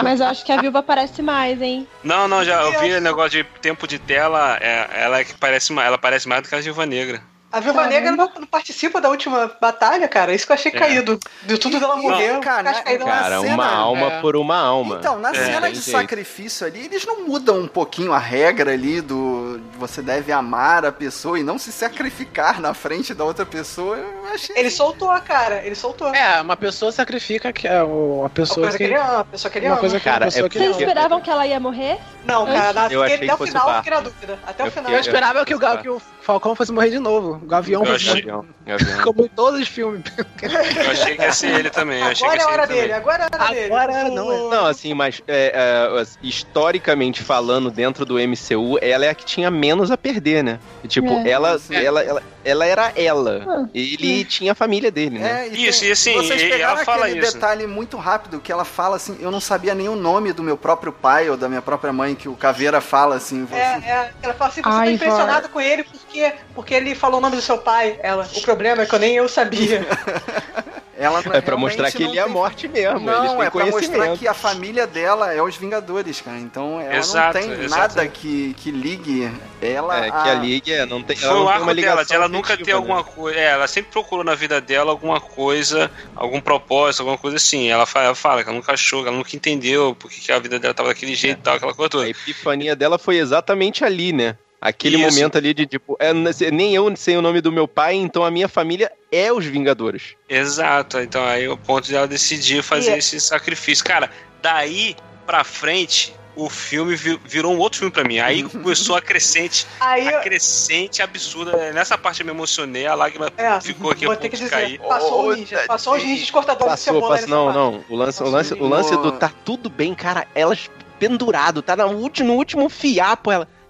Mas 0.03 0.19
eu 0.19 0.27
acho 0.27 0.45
que 0.45 0.51
a 0.51 0.61
Viúva 0.61 0.79
aparece 0.79 1.21
mais, 1.21 1.61
hein? 1.61 1.87
Não, 2.03 2.27
não, 2.27 2.43
já 2.43 2.63
ouvi 2.65 2.93
o 2.93 3.01
negócio 3.01 3.31
de 3.31 3.43
tempo 3.61 3.87
de 3.87 3.97
tela, 3.97 4.57
é, 4.61 5.03
ela 5.03 5.19
é 5.19 5.23
que 5.23 5.33
parece, 5.33 5.73
ela 5.73 5.97
parece 5.97 6.27
mais 6.27 6.43
do 6.43 6.49
que 6.49 6.55
a 6.55 6.59
Viúva 6.59 6.85
Negra. 6.85 7.30
A 7.51 7.59
Viúva 7.59 7.85
Negra 7.87 8.11
não, 8.11 8.31
não, 8.39 8.47
participa 8.47 9.01
da 9.01 9.09
última 9.09 9.51
batalha, 9.59 10.07
cara. 10.07 10.33
Isso 10.33 10.45
que 10.45 10.51
eu 10.51 10.55
achei 10.55 10.71
é. 10.71 10.77
caído. 10.77 11.19
De 11.43 11.57
tudo 11.57 11.79
dela 11.79 11.97
morreu. 11.97 12.39
Cara, 12.39 12.81
cara 12.81 13.41
uma 13.41 13.67
alma 13.67 14.13
é. 14.13 14.21
por 14.21 14.35
uma 14.35 14.57
alma. 14.57 14.97
Então, 14.99 15.19
na 15.19 15.31
é, 15.31 15.33
cena 15.33 15.69
de 15.69 15.79
jeito. 15.79 15.91
sacrifício 15.91 16.65
ali, 16.65 16.85
eles 16.85 17.05
não 17.05 17.27
mudam 17.27 17.59
um 17.59 17.67
pouquinho 17.67 18.13
a 18.13 18.19
regra 18.19 18.71
ali 18.71 19.01
do 19.01 19.59
você 19.77 20.01
deve 20.01 20.31
amar 20.31 20.85
a 20.85 20.91
pessoa 20.91 21.39
e 21.39 21.43
não 21.43 21.57
se 21.57 21.71
sacrificar 21.71 22.61
na 22.61 22.73
frente 22.73 23.13
da 23.13 23.23
outra 23.23 23.45
pessoa. 23.45 23.97
Eu 23.97 24.33
achei... 24.33 24.55
Ele 24.55 24.69
soltou, 24.69 25.09
cara. 25.21 25.65
Ele 25.65 25.75
soltou. 25.75 26.13
É, 26.13 26.39
uma 26.41 26.55
pessoa 26.55 26.91
sacrifica 26.91 27.51
que 27.51 27.67
é 27.67 27.83
uma 27.83 28.29
pessoa 28.29 28.59
uma 28.59 28.63
coisa 28.65 28.77
que... 28.77 28.83
que 28.85 28.91
ele 28.91 28.99
ama, 28.99 29.19
a 29.19 29.25
pessoa 29.25 29.51
que 29.51 29.57
ele 29.57 29.65
uma 29.65 29.73
ama. 29.73 29.79
Coisa 29.79 29.97
que 29.97 30.05
cara, 30.05 30.27
é 30.27 30.29
Vocês 30.29 30.77
esperavam 30.77 31.19
que 31.19 31.29
ela 31.29 31.45
ia 31.45 31.59
morrer? 31.59 31.99
Não, 32.25 32.45
cara. 32.45 32.73
Na... 32.73 32.87
Eu 32.91 33.03
até 33.03 33.33
o 33.33 33.37
final 33.37 33.69
eu 33.69 33.75
fiquei 33.77 33.91
na 33.91 33.99
dúvida. 34.01 34.39
Até 34.45 34.63
o 34.63 34.71
final. 34.71 34.91
Eu 34.91 34.99
esperava 34.99 35.45
que 35.45 35.55
o, 35.55 35.59
que 35.59 35.89
o 35.89 36.01
Falcão 36.21 36.55
fosse 36.55 36.71
morrer 36.71 36.89
de 36.89 36.99
novo. 36.99 37.40
O 37.41 37.45
Gavião 37.45 37.83
fosse 37.83 38.05
morrer. 38.25 38.45
Como 39.03 39.25
em 39.25 39.27
todos 39.27 39.59
os 39.59 39.67
filmes. 39.67 40.03
Eu 40.41 40.91
achei 40.91 41.15
que 41.15 41.21
ia 41.21 41.33
ser 41.33 41.59
ele 41.59 41.69
também. 41.69 42.01
Agora 42.01 42.39
é 42.39 42.43
a 42.43 42.47
hora 42.47 42.67
dele, 42.67 42.93
agora 42.93 43.23
é 43.23 43.35
a 43.35 43.43
hora 43.43 43.53
dele. 43.53 43.65
Agora 43.65 44.09
não 44.09 44.31
é. 44.31 44.37
Não, 44.55 44.65
assim, 44.67 44.93
mas 44.93 45.21
é, 45.27 45.51
é, 45.53 46.03
historicamente 46.21 47.23
falando, 47.23 47.71
dentro 47.71 48.05
do 48.05 48.15
MCU, 48.15 48.77
ela 48.81 49.05
é 49.05 49.09
a 49.09 49.15
que 49.15 49.25
tinha 49.25 49.49
menos 49.49 49.89
a 49.91 49.97
perder, 49.97 50.43
né? 50.43 50.59
Tipo, 50.87 51.09
é. 51.09 51.29
ela, 51.29 51.59
ela, 51.71 52.03
ela, 52.03 52.23
ela 52.43 52.65
era 52.65 52.91
ela. 52.95 53.45
Ah, 53.47 53.69
ele 53.73 54.25
tinha 54.25 54.51
a 54.51 54.55
família 54.55 54.91
dele, 54.91 55.19
né? 55.19 55.47
É, 55.47 55.49
e 55.49 55.67
isso, 55.67 55.79
tem, 55.81 55.89
e 55.89 55.91
assim, 55.91 56.13
vocês 56.13 56.41
pegaram 56.41 56.75
ela 56.75 56.85
fala 56.85 57.05
aquele 57.05 57.21
isso. 57.21 57.33
detalhe 57.33 57.67
muito 57.67 57.97
rápido 57.97 58.39
que 58.39 58.51
ela 58.51 58.65
fala 58.65 58.95
assim, 58.95 59.17
eu 59.19 59.31
não 59.31 59.39
sabia 59.39 59.75
nem 59.75 59.89
o 59.89 59.95
nome 59.95 60.33
do 60.33 60.43
meu 60.43 60.57
próprio 60.57 60.91
pai 60.91 61.29
ou 61.29 61.37
da 61.37 61.47
minha 61.47 61.61
própria 61.61 61.93
mãe, 61.93 62.15
que 62.15 62.27
o 62.27 62.35
Caveira 62.35 62.81
fala 62.81 63.15
assim. 63.15 63.47
É, 63.51 63.57
é 63.57 64.11
ela 64.21 64.33
fala 64.33 64.49
assim, 64.49 64.61
você 64.61 64.69
tá 64.69 64.77
Ai, 64.77 64.87
tá 64.87 64.93
impressionado 64.93 65.49
com 65.49 65.61
ele 65.61 65.83
porque, 65.83 66.33
porque 66.55 66.73
ele 66.73 66.95
falou 66.95 67.19
o 67.19 67.21
nome 67.21 67.35
do 67.35 67.41
seu 67.41 67.57
pai. 67.57 67.99
Ela, 68.01 68.27
o 68.35 68.41
problema 68.41 68.83
é 68.83 68.85
que 68.85 68.95
eu 68.95 68.99
nem 68.99 69.15
eu 69.15 69.29
sabia. 69.29 69.85
Ela 71.01 71.23
é 71.33 71.41
pra 71.41 71.57
mostrar 71.57 71.91
que 71.91 72.03
ele 72.03 72.19
é 72.19 72.21
a 72.21 72.27
morte 72.27 72.67
mesmo. 72.67 72.99
Não, 72.99 73.41
é 73.41 73.49
pra 73.49 73.65
mostrar 73.65 74.15
que 74.15 74.27
a 74.27 74.35
família 74.35 74.85
dela 74.85 75.33
é 75.33 75.41
os 75.41 75.57
Vingadores, 75.57 76.21
cara. 76.21 76.37
Então 76.37 76.79
ela 76.79 76.95
exato, 76.97 77.39
não 77.39 77.47
tem 77.47 77.67
nada 77.67 78.07
que, 78.07 78.53
que 78.53 78.69
ligue 78.69 79.31
ela. 79.59 80.05
É, 80.05 80.09
a... 80.09 80.11
que 80.11 80.29
a 80.29 80.33
ligue, 80.35 80.71
é, 80.71 80.85
não 80.85 81.01
tem. 81.01 81.15
Foi 81.17 81.29
o 81.29 81.49
arco 81.49 81.73
dela, 81.73 82.05
de 82.05 82.13
ela 82.13 82.27
nunca 82.27 82.55
ter 82.55 82.67
né? 82.67 82.73
alguma 82.73 83.03
coisa. 83.03 83.39
É, 83.39 83.45
ela 83.45 83.67
sempre 83.67 83.91
procurou 83.91 84.23
na 84.23 84.35
vida 84.35 84.61
dela 84.61 84.91
alguma 84.91 85.19
coisa, 85.19 85.89
algum 86.15 86.39
propósito, 86.39 87.01
alguma 87.01 87.17
coisa 87.17 87.37
assim. 87.37 87.67
Ela 87.67 87.87
fala, 87.87 88.05
ela 88.05 88.15
fala 88.15 88.43
que 88.43 88.49
ela 88.49 88.57
nunca 88.57 88.73
achou, 88.73 89.01
que 89.01 89.07
ela 89.07 89.17
nunca 89.17 89.35
entendeu 89.35 89.95
porque 89.95 90.19
que 90.19 90.31
a 90.31 90.37
vida 90.37 90.59
dela 90.59 90.73
tava 90.73 90.89
daquele 90.89 91.15
jeito 91.15 91.37
e 91.37 91.41
é. 91.41 91.43
tal, 91.43 91.55
aquela 91.55 91.73
coisa 91.73 91.89
toda. 91.89 92.05
A 92.05 92.09
epifania 92.09 92.75
dela 92.75 92.99
foi 92.99 93.17
exatamente 93.17 93.83
ali, 93.83 94.13
né? 94.13 94.37
Aquele 94.61 94.97
Isso. 94.97 95.09
momento 95.09 95.39
ali 95.39 95.55
de 95.55 95.65
tipo, 95.65 95.97
é, 95.99 96.13
nem 96.51 96.75
eu 96.75 96.95
sei 96.95 97.17
o 97.17 97.21
nome 97.21 97.41
do 97.41 97.51
meu 97.51 97.67
pai, 97.67 97.95
então 97.95 98.23
a 98.23 98.29
minha 98.29 98.47
família 98.47 98.91
é 99.11 99.33
os 99.33 99.43
Vingadores. 99.43 100.13
Exato, 100.29 100.99
então 100.99 101.25
aí 101.25 101.47
o 101.47 101.57
ponto 101.57 101.89
dela 101.89 102.07
decidir 102.07 102.61
fazer 102.61 102.91
é 102.91 102.97
esse 102.99 103.19
sacrifício. 103.19 103.83
Cara, 103.83 104.11
daí 104.39 104.95
pra 105.25 105.43
frente, 105.43 106.13
o 106.35 106.47
filme 106.47 106.95
virou 106.95 107.55
um 107.55 107.57
outro 107.57 107.79
filme 107.79 107.91
para 107.91 108.03
mim. 108.03 108.19
Aí 108.19 108.43
começou 108.49 108.95
a 108.95 109.01
crescente, 109.01 109.65
aí 109.79 110.07
a 110.07 110.19
crescente 110.19 111.01
absurda. 111.01 111.71
Nessa 111.71 111.97
parte 111.97 112.21
eu 112.21 112.25
me 112.27 112.31
emocionei, 112.31 112.85
a 112.85 112.93
lágrima 112.93 113.31
é, 113.37 113.59
ficou 113.59 113.89
aqui 113.89 114.05
vou 114.05 114.15
ter 114.15 114.29
que 114.29 114.37
dizer, 114.37 114.51
cair. 114.51 114.79
Passou 114.79 115.25
oh, 115.25 115.29
o 115.29 115.35
ninja, 115.35 115.63
passou 115.67 115.95
os 115.95 116.03
ninjas 116.03 116.29
cortadores 116.29 116.73
passou, 116.73 116.93
de 116.93 116.99
cebola. 116.99 117.15
Passou, 117.15 117.29
não, 117.29 117.51
não. 117.51 117.83
O 117.89 117.95
lance, 117.95 118.21
o 118.21 118.29
lance, 118.29 118.53
o 118.53 118.67
lance 118.67 118.95
do 118.95 119.11
tá 119.13 119.31
tudo 119.43 119.71
bem, 119.71 119.95
cara. 119.95 120.27
Elas 120.35 120.69
pendurado, 120.99 121.63
tá 121.63 121.75
no 121.75 121.97
último, 121.97 122.27
no 122.27 122.35
último 122.35 122.69
fiapo, 122.69 123.31
ela 123.31 123.45
tá 123.45 123.60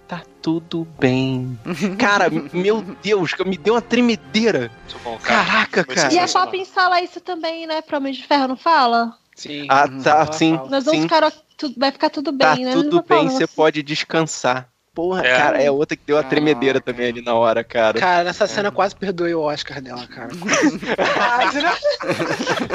tudo 0.42 0.86
bem. 0.98 1.58
cara, 1.98 2.28
meu 2.52 2.82
Deus, 3.02 3.32
me 3.46 3.56
deu 3.56 3.74
uma 3.74 3.80
tremedeira. 3.80 4.70
Bom, 5.04 5.16
cara. 5.18 5.44
Caraca, 5.44 5.84
cara. 5.84 6.12
E 6.12 6.18
a 6.18 6.26
Poppins 6.26 6.68
fala 6.68 7.00
isso 7.00 7.20
também, 7.20 7.66
né? 7.66 7.80
Pro 7.80 7.96
Homem 7.96 8.12
de 8.12 8.26
Ferro, 8.26 8.48
não 8.48 8.56
fala? 8.56 9.16
Sim. 9.36 9.66
Ah, 9.68 9.88
tá, 9.88 10.30
sim. 10.32 10.52
Nós 10.68 10.84
vamos 10.84 11.00
sim. 11.00 11.02
ficar. 11.02 11.32
Vai 11.76 11.92
ficar 11.92 12.10
tudo 12.10 12.32
bem, 12.32 12.48
tá 12.48 12.56
né? 12.56 12.72
Tudo 12.72 13.04
bem, 13.08 13.28
você 13.28 13.46
pode 13.46 13.84
descansar. 13.84 14.68
Porra, 14.94 15.24
é. 15.24 15.38
cara, 15.38 15.62
é 15.62 15.70
outra 15.70 15.96
que 15.96 16.02
deu 16.06 16.16
uma 16.16 16.22
tremedeira 16.22 16.78
também 16.78 17.08
ali 17.08 17.22
na 17.22 17.34
hora, 17.34 17.64
cara. 17.64 17.98
Cara, 17.98 18.24
nessa 18.24 18.46
cena 18.46 18.68
é. 18.68 18.70
quase 18.70 18.94
perdoei 18.94 19.34
o 19.34 19.40
Oscar 19.40 19.80
dela, 19.80 20.06
cara. 20.06 20.28
quase, 20.36 21.62
né? 21.62 21.72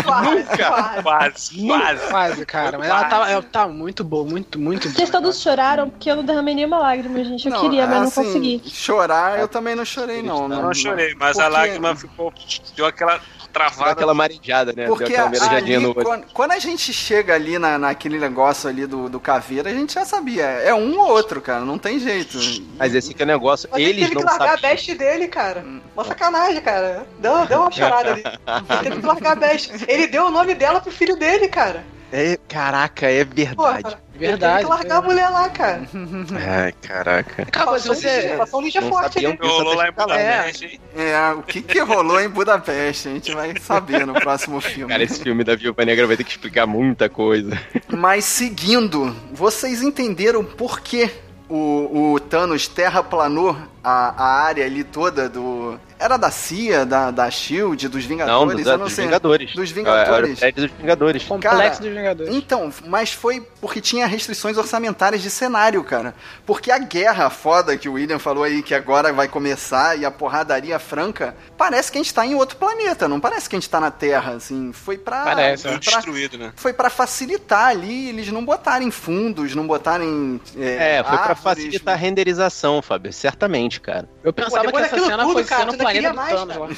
quase, 0.04 0.36
Nunca. 0.36 0.72
Quase, 1.04 1.04
quase. 1.04 2.10
Quase, 2.10 2.46
cara. 2.48 2.80
Mas 2.80 2.90
ela 2.90 3.04
tá, 3.06 3.30
ela 3.30 3.44
tá 3.44 3.68
muito 3.68 4.04
boa, 4.04 4.26
muito, 4.26 4.58
muito 4.58 4.88
boa. 4.88 4.96
Vocês 4.96 5.12
todos 5.12 5.40
choraram 5.40 5.92
porque 5.92 6.10
eu 6.10 6.16
não 6.16 6.26
derramei 6.26 6.56
nenhuma 6.56 6.80
lágrima, 6.80 7.24
gente. 7.24 7.46
Eu 7.46 7.52
não, 7.52 7.62
queria, 7.62 7.86
mas 7.86 8.08
assim, 8.08 8.24
não 8.24 8.26
consegui. 8.34 8.62
Chorar, 8.66 9.40
eu 9.40 9.48
também 9.48 9.76
não 9.76 9.86
chorei, 9.86 10.24
não. 10.24 10.44
Eu 10.44 10.50
não, 10.50 10.62
não 10.64 10.74
chorei, 10.74 11.14
mas 11.20 11.34
porque... 11.34 11.46
a 11.46 11.50
lágrima 11.50 11.96
ficou. 11.96 12.34
Deu 12.76 12.88
aquela 12.88 13.22
travada. 13.52 13.92
aquela 13.92 14.14
marejada, 14.14 14.74
né? 14.74 14.88
Porque 14.88 15.16
ali, 15.16 15.78
no... 15.78 15.94
quando, 15.94 16.26
quando, 16.34 16.52
a 16.52 16.60
gente 16.60 16.94
chega 16.94 17.34
ali 17.34 17.58
na, 17.58 17.78
naquele 17.78 18.20
negócio 18.20 18.70
ali 18.70 18.86
do, 18.86 19.10
do 19.10 19.20
caveira, 19.20 19.70
a 19.70 19.74
gente 19.74 19.94
já 19.94 20.06
sabia. 20.06 20.44
É 20.46 20.74
um 20.74 21.00
ou 21.00 21.10
outro, 21.10 21.42
cara. 21.42 21.62
Não 21.62 21.78
tem 21.78 22.00
jeito. 22.00 22.38
Mas 22.78 22.94
esse 22.94 23.14
que 23.14 23.22
é 23.22 23.26
o 23.26 23.28
negócio. 23.28 23.70
Mas 23.72 23.82
eles 23.82 23.98
ele 23.98 24.02
teve 24.02 24.16
não 24.16 24.22
que 24.22 24.28
largar 24.28 24.56
sabiam. 24.56 24.72
a 24.72 24.74
best 24.74 24.96
dele, 24.96 25.28
cara. 25.28 25.66
Uma 25.96 26.04
sacanagem, 26.04 26.62
cara. 26.62 27.08
Deu, 27.20 27.46
deu 27.46 27.62
uma 27.62 27.72
chorada 27.72 28.12
ali. 28.12 28.24
Ele 28.70 28.84
teve 28.84 29.02
que 29.02 29.06
largar 29.06 29.32
a 29.32 29.36
best. 29.36 29.72
Ele 29.88 30.08
deu 30.08 30.26
o 30.26 30.32
nome 30.32 30.54
dela 30.54 30.80
pro 30.80 30.92
filho 30.92 31.16
dele, 31.16 31.48
cara. 31.48 31.84
É, 32.12 32.38
caraca, 32.48 33.10
é 33.10 33.24
verdade. 33.24 33.56
Porra, 33.56 34.00
verdade. 34.16 34.56
Tem 34.58 34.66
que 34.66 34.70
largar 34.70 34.96
é. 34.96 34.98
a 34.98 35.02
mulher 35.02 35.30
lá, 35.30 35.50
cara. 35.50 35.82
Ai, 36.64 36.72
caraca. 36.82 37.46
Cara, 37.46 37.72
mas 37.72 37.86
você. 37.86 38.36
Passou 38.38 38.60
um 38.60 38.64
ninja 38.64 38.82
forte 38.82 39.26
ali. 39.26 39.38
Rolou 39.42 39.76
lá 39.76 39.90
em 39.90 39.92
Budapeste. 39.92 40.82
É, 40.96 41.12
é, 41.12 41.32
o 41.34 41.44
que 41.44 41.62
que 41.62 41.80
rolou 41.80 42.20
em 42.22 42.30
Budapeste? 42.30 43.10
A 43.10 43.12
gente 43.12 43.34
vai 43.34 43.54
saber 43.60 44.06
no 44.06 44.14
próximo 44.14 44.62
filme. 44.62 44.92
Cara, 44.92 45.04
esse 45.04 45.22
filme 45.22 45.44
da 45.44 45.56
Viúva 45.56 45.84
Negra 45.84 46.08
vai 46.08 46.16
ter 46.16 46.24
que 46.24 46.32
explicar 46.32 46.66
muita 46.66 47.10
coisa. 47.10 47.60
Mas 47.90 48.26
seguindo, 48.26 49.16
vocês 49.34 49.82
entenderam 49.82 50.44
por 50.44 50.80
que 50.80 51.12
o, 51.50 52.14
o 52.14 52.20
Thanos 52.20 52.68
terraplanou 52.68 53.56
a, 53.88 54.14
a 54.18 54.44
área 54.44 54.66
ali 54.66 54.84
toda 54.84 55.30
do. 55.30 55.80
Era 55.98 56.18
da 56.18 56.30
CIA, 56.30 56.86
da, 56.86 57.10
da 57.10 57.32
Shield, 57.32 57.88
dos 57.88 58.06
Vingadores? 58.06 58.40
Não, 58.40 58.56
dos, 58.56 58.68
eu 58.68 58.78
não 58.78 58.86
dos 58.86 58.94
sei. 58.94 59.06
Vingadores. 59.06 59.56
Dos 59.56 59.72
Vingadores. 59.72 60.42
Era 60.44 60.52
dos 60.52 60.72
Vingadores. 60.72 61.24
Complexo 61.24 61.58
Cara, 61.58 61.76
dos 61.76 61.90
Vingadores. 61.90 62.36
Então, 62.36 62.72
mas 62.86 63.14
foi 63.14 63.42
porque 63.60 63.82
tinha 63.82 64.06
restrições 64.06 64.58
orçamentárias 64.58 65.22
de 65.22 65.30
cenário, 65.30 65.84
cara. 65.84 66.14
Porque 66.46 66.70
a 66.70 66.78
guerra 66.78 67.30
foda 67.30 67.78
que 67.78 67.90
o 67.90 67.94
William 67.94 68.20
falou 68.20 68.44
aí, 68.44 68.62
que 68.62 68.76
agora 68.76 69.12
vai 69.12 69.28
começar, 69.28 69.98
e 69.98 70.06
a 70.06 70.12
porradaria 70.12 70.78
franca, 70.78 71.36
parece 71.58 71.92
que 71.92 71.98
a 71.98 72.02
gente 72.02 72.14
tá 72.14 72.26
em 72.26 72.36
outro 72.36 72.58
planeta, 72.58 73.08
não 73.08 73.20
parece 73.20 73.50
que 73.50 73.56
a 73.56 73.60
gente 73.60 73.70
tá 73.70 73.80
na 73.80 73.90
Terra, 73.90 74.34
assim. 74.34 74.72
Foi 74.74 74.98
pra. 74.98 75.24
Parece, 75.24 75.64
foi 75.64 75.72
é. 75.72 75.80
pra, 75.80 75.96
destruído, 75.96 76.38
né? 76.38 76.54
Foi 76.58 76.74
pra 76.74 76.90
facilitar 76.90 77.70
ali, 77.70 78.10
eles 78.10 78.28
não 78.28 78.46
botarem 78.46 78.92
fundos, 78.92 79.56
não 79.56 79.66
botarem. 79.66 80.40
É, 80.56 81.02
foi 81.02 81.18
pra 81.18 81.30
árvores, 81.30 81.42
facilitar 81.42 81.94
a 81.96 81.98
renderização, 81.98 82.82
Fábio. 82.82 83.12
Certamente, 83.12 83.77
cara. 83.82 84.08
Eu 84.24 84.34
pensava 84.34 84.66
Pô, 84.66 84.78
que 84.78 84.84
essa 84.84 85.00
cena 85.00 85.18
daquilo 85.18 85.34
foi 85.34 85.44
tudo, 85.44 85.50
cara, 85.50 85.72
ser 85.72 85.78
no 85.78 85.88
ainda 85.88 86.14
planeta 86.14 86.14
mais, 86.14 86.34
Thanos 86.38 86.78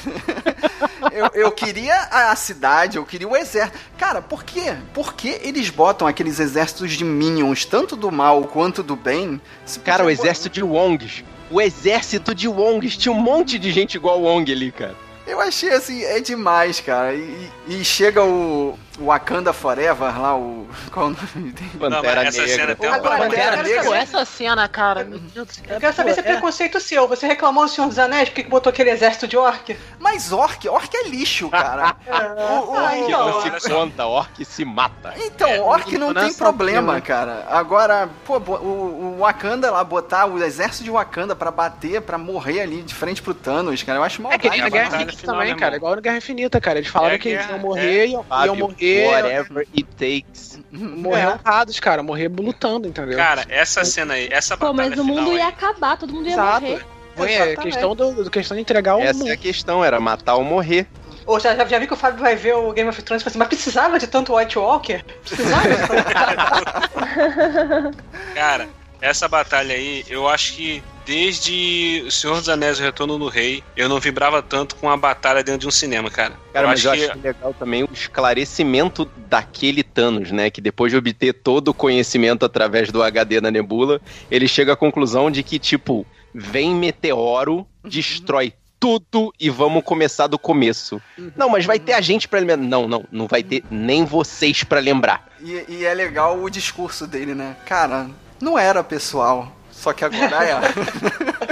eu, 1.12 1.30
eu 1.34 1.52
queria 1.52 1.94
a 2.10 2.34
cidade, 2.36 2.96
eu 2.96 3.04
queria 3.04 3.28
o 3.28 3.36
exército. 3.36 3.78
Cara, 3.96 4.20
por 4.20 4.44
quê? 4.44 4.74
Por 4.92 5.14
que 5.14 5.40
eles 5.42 5.70
botam 5.70 6.06
aqueles 6.06 6.38
exércitos 6.38 6.92
de 6.92 7.04
minions, 7.04 7.64
tanto 7.64 7.96
do 7.96 8.10
mal 8.10 8.42
quanto 8.44 8.82
do 8.82 8.96
bem? 8.96 9.40
Se 9.64 9.80
Cara, 9.80 10.04
o 10.04 10.10
exército 10.10 10.48
de 10.48 10.62
Wongs. 10.62 11.24
O 11.50 11.60
exército 11.60 12.34
de 12.34 12.48
Wongs. 12.48 12.96
Tinha 12.96 13.12
um 13.12 13.20
monte 13.20 13.58
de 13.58 13.72
gente 13.72 13.94
igual 13.96 14.20
Wong 14.22 14.50
ali, 14.50 14.70
cara. 14.70 14.94
Eu 15.26 15.40
achei 15.40 15.70
assim, 15.70 16.02
é 16.02 16.20
demais, 16.20 16.80
cara. 16.80 17.14
E, 17.14 17.50
e 17.68 17.84
chega 17.84 18.22
o 18.22 18.78
Wakanda 18.98 19.52
Forever 19.52 20.20
lá, 20.20 20.36
o. 20.36 20.68
Qual 20.92 21.06
o 21.06 21.10
nome 21.10 21.52
dele? 21.52 21.70
Pantera 21.78 22.24
essa 22.24 22.40
Negra. 22.42 22.54
cena 22.56 22.74
tem 22.76 22.90
Agora, 22.90 23.24
eu 23.24 23.30
quero 23.30 23.56
Negra. 23.62 23.82
Saber- 23.84 23.96
essa 23.98 24.24
cena, 24.24 24.68
cara. 24.68 25.04
Meu 25.04 25.18
Deus 25.18 25.46
do 25.46 25.54
céu. 25.54 25.64
Eu 25.68 25.80
quero 25.80 25.94
saber 25.94 26.12
se 26.14 26.20
é 26.20 26.22
é- 26.22 26.32
preconceito 26.32 26.80
seu. 26.80 27.08
Você 27.08 27.26
reclamou 27.26 27.64
do 27.64 27.70
Senhor 27.70 27.86
dos 27.88 27.98
Anéis? 27.98 28.28
Por 28.28 28.34
que 28.34 28.42
que 28.44 28.50
botou 28.50 28.70
aquele 28.70 28.90
exército 28.90 29.26
de 29.28 29.36
orc? 29.36 29.76
Mas 29.98 30.32
orc, 30.32 30.68
orc 30.68 30.94
é 30.94 31.08
lixo, 31.08 31.48
cara. 31.48 31.96
O- 32.10 32.72
o- 32.72 32.76
Ah, 32.76 32.90
Que 32.90 32.98
então, 33.00 33.26
não 33.50 33.60
se 33.60 33.68
conta, 33.70 34.06
orc 34.06 34.44
se 34.44 34.64
mata. 34.64 35.14
Então, 35.16 35.48
É, 35.48 35.60
orc 35.60 35.96
não 35.96 36.12
não 36.12 36.22
é 36.22 36.24
tem 36.26 36.34
problema, 36.34 36.92
filme. 36.94 37.00
cara. 37.02 37.46
Agora, 37.48 38.08
pô, 38.26 38.38
o, 38.38 39.14
o 39.16 39.18
Wakanda 39.20 39.70
lá, 39.70 39.82
botar 39.84 40.26
o 40.26 40.42
exército 40.42 40.82
de 40.84 40.90
Wakanda 40.90 41.34
pra 41.36 41.50
bater, 41.50 42.00
pra 42.02 42.18
morrer 42.18 42.60
ali 42.62 42.82
de 42.82 42.94
frente 42.94 43.22
pro 43.22 43.32
Thanos, 43.34 43.82
cara, 43.82 43.98
eu 43.98 44.02
acho 44.02 44.20
É 44.20 44.22
maldade. 44.22 44.42
que 44.42 44.50
nem 44.50 44.60
na 44.60 44.68
Guerra 44.68 44.96
Infinita 45.02 45.26
também, 45.26 45.52
né, 45.52 45.58
cara. 45.58 45.74
irmão? 45.76 45.76
Igual 45.76 45.94
na 45.96 46.00
Guerra 46.02 46.16
Infinita, 46.16 46.60
cara. 46.60 46.78
Eles 46.78 46.90
falaram 46.90 47.14
É 47.14 47.18
que 47.18 47.28
eles 47.30 47.48
iam 47.48 47.58
morrer, 47.58 48.06
iam, 48.06 48.12
iam 48.12 48.24
Fábio, 48.24 48.54
morrer. 48.84 49.22
whatever 49.22 49.66
it 49.76 49.86
takes. 49.98 50.58
Morrer 50.72 51.26
honrados, 51.28 51.78
cara. 51.80 52.02
Morrer 52.02 52.28
lutando, 52.28 52.88
entendeu? 52.88 53.16
Cara, 53.16 53.44
essa 53.48 53.84
cena 53.84 54.14
aí, 54.14 54.28
essa 54.30 54.56
Pô, 54.56 54.72
batalha 54.72 54.90
mas 54.90 54.98
o 54.98 55.04
mundo 55.04 55.32
ia 55.32 55.44
aí, 55.46 55.52
acabar, 55.52 55.96
todo 55.98 56.12
mundo 56.12 56.26
ia 56.26 56.32
Exato. 56.34 56.62
morrer. 56.66 56.84
Foi 57.16 57.32
Exatamente. 57.32 57.60
questão, 57.62 57.96
do, 57.96 58.24
do- 58.24 58.30
questão 58.30 58.56
de 58.56 58.60
entregar 58.62 58.96
o 58.96 59.00
Essa 59.00 59.18
mundo. 59.18 59.30
é 59.30 59.34
a 59.34 59.36
questão, 59.36 59.84
era 59.84 60.00
matar 60.00 60.36
ou 60.36 60.44
morrer. 60.44 60.86
Ou 61.26 61.38
já, 61.38 61.54
já, 61.54 61.64
já 61.66 61.78
vi 61.78 61.86
que 61.86 61.92
o 61.92 61.96
Fábio 61.96 62.20
vai 62.20 62.34
ver 62.34 62.54
o 62.54 62.72
Game 62.72 62.88
of 62.88 63.02
Thrones 63.02 63.20
e 63.20 63.24
fala 63.24 63.30
assim, 63.32 63.38
mas 63.38 63.48
precisava 63.48 63.98
de 63.98 64.06
tanto 64.06 64.34
White 64.34 64.58
Walker? 64.58 65.04
Precisava. 65.24 65.68
Cara, 68.34 68.68
essa 69.00 69.28
batalha 69.28 69.74
aí, 69.74 70.04
eu 70.08 70.28
acho 70.28 70.54
que 70.54 70.82
desde 71.04 72.04
O 72.06 72.10
Senhor 72.10 72.36
dos 72.38 72.48
Anéis 72.48 72.78
e 72.78 72.82
o 72.82 72.84
Retorno 72.84 73.18
do 73.18 73.28
Rei, 73.28 73.62
eu 73.76 73.88
não 73.88 74.00
vibrava 74.00 74.42
tanto 74.42 74.76
com 74.76 74.88
a 74.90 74.96
batalha 74.96 75.42
dentro 75.42 75.60
de 75.60 75.68
um 75.68 75.70
cinema, 75.70 76.10
cara. 76.10 76.34
Cara, 76.52 76.66
eu 76.66 76.68
mas 76.70 76.86
acho 76.86 76.88
eu 76.88 76.92
que 76.92 77.12
acho 77.12 77.20
legal 77.22 77.54
também 77.54 77.84
o 77.84 77.88
esclarecimento 77.92 79.04
daquele 79.28 79.82
Thanos, 79.82 80.30
né? 80.30 80.50
Que 80.50 80.60
depois 80.60 80.92
de 80.92 80.98
obter 80.98 81.32
todo 81.32 81.68
o 81.68 81.74
conhecimento 81.74 82.44
através 82.44 82.90
do 82.90 83.02
HD 83.02 83.40
da 83.40 83.50
Nebula, 83.50 84.00
ele 84.30 84.48
chega 84.48 84.72
à 84.72 84.76
conclusão 84.76 85.30
de 85.30 85.42
que, 85.42 85.58
tipo, 85.58 86.06
vem 86.34 86.74
meteoro, 86.74 87.66
destrói 87.84 88.52
tudo 88.80 89.32
e 89.38 89.50
vamos 89.50 89.84
começar 89.84 90.26
do 90.26 90.38
começo. 90.38 91.00
Não, 91.36 91.50
mas 91.50 91.66
vai 91.66 91.78
ter 91.78 91.92
a 91.92 92.00
gente 92.00 92.26
pra 92.26 92.40
lembrar. 92.40 92.56
Não, 92.56 92.88
não, 92.88 93.04
não 93.12 93.26
vai 93.26 93.42
ter 93.42 93.62
nem 93.70 94.06
vocês 94.06 94.64
pra 94.64 94.80
lembrar. 94.80 95.28
E, 95.40 95.64
e 95.68 95.84
é 95.84 95.92
legal 95.92 96.42
o 96.42 96.48
discurso 96.48 97.06
dele, 97.06 97.34
né? 97.34 97.56
Cara, 97.66 98.08
não 98.40 98.58
era 98.58 98.82
pessoal. 98.82 99.54
Só 99.80 99.94
que 99.94 100.04
agora 100.04 100.44
é. 100.44 100.52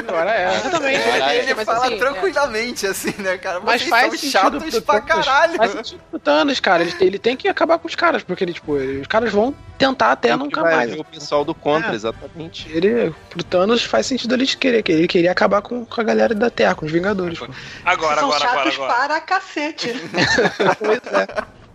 Agora 0.06 0.30
é. 0.34 0.54
Exatamente. 0.56 1.00
Agora 1.08 1.32
é. 1.34 1.38
Ele 1.38 1.54
Mas, 1.54 1.64
fala 1.64 1.86
assim, 1.86 1.98
tranquilamente, 1.98 2.86
assim, 2.86 3.14
né, 3.22 3.38
cara? 3.38 3.60
Mas 3.60 3.80
Vocês 3.80 3.90
faz 3.90 4.02
são 4.02 4.18
sentido 4.18 4.30
chatos 4.32 4.70
pro 4.74 4.82
pra 4.82 5.00
Thanos. 5.00 5.26
caralho. 5.26 5.56
Faz 5.56 5.70
sentido 5.72 6.00
pro 6.10 6.18
Thanos, 6.18 6.60
cara. 6.60 6.82
Ele, 6.82 6.94
ele 7.00 7.18
tem 7.18 7.34
que 7.36 7.48
acabar 7.48 7.78
com 7.78 7.88
os 7.88 7.94
caras, 7.94 8.22
porque 8.22 8.44
ele, 8.44 8.52
tipo, 8.52 8.76
ele- 8.76 9.00
os 9.00 9.06
caras 9.06 9.32
vão 9.32 9.54
tentar 9.78 10.12
até 10.12 10.28
Tem 10.28 10.36
nunca 10.36 10.60
mais. 10.60 10.92
o 10.94 11.02
pessoal 11.04 11.42
do 11.42 11.54
contra, 11.54 11.92
É. 11.92 11.94
exatamente. 11.94 12.68
Ele, 12.70 13.14
pro 13.30 13.42
Thanos 13.42 13.82
faz 13.82 14.04
sentido 14.04 14.34
ele 14.34 14.46
querer, 14.46 14.82
que 14.82 14.92
ele 14.92 15.08
queria 15.08 15.32
acabar 15.32 15.62
com, 15.62 15.86
com 15.86 16.00
a 16.00 16.04
galera 16.04 16.34
da 16.34 16.50
Terra, 16.50 16.74
com 16.74 16.84
os 16.84 16.92
Vingadores. 16.92 17.38
pô. 17.38 17.48
Agora, 17.84 18.20
São 18.20 18.28
agora, 18.30 18.44
agora, 18.44 18.70
chatos 18.70 18.74
agora. 18.74 18.92
para 18.92 19.20
cacete. 19.22 19.94
Pois 20.78 21.00
é. 21.14 21.26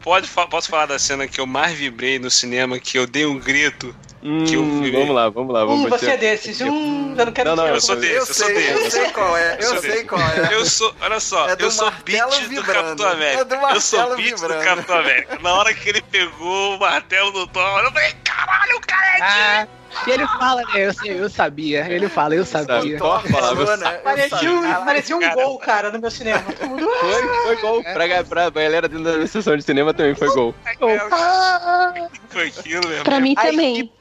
Pode, 0.04 0.28
posso 0.50 0.70
falar 0.70 0.86
da 0.88 1.00
cena 1.00 1.28
que 1.28 1.40
eu 1.40 1.48
mais 1.48 1.74
vibrei 1.78 2.20
no 2.20 2.30
cinema, 2.30 2.78
que 2.78 2.98
eu 3.00 3.08
dei 3.08 3.26
um 3.26 3.40
grito. 3.40 3.96
Hum, 4.22 4.46
Que 4.46 4.54
eu 4.56 4.64
vi. 4.82 4.92
vamos 4.92 5.14
lá, 5.16 5.30
vamos 5.30 5.54
lá. 5.54 5.66
Vamos 5.66 5.86
Hum, 5.86 5.90
você 5.90 6.12
é 6.12 6.18
desses. 6.18 6.62
Hum, 6.62 7.14
eu 7.18 7.26
não 7.26 7.32
quero 7.34 7.50
Não, 7.50 7.56
não, 7.58 7.64
dizer. 7.66 7.76
Eu 7.76 7.82
sou 7.82 7.96
desse, 7.98 8.14
Eu 8.14 8.20
eu 8.20 8.26
sou 8.26 8.36
sei, 8.36 8.56
eu 8.72 8.76
desse. 8.80 8.92
sei 8.92 9.10
qual 9.12 9.38
é, 9.38 9.58
eu 9.60 9.64
sou 9.64 9.82
sei 9.82 9.92
desse. 9.92 10.06
qual 10.06 10.22
é. 10.22 10.50
Eu 10.54 10.66
sou, 10.66 10.96
olha 11.02 11.20
só, 11.20 11.50
É 11.50 11.56
do 11.58 11.64
eu 11.66 11.72
sou 11.72 11.92
beat 12.06 12.50
do. 12.50 12.64
Capitão 12.64 13.10
América. 13.10 13.42
É 13.42 13.46
do 13.46 13.56
eu 13.56 13.82
sou 13.82 14.16
beat 14.16 14.40
do 14.40 14.48
Capitão 14.48 14.98
América. 15.00 15.40
Na 15.42 15.54
hora 15.56 15.74
que 15.74 15.90
ele 15.90 16.02
pegou 16.02 16.76
o 16.76 16.80
martelo 16.80 17.32
do 17.32 17.48
Thor, 17.48 17.80
eu 17.84 17.92
falei, 17.92 18.14
caralho, 18.24 18.78
o 18.78 18.82
cara 18.82 19.18
é 19.18 19.22
Ah, 19.22 19.68
e 20.08 20.12
ele 20.12 20.28
fala, 20.28 20.62
né? 20.62 20.88
Eu, 20.88 20.94
sei, 20.94 21.20
eu 21.20 21.30
sabia. 21.30 21.86
Ele 21.90 22.10
fala, 22.10 22.36
eu 22.36 22.46
sabia. 22.46 22.98
Thor 22.98 23.22
falava, 23.28 23.78
né? 23.78 23.92
Parecia 24.04 24.52
um, 24.52 24.62
parecia 24.86 25.18
um 25.18 25.20
cara. 25.20 25.36
gol, 25.36 25.58
cara, 25.58 25.92
no 25.92 26.00
meu 26.00 26.12
cinema. 26.12 26.44
Mundo, 26.68 26.90
Foi, 27.00 27.28
foi 27.44 27.56
gol. 27.58 27.84
Pra, 27.84 28.24
pra 28.24 28.50
galera 28.50 28.88
dentro 28.88 29.04
da 29.04 29.28
sessão 29.28 29.56
de 29.56 29.64
cinema 29.64 29.94
também 29.94 30.16
foi 30.16 30.28
gol. 30.34 30.54
Foi 32.30 32.48
aquilo 32.48 32.88
mesmo. 32.88 33.04
Pra 33.04 33.20
mim 33.20 33.36
também. 33.36 33.92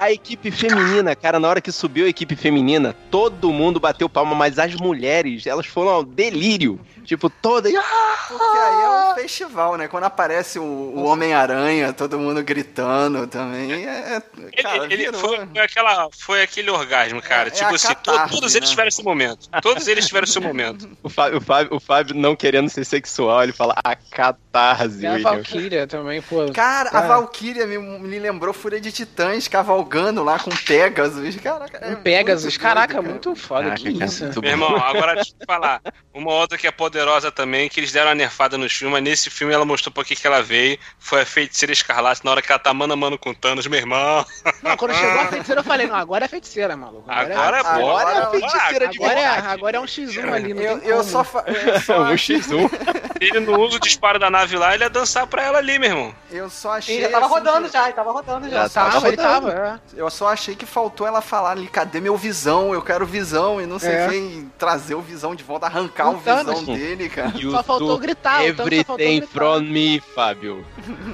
a 0.00 0.10
equipe 0.10 0.50
feminina, 0.50 1.14
cara, 1.14 1.38
na 1.38 1.48
hora 1.48 1.60
que 1.60 1.72
subiu 1.72 2.06
a 2.06 2.08
equipe 2.08 2.36
feminina, 2.36 2.94
todo 3.10 3.52
mundo 3.52 3.78
bateu 3.80 4.08
palma, 4.08 4.34
mas 4.34 4.58
as 4.58 4.74
mulheres, 4.74 5.46
elas 5.46 5.66
foram 5.66 5.90
ao 5.90 6.04
delírio. 6.04 6.80
Tipo, 7.10 7.28
todas. 7.28 7.72
Porque 7.72 8.58
aí 8.58 8.82
é 8.82 8.88
um 9.10 9.14
festival, 9.16 9.76
né? 9.76 9.88
Quando 9.88 10.04
aparece 10.04 10.60
o, 10.60 10.62
o 10.62 11.02
Homem-Aranha, 11.06 11.92
todo 11.92 12.16
mundo 12.20 12.40
gritando 12.44 13.26
também. 13.26 13.72
É, 13.84 14.22
Ele, 14.38 14.62
cara, 14.62 14.84
ele- 14.84 14.96
virou. 14.96 15.20
foi, 15.20 15.38
foi 15.44 15.58
aquela, 15.60 16.08
foi 16.16 16.42
aquele 16.42 16.70
orgasmo, 16.70 17.20
cara. 17.20 17.48
É- 17.48 17.52
é 17.52 17.54
tipo 17.54 17.64
a 17.72 17.74
assim, 17.74 17.88
catarse, 17.88 18.32
todos 18.32 18.54
eles 18.54 18.68
né? 18.68 18.70
tiveram 18.70 18.88
esse 18.88 19.02
momento. 19.02 19.48
Todos 19.60 19.88
eles 19.88 20.06
tiveram 20.06 20.24
esse 20.24 20.38
momento. 20.38 20.88
O 21.02 21.08
Fábio, 21.08 21.38
o, 21.38 21.40
Fábio, 21.40 21.74
o 21.76 21.80
Fábio 21.80 22.14
não 22.14 22.36
querendo 22.36 22.68
ser 22.68 22.84
sexual, 22.84 23.42
ele 23.42 23.52
fala 23.52 23.74
a 23.82 23.96
catarse, 23.96 25.00
E 25.02 25.06
a. 25.08 25.18
Valkyria 25.18 25.86
também, 25.88 26.22
pô. 26.22 26.52
Cara, 26.52 26.90
a 26.90 26.98
Ah. 27.00 27.06
Valkyria 27.08 27.66
me, 27.66 27.76
me 27.76 28.18
lembrou 28.20 28.54
Fúria 28.54 28.80
de 28.80 28.92
Titãs, 28.92 29.48
que 29.48 29.56
a, 29.56 29.62
Val, 29.62 29.78
jogando 29.80 30.22
lá 30.22 30.38
com 30.38 30.50
Pegasus. 30.50 31.34
Caraca, 31.36 31.78
é 31.84 31.96
Pegasus, 31.96 32.56
caraca, 32.56 32.94
doido, 32.94 33.02
cara. 33.02 33.12
muito 33.14 33.34
foda. 33.34 33.62
Caraca, 33.70 33.82
que 33.82 34.04
isso? 34.04 34.30
Meu 34.40 34.50
irmão, 34.52 34.76
agora 34.76 35.16
deixa 35.16 35.32
eu 35.32 35.38
te 35.40 35.46
falar. 35.46 35.80
Uma 36.14 36.32
outra 36.34 36.56
que 36.58 36.66
é 36.66 36.70
poderosa 36.70 36.99
também, 37.32 37.68
que 37.68 37.80
eles 37.80 37.92
deram 37.92 38.08
uma 38.08 38.14
nerfada 38.14 38.56
nos 38.58 38.72
filmes, 38.72 38.92
mas 38.92 39.02
nesse 39.02 39.30
filme 39.30 39.52
ela 39.52 39.64
mostrou 39.64 39.92
por 39.92 40.04
que 40.04 40.26
ela 40.26 40.42
veio. 40.42 40.78
Foi 40.98 41.22
a 41.22 41.26
feiticeira 41.26 41.72
escarlate 41.72 42.24
na 42.24 42.30
hora 42.30 42.42
que 42.42 42.50
ela 42.50 42.58
tá 42.58 42.72
mano 42.72 42.92
a 42.92 42.96
mano 42.96 43.18
com 43.18 43.32
Thanos, 43.32 43.66
meu 43.66 43.78
irmão. 43.78 44.24
Não, 44.62 44.76
quando 44.76 44.94
chegou 44.94 45.20
a 45.20 45.26
feiticeira, 45.28 45.60
eu 45.60 45.64
falei, 45.64 45.86
não, 45.86 45.96
agora 45.96 46.24
é 46.24 46.28
feiticeira, 46.28 46.76
maluco. 46.76 47.10
Agora, 47.10 47.34
agora 47.34 47.56
é, 47.56 47.60
agora, 47.60 48.10
agora 48.10 48.18
é 48.18 48.40
feiticeira 48.40 48.88
de 48.88 48.98
agora, 48.98 49.20
é, 49.20 49.26
agora 49.26 49.76
é 49.76 49.80
um 49.80 49.84
X1 49.84 50.32
ali, 50.32 50.54
não 50.54 50.62
eu, 50.62 50.78
eu 50.78 51.04
só, 51.04 51.24
eu 51.46 51.80
só 51.80 52.02
Um 52.02 52.14
X1. 52.14 53.10
Ele 53.20 53.40
não 53.40 53.60
usa 53.60 53.76
o 53.76 53.80
disparo 53.80 54.18
da 54.18 54.30
nave 54.30 54.56
lá, 54.56 54.74
ele 54.74 54.82
ia 54.82 54.88
dançar 54.88 55.26
pra 55.26 55.42
ela 55.42 55.58
ali, 55.58 55.78
meu 55.78 55.90
irmão. 55.90 56.14
Eu 56.30 56.48
só 56.48 56.72
achei. 56.72 56.96
Ele 56.96 57.02
já 57.04 57.10
tava 57.10 57.26
assim, 57.26 57.34
rodando 57.34 57.66
que... 57.66 57.72
já, 57.74 57.84
ele 57.84 57.92
tava 57.92 58.12
rodando 58.12 58.48
já. 58.48 58.62
já 58.62 58.68
tava, 58.70 58.92
tava, 58.92 59.08
ele 59.08 59.16
tava. 59.18 59.52
É. 59.52 59.78
Eu 59.94 60.10
só 60.10 60.28
achei 60.28 60.56
que 60.56 60.64
faltou 60.64 61.06
ela 61.06 61.20
falar 61.20 61.50
ali, 61.50 61.68
cadê 61.68 62.00
meu 62.00 62.16
visão? 62.16 62.72
Eu 62.72 62.80
quero 62.80 63.04
visão 63.04 63.60
e 63.60 63.66
não 63.66 63.78
sei 63.78 63.92
é. 63.92 64.08
quem 64.08 64.50
trazer 64.58 64.94
o 64.94 65.02
visão 65.02 65.34
de 65.34 65.44
volta, 65.44 65.66
arrancar 65.66 66.08
o, 66.08 66.14
o 66.14 66.18
visão 66.18 66.64
dele, 66.64 66.89
cara. 67.08 67.32
You 67.38 67.50
só 67.50 67.62
faltou 67.62 67.98
gritar. 67.98 68.44
Everything 68.44 69.22
from 69.22 69.60
me, 69.60 70.00
Fábio. 70.00 70.64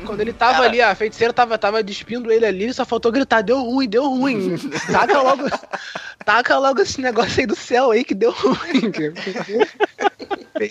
Quando 0.04 0.20
ele 0.20 0.32
tava 0.32 0.54
cara. 0.54 0.66
ali, 0.66 0.80
a 0.80 0.94
feiticeira 0.94 1.32
tava, 1.32 1.58
tava 1.58 1.82
despindo 1.82 2.30
ele 2.30 2.46
ali, 2.46 2.72
só 2.72 2.84
faltou 2.84 3.12
gritar, 3.12 3.42
deu 3.42 3.62
ruim, 3.62 3.88
deu 3.88 4.08
ruim. 4.08 4.56
taca 4.90 5.20
logo, 5.20 5.44
taca 6.24 6.58
logo 6.58 6.80
esse 6.80 7.00
negócio 7.00 7.40
aí 7.40 7.46
do 7.46 7.56
céu 7.56 7.90
aí 7.90 8.04
que 8.04 8.14
deu 8.14 8.30
ruim. 8.30 8.92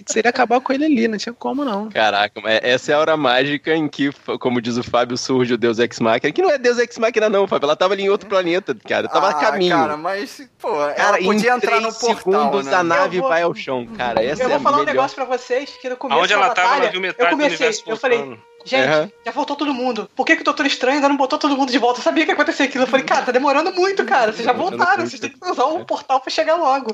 Seria 0.07 0.29
acabar 0.29 0.59
com 0.61 0.73
ele 0.73 0.85
ali, 0.85 1.07
não 1.07 1.17
tinha 1.17 1.33
como 1.33 1.63
não. 1.63 1.89
Caraca, 1.89 2.41
essa 2.45 2.91
é 2.91 2.95
a 2.95 2.99
hora 2.99 3.17
mágica 3.17 3.75
em 3.75 3.87
que, 3.87 4.11
como 4.39 4.61
diz 4.61 4.77
o 4.77 4.83
Fábio, 4.83 5.17
surge 5.17 5.53
o 5.53 5.57
Deus 5.57 5.77
Ex 5.79 5.99
Machina, 5.99 6.31
que 6.31 6.41
não 6.41 6.49
é 6.49 6.57
Deus 6.57 6.79
Ex 6.79 6.97
Machina 6.97 7.29
não, 7.29 7.47
Fábio, 7.47 7.67
ela 7.67 7.75
tava 7.75 7.93
ali 7.93 8.03
em 8.03 8.09
outro 8.09 8.27
planeta, 8.27 8.75
cara, 8.87 9.07
tava 9.07 9.27
ah, 9.27 9.29
a 9.31 9.33
caminho. 9.33 9.75
cara, 9.75 9.97
mas, 9.97 10.41
pô, 10.59 10.81
ela 10.89 11.17
podia 11.19 11.53
entrar 11.53 11.79
no 11.81 11.93
portal, 11.93 12.15
segundos 12.15 12.65
né? 12.65 12.73
a 12.73 12.83
nave 12.83 13.19
vou... 13.19 13.29
vai 13.29 13.43
ao 13.43 13.53
chão, 13.53 13.85
cara, 13.95 14.23
essa 14.23 14.43
Eu 14.43 14.49
vou 14.49 14.57
é 14.57 14.61
falar 14.61 14.77
melhor. 14.79 14.84
Um 14.85 14.93
negócio 14.93 15.15
pra 15.15 15.25
vocês, 15.25 15.71
que 15.81 15.89
no 15.89 15.97
começo 15.97 16.19
Aonde 16.19 16.33
ela 16.33 16.47
batalha, 16.47 16.67
tava, 16.67 16.81
ela 16.83 16.91
viu 16.91 17.01
metade 17.01 17.31
eu 17.31 17.37
comecei, 17.37 17.83
eu 17.87 17.97
falei, 17.97 18.39
Gente, 18.65 18.89
uhum. 18.89 19.11
já 19.23 19.31
voltou 19.31 19.55
todo 19.55 19.71
mundo. 19.71 20.09
Por 20.15 20.25
que, 20.25 20.35
que 20.35 20.41
o 20.41 20.45
Doutor 20.45 20.65
Estranho 20.65 20.95
ainda 20.95 21.07
não 21.07 21.15
botou 21.15 21.37
todo 21.37 21.55
mundo 21.55 21.71
de 21.71 21.77
volta? 21.77 21.99
Eu 21.99 22.03
sabia 22.03 22.25
que 22.25 22.31
ia 22.31 22.33
acontecer 22.33 22.63
aquilo. 22.63 22.85
Eu 22.85 22.87
falei, 22.87 23.05
cara, 23.05 23.23
tá 23.23 23.31
demorando 23.31 23.71
muito, 23.71 24.03
cara. 24.03 24.33
Vocês 24.33 24.43
já 24.43 24.53
voltaram, 24.53 25.05
vocês 25.05 25.19
têm 25.19 25.29
que 25.29 25.47
usar 25.47 25.65
um 25.67 25.85
portal 25.85 26.19
pra 26.19 26.31
chegar 26.31 26.55
logo. 26.55 26.89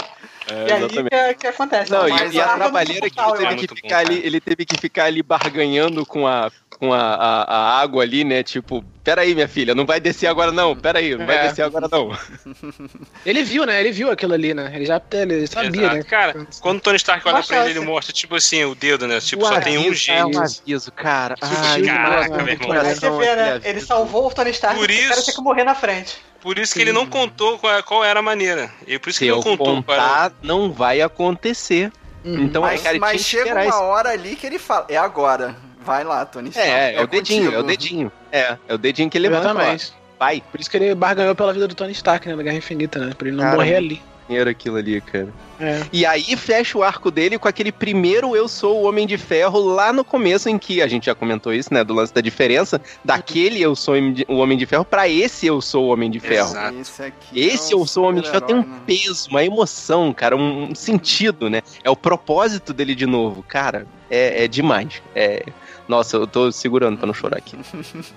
É, 0.49 0.67
e 0.67 0.71
aí 0.73 0.87
que, 0.89 1.33
que, 1.35 1.47
acontece. 1.47 1.89
Não, 1.89 2.09
e, 2.09 2.33
e 2.33 2.41
a 2.41 2.55
trabalheira 2.55 3.09
que 3.09 3.17
ele 3.17 3.37
teve 3.37 3.55
que, 3.55 3.75
ficar 3.75 3.99
ali, 3.99 4.21
ele 4.21 4.41
teve 4.41 4.65
que 4.65 4.77
ficar 4.77 5.05
ali 5.05 5.23
barganhando 5.23 6.05
com 6.05 6.27
a, 6.27 6.51
com 6.81 6.91
a, 6.91 6.99
a, 6.99 7.43
a 7.43 7.79
água 7.79 8.01
ali, 8.01 8.23
né? 8.23 8.41
Tipo, 8.41 8.83
peraí, 9.03 9.35
minha 9.35 9.47
filha, 9.47 9.75
não 9.75 9.85
vai 9.85 9.99
descer 9.99 10.25
agora 10.25 10.51
não, 10.51 10.75
peraí, 10.75 11.15
não 11.15 11.27
vai 11.27 11.37
é. 11.37 11.47
descer 11.47 11.61
agora 11.61 11.87
não. 11.87 12.17
Ele 13.23 13.43
viu, 13.43 13.67
né? 13.67 13.79
Ele 13.79 13.91
viu 13.91 14.09
aquilo 14.09 14.33
ali, 14.33 14.51
né? 14.51 14.71
Ele 14.73 14.87
já 14.87 14.99
ele 15.11 15.45
sabia, 15.45 15.81
Exato. 15.81 15.95
né? 15.95 16.03
Cara, 16.03 16.47
quando 16.59 16.79
o 16.79 16.81
Tony 16.81 16.97
Stark 16.97 17.27
olha 17.27 17.43
pra 17.43 17.69
ele, 17.69 17.77
ele 17.77 17.85
mostra, 17.85 18.11
tipo 18.11 18.35
assim, 18.35 18.63
o 18.63 18.73
dedo, 18.73 19.05
né? 19.05 19.19
Tipo, 19.19 19.45
só 19.45 19.61
tem 19.61 19.77
um 19.77 19.93
jeito. 19.93 20.35
É 20.35 20.39
um 20.39 20.41
aviso, 20.41 20.91
cara. 20.91 21.35
Ai, 21.39 21.83
caraca, 21.83 22.43
meu 22.43 22.53
irmão. 22.55 22.71
Aí 22.71 22.95
você 22.95 23.11
vê, 23.11 23.35
né? 23.35 23.61
Ele 23.63 23.79
salvou 23.79 24.25
o 24.25 24.33
Tony 24.33 24.49
Stark, 24.49 24.79
por 24.79 24.89
isso, 24.89 25.05
o 25.05 25.09
cara 25.09 25.21
tinha 25.21 25.35
que 25.35 25.41
morrer 25.41 25.63
na 25.63 25.75
frente. 25.75 26.17
Por 26.41 26.57
isso 26.57 26.73
que 26.73 26.81
ele 26.81 26.91
não 26.91 27.05
contou 27.05 27.59
qual, 27.59 27.83
qual 27.83 28.03
era 28.03 28.21
a 28.21 28.23
maneira. 28.23 28.71
E 28.87 28.97
por 28.97 29.11
isso 29.11 29.19
Se 29.19 29.25
que 29.25 29.31
não 29.31 29.43
contou. 29.43 29.75
Contar, 29.75 30.31
não 30.41 30.71
vai 30.71 30.99
acontecer. 30.99 31.91
Hum, 32.25 32.41
então, 32.41 32.63
mas, 32.63 32.81
cara, 32.81 32.97
mas 32.97 33.21
chega 33.21 33.53
uma 33.53 33.81
hora 33.81 34.09
ali 34.09 34.35
que 34.35 34.47
ele 34.47 34.57
fala, 34.57 34.87
é 34.89 34.97
agora. 34.97 35.55
Vai 35.83 36.03
lá, 36.03 36.25
Tony 36.25 36.49
Stark. 36.49 36.69
É, 36.69 36.93
é, 36.93 36.95
é 36.95 37.03
o 37.03 37.07
dedinho, 37.07 37.43
contigo. 37.43 37.55
é 37.55 37.59
o 37.59 37.63
dedinho. 37.63 38.11
É, 38.31 38.57
é 38.67 38.73
o 38.73 38.77
dedinho 38.77 39.09
que 39.09 39.17
ele 39.17 39.29
levanta 39.29 39.53
mais. 39.53 39.93
Vai. 40.19 40.43
Por 40.51 40.59
isso 40.59 40.69
que 40.69 40.77
ele 40.77 40.93
barganhou 40.93 41.33
pela 41.33 41.51
vida 41.51 41.67
do 41.67 41.73
Tony 41.73 41.93
Stark, 41.93 42.27
né? 42.27 42.35
Na 42.35 42.43
Guerra 42.43 42.57
Infinita, 42.57 42.99
né? 42.99 43.13
Pra 43.17 43.27
ele 43.27 43.37
não 43.37 43.43
cara, 43.43 43.55
morrer 43.55 43.75
ali. 43.75 44.01
Era 44.29 44.51
aquilo 44.51 44.77
ali, 44.77 45.01
cara. 45.01 45.29
É. 45.59 45.81
E 45.91 46.05
aí 46.05 46.35
fecha 46.37 46.77
o 46.77 46.83
arco 46.83 47.11
dele 47.11 47.37
com 47.37 47.47
aquele 47.47 47.71
primeiro 47.71 48.35
Eu 48.35 48.47
Sou 48.47 48.81
o 48.81 48.87
Homem 48.87 49.05
de 49.05 49.17
Ferro 49.17 49.59
lá 49.59 49.91
no 49.91 50.03
começo, 50.03 50.47
em 50.47 50.57
que 50.57 50.81
a 50.81 50.87
gente 50.87 51.07
já 51.07 51.15
comentou 51.15 51.53
isso, 51.53 51.73
né? 51.73 51.83
Do 51.83 51.93
lance 51.93 52.13
da 52.13 52.21
diferença 52.21 52.81
daquele 53.03 53.61
Eu 53.61 53.75
Sou 53.75 53.95
o 54.27 54.37
Homem 54.37 54.57
de 54.57 54.65
Ferro 54.65 54.85
para 54.85 55.07
esse 55.07 55.47
Eu 55.47 55.61
Sou 55.61 55.85
o 55.85 55.91
Homem 55.91 56.09
de 56.09 56.19
Ferro. 56.19 56.49
Exato. 56.49 56.77
Esse, 56.77 57.13
esse 57.35 57.73
é 57.73 57.75
Eu 57.75 57.85
Sou 57.85 58.05
o 58.05 58.07
Homem 58.07 58.21
de 58.21 58.29
Ferro 58.29 58.45
tem 58.45 58.55
um 58.55 58.63
peso, 58.63 59.29
uma 59.29 59.43
emoção, 59.43 60.13
cara, 60.13 60.35
um, 60.35 60.73
sentido, 60.73 61.49
né? 61.49 61.61
É 61.83 61.89
o 61.89 61.95
propósito 61.95 62.73
dele 62.73 62.95
de 62.95 63.05
novo, 63.05 63.43
cara. 63.43 63.85
É, 64.09 64.45
é 64.45 64.47
demais. 64.47 65.01
É, 65.15 65.45
nossa, 65.87 66.17
eu 66.17 66.27
tô 66.27 66.51
segurando 66.51 66.97
pra 66.97 67.07
não 67.07 67.13
chorar 67.13 67.37
aqui. 67.37 67.57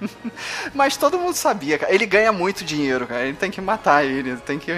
Mas 0.75 0.97
todo 0.97 1.19
mundo 1.19 1.35
sabia, 1.35 1.79
cara. 1.79 1.95
Ele 1.95 2.07
ganha 2.07 2.33
muito 2.33 2.65
dinheiro, 2.65 3.07
cara. 3.07 3.25
Ele 3.25 3.37
tem 3.37 3.51
que 3.51 3.61
matar 3.61 4.05
ele, 4.05 4.37
tem 4.37 4.59
que. 4.59 4.73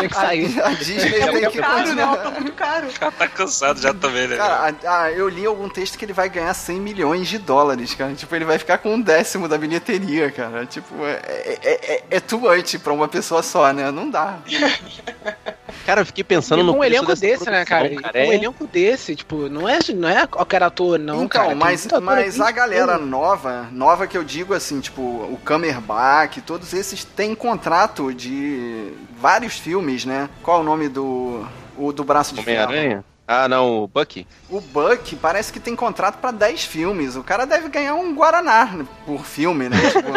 tem 0.00 0.08
que 0.08 0.14
sair. 0.14 0.60
A, 0.60 0.68
a 0.68 0.74
Disney 0.74 1.20
é 1.20 1.32
tem 1.32 1.50
que. 1.50 1.58
Caro, 1.58 1.94
não, 1.94 2.16
tá 2.16 2.30
muito 2.30 2.52
caro. 2.52 2.88
O 2.88 2.92
cara 2.98 3.12
tá 3.12 3.28
cansado 3.28 3.80
já 3.80 3.92
também, 3.92 4.28
né? 4.28 4.36
Cara, 4.36 4.74
a, 4.84 5.02
a, 5.02 5.12
eu 5.12 5.28
li 5.28 5.44
algum 5.44 5.68
texto 5.68 5.98
que 5.98 6.04
ele 6.04 6.12
vai 6.12 6.28
ganhar 6.28 6.54
100 6.54 6.80
milhões 6.80 7.28
de 7.28 7.38
dólares, 7.38 7.94
cara. 7.94 8.14
Tipo, 8.14 8.34
ele 8.34 8.44
vai 8.44 8.58
ficar 8.58 8.78
com 8.78 8.94
um 8.94 9.00
décimo 9.00 9.48
da 9.48 9.58
bilheteria, 9.58 10.30
cara. 10.30 10.64
Tipo, 10.66 11.04
é, 11.04 11.58
é, 11.62 11.94
é, 11.94 12.04
é 12.10 12.20
tuante 12.20 12.78
pra 12.78 12.92
uma 12.92 13.08
pessoa 13.08 13.42
só, 13.42 13.72
né? 13.72 13.90
Não 13.90 14.08
dá. 14.08 14.38
Cara, 15.88 16.02
eu 16.02 16.06
fiquei 16.06 16.22
pensando 16.22 16.60
e 16.60 16.62
no. 16.62 16.76
Um 16.76 16.84
elenco 16.84 17.16
desse, 17.16 17.48
né, 17.48 17.64
cara? 17.64 17.88
cara 17.88 18.18
um 18.18 18.32
é... 18.32 18.34
elenco 18.34 18.66
desse, 18.66 19.16
tipo, 19.16 19.48
não 19.48 19.66
é, 19.66 19.78
não 19.94 20.06
é 20.06 20.26
qualquer 20.26 20.62
ator, 20.62 20.98
não, 20.98 21.24
então, 21.24 21.28
cara. 21.28 21.54
Mas, 21.54 21.88
mas 22.02 22.38
a 22.38 22.50
galera 22.50 22.98
nova, 22.98 23.66
nova 23.72 24.06
que 24.06 24.18
eu 24.18 24.22
digo 24.22 24.52
assim, 24.52 24.80
tipo, 24.80 25.00
o 25.00 25.40
Camerbach, 25.42 26.42
todos 26.42 26.74
esses 26.74 27.04
têm 27.04 27.34
contrato 27.34 28.12
de 28.12 28.92
vários 29.18 29.54
filmes, 29.54 30.04
né? 30.04 30.28
Qual 30.42 30.58
é 30.58 30.60
o 30.60 30.62
nome 30.62 30.90
do. 30.90 31.46
O 31.78 31.90
do 31.90 32.04
braço 32.04 32.34
de 32.34 32.42
ferro? 32.42 32.68
Homem-Aranha? 32.68 33.04
Ah, 33.26 33.48
não, 33.48 33.84
o 33.84 33.88
Bucky? 33.88 34.26
O 34.50 34.60
Bucky 34.60 35.16
parece 35.16 35.50
que 35.50 35.58
tem 35.58 35.74
contrato 35.74 36.18
para 36.18 36.32
10 36.32 36.64
filmes. 36.64 37.16
O 37.16 37.22
cara 37.22 37.46
deve 37.46 37.70
ganhar 37.70 37.94
um 37.94 38.14
Guaraná 38.14 38.84
por 39.06 39.24
filme, 39.24 39.70
né? 39.70 39.78
Tipo... 39.90 40.08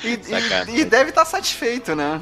e, 0.02 0.76
e, 0.76 0.80
e, 0.80 0.84
deve 0.86 1.10
estar 1.10 1.24
tá 1.24 1.30
satisfeito, 1.30 1.94
né? 1.94 2.18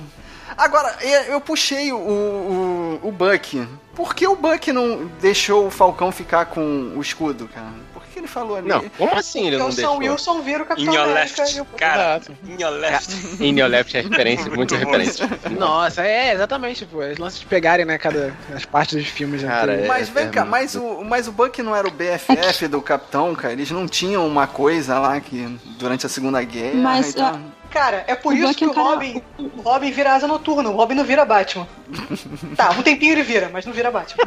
Agora, 0.60 0.94
eu 1.26 1.40
puxei 1.40 1.90
o, 1.90 1.96
o, 1.96 3.00
o 3.04 3.10
Buck. 3.10 3.66
Por 3.94 4.14
que 4.14 4.26
o 4.26 4.36
Buck 4.36 4.70
não 4.70 5.10
deixou 5.18 5.66
o 5.66 5.70
Falcão 5.70 6.12
ficar 6.12 6.44
com 6.44 6.92
o 6.94 7.00
escudo, 7.00 7.48
cara? 7.48 7.72
Por 7.94 8.04
que 8.04 8.18
ele 8.18 8.28
falou 8.28 8.58
ali? 8.58 8.68
Não, 8.68 8.86
como 8.90 9.14
assim 9.14 9.46
ele 9.46 9.56
não 9.56 9.70
deixou? 9.70 9.94
O 9.94 9.98
Wilson 10.00 10.42
vira 10.42 10.62
o 10.62 10.66
Capitão 10.66 10.92
In 10.92 10.96
your 10.96 11.06
left, 11.06 11.64
cara. 11.78 12.20
In 12.46 12.60
your 12.60 12.72
left. 12.72 13.42
In 13.42 13.58
your 13.58 13.70
left 13.70 13.96
é 13.96 14.02
referência, 14.02 14.50
muita 14.54 14.76
referência. 14.76 15.26
Nossa, 15.58 16.02
é, 16.02 16.34
exatamente, 16.34 16.84
pô. 16.84 16.98
Os 16.98 17.16
lances 17.16 17.40
de 17.40 17.46
pegarem, 17.46 17.86
né, 17.86 17.96
cada 17.96 18.36
as 18.54 18.66
partes 18.66 19.02
dos 19.02 19.08
filmes. 19.08 19.42
Cara, 19.42 19.72
é, 19.72 19.86
mas 19.86 20.10
vem 20.10 20.26
é, 20.26 20.28
cá, 20.28 20.44
mas 20.44 20.74
o, 20.74 21.02
mas 21.02 21.26
o 21.26 21.32
Buck 21.32 21.62
não 21.62 21.74
era 21.74 21.88
o 21.88 21.90
BFF 21.90 22.68
do 22.68 22.82
Capitão, 22.82 23.34
cara? 23.34 23.54
Eles 23.54 23.70
não 23.70 23.88
tinham 23.88 24.26
uma 24.26 24.46
coisa 24.46 24.98
lá 24.98 25.18
que 25.20 25.58
durante 25.78 26.04
a 26.04 26.08
Segunda 26.08 26.42
Guerra... 26.42 26.74
Mas... 26.74 27.10
Então... 27.14 27.59
Cara, 27.70 28.04
é 28.08 28.16
por 28.16 28.32
o 28.32 28.36
isso 28.36 28.54
que 28.54 28.66
o, 28.66 28.72
Robin, 28.72 29.22
o 29.38 29.62
Robin 29.62 29.92
vira 29.92 30.12
asa 30.12 30.26
noturna, 30.26 30.68
o 30.68 30.76
Robin 30.76 30.96
não 30.96 31.04
vira 31.04 31.24
Batman. 31.24 31.68
tá, 32.56 32.70
um 32.70 32.82
tempinho 32.82 33.12
ele 33.12 33.22
vira, 33.22 33.48
mas 33.52 33.64
não 33.64 33.72
vira 33.72 33.92
Batman. 33.92 34.24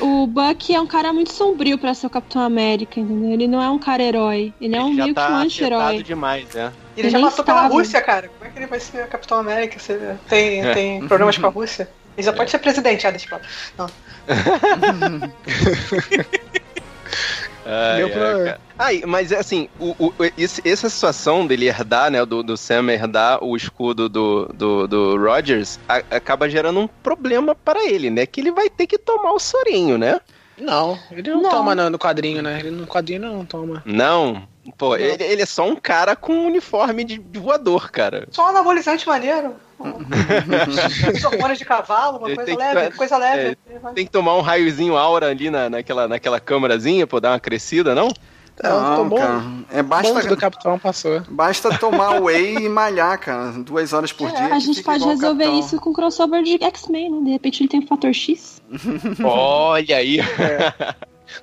o 0.00 0.26
Buck 0.28 0.72
é 0.72 0.80
um 0.80 0.86
cara 0.86 1.12
muito 1.12 1.32
sombrio 1.32 1.76
para 1.76 1.92
ser 1.94 2.06
o 2.06 2.10
Capitão 2.10 2.40
América, 2.40 3.00
entendeu? 3.00 3.32
Ele 3.32 3.48
não 3.48 3.60
é 3.60 3.68
um 3.68 3.78
cara 3.78 4.02
herói, 4.02 4.54
ele 4.60 4.76
é 4.76 4.80
um 4.80 4.92
meio 4.92 5.14
tá 5.14 5.26
que 5.26 5.32
um 5.32 5.36
anti-herói. 5.36 6.02
demais, 6.02 6.48
né? 6.54 6.72
Ele, 6.96 7.08
ele 7.08 7.10
já 7.10 7.20
passou 7.20 7.44
pela 7.44 7.66
Rússia, 7.66 8.00
cara. 8.00 8.28
Como 8.28 8.48
é 8.48 8.52
que 8.52 8.58
ele 8.58 8.66
vai 8.66 8.78
ser 8.78 9.08
Capitão 9.08 9.38
América? 9.38 9.78
Você 9.78 10.16
tem, 10.28 10.64
é. 10.64 10.74
tem 10.74 11.08
problemas 11.08 11.36
com 11.36 11.46
a 11.46 11.50
Rússia? 11.50 11.88
Ele 12.16 12.24
já 12.24 12.30
é. 12.30 12.34
pode 12.34 12.50
ser 12.50 12.58
presidente, 12.58 13.06
ah, 13.06 13.10
deixa 13.10 13.26
pra... 13.26 13.40
Não. 13.76 13.90
Ai, 17.64 18.10
pra... 18.10 18.58
ai, 18.78 19.02
mas 19.06 19.32
assim, 19.32 19.68
o, 19.78 19.94
o, 19.98 20.12
esse, 20.36 20.66
essa 20.68 20.88
situação 20.88 21.46
dele 21.46 21.66
herdar, 21.66 22.10
né, 22.10 22.24
do, 22.24 22.42
do 22.42 22.56
Sam 22.56 22.90
herdar 22.90 23.42
o 23.42 23.56
escudo 23.56 24.08
do, 24.08 24.46
do, 24.52 24.88
do 24.88 25.16
Rogers, 25.16 25.78
a, 25.88 25.96
acaba 26.16 26.48
gerando 26.48 26.80
um 26.80 26.88
problema 26.88 27.54
para 27.54 27.84
ele, 27.88 28.10
né? 28.10 28.26
Que 28.26 28.40
ele 28.40 28.50
vai 28.50 28.68
ter 28.68 28.86
que 28.86 28.98
tomar 28.98 29.32
o 29.32 29.38
sorinho, 29.38 29.96
né? 29.96 30.20
Não, 30.58 30.98
ele 31.10 31.30
não, 31.30 31.42
não. 31.42 31.50
toma 31.50 31.74
no, 31.74 31.90
no, 31.90 31.98
quadrinho, 31.98 32.42
né? 32.42 32.58
Ele 32.60 32.70
no 32.70 32.86
quadrinho 32.86 33.20
não 33.20 33.44
toma. 33.44 33.82
Não? 33.84 34.46
Pô, 34.76 34.94
ele, 34.94 35.22
ele, 35.22 35.42
é 35.42 35.46
só 35.46 35.66
um 35.66 35.74
cara 35.74 36.14
com 36.14 36.32
um 36.32 36.46
uniforme 36.46 37.02
de 37.02 37.18
voador, 37.38 37.90
cara. 37.90 38.28
Só 38.30 38.44
um 38.44 38.48
anabolizante 38.48 39.06
maneiro. 39.08 39.56
Hormônios 41.26 41.58
de 41.58 41.64
cavalo, 41.64 42.18
uma 42.18 42.34
coisa 42.34 42.56
leve, 42.56 42.90
que, 42.90 42.96
coisa 42.96 43.16
leve. 43.16 43.58
É, 43.66 43.78
tem 43.94 44.04
que 44.04 44.12
tomar 44.12 44.36
um 44.36 44.40
raiozinho 44.40 44.96
aura 44.96 45.30
ali 45.30 45.50
na, 45.50 45.68
naquela, 45.68 46.08
naquela 46.08 46.40
câmarazinha 46.40 47.06
pra 47.06 47.20
dar 47.20 47.30
uma 47.32 47.40
crescida, 47.40 47.94
não? 47.94 48.08
Não, 48.62 49.04
não 49.04 49.16
cara. 49.16 49.42
É 49.70 49.82
basta 49.82 50.28
do 50.28 50.36
capitão 50.36 50.78
passou. 50.78 51.22
Basta 51.28 51.76
tomar 51.78 52.20
whey 52.20 52.56
e 52.56 52.68
malhar, 52.68 53.18
cara, 53.18 53.52
duas 53.52 53.92
horas 53.92 54.12
por 54.12 54.28
é, 54.28 54.32
dia. 54.32 54.54
A 54.54 54.58
gente 54.58 54.82
pode 54.82 55.04
resolver 55.04 55.48
isso 55.50 55.80
com 55.80 55.92
crossover 55.92 56.42
de 56.42 56.62
X-Men, 56.62 57.10
né? 57.10 57.24
De 57.24 57.30
repente 57.30 57.62
ele 57.62 57.68
tem 57.68 57.80
o 57.80 57.86
fator 57.86 58.12
X. 58.12 58.60
Olha 59.24 59.96
aí. 59.96 60.20
É. 60.20 60.94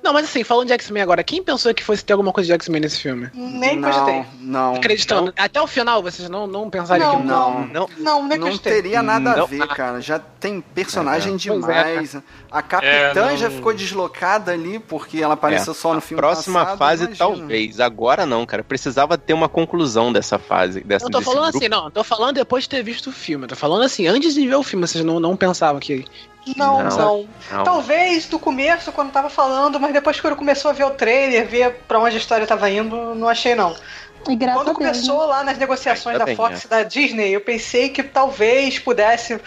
Não, 0.02 0.12
mas 0.12 0.24
assim, 0.24 0.44
falando 0.44 0.66
de 0.66 0.72
X-Men 0.74 1.02
agora, 1.02 1.22
quem 1.22 1.42
pensou 1.42 1.72
que 1.74 1.82
fosse 1.82 2.04
ter 2.04 2.12
alguma 2.12 2.32
coisa 2.32 2.46
de 2.46 2.52
X-Men 2.52 2.80
nesse 2.80 3.00
filme? 3.00 3.30
Nem 3.34 3.76
não, 3.76 4.26
Não, 4.40 4.74
Acreditando. 4.74 5.26
Não. 5.36 5.44
Até 5.44 5.60
o 5.60 5.66
final, 5.66 6.02
vocês 6.02 6.28
não, 6.28 6.46
não 6.46 6.70
pensaram 6.70 7.18
que. 7.18 7.26
Não, 7.26 7.64
não, 7.64 7.88
não, 7.98 8.28
não, 8.28 8.36
não 8.36 8.58
teria 8.58 9.02
nada 9.02 9.36
não. 9.36 9.44
a 9.44 9.46
ver, 9.46 9.66
cara. 9.68 10.00
Já 10.00 10.18
tem 10.18 10.60
personagem 10.60 11.32
é, 11.32 11.34
é. 11.34 11.38
demais. 11.38 12.14
É, 12.14 12.22
a 12.50 12.62
Capitã 12.62 13.30
é, 13.30 13.36
já 13.36 13.50
ficou 13.50 13.72
deslocada 13.74 14.52
ali 14.52 14.78
porque 14.78 15.18
ela 15.18 15.34
apareceu 15.34 15.74
só 15.74 15.94
no 15.94 16.00
filme 16.00 16.20
Próxima 16.20 16.60
passado, 16.60 16.78
fase, 16.78 17.04
imagina. 17.04 17.18
talvez. 17.18 17.80
Agora 17.80 18.26
não, 18.26 18.44
cara. 18.46 18.62
Precisava 18.62 19.16
ter 19.18 19.34
uma 19.34 19.48
conclusão 19.48 20.12
dessa 20.12 20.38
fase. 20.38 20.80
Dessa, 20.80 21.04
não 21.04 21.10
tô 21.10 21.22
falando 21.22 21.42
grupo. 21.44 21.58
assim, 21.58 21.68
não. 21.68 21.90
Tô 21.90 22.04
falando 22.04 22.34
depois 22.34 22.64
de 22.64 22.70
ter 22.70 22.82
visto 22.82 23.08
o 23.08 23.12
filme. 23.12 23.46
Tô 23.46 23.56
falando 23.56 23.82
assim, 23.82 24.06
antes 24.06 24.34
de 24.34 24.46
ver 24.46 24.56
o 24.56 24.62
filme, 24.62 24.86
vocês 24.86 25.04
não, 25.04 25.20
não 25.20 25.36
pensavam 25.36 25.80
que 25.80 26.04
não, 26.56 26.82
não, 26.82 26.96
não, 26.96 27.28
não. 27.50 27.64
Talvez 27.64 28.26
do 28.26 28.38
começo, 28.38 28.92
quando 28.92 29.12
tava 29.12 29.28
falando, 29.28 29.78
mas 29.78 29.92
depois 29.92 30.20
quando 30.20 30.36
começou 30.36 30.70
a 30.70 30.74
ver 30.74 30.84
o 30.84 30.90
trailer, 30.90 31.46
ver 31.46 31.82
pra 31.86 31.98
onde 31.98 32.16
a 32.16 32.18
história 32.18 32.46
tava 32.46 32.70
indo, 32.70 33.14
não 33.14 33.28
achei 33.28 33.54
não. 33.54 33.76
E 34.28 34.36
quando 34.36 34.74
começou 34.74 35.20
né? 35.20 35.26
lá 35.26 35.44
nas 35.44 35.58
negociações 35.58 36.18
da 36.18 36.26
Fox 36.34 36.64
e 36.64 36.66
é. 36.66 36.70
da 36.70 36.82
Disney, 36.82 37.30
eu 37.30 37.40
pensei 37.40 37.88
que 37.88 38.02
talvez 38.02 38.78
pudesse 38.78 39.40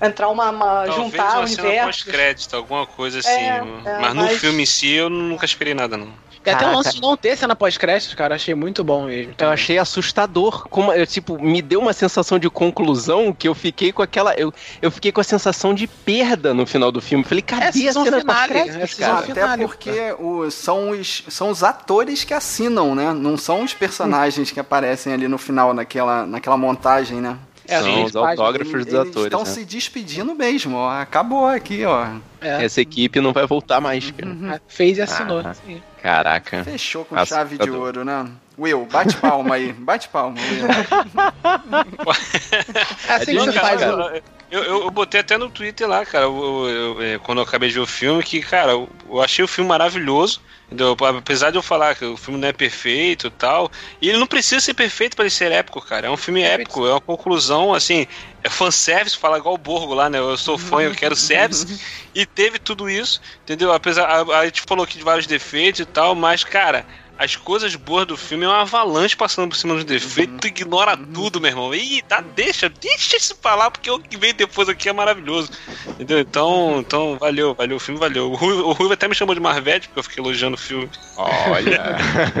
entrar 0.00 0.28
uma, 0.28 0.50
uma 0.50 0.66
talvez 0.86 0.94
juntar 0.94 1.38
o 1.40 1.42
universo. 1.44 2.06
crédito 2.06 2.56
alguma 2.56 2.86
coisa 2.86 3.18
assim. 3.18 3.28
É, 3.30 3.62
é, 3.84 3.98
mas 4.00 4.14
no 4.14 4.22
mas... 4.22 4.38
filme 4.38 4.62
em 4.62 4.66
si 4.66 4.92
eu 4.92 5.10
nunca 5.10 5.44
esperei 5.44 5.74
nada 5.74 5.96
não. 5.96 6.12
E 6.44 6.50
até 6.50 6.66
o 6.66 6.74
lance 6.74 6.94
de 6.94 7.02
não 7.02 7.16
ter 7.16 7.36
cena 7.36 7.54
pós-créditos, 7.54 8.14
cara, 8.14 8.34
achei 8.34 8.54
muito 8.54 8.82
bom 8.82 9.04
mesmo. 9.04 9.34
Eu 9.38 9.50
achei 9.50 9.78
assustador. 9.78 10.66
Como, 10.68 10.92
eu, 10.92 11.06
tipo, 11.06 11.40
me 11.40 11.60
deu 11.60 11.80
uma 11.80 11.92
sensação 11.92 12.38
de 12.38 12.48
conclusão 12.48 13.32
que 13.32 13.46
eu 13.46 13.54
fiquei 13.54 13.92
com 13.92 14.02
aquela. 14.02 14.34
Eu, 14.34 14.52
eu 14.80 14.90
fiquei 14.90 15.12
com 15.12 15.20
a 15.20 15.24
sensação 15.24 15.74
de 15.74 15.86
perda 15.86 16.54
no 16.54 16.66
final 16.66 16.90
do 16.90 17.00
filme. 17.00 17.24
Falei, 17.24 17.42
cadê 17.42 17.84
é, 17.84 17.88
a 17.88 17.92
cena 17.92 18.24
pós-créditos, 18.24 18.94
cara? 18.94 19.18
Até 19.18 19.34
finale, 19.34 19.66
porque 19.66 20.14
o, 20.18 20.50
são, 20.50 20.90
os, 20.90 21.24
são 21.28 21.50
os 21.50 21.62
atores 21.62 22.24
que 22.24 22.32
assinam, 22.32 22.94
né? 22.94 23.12
Não 23.12 23.36
são 23.36 23.62
os 23.62 23.74
personagens 23.74 24.50
que 24.50 24.58
aparecem 24.58 25.12
ali 25.12 25.28
no 25.28 25.36
final, 25.36 25.74
naquela, 25.74 26.24
naquela 26.24 26.56
montagem, 26.56 27.20
né? 27.20 27.36
É, 27.70 27.80
São 27.80 28.04
os 28.04 28.16
autógrafos 28.16 28.84
dos 28.84 28.94
atores. 28.94 29.24
Estão 29.26 29.40
né? 29.40 29.46
se 29.46 29.64
despedindo 29.64 30.34
mesmo, 30.34 30.76
ó. 30.76 30.90
Acabou 30.90 31.46
aqui, 31.46 31.84
ó. 31.84 32.06
É. 32.40 32.64
Essa 32.64 32.80
equipe 32.80 33.20
não 33.20 33.32
vai 33.32 33.46
voltar 33.46 33.80
mais, 33.80 34.10
cara. 34.10 34.32
Uhum. 34.32 34.58
Fez 34.66 34.98
e 34.98 35.02
assinou. 35.02 35.40
Ah, 35.40 35.54
caraca. 36.02 36.64
Fechou 36.64 37.04
com 37.04 37.24
chave 37.24 37.56
de 37.56 37.70
ouro, 37.70 38.04
né? 38.04 38.26
Will, 38.60 38.84
bate 38.84 39.16
palma 39.16 39.54
aí. 39.54 39.72
Bate 39.72 40.10
palma, 40.10 40.38
Will. 40.38 40.68
é 43.08 43.14
assim 43.14 43.32
que 43.32 43.40
você 43.40 43.52
faz 43.52 43.82
o... 43.82 44.20
Eu, 44.50 44.64
eu, 44.64 44.82
eu, 44.82 44.90
botei 44.90 45.20
até 45.20 45.38
no 45.38 45.48
Twitter 45.48 45.88
lá, 45.88 46.04
cara, 46.04 46.24
eu, 46.24 46.68
eu, 46.68 47.02
é, 47.02 47.18
quando 47.18 47.38
eu 47.38 47.44
acabei 47.44 47.68
de 47.68 47.76
ver 47.76 47.80
o 47.80 47.86
filme, 47.86 48.20
que, 48.20 48.42
cara, 48.42 48.72
eu 48.72 49.22
achei 49.22 49.44
o 49.44 49.48
filme 49.48 49.68
maravilhoso. 49.68 50.42
Entendeu? 50.66 50.96
Apesar 51.18 51.50
de 51.50 51.58
eu 51.58 51.62
falar 51.62 51.96
que 51.96 52.04
o 52.04 52.16
filme 52.16 52.38
não 52.38 52.46
é 52.46 52.52
perfeito 52.52 53.26
e 53.26 53.30
tal, 53.30 53.68
e 54.00 54.08
ele 54.08 54.18
não 54.18 54.26
precisa 54.26 54.60
ser 54.60 54.72
perfeito 54.72 55.16
para 55.16 55.24
ele 55.24 55.30
ser 55.30 55.50
épico, 55.50 55.80
cara. 55.80 56.06
É 56.06 56.10
um 56.10 56.16
filme 56.16 56.42
épico, 56.42 56.86
é 56.86 56.92
uma 56.92 57.00
conclusão, 57.00 57.74
assim, 57.74 58.06
é 58.44 58.48
fanservice, 58.48 59.16
fala 59.16 59.38
igual 59.38 59.56
o 59.56 59.58
Borgo 59.58 59.94
lá, 59.94 60.08
né? 60.08 60.18
Eu 60.18 60.36
sou 60.36 60.56
fã, 60.56 60.82
eu 60.82 60.94
quero 60.94 61.16
service. 61.16 61.80
e 62.14 62.24
teve 62.24 62.60
tudo 62.60 62.88
isso, 62.88 63.20
entendeu? 63.42 63.72
Apesar, 63.72 64.04
a, 64.04 64.38
a 64.38 64.44
gente 64.44 64.62
falou 64.62 64.84
aqui 64.84 64.96
de 64.96 65.02
vários 65.02 65.26
defeitos 65.26 65.80
e 65.80 65.84
tal, 65.84 66.14
mas, 66.14 66.44
cara, 66.44 66.86
as 67.20 67.36
coisas 67.36 67.76
boas 67.76 68.06
do 68.06 68.16
filme 68.16 68.46
é 68.46 68.48
uma 68.48 68.62
avalanche 68.62 69.14
passando 69.14 69.50
por 69.50 69.54
cima 69.54 69.74
dos 69.74 69.84
defeitos, 69.84 70.38
tu 70.40 70.46
ignora 70.46 70.96
tudo, 70.96 71.38
meu 71.38 71.50
irmão. 71.50 71.74
E 71.74 72.00
tá, 72.00 72.22
deixa, 72.22 72.70
deixa 72.70 73.18
isso 73.18 73.36
falar, 73.42 73.70
porque 73.70 73.90
o 73.90 73.98
que 73.98 74.16
vem 74.16 74.32
depois 74.32 74.70
aqui 74.70 74.88
é 74.88 74.92
maravilhoso. 74.94 75.52
Entendeu? 75.86 76.18
Então, 76.20 76.78
então 76.78 77.18
valeu, 77.18 77.54
valeu, 77.54 77.76
o 77.76 77.80
filme 77.80 78.00
valeu. 78.00 78.30
O 78.30 78.34
Rui, 78.34 78.54
o 78.54 78.72
Rui 78.72 78.90
até 78.90 79.06
me 79.06 79.14
chamou 79.14 79.34
de 79.34 79.40
Marvete, 79.40 79.88
porque 79.88 79.98
eu 79.98 80.02
fiquei 80.02 80.24
elogiando 80.24 80.54
o 80.54 80.58
filme. 80.58 80.88
Olha. 81.18 81.98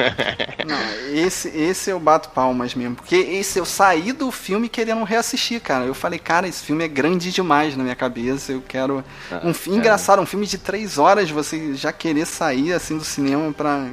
Não, 0.66 1.14
esse, 1.14 1.48
esse 1.48 1.90
eu 1.90 2.00
bato 2.00 2.30
palmas 2.30 2.74
mesmo, 2.74 2.96
porque 2.96 3.16
esse 3.16 3.58
eu 3.58 3.66
saí 3.66 4.14
do 4.14 4.32
filme 4.32 4.66
querendo 4.66 5.04
reassistir, 5.04 5.60
cara. 5.60 5.84
Eu 5.84 5.94
falei, 5.94 6.18
cara, 6.18 6.48
esse 6.48 6.64
filme 6.64 6.82
é 6.82 6.88
grande 6.88 7.30
demais 7.30 7.76
na 7.76 7.82
minha 7.82 7.96
cabeça, 7.96 8.52
eu 8.52 8.62
quero. 8.66 9.04
Ah, 9.30 9.42
um 9.44 9.52
filme 9.52 9.78
engraçado, 9.78 10.22
um 10.22 10.26
filme 10.26 10.46
de 10.46 10.56
três 10.56 10.96
horas, 10.96 11.30
você 11.30 11.74
já 11.74 11.92
querer 11.92 12.24
sair 12.24 12.72
assim 12.72 12.96
do 12.96 13.04
cinema 13.04 13.52
pra 13.52 13.86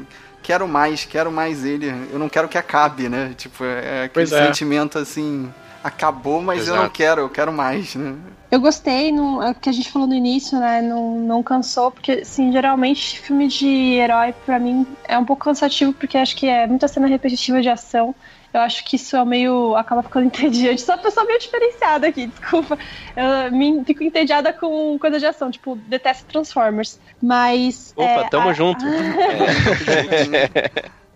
quero 0.47 0.65
mais, 0.65 1.03
quero 1.03 1.29
mais 1.29 1.65
ele. 1.65 1.93
Eu 2.09 2.17
não 2.17 2.29
quero 2.29 2.47
que 2.47 2.57
acabe, 2.57 3.09
né? 3.09 3.33
Tipo, 3.35 3.65
é 3.65 4.05
aquele 4.05 4.33
é. 4.33 4.45
sentimento 4.45 4.97
assim, 4.97 5.53
acabou, 5.83 6.41
mas 6.41 6.61
Exato. 6.61 6.77
eu 6.77 6.83
não 6.83 6.89
quero, 6.89 7.21
eu 7.21 7.29
quero 7.29 7.51
mais, 7.51 7.95
né? 7.95 8.15
Eu 8.49 8.61
gostei, 8.61 9.11
no, 9.11 9.43
é 9.43 9.51
o 9.51 9.55
que 9.55 9.67
a 9.67 9.73
gente 9.73 9.91
falou 9.91 10.07
no 10.07 10.13
início, 10.13 10.57
né? 10.57 10.81
Não, 10.81 11.19
não 11.19 11.43
cansou, 11.43 11.91
porque, 11.91 12.13
assim, 12.13 12.49
geralmente 12.53 13.19
filme 13.19 13.49
de 13.49 13.67
herói, 13.95 14.33
pra 14.45 14.57
mim, 14.57 14.87
é 15.05 15.17
um 15.17 15.25
pouco 15.25 15.43
cansativo, 15.43 15.91
porque 15.91 16.17
acho 16.17 16.33
que 16.33 16.47
é 16.47 16.65
muita 16.65 16.87
cena 16.87 17.07
repetitiva 17.07 17.61
de 17.61 17.67
ação. 17.67 18.15
Eu 18.57 18.63
acho 18.63 18.83
que 18.83 18.95
isso 18.95 19.15
é 19.15 19.23
meio. 19.23 19.75
acaba 19.75 20.01
ficando 20.01 20.25
entediante. 20.33 20.81
Sou 20.81 20.95
uma 20.95 21.01
pessoa 21.01 21.25
meio 21.25 21.39
diferenciada 21.39 22.07
aqui, 22.07 22.25
desculpa. 22.27 22.77
Eu 23.15 23.51
me, 23.51 23.83
fico 23.85 24.03
entediada 24.03 24.51
com 24.51 24.97
coisa 24.97 25.19
de 25.19 25.25
ação, 25.27 25.51
tipo, 25.51 25.75
detesto 25.75 26.25
Transformers. 26.25 26.99
Mas. 27.21 27.93
Opa, 27.95 28.09
é, 28.09 28.29
tamo 28.29 28.49
a... 28.49 28.53
junto. 28.53 28.83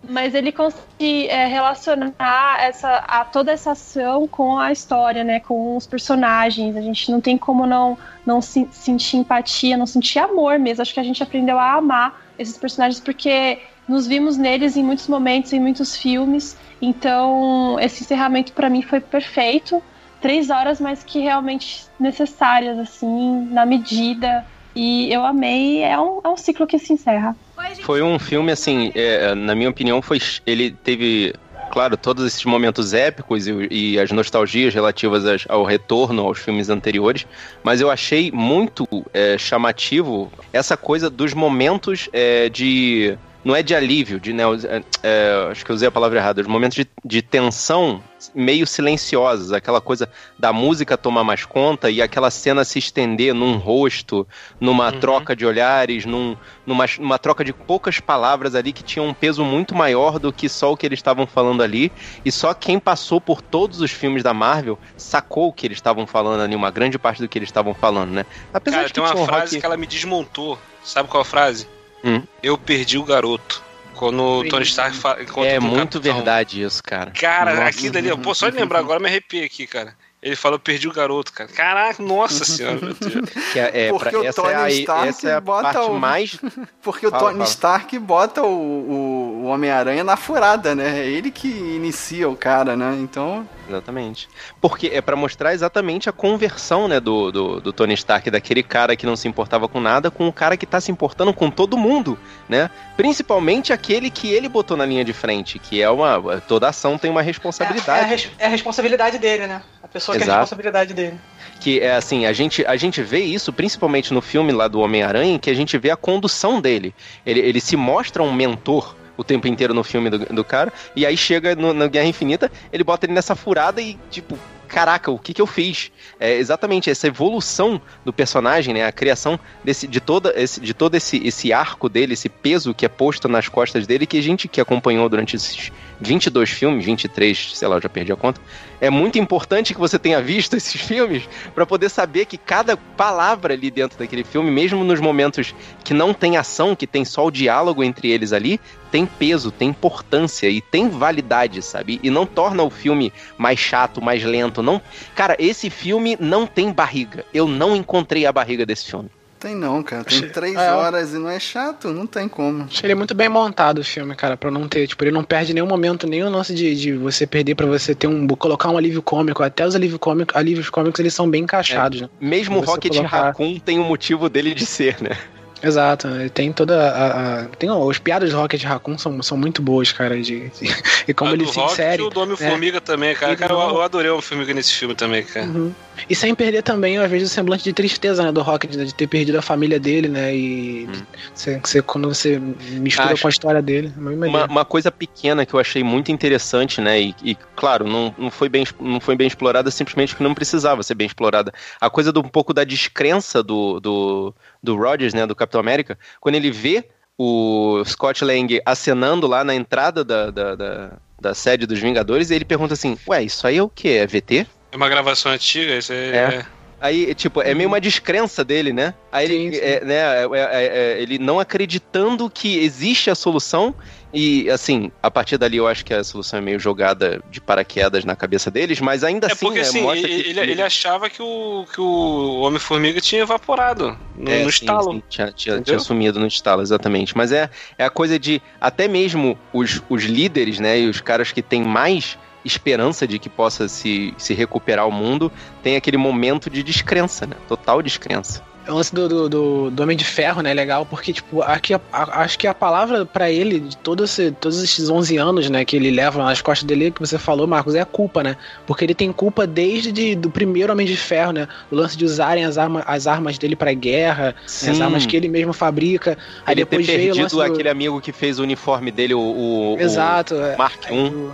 mas 0.08 0.34
ele 0.34 0.52
consegue 0.52 1.26
é, 1.28 1.46
relacionar 1.46 2.58
essa, 2.60 2.96
a 2.98 3.24
toda 3.24 3.50
essa 3.50 3.72
ação 3.72 4.28
com 4.28 4.58
a 4.58 4.70
história, 4.70 5.24
né? 5.24 5.40
Com 5.40 5.76
os 5.76 5.86
personagens. 5.86 6.76
A 6.76 6.80
gente 6.80 7.10
não 7.10 7.20
tem 7.20 7.36
como 7.36 7.66
não, 7.66 7.98
não 8.24 8.40
se, 8.40 8.68
sentir 8.70 9.16
empatia, 9.16 9.76
não 9.76 9.86
sentir 9.86 10.20
amor 10.20 10.60
mesmo. 10.60 10.82
Acho 10.82 10.94
que 10.94 11.00
a 11.00 11.04
gente 11.04 11.22
aprendeu 11.22 11.58
a 11.58 11.72
amar 11.72 12.22
esses 12.38 12.56
personagens 12.56 13.00
porque 13.00 13.58
nos 13.88 14.06
vimos 14.06 14.36
neles 14.36 14.76
em 14.76 14.82
muitos 14.82 15.08
momentos, 15.08 15.52
em 15.52 15.60
muitos 15.60 15.96
filmes. 15.96 16.56
Então, 16.80 17.78
esse 17.80 18.02
encerramento 18.02 18.52
para 18.52 18.68
mim 18.68 18.82
foi 18.82 19.00
perfeito. 19.00 19.82
Três 20.20 20.50
horas, 20.50 20.80
mas 20.80 21.02
que 21.02 21.18
realmente 21.18 21.84
necessárias, 21.98 22.78
assim, 22.78 23.48
na 23.50 23.66
medida. 23.66 24.44
E 24.74 25.12
eu 25.12 25.24
amei. 25.24 25.82
É 25.82 25.98
um, 25.98 26.20
é 26.24 26.28
um 26.28 26.36
ciclo 26.36 26.66
que 26.66 26.78
se 26.78 26.92
encerra. 26.92 27.36
Foi 27.82 28.02
um 28.02 28.18
filme, 28.18 28.52
assim, 28.52 28.92
é, 28.94 29.34
na 29.34 29.54
minha 29.54 29.70
opinião, 29.70 30.00
foi 30.00 30.20
ele 30.46 30.70
teve 30.70 31.34
claro, 31.72 31.96
todos 31.96 32.26
esses 32.26 32.44
momentos 32.44 32.92
épicos 32.92 33.46
e, 33.46 33.66
e 33.70 33.98
as 33.98 34.12
nostalgias 34.12 34.74
relativas 34.74 35.46
ao 35.48 35.64
retorno 35.64 36.26
aos 36.26 36.38
filmes 36.38 36.68
anteriores, 36.68 37.26
mas 37.64 37.80
eu 37.80 37.90
achei 37.90 38.30
muito 38.30 38.86
é, 39.10 39.38
chamativo 39.38 40.30
essa 40.52 40.76
coisa 40.76 41.08
dos 41.08 41.32
momentos 41.32 42.10
é, 42.12 42.50
de 42.50 43.16
não 43.44 43.56
é 43.56 43.62
de 43.62 43.74
alívio, 43.74 44.20
de 44.20 44.32
né, 44.32 44.42
é, 44.68 44.82
é, 45.02 45.48
acho 45.50 45.64
que 45.64 45.70
eu 45.70 45.74
usei 45.74 45.88
a 45.88 45.90
palavra 45.90 46.18
errada, 46.18 46.40
os 46.40 46.46
momentos 46.46 46.76
de, 46.76 46.86
de 47.04 47.22
tensão 47.22 48.02
meio 48.34 48.66
silenciosos, 48.66 49.52
aquela 49.52 49.80
coisa 49.80 50.08
da 50.38 50.52
música 50.52 50.96
tomar 50.96 51.24
mais 51.24 51.44
conta 51.44 51.90
e 51.90 52.00
aquela 52.00 52.30
cena 52.30 52.64
se 52.64 52.78
estender 52.78 53.34
num 53.34 53.56
rosto, 53.56 54.26
numa 54.60 54.92
uhum. 54.92 55.00
troca 55.00 55.34
de 55.34 55.44
olhares, 55.44 56.04
num, 56.04 56.36
numa, 56.64 56.84
numa 56.98 57.18
troca 57.18 57.44
de 57.44 57.52
poucas 57.52 57.98
palavras 57.98 58.54
ali 58.54 58.72
que 58.72 58.82
tinham 58.82 59.08
um 59.08 59.14
peso 59.14 59.44
muito 59.44 59.74
maior 59.74 60.18
do 60.18 60.32
que 60.32 60.48
só 60.48 60.72
o 60.72 60.76
que 60.76 60.86
eles 60.86 61.00
estavam 61.00 61.26
falando 61.26 61.62
ali. 61.62 61.90
E 62.24 62.30
só 62.30 62.54
quem 62.54 62.78
passou 62.78 63.20
por 63.20 63.42
todos 63.42 63.80
os 63.80 63.90
filmes 63.90 64.22
da 64.22 64.32
Marvel 64.32 64.78
sacou 64.96 65.48
o 65.48 65.52
que 65.52 65.66
eles 65.66 65.78
estavam 65.78 66.06
falando 66.06 66.42
ali, 66.42 66.54
uma 66.54 66.70
grande 66.70 66.98
parte 66.98 67.20
do 67.20 67.28
que 67.28 67.38
eles 67.38 67.48
estavam 67.48 67.74
falando, 67.74 68.12
né? 68.12 68.26
Apesar 68.54 68.76
Cara, 68.76 68.88
de 68.88 68.92
tem 68.94 69.02
uma 69.02 69.26
frase 69.26 69.54
rock... 69.54 69.60
que 69.60 69.66
ela 69.66 69.76
me 69.76 69.86
desmontou. 69.86 70.58
Sabe 70.84 71.08
qual 71.08 71.22
a 71.22 71.24
frase? 71.24 71.66
Hum. 72.04 72.22
Eu 72.42 72.58
perdi 72.58 72.98
o 72.98 73.04
garoto. 73.04 73.62
Quando 73.94 74.22
o 74.22 74.48
Tony 74.48 74.64
Stark 74.64 74.96
fala. 74.96 75.18
É 75.46 75.60
muito 75.60 76.00
capitão. 76.00 76.14
verdade 76.16 76.62
isso, 76.62 76.82
cara. 76.82 77.12
Cara, 77.12 77.54
Nossa. 77.54 77.68
aquilo 77.68 77.98
ali, 77.98 78.16
pô, 78.16 78.34
só 78.34 78.48
de 78.48 78.56
lembrar 78.56 78.80
agora 78.80 78.98
me 78.98 79.06
arrepiei 79.06 79.44
aqui, 79.44 79.66
cara. 79.66 79.94
Ele 80.22 80.36
falou, 80.36 80.56
perdi 80.56 80.86
o 80.86 80.92
garoto, 80.92 81.32
cara. 81.32 81.50
Caraca, 81.50 82.00
nossa 82.00 82.44
senhora, 82.44 82.78
meu 82.80 82.94
Deus. 82.94 83.28
É, 83.56 83.86
é, 83.86 83.88
porque 83.90 84.10
pra, 84.10 84.20
o 84.20 84.34
Tony 84.34 84.52
é 84.52 84.54
a, 84.54 84.70
Stark 84.70 85.26
é 85.26 85.40
bota 85.40 85.82
o. 85.82 85.98
Mais... 85.98 86.38
Porque 86.80 87.10
fala, 87.10 87.16
o 87.16 87.26
Tony 87.26 87.38
fala. 87.38 87.48
Stark 87.50 87.98
bota 87.98 88.42
o, 88.42 88.46
o, 88.46 89.42
o 89.42 89.44
Homem-Aranha 89.46 90.04
na 90.04 90.16
furada, 90.16 90.74
né? 90.74 91.00
É 91.00 91.06
ele 91.06 91.30
que 91.30 91.48
inicia 91.48 92.28
o 92.28 92.36
cara, 92.36 92.76
né? 92.76 92.96
Então. 93.00 93.46
Exatamente. 93.72 94.28
Porque 94.60 94.88
é 94.88 95.00
para 95.00 95.16
mostrar 95.16 95.54
exatamente 95.54 96.08
a 96.08 96.12
conversão, 96.12 96.86
né, 96.86 97.00
do, 97.00 97.32
do, 97.32 97.60
do, 97.60 97.72
Tony 97.72 97.94
Stark, 97.94 98.30
daquele 98.30 98.62
cara 98.62 98.94
que 98.94 99.06
não 99.06 99.16
se 99.16 99.26
importava 99.26 99.66
com 99.66 99.80
nada, 99.80 100.10
com 100.10 100.28
o 100.28 100.32
cara 100.32 100.56
que 100.56 100.66
tá 100.66 100.80
se 100.80 100.92
importando 100.92 101.32
com 101.32 101.50
todo 101.50 101.76
mundo, 101.76 102.18
né? 102.48 102.70
Principalmente 102.96 103.72
aquele 103.72 104.10
que 104.10 104.30
ele 104.30 104.48
botou 104.48 104.76
na 104.76 104.84
linha 104.84 105.04
de 105.04 105.12
frente, 105.12 105.58
que 105.58 105.80
é 105.80 105.88
uma. 105.88 106.40
Toda 106.40 106.68
ação 106.68 106.98
tem 106.98 107.10
uma 107.10 107.22
responsabilidade. 107.22 108.30
É, 108.38 108.42
é, 108.42 108.44
a, 108.44 108.44
é 108.44 108.46
a 108.46 108.50
responsabilidade 108.50 109.18
dele, 109.18 109.46
né? 109.46 109.62
A 109.82 109.88
pessoa 109.88 110.16
Exato. 110.16 110.26
que 110.26 110.30
é 110.30 110.34
a 110.34 110.40
responsabilidade 110.40 110.94
dele 110.94 111.18
que 111.60 111.78
é 111.78 111.94
assim, 111.94 112.26
a 112.26 112.32
gente, 112.32 112.66
a 112.66 112.74
gente 112.74 113.00
vê 113.02 113.20
isso 113.20 113.52
principalmente 113.52 114.12
no 114.12 114.20
filme 114.20 114.50
lá 114.50 114.66
do 114.66 114.80
Homem-Aranha, 114.80 115.38
que 115.38 115.48
a 115.48 115.54
gente 115.54 115.78
vê 115.78 115.92
a 115.92 115.96
condução 115.96 116.60
dele. 116.60 116.92
Ele, 117.24 117.38
ele 117.38 117.60
se 117.60 117.76
mostra 117.76 118.20
um 118.20 118.32
mentor 118.32 118.96
o 119.22 119.24
tempo 119.24 119.48
inteiro 119.48 119.72
no 119.72 119.82
filme 119.82 120.10
do, 120.10 120.18
do 120.18 120.44
cara, 120.44 120.72
e 120.94 121.06
aí 121.06 121.16
chega 121.16 121.54
na 121.56 121.88
Guerra 121.88 122.06
Infinita, 122.06 122.52
ele 122.72 122.84
bota 122.84 123.06
ele 123.06 123.14
nessa 123.14 123.34
furada 123.34 123.80
e, 123.80 123.98
tipo, 124.10 124.38
caraca, 124.72 125.10
o 125.10 125.18
que 125.18 125.34
que 125.34 125.42
eu 125.42 125.46
fiz? 125.46 125.92
É 126.18 126.34
exatamente 126.34 126.90
essa 126.90 127.06
evolução 127.06 127.80
do 128.04 128.12
personagem, 128.12 128.72
né? 128.72 128.86
A 128.86 128.90
criação 128.90 129.38
desse, 129.62 129.86
de, 129.86 130.00
toda 130.00 130.32
esse, 130.34 130.60
de 130.60 130.72
todo 130.72 130.94
esse, 130.94 131.18
esse 131.26 131.52
arco 131.52 131.88
dele, 131.88 132.14
esse 132.14 132.28
peso 132.28 132.72
que 132.72 132.86
é 132.86 132.88
posto 132.88 133.28
nas 133.28 133.48
costas 133.48 133.86
dele, 133.86 134.06
que 134.06 134.16
a 134.16 134.22
gente 134.22 134.48
que 134.48 134.60
acompanhou 134.60 135.08
durante 135.08 135.36
esses 135.36 135.70
22 136.02 136.50
filmes, 136.50 136.84
23, 136.84 137.52
sei 137.56 137.68
lá, 137.68 137.76
eu 137.76 137.80
já 137.80 137.88
perdi 137.88 138.12
a 138.12 138.16
conta. 138.16 138.40
É 138.80 138.90
muito 138.90 139.18
importante 139.18 139.72
que 139.72 139.80
você 139.80 139.98
tenha 139.98 140.20
visto 140.20 140.54
esses 140.56 140.80
filmes 140.80 141.28
para 141.54 141.64
poder 141.64 141.88
saber 141.88 142.26
que 142.26 142.36
cada 142.36 142.76
palavra 142.76 143.54
ali 143.54 143.70
dentro 143.70 143.98
daquele 143.98 144.24
filme, 144.24 144.50
mesmo 144.50 144.84
nos 144.84 145.00
momentos 145.00 145.54
que 145.84 145.94
não 145.94 146.12
tem 146.12 146.36
ação, 146.36 146.74
que 146.74 146.86
tem 146.86 147.04
só 147.04 147.26
o 147.26 147.30
diálogo 147.30 147.82
entre 147.82 148.10
eles 148.10 148.32
ali, 148.32 148.60
tem 148.90 149.06
peso, 149.06 149.50
tem 149.50 149.70
importância 149.70 150.48
e 150.48 150.60
tem 150.60 150.88
validade, 150.88 151.62
sabe? 151.62 151.98
E 152.02 152.10
não 152.10 152.26
torna 152.26 152.62
o 152.62 152.70
filme 152.70 153.12
mais 153.38 153.58
chato, 153.58 154.02
mais 154.02 154.22
lento, 154.22 154.62
não. 154.62 154.82
Cara, 155.14 155.36
esse 155.38 155.70
filme 155.70 156.16
não 156.20 156.46
tem 156.46 156.72
barriga. 156.72 157.24
Eu 157.32 157.46
não 157.46 157.74
encontrei 157.74 158.26
a 158.26 158.32
barriga 158.32 158.66
desse 158.66 158.90
filme. 158.90 159.08
Tem 159.42 159.56
não, 159.56 159.82
cara. 159.82 160.04
Tem 160.04 160.28
três 160.28 160.54
é, 160.54 160.72
horas 160.72 161.12
e 161.12 161.18
não 161.18 161.28
é 161.28 161.40
chato, 161.40 161.88
não 161.88 162.06
tem 162.06 162.28
como. 162.28 162.62
Achei 162.62 162.86
ele 162.86 162.94
muito 162.94 163.12
bem 163.12 163.28
montado 163.28 163.80
o 163.80 163.84
filme, 163.84 164.14
cara, 164.14 164.36
pra 164.36 164.52
não 164.52 164.68
ter, 164.68 164.86
tipo, 164.86 165.02
ele 165.02 165.10
não 165.10 165.24
perde 165.24 165.52
nenhum 165.52 165.66
momento, 165.66 166.06
nenhum 166.06 166.30
lance 166.30 166.54
de, 166.54 166.76
de 166.76 166.92
você 166.92 167.26
perder 167.26 167.56
para 167.56 167.66
você 167.66 167.92
ter 167.92 168.06
um. 168.06 168.24
colocar 168.28 168.70
um 168.70 168.78
alívio 168.78 169.02
cômico. 169.02 169.42
Até 169.42 169.66
os 169.66 169.74
alívio 169.74 169.98
cômico, 169.98 170.38
alívios 170.38 170.70
cômicos 170.70 171.00
eles 171.00 171.12
são 171.12 171.28
bem 171.28 171.42
encaixados, 171.42 171.98
é. 171.98 172.02
né? 172.02 172.10
Mesmo 172.20 172.58
o 172.58 172.60
Rocket 172.60 172.94
colocar... 172.94 173.22
Raccoon 173.22 173.58
tem 173.58 173.80
um 173.80 173.84
motivo 173.84 174.28
dele 174.28 174.54
de 174.54 174.64
ser, 174.64 175.02
né? 175.02 175.18
Exato, 175.60 176.08
tem 176.34 176.52
toda 176.52 176.90
a. 176.90 177.40
a 177.40 177.44
tem, 177.46 177.68
ó, 177.68 177.84
os 177.84 177.98
piadas 177.98 178.30
de 178.30 178.36
Rocket 178.36 178.62
Raccoon 178.62 178.96
são, 178.96 179.20
são 179.22 179.36
muito 179.36 179.60
boas, 179.60 179.90
cara. 179.90 180.20
De, 180.22 180.48
de 180.50 180.52
e 181.06 181.12
como 181.12 181.32
a 181.32 181.34
ele 181.34 181.46
se 181.46 181.58
insere. 181.58 182.00
E 182.00 182.06
o 182.06 182.10
do 182.10 182.20
Homem-Formiga 182.20 182.76
né? 182.76 182.80
também, 182.80 183.14
cara. 183.14 183.34
cara 183.34 183.52
eu, 183.52 183.58
eu, 183.58 183.82
adorei 183.82 184.10
o 184.10 184.14
Homem-Formiga 184.14 184.54
nesse 184.54 184.72
filme 184.72 184.94
também, 184.94 185.24
cara. 185.24 185.46
Uhum. 185.46 185.72
E 186.08 186.14
sem 186.14 186.34
perder 186.34 186.62
também, 186.62 186.98
às 186.98 187.10
vezes, 187.10 187.30
o 187.30 187.34
semblante 187.34 187.64
de 187.64 187.72
tristeza, 187.72 188.22
né, 188.22 188.32
do 188.32 188.42
Rocket, 188.42 188.74
né, 188.74 188.84
de 188.84 188.94
ter 188.94 189.06
perdido 189.06 189.38
a 189.38 189.42
família 189.42 189.78
dele, 189.78 190.08
né? 190.08 190.34
E 190.34 190.88
hum. 190.88 191.02
você, 191.34 191.60
você, 191.62 191.82
quando 191.82 192.08
você 192.08 192.38
mistura 192.38 193.12
Acho 193.12 193.22
com 193.22 193.28
a 193.28 193.30
história 193.30 193.62
dele. 193.62 193.92
Uma, 193.96 194.46
uma, 194.46 194.64
coisa 194.64 194.90
pequena 194.90 195.44
que 195.44 195.54
eu 195.54 195.60
achei 195.60 195.82
muito 195.82 196.10
interessante, 196.10 196.80
né? 196.80 197.00
E, 197.00 197.14
e, 197.22 197.34
claro, 197.56 197.86
não, 197.86 198.14
não, 198.18 198.30
foi 198.30 198.48
bem, 198.48 198.66
não 198.80 199.00
foi 199.00 199.16
bem 199.16 199.26
explorada 199.26 199.70
simplesmente 199.70 200.10
porque 200.10 200.24
não 200.24 200.34
precisava 200.34 200.82
ser 200.82 200.94
bem 200.94 201.06
explorada. 201.06 201.52
A 201.80 201.90
coisa 201.90 202.12
do 202.12 202.20
um 202.20 202.28
pouco 202.28 202.54
da 202.54 202.64
descrença 202.64 203.42
do, 203.42 203.80
do 203.80 204.34
do 204.62 204.76
Rogers, 204.76 205.12
né, 205.12 205.26
do 205.26 205.34
Capitão 205.34 205.60
América, 205.60 205.98
quando 206.20 206.36
ele 206.36 206.50
vê 206.50 206.84
o 207.18 207.82
Scott 207.84 208.24
Lang 208.24 208.60
acenando 208.64 209.26
lá 209.26 209.44
na 209.44 209.54
entrada 209.54 210.04
da, 210.04 210.30
da, 210.30 210.54
da, 210.54 210.92
da 211.20 211.34
sede 211.34 211.66
dos 211.66 211.78
Vingadores, 211.78 212.30
ele 212.30 212.44
pergunta 212.44 212.74
assim: 212.74 212.96
Ué, 213.08 213.24
isso 213.24 213.46
aí 213.46 213.58
é 213.58 213.62
o 213.62 213.68
que? 213.68 213.88
É 213.88 214.06
VT? 214.06 214.46
É 214.72 214.76
uma 214.76 214.88
gravação 214.88 215.30
antiga, 215.30 215.76
isso 215.76 215.92
é. 215.92 216.16
é. 216.16 216.46
Aí, 216.80 217.14
tipo, 217.14 217.40
é 217.40 217.54
meio 217.54 217.68
uma 217.68 217.80
descrença 217.80 218.42
dele, 218.42 218.72
né? 218.72 218.92
Aí 219.12 219.28
sim, 219.28 219.46
ele, 219.46 219.56
sim. 219.56 219.62
É, 219.62 219.84
né, 219.84 219.94
é, 219.94 220.26
é, 220.32 220.66
é, 220.66 221.00
ele 221.02 221.16
não 221.16 221.38
acreditando 221.38 222.28
que 222.28 222.58
existe 222.58 223.08
a 223.08 223.14
solução 223.14 223.72
e, 224.12 224.50
assim, 224.50 224.90
a 225.00 225.10
partir 225.10 225.38
dali 225.38 225.58
eu 225.58 225.68
acho 225.68 225.84
que 225.84 225.94
a 225.94 226.02
solução 226.02 226.40
é 226.40 226.42
meio 226.42 226.58
jogada 226.58 227.22
de 227.30 227.40
paraquedas 227.40 228.04
na 228.04 228.16
cabeça 228.16 228.50
deles, 228.50 228.80
mas 228.80 229.04
ainda 229.04 229.28
é 229.28 229.32
assim, 229.32 229.46
porque, 229.46 229.60
né, 229.60 229.64
assim 229.64 229.88
ele, 229.90 230.08
que... 230.08 230.28
ele, 230.30 230.40
ele, 230.40 230.62
achava 230.62 231.08
que 231.08 231.22
o, 231.22 231.64
que 231.72 231.80
o 231.80 232.40
Homem-Formiga 232.40 233.00
tinha 233.00 233.22
evaporado 233.22 233.96
no, 234.16 234.30
é, 234.30 234.42
no 234.42 234.50
sim, 234.50 234.64
estalo. 234.64 234.92
Sim, 234.92 235.02
tinha, 235.08 235.32
tinha, 235.32 235.60
tinha, 235.60 235.78
sumido 235.78 236.18
no 236.18 236.26
estalo, 236.26 236.62
exatamente. 236.62 237.16
Mas 237.16 237.30
é, 237.30 237.48
é 237.78 237.84
a 237.84 237.90
coisa 237.90 238.18
de 238.18 238.42
até 238.60 238.88
mesmo 238.88 239.38
os, 239.52 239.80
os 239.88 240.02
líderes, 240.02 240.58
né, 240.58 240.80
e 240.80 240.88
os 240.88 241.00
caras 241.00 241.30
que 241.30 241.40
têm 241.40 241.62
mais 241.62 242.18
esperança 242.44 243.06
de 243.06 243.18
que 243.18 243.28
possa 243.28 243.68
se, 243.68 244.14
se 244.18 244.34
recuperar 244.34 244.86
o 244.86 244.92
mundo, 244.92 245.30
tem 245.62 245.76
aquele 245.76 245.96
momento 245.96 246.50
de 246.50 246.62
descrença, 246.62 247.26
né? 247.26 247.36
Total 247.48 247.82
descrença. 247.82 248.42
É 248.64 248.70
o 248.70 248.76
lance 248.76 248.94
do, 248.94 249.08
do, 249.08 249.28
do, 249.28 249.70
do, 249.70 249.82
Homem 249.82 249.96
de 249.96 250.04
Ferro, 250.04 250.40
né? 250.40 250.54
Legal, 250.54 250.86
porque, 250.86 251.12
tipo, 251.12 251.42
aqui, 251.42 251.74
a, 251.74 251.80
a, 251.92 252.20
acho 252.22 252.38
que 252.38 252.46
a 252.46 252.54
palavra 252.54 253.04
para 253.04 253.28
ele, 253.28 253.58
de 253.58 253.76
todo 253.76 254.04
esse, 254.04 254.30
todos 254.30 254.62
esses 254.62 254.88
11 254.88 255.16
anos, 255.16 255.50
né, 255.50 255.64
que 255.64 255.74
ele 255.74 255.90
leva 255.90 256.22
nas 256.22 256.40
costas 256.40 256.64
dele, 256.64 256.92
que 256.92 257.00
você 257.00 257.18
falou, 257.18 257.46
Marcos, 257.46 257.74
é 257.74 257.80
a 257.80 257.84
culpa, 257.84 258.22
né? 258.22 258.36
Porque 258.64 258.84
ele 258.84 258.94
tem 258.94 259.12
culpa 259.12 259.48
desde 259.48 259.90
de, 259.90 260.14
do 260.14 260.30
primeiro 260.30 260.72
Homem 260.72 260.86
de 260.86 260.96
Ferro, 260.96 261.32
né? 261.32 261.48
O 261.72 261.74
lance 261.74 261.96
de 261.96 262.04
usarem 262.04 262.44
as, 262.44 262.56
arma, 262.56 262.84
as 262.86 263.08
armas 263.08 263.36
dele 263.36 263.56
pra 263.56 263.72
guerra, 263.74 264.36
né? 264.62 264.70
as 264.70 264.80
armas 264.80 265.06
que 265.06 265.16
ele 265.16 265.28
mesmo 265.28 265.52
fabrica. 265.52 266.16
Aí 266.46 266.54
ele 266.54 266.64
depois 266.64 266.86
ter 266.86 266.98
perdido 266.98 267.42
aquele 267.42 267.68
amigo 267.68 268.00
que 268.00 268.12
fez 268.12 268.38
o 268.38 268.44
uniforme 268.44 268.92
dele, 268.92 269.14
o, 269.14 269.74
o 269.74 269.76
Exato, 269.80 270.36
o 270.36 270.56
Mark 270.56 270.84
I. 270.88 271.32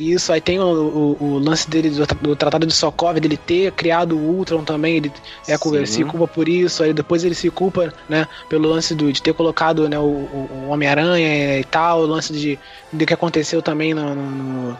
Isso, 0.00 0.32
aí 0.32 0.40
tem 0.40 0.58
o, 0.58 0.64
o, 0.64 1.24
o 1.24 1.38
lance 1.38 1.68
dele 1.68 1.90
do, 1.90 2.06
do, 2.06 2.34
Tratado 2.34 2.66
de 2.66 2.72
Sokovia, 2.72 3.20
dele 3.20 3.36
ter 3.36 3.70
criado 3.72 4.16
o 4.16 4.36
Ultron 4.36 4.64
também, 4.64 4.96
ele, 4.96 5.12
é, 5.46 5.58
se 5.84 6.04
culpa 6.04 6.26
por 6.26 6.48
isso, 6.48 6.82
aí 6.82 6.94
depois 6.94 7.22
ele 7.22 7.34
se 7.34 7.50
culpa, 7.50 7.92
né, 8.08 8.26
pelo 8.48 8.66
lance 8.66 8.94
do, 8.94 9.12
de 9.12 9.20
ter 9.20 9.34
colocado 9.34 9.86
né, 9.90 9.98
o, 9.98 10.02
o 10.02 10.68
Homem-Aranha 10.70 11.60
e 11.60 11.64
tal, 11.64 12.00
o 12.00 12.06
lance 12.06 12.32
de, 12.32 12.58
de 12.90 13.04
que 13.04 13.12
aconteceu 13.12 13.60
também 13.60 13.92
no, 13.92 14.14
no, 14.14 14.78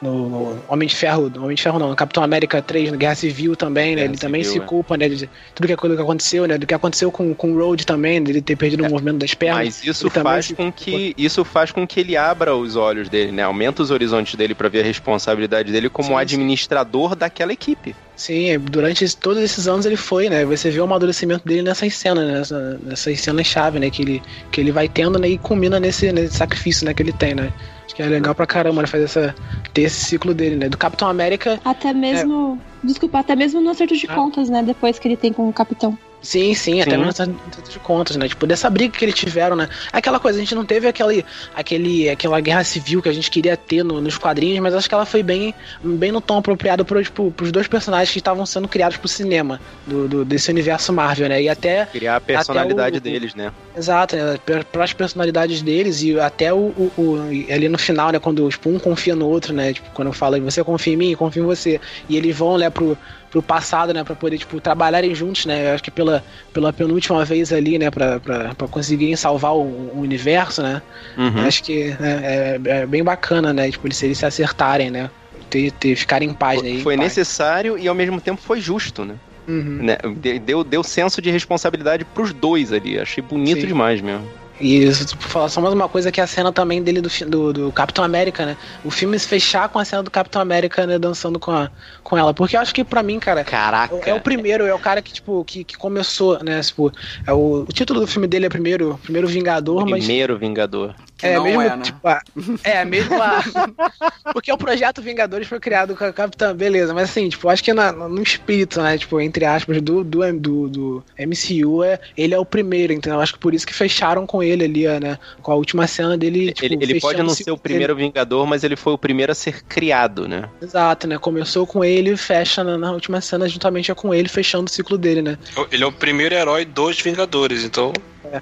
no 0.00 0.28
no 0.28 0.58
Homem 0.68 0.88
de 0.88 0.94
Ferro, 0.94 1.30
no 1.30 1.44
Homem 1.44 1.56
de 1.56 1.62
Ferro 1.62 1.78
não, 1.78 1.88
no 1.88 1.96
Capitão 1.96 2.22
América 2.22 2.60
3, 2.60 2.90
na 2.90 2.96
Guerra 2.96 3.14
Civil 3.14 3.56
também, 3.56 3.96
né? 3.96 4.04
Ele 4.04 4.16
também 4.16 4.44
se 4.44 4.58
é. 4.58 4.60
culpa, 4.60 4.96
né? 4.96 5.08
De 5.08 5.28
tudo 5.54 5.66
que, 5.66 5.76
que 5.76 6.02
aconteceu, 6.02 6.46
né? 6.46 6.58
Do 6.58 6.66
que 6.66 6.74
aconteceu 6.74 7.10
com, 7.10 7.34
com 7.34 7.52
o 7.52 7.58
Road 7.58 7.86
também, 7.86 8.22
dele 8.22 8.42
ter 8.42 8.56
perdido 8.56 8.84
é. 8.84 8.88
o 8.88 8.90
movimento 8.90 9.18
das 9.18 9.34
pernas. 9.34 9.64
Mas 9.64 9.84
isso 9.84 10.10
faz 10.10 10.52
com 10.52 10.72
que 10.72 11.14
isso 11.16 11.44
faz 11.44 11.72
com 11.72 11.86
que 11.86 12.00
ele 12.00 12.16
abra 12.16 12.54
os 12.54 12.76
olhos 12.76 13.08
dele, 13.08 13.32
né? 13.32 13.42
Aumenta 13.42 13.82
os 13.82 13.90
horizontes 13.90 14.34
dele 14.34 14.54
para 14.54 14.68
ver 14.68 14.80
a 14.80 14.84
responsabilidade 14.84 15.72
dele 15.72 15.88
como 15.88 16.08
sim, 16.08 16.14
administrador 16.14 17.10
sim. 17.10 17.18
daquela 17.18 17.52
equipe. 17.52 17.94
Sim, 18.16 18.50
é, 18.50 18.58
durante 18.58 19.14
todos 19.16 19.42
esses 19.42 19.68
anos 19.68 19.84
ele 19.84 19.96
foi, 19.96 20.28
né? 20.28 20.44
Você 20.46 20.70
vê 20.70 20.80
o 20.80 20.84
amadurecimento 20.84 21.46
dele 21.46 21.62
nessas 21.62 21.94
cenas, 21.94 22.26
né? 22.26 22.38
Nessa, 22.38 22.80
nessas 22.82 23.20
cenas 23.20 23.46
chave, 23.46 23.78
né? 23.78 23.90
Que 23.90 24.02
ele, 24.02 24.22
que 24.50 24.60
ele 24.60 24.72
vai 24.72 24.88
tendo, 24.88 25.18
né? 25.18 25.28
E 25.28 25.38
culmina 25.38 25.78
nesse, 25.78 26.10
nesse 26.10 26.34
sacrifício, 26.34 26.86
né? 26.86 26.94
Que 26.94 27.02
ele 27.02 27.12
tem, 27.12 27.34
né? 27.34 27.52
que 27.96 28.02
é 28.02 28.06
legal 28.06 28.34
pra 28.34 28.46
caramba, 28.46 28.82
né? 28.82 28.86
Fazer 28.86 29.04
essa, 29.04 29.34
ter 29.72 29.82
esse 29.82 30.04
ciclo 30.04 30.34
dele, 30.34 30.56
né? 30.56 30.68
Do 30.68 30.76
Capitão 30.76 31.08
América. 31.08 31.58
Até 31.64 31.94
mesmo. 31.94 32.60
É... 32.82 32.86
Desculpa, 32.86 33.20
até 33.20 33.34
mesmo 33.34 33.58
no 33.58 33.70
acerto 33.70 33.96
de 33.96 34.06
ah. 34.06 34.14
contas, 34.14 34.50
né? 34.50 34.62
Depois 34.62 34.98
que 34.98 35.08
ele 35.08 35.16
tem 35.16 35.32
com 35.32 35.48
o 35.48 35.52
Capitão. 35.52 35.96
Sim, 36.26 36.54
sim, 36.54 36.80
até 36.80 36.96
mesmo 36.96 37.38
de 37.68 37.78
contas, 37.78 38.16
né? 38.16 38.28
Tipo, 38.28 38.48
dessa 38.48 38.68
briga 38.68 38.98
que 38.98 39.04
eles 39.04 39.14
tiveram, 39.14 39.54
né? 39.54 39.68
Aquela 39.92 40.18
coisa, 40.18 40.36
a 40.36 40.40
gente 40.40 40.56
não 40.56 40.66
teve 40.66 40.88
aquele, 40.88 41.24
aquele, 41.54 42.10
aquela 42.10 42.40
guerra 42.40 42.64
civil 42.64 43.00
que 43.00 43.08
a 43.08 43.12
gente 43.12 43.30
queria 43.30 43.56
ter 43.56 43.84
no, 43.84 44.00
nos 44.00 44.18
quadrinhos, 44.18 44.58
mas 44.58 44.74
acho 44.74 44.88
que 44.88 44.94
ela 44.94 45.06
foi 45.06 45.22
bem, 45.22 45.54
bem 45.84 46.10
no 46.10 46.20
tom 46.20 46.38
apropriado 46.38 46.84
pro, 46.84 47.00
tipo, 47.00 47.30
pros 47.30 47.52
dois 47.52 47.68
personagens 47.68 48.10
que 48.10 48.18
estavam 48.18 48.44
sendo 48.44 48.66
criados 48.66 48.96
pro 48.96 49.06
cinema 49.06 49.60
do, 49.86 50.08
do, 50.08 50.24
desse 50.24 50.50
universo 50.50 50.92
Marvel, 50.92 51.28
né? 51.28 51.40
E 51.40 51.48
até. 51.48 51.86
Criar 51.86 52.16
a 52.16 52.20
personalidade 52.20 52.98
o, 52.98 53.00
deles, 53.00 53.32
né? 53.36 53.52
Exato, 53.76 54.16
né? 54.16 54.36
Pelas 54.72 54.92
personalidades 54.92 55.62
deles 55.62 56.02
e 56.02 56.18
até 56.18 56.52
o, 56.52 56.56
o, 56.56 56.92
o, 56.98 57.52
ali 57.52 57.68
no 57.68 57.78
final, 57.78 58.10
né? 58.10 58.18
Quando 58.18 58.48
tipo, 58.48 58.68
um 58.68 58.80
confia 58.80 59.14
no 59.14 59.28
outro, 59.28 59.52
né? 59.54 59.74
Tipo, 59.74 59.88
quando 59.94 60.08
eu 60.08 60.12
falo, 60.12 60.40
você 60.40 60.64
confia 60.64 60.94
em 60.94 60.96
mim, 60.96 61.10
eu 61.12 61.18
confio 61.18 61.44
em 61.44 61.46
você. 61.46 61.80
E 62.08 62.16
eles 62.16 62.36
vão, 62.36 62.58
né, 62.58 62.68
pro 62.68 62.98
pro 63.36 63.42
passado, 63.42 63.92
né, 63.92 64.02
para 64.02 64.14
poder 64.14 64.38
tipo 64.38 64.60
trabalharem 64.60 65.14
juntos, 65.14 65.44
né? 65.44 65.70
Eu 65.70 65.74
acho 65.74 65.84
que 65.84 65.90
pela, 65.90 66.24
pela 66.52 66.72
penúltima 66.72 67.24
vez 67.24 67.52
ali, 67.52 67.78
né, 67.78 67.90
para 67.90 68.54
conseguirem 68.70 69.14
salvar 69.14 69.54
o, 69.54 69.60
o 69.60 70.00
universo, 70.00 70.62
né? 70.62 70.80
Uhum. 71.18 71.46
Acho 71.46 71.62
que 71.62 71.90
né, 72.00 72.20
é, 72.22 72.60
é, 72.64 72.86
bem 72.86 73.04
bacana, 73.04 73.52
né? 73.52 73.70
Tipo 73.70 73.86
eles, 73.86 74.02
eles 74.02 74.18
se 74.18 74.24
acertarem, 74.24 74.90
né? 74.90 75.10
Ter, 75.50 75.70
ter 75.72 75.94
ficarem 75.96 76.30
em 76.30 76.34
paz, 76.34 76.62
né? 76.62 76.80
Foi 76.82 76.96
necessário 76.96 77.78
e 77.78 77.86
ao 77.86 77.94
mesmo 77.94 78.20
tempo 78.20 78.40
foi 78.40 78.60
justo, 78.60 79.04
né? 79.04 79.16
Uhum. 79.46 79.80
né? 79.82 79.98
Deu, 80.44 80.64
deu 80.64 80.82
senso 80.82 81.20
de 81.20 81.30
responsabilidade 81.30 82.04
pros 82.04 82.32
dois 82.32 82.72
ali. 82.72 82.98
Achei 82.98 83.22
bonito 83.22 83.60
Sim. 83.60 83.66
demais 83.66 84.00
mesmo. 84.00 84.26
E 84.60 84.90
falar 85.18 85.48
só 85.48 85.60
mais 85.60 85.74
uma 85.74 85.88
coisa 85.88 86.10
que 86.10 86.20
é 86.20 86.24
a 86.24 86.26
cena 86.26 86.50
também 86.50 86.82
dele 86.82 87.00
do, 87.00 87.10
do, 87.28 87.52
do, 87.52 87.72
Capitão 87.72 88.04
América, 88.04 88.46
né? 88.46 88.56
O 88.84 88.90
filme 88.90 89.18
se 89.18 89.28
fechar 89.28 89.68
com 89.68 89.78
a 89.78 89.84
cena 89.84 90.02
do 90.02 90.10
Capitão 90.10 90.40
América, 90.40 90.86
né, 90.86 90.98
dançando 90.98 91.38
com, 91.38 91.50
a, 91.50 91.70
com 92.02 92.16
ela. 92.16 92.32
Porque 92.32 92.56
eu 92.56 92.60
acho 92.60 92.74
que 92.74 92.82
pra 92.82 93.02
mim, 93.02 93.18
cara. 93.18 93.44
Caraca. 93.44 93.94
É 94.08 94.14
o 94.14 94.20
primeiro, 94.20 94.64
é 94.64 94.74
o 94.74 94.78
cara 94.78 95.02
que, 95.02 95.12
tipo, 95.12 95.44
que, 95.44 95.62
que 95.62 95.76
começou, 95.76 96.42
né? 96.42 96.60
Tipo, 96.60 96.90
é 97.26 97.32
o, 97.32 97.66
o 97.68 97.72
título 97.72 98.00
do 98.00 98.06
filme 98.06 98.26
dele 98.26 98.46
é 98.46 98.48
primeiro, 98.48 98.98
primeiro 99.02 99.28
Vingador, 99.28 99.76
primeiro 99.76 99.98
mas. 99.98 100.04
Primeiro 100.04 100.38
Vingador. 100.38 100.94
Que 101.16 101.26
é, 101.26 101.40
mesmo, 101.40 101.62
é, 101.62 101.76
né? 101.76 101.82
tipo, 101.82 102.06
a, 102.06 102.22
é, 102.62 102.84
mesmo 102.84 103.22
a, 103.22 103.42
Porque 104.34 104.52
o 104.52 104.58
projeto 104.58 105.00
Vingadores 105.00 105.48
foi 105.48 105.58
criado 105.58 105.96
com 105.96 106.04
a 106.04 106.12
Capitã, 106.12 106.54
beleza, 106.54 106.92
mas 106.92 107.10
assim, 107.10 107.28
tipo, 107.28 107.48
acho 107.48 107.64
que 107.64 107.72
na, 107.72 107.90
no 107.90 108.22
espírito, 108.22 108.82
né, 108.82 108.98
tipo, 108.98 109.18
entre 109.20 109.46
aspas, 109.46 109.80
do, 109.80 110.04
do, 110.04 110.32
do, 110.38 110.68
do 110.68 111.04
MCU, 111.18 111.82
é, 111.82 111.98
ele 112.16 112.34
é 112.34 112.38
o 112.38 112.44
primeiro, 112.44 112.92
entendeu? 112.92 113.18
Acho 113.18 113.32
que 113.32 113.38
por 113.38 113.54
isso 113.54 113.66
que 113.66 113.72
fecharam 113.72 114.26
com 114.26 114.42
ele 114.42 114.64
ali, 114.64 114.86
né, 115.00 115.18
com 115.40 115.52
a 115.52 115.54
última 115.54 115.86
cena 115.86 116.18
dele, 116.18 116.52
tipo, 116.52 116.66
Ele, 116.66 116.78
ele 116.82 117.00
pode 117.00 117.22
não 117.22 117.30
ser 117.30 117.50
o 117.50 117.56
primeiro 117.56 117.94
dele. 117.94 118.08
Vingador, 118.08 118.46
mas 118.46 118.62
ele 118.62 118.76
foi 118.76 118.92
o 118.92 118.98
primeiro 118.98 119.32
a 119.32 119.34
ser 119.34 119.62
criado, 119.64 120.28
né? 120.28 120.48
Exato, 120.60 121.06
né, 121.06 121.16
começou 121.18 121.66
com 121.66 121.82
ele 121.82 122.10
e 122.10 122.16
fecha 122.16 122.62
na, 122.62 122.76
na 122.76 122.92
última 122.92 123.22
cena 123.22 123.48
juntamente 123.48 123.94
com 123.94 124.12
ele, 124.12 124.28
fechando 124.28 124.66
o 124.66 124.70
ciclo 124.70 124.98
dele, 124.98 125.22
né? 125.22 125.38
Ele 125.72 125.82
é 125.82 125.86
o 125.86 125.92
primeiro 125.92 126.34
herói 126.34 126.64
dos 126.64 127.00
Vingadores, 127.00 127.64
então 127.64 127.92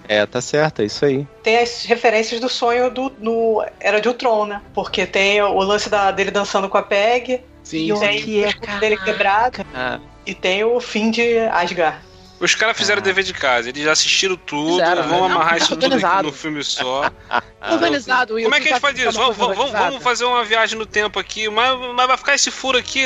é, 0.09 0.27
tá 0.27 0.41
certo, 0.41 0.83
é 0.83 0.85
isso 0.85 1.05
aí. 1.05 1.27
Tem 1.43 1.59
as 1.59 1.85
referências 1.85 2.41
do 2.41 2.49
sonho 2.49 2.91
do 2.91 3.13
no 3.19 3.65
Era 3.81 4.01
de 4.01 4.09
Ultron, 4.09 4.47
né? 4.47 4.63
Porque 4.73 5.07
tem 5.07 5.43
o 5.43 5.59
lance 5.61 5.89
da, 5.89 6.11
dele 6.11 6.31
dançando 6.31 6.69
com 6.69 6.79
a 6.79 6.83
Peg, 6.83 7.41
Sim, 7.63 7.91
e 7.91 7.99
tem 7.99 8.47
o 8.47 8.81
dele 8.81 8.97
quebrado. 8.99 9.65
Ah. 9.75 9.99
E 10.27 10.35
tem 10.35 10.65
o 10.65 10.81
fim 10.81 11.11
de 11.11 11.39
Asgard. 11.39 11.99
Os 12.41 12.55
caras 12.55 12.77
fizeram 12.77 13.01
o 13.01 13.03
ah. 13.03 13.05
dever 13.05 13.25
de 13.25 13.33
casa, 13.33 13.69
eles 13.69 13.87
assistiram 13.87 14.37
tudo, 14.37 14.81
fizeram, 14.81 15.09
vão 15.09 15.29
né? 15.29 15.35
amarrar 15.35 15.57
isso 15.57 15.77
tudo 15.77 15.97
no 16.23 16.33
filme 16.33 16.63
só. 16.63 17.11
organizado, 17.71 18.35
Will. 18.35 18.45
Como 18.45 18.55
é 18.55 18.61
que 18.61 18.69
a 18.69 18.73
gente 18.73 18.81
faz 18.81 18.99
isso? 18.99 19.13
Vamos, 19.13 19.37
vamos, 19.37 19.71
vamos, 19.71 20.03
fazer 20.03 20.25
uma 20.25 20.45
viagem 20.45 20.79
no 20.79 20.85
tempo 20.85 21.19
aqui, 21.19 21.49
mas, 21.49 21.79
mas 21.95 22.07
vai 22.07 22.17
ficar 22.17 22.35
esse 22.35 22.51
furo 22.51 22.77
aqui. 22.77 23.05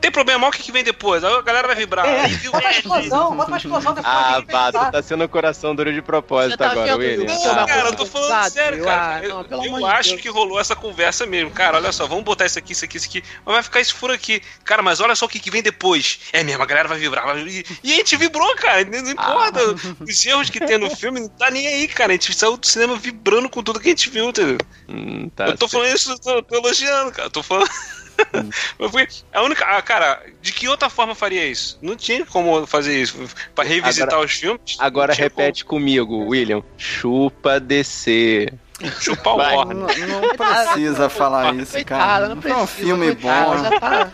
Tem 0.00 0.10
problema, 0.10 0.46
olha 0.46 0.50
o 0.50 0.56
que, 0.56 0.62
que 0.62 0.72
vem 0.72 0.84
depois. 0.84 1.22
A 1.24 1.42
galera 1.42 1.66
vai 1.66 1.76
vibrar. 1.76 2.06
É, 2.06 2.28
bota 2.28 2.58
uma 2.58 2.70
explosão, 2.70 3.36
bota 3.36 3.50
uma 3.50 3.56
explosão 3.56 3.94
depois. 3.94 4.14
Ah, 4.14 4.40
Bato, 4.40 4.92
tá 4.92 5.02
sendo 5.02 5.24
o 5.24 5.28
coração 5.28 5.74
duro 5.74 5.92
de 5.92 6.00
propósito 6.02 6.58
tá 6.58 6.70
agora, 6.70 6.96
William. 6.96 7.26
Não, 7.26 7.66
cara, 7.66 7.88
eu 7.88 7.96
tô 7.96 8.06
falando 8.06 8.50
sério, 8.50 8.84
cara. 8.84 9.24
Eu, 9.24 9.46
não, 9.48 9.78
eu 9.78 9.86
acho 9.86 10.10
Deus. 10.10 10.22
que 10.22 10.28
rolou 10.28 10.60
essa 10.60 10.76
conversa 10.76 11.26
mesmo. 11.26 11.50
Cara, 11.50 11.76
olha 11.76 11.92
só, 11.92 12.06
vamos 12.06 12.24
botar 12.24 12.46
isso 12.46 12.58
aqui, 12.58 12.72
isso 12.72 12.84
aqui, 12.84 12.96
isso 12.96 13.06
aqui. 13.06 13.22
Mas 13.44 13.54
vai 13.54 13.62
ficar 13.62 13.80
esse 13.80 13.92
furo 13.92 14.12
aqui. 14.12 14.40
Cara, 14.64 14.82
mas 14.82 15.00
olha 15.00 15.14
só 15.14 15.26
o 15.26 15.28
que, 15.28 15.40
que 15.40 15.50
vem 15.50 15.62
depois. 15.62 16.20
É 16.32 16.42
mesmo, 16.42 16.62
a 16.62 16.66
galera 16.66 16.88
vai 16.88 16.98
vibrar. 16.98 17.36
E, 17.38 17.64
e 17.82 17.92
a 17.92 17.96
gente 17.96 18.16
vibrou, 18.16 18.54
cara. 18.56 18.84
Não, 18.84 19.10
importa. 19.10 19.60
Ah. 19.60 20.04
Os 20.04 20.26
erros 20.26 20.50
que 20.50 20.60
tem 20.60 20.78
no 20.78 20.94
filme, 20.94 21.20
não 21.20 21.28
tá 21.28 21.50
nem 21.50 21.66
aí, 21.66 21.88
cara. 21.88 22.12
A 22.12 22.14
gente 22.14 22.34
saiu 22.34 22.56
do 22.56 22.66
cinema 22.66 22.96
vibrando 22.96 23.48
com 23.48 23.62
tudo 23.62 23.80
que 23.80 23.88
a 23.88 23.90
gente 23.90 24.10
viu, 24.10 24.28
entendeu? 24.28 24.58
Hum, 24.88 25.28
tá 25.34 25.46
eu 25.46 25.56
tô 25.56 25.68
falando 25.68 25.94
isso, 25.94 26.18
tô, 26.18 26.42
tô 26.42 26.56
elogiando, 26.56 27.12
cara. 27.12 27.30
Tô 27.30 27.42
falando. 27.42 27.68
A 29.32 29.42
única. 29.42 29.64
Ah, 29.64 29.80
cara, 29.82 30.22
de 30.40 30.52
que 30.52 30.68
outra 30.68 30.88
forma 30.88 31.14
faria 31.14 31.46
isso? 31.46 31.78
Não 31.80 31.96
tinha 31.96 32.24
como 32.26 32.66
fazer 32.66 33.00
isso. 33.00 33.16
Pra 33.54 33.64
revisitar 33.64 34.08
agora, 34.08 34.26
os 34.26 34.32
filmes. 34.32 34.76
Agora 34.78 35.14
repete 35.14 35.64
como. 35.64 35.80
comigo, 35.80 36.28
William. 36.28 36.62
Chupa 36.76 37.60
descer. 37.60 38.52
Chupa 39.00 39.30
o 39.30 39.36
Warner. 39.38 39.76
Não, 39.76 40.20
não 40.20 40.28
precisa 40.36 41.08
falar 41.08 41.54
isso, 41.56 41.84
cara. 41.84 42.28
Não, 42.28 42.36
precisa, 42.36 42.60
é 42.60 42.62
um 42.62 42.66
filme 42.66 43.14
bom. 43.14 43.58
Já 43.58 43.80
tá, 43.80 44.08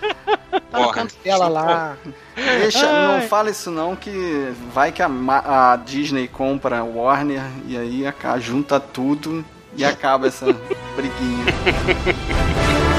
tá 0.70 0.80
no 0.80 0.90
canto 0.90 1.14
dela 1.22 1.48
lá. 1.48 1.96
Deixa, 2.34 2.86
Ai. 2.86 3.20
não 3.20 3.28
fala 3.28 3.50
isso 3.50 3.70
não, 3.70 3.94
que 3.94 4.52
vai 4.72 4.90
que 4.90 5.02
a, 5.02 5.08
a 5.72 5.76
Disney 5.76 6.28
compra 6.28 6.78
a 6.78 6.84
Warner 6.84 7.42
e 7.66 7.76
aí 7.76 8.04
a, 8.06 8.38
junta 8.38 8.80
tudo 8.80 9.44
e 9.76 9.84
acaba 9.84 10.28
essa 10.28 10.46
briguinha. 10.96 11.44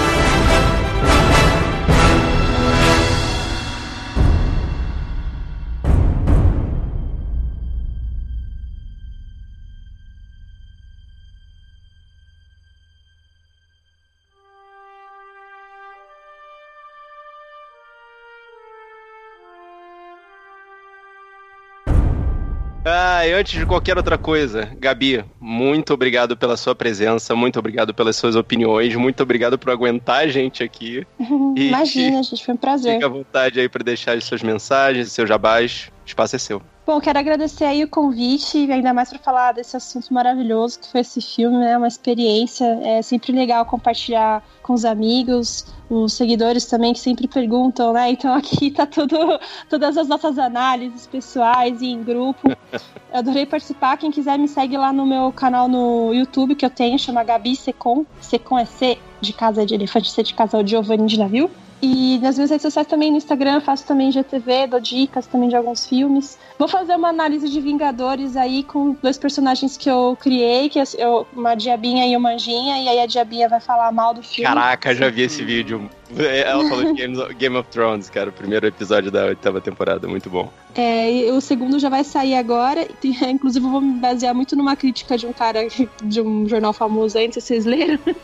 Ah, 23.25 23.27
e 23.27 23.33
antes 23.33 23.57
de 23.57 23.65
qualquer 23.65 23.97
outra 23.97 24.19
coisa, 24.19 24.69
Gabi, 24.77 25.25
muito 25.41 25.91
obrigado 25.91 26.37
pela 26.37 26.55
sua 26.55 26.75
presença, 26.75 27.35
muito 27.35 27.57
obrigado 27.57 27.91
pelas 27.91 28.15
suas 28.15 28.35
opiniões, 28.35 28.95
muito 28.95 29.23
obrigado 29.23 29.57
por 29.57 29.71
aguentar 29.71 30.25
a 30.25 30.27
gente 30.27 30.63
aqui. 30.63 31.07
Imagina, 31.57 32.21
gente, 32.21 32.45
foi 32.45 32.53
um 32.53 32.57
prazer. 32.57 32.93
Fica 32.93 33.07
à 33.07 33.09
vontade 33.09 33.59
aí 33.59 33.67
para 33.67 33.83
deixar 33.83 34.15
as 34.15 34.25
suas 34.25 34.43
mensagens, 34.43 35.11
seus 35.11 35.27
jabás, 35.27 35.89
o 36.03 36.07
espaço 36.07 36.35
é 36.35 36.39
seu. 36.39 36.61
Bom, 36.85 37.01
quero 37.01 37.17
agradecer 37.17 37.63
aí 37.63 37.83
o 37.83 37.87
convite, 37.87 38.71
ainda 38.71 38.93
mais 38.93 39.09
para 39.09 39.17
falar 39.17 39.53
desse 39.53 39.75
assunto 39.75 40.13
maravilhoso 40.13 40.79
que 40.79 40.91
foi 40.91 41.01
esse 41.01 41.19
filme, 41.19 41.57
né? 41.57 41.75
Uma 41.75 41.87
experiência. 41.87 42.63
É 42.83 43.01
sempre 43.01 43.31
legal 43.31 43.65
compartilhar 43.65 44.43
com 44.61 44.71
os 44.71 44.85
amigos, 44.85 45.65
os 45.89 46.13
seguidores 46.13 46.65
também 46.65 46.93
que 46.93 46.99
sempre 46.99 47.27
perguntam, 47.27 47.91
né? 47.91 48.11
Então 48.11 48.31
aqui 48.35 48.69
tá 48.69 48.85
tudo, 48.85 49.17
todas 49.67 49.97
as 49.97 50.07
nossas 50.07 50.37
análises 50.37 51.07
pessoais 51.07 51.81
e 51.81 51.87
em 51.87 52.03
grupo. 52.03 52.47
Eu 52.47 53.19
adorei 53.19 53.47
participar. 53.47 53.97
Quem 53.97 54.11
quiser 54.11 54.37
me 54.37 54.47
segue 54.47 54.77
lá 54.77 54.93
no 54.93 55.07
meu 55.07 55.31
canal 55.31 55.67
no 55.67 56.13
YouTube 56.13 56.53
que 56.53 56.67
eu 56.67 56.69
tenho, 56.69 56.99
chama 56.99 57.23
Gabi 57.23 57.55
Secom. 57.55 58.05
Secom 58.21 58.59
é 58.59 58.65
C 58.65 58.99
de 59.19 59.33
casa 59.33 59.65
de 59.65 59.73
elefante, 59.73 60.11
C 60.11 60.21
de 60.21 60.35
casa 60.35 60.63
de 60.63 60.69
Giovanni 60.69 61.07
de 61.07 61.17
navio. 61.17 61.49
E 61.81 62.17
nas 62.19 62.35
minhas 62.35 62.49
redes 62.49 62.63
sociais 62.63 62.87
também, 62.87 63.11
no 63.11 63.17
Instagram, 63.17 63.59
faço 63.59 63.85
também 63.85 64.11
GTV, 64.11 64.67
dou 64.67 64.79
dicas 64.79 65.27
também 65.27 65.49
de 65.49 65.55
alguns 65.55 65.85
filmes. 65.85 66.37
Vou 66.57 66.67
fazer 66.67 66.95
uma 66.95 67.09
análise 67.09 67.49
de 67.49 67.61
Vingadores 67.61 68.35
aí 68.37 68.63
com 68.63 68.93
dois 69.01 69.17
personagens 69.17 69.77
que 69.77 69.89
eu 69.89 70.17
criei, 70.19 70.69
que 70.69 70.79
eu, 70.97 71.27
uma 71.33 71.53
diabinha 71.55 72.07
e 72.07 72.15
uma 72.15 72.31
anjinha, 72.31 72.81
e 72.81 72.87
aí 72.87 72.99
a 72.99 73.05
diabinha 73.05 73.49
vai 73.49 73.59
falar 73.59 73.91
mal 73.91 74.13
do 74.13 74.23
filme. 74.23 74.47
Caraca, 74.47 74.95
já 74.95 75.09
vi 75.09 75.23
esse 75.23 75.43
vídeo. 75.43 75.89
Ela 76.17 76.69
falou 76.69 76.93
de 76.93 77.07
Game 77.33 77.57
of 77.57 77.69
Thrones, 77.69 78.09
cara, 78.09 78.29
o 78.29 78.33
primeiro 78.33 78.67
episódio 78.67 79.09
da 79.09 79.25
oitava 79.25 79.59
temporada, 79.59 80.07
muito 80.07 80.29
bom. 80.29 80.51
É, 80.75 81.09
o 81.31 81.41
segundo 81.41 81.79
já 81.79 81.89
vai 81.89 82.03
sair 82.03 82.35
agora, 82.35 82.87
inclusive 83.03 83.65
eu 83.65 83.71
vou 83.71 83.81
me 83.81 83.99
basear 83.99 84.35
muito 84.35 84.55
numa 84.55 84.75
crítica 84.75 85.17
de 85.17 85.25
um 85.25 85.33
cara 85.33 85.67
de 86.03 86.21
um 86.21 86.47
jornal 86.47 86.73
famoso 86.73 87.17
aí, 87.17 87.25
não 87.25 87.33
sei 87.33 87.41
se 87.41 87.47
vocês 87.47 87.65
leram, 87.65 87.99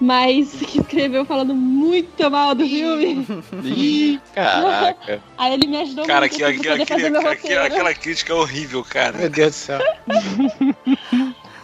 mas 0.00 0.52
que 0.54 0.80
escreveu 0.80 1.24
falando 1.24 1.54
muito 1.54 2.30
mal 2.30 2.54
do 2.54 2.66
filme. 2.66 3.24
Ih, 3.62 4.20
caraca. 4.34 5.22
Aí 5.38 5.54
ele 5.54 5.68
me 5.68 5.76
ajudou 5.76 6.06
cara, 6.06 6.26
muito 6.26 7.20
roteiro. 7.20 7.62
Aquela 7.62 7.94
crítica 7.94 8.32
é 8.32 8.36
horrível, 8.36 8.82
cara. 8.82 9.16
Meu 9.18 9.30
Deus 9.30 9.50
do 9.50 9.54
céu. 9.54 9.80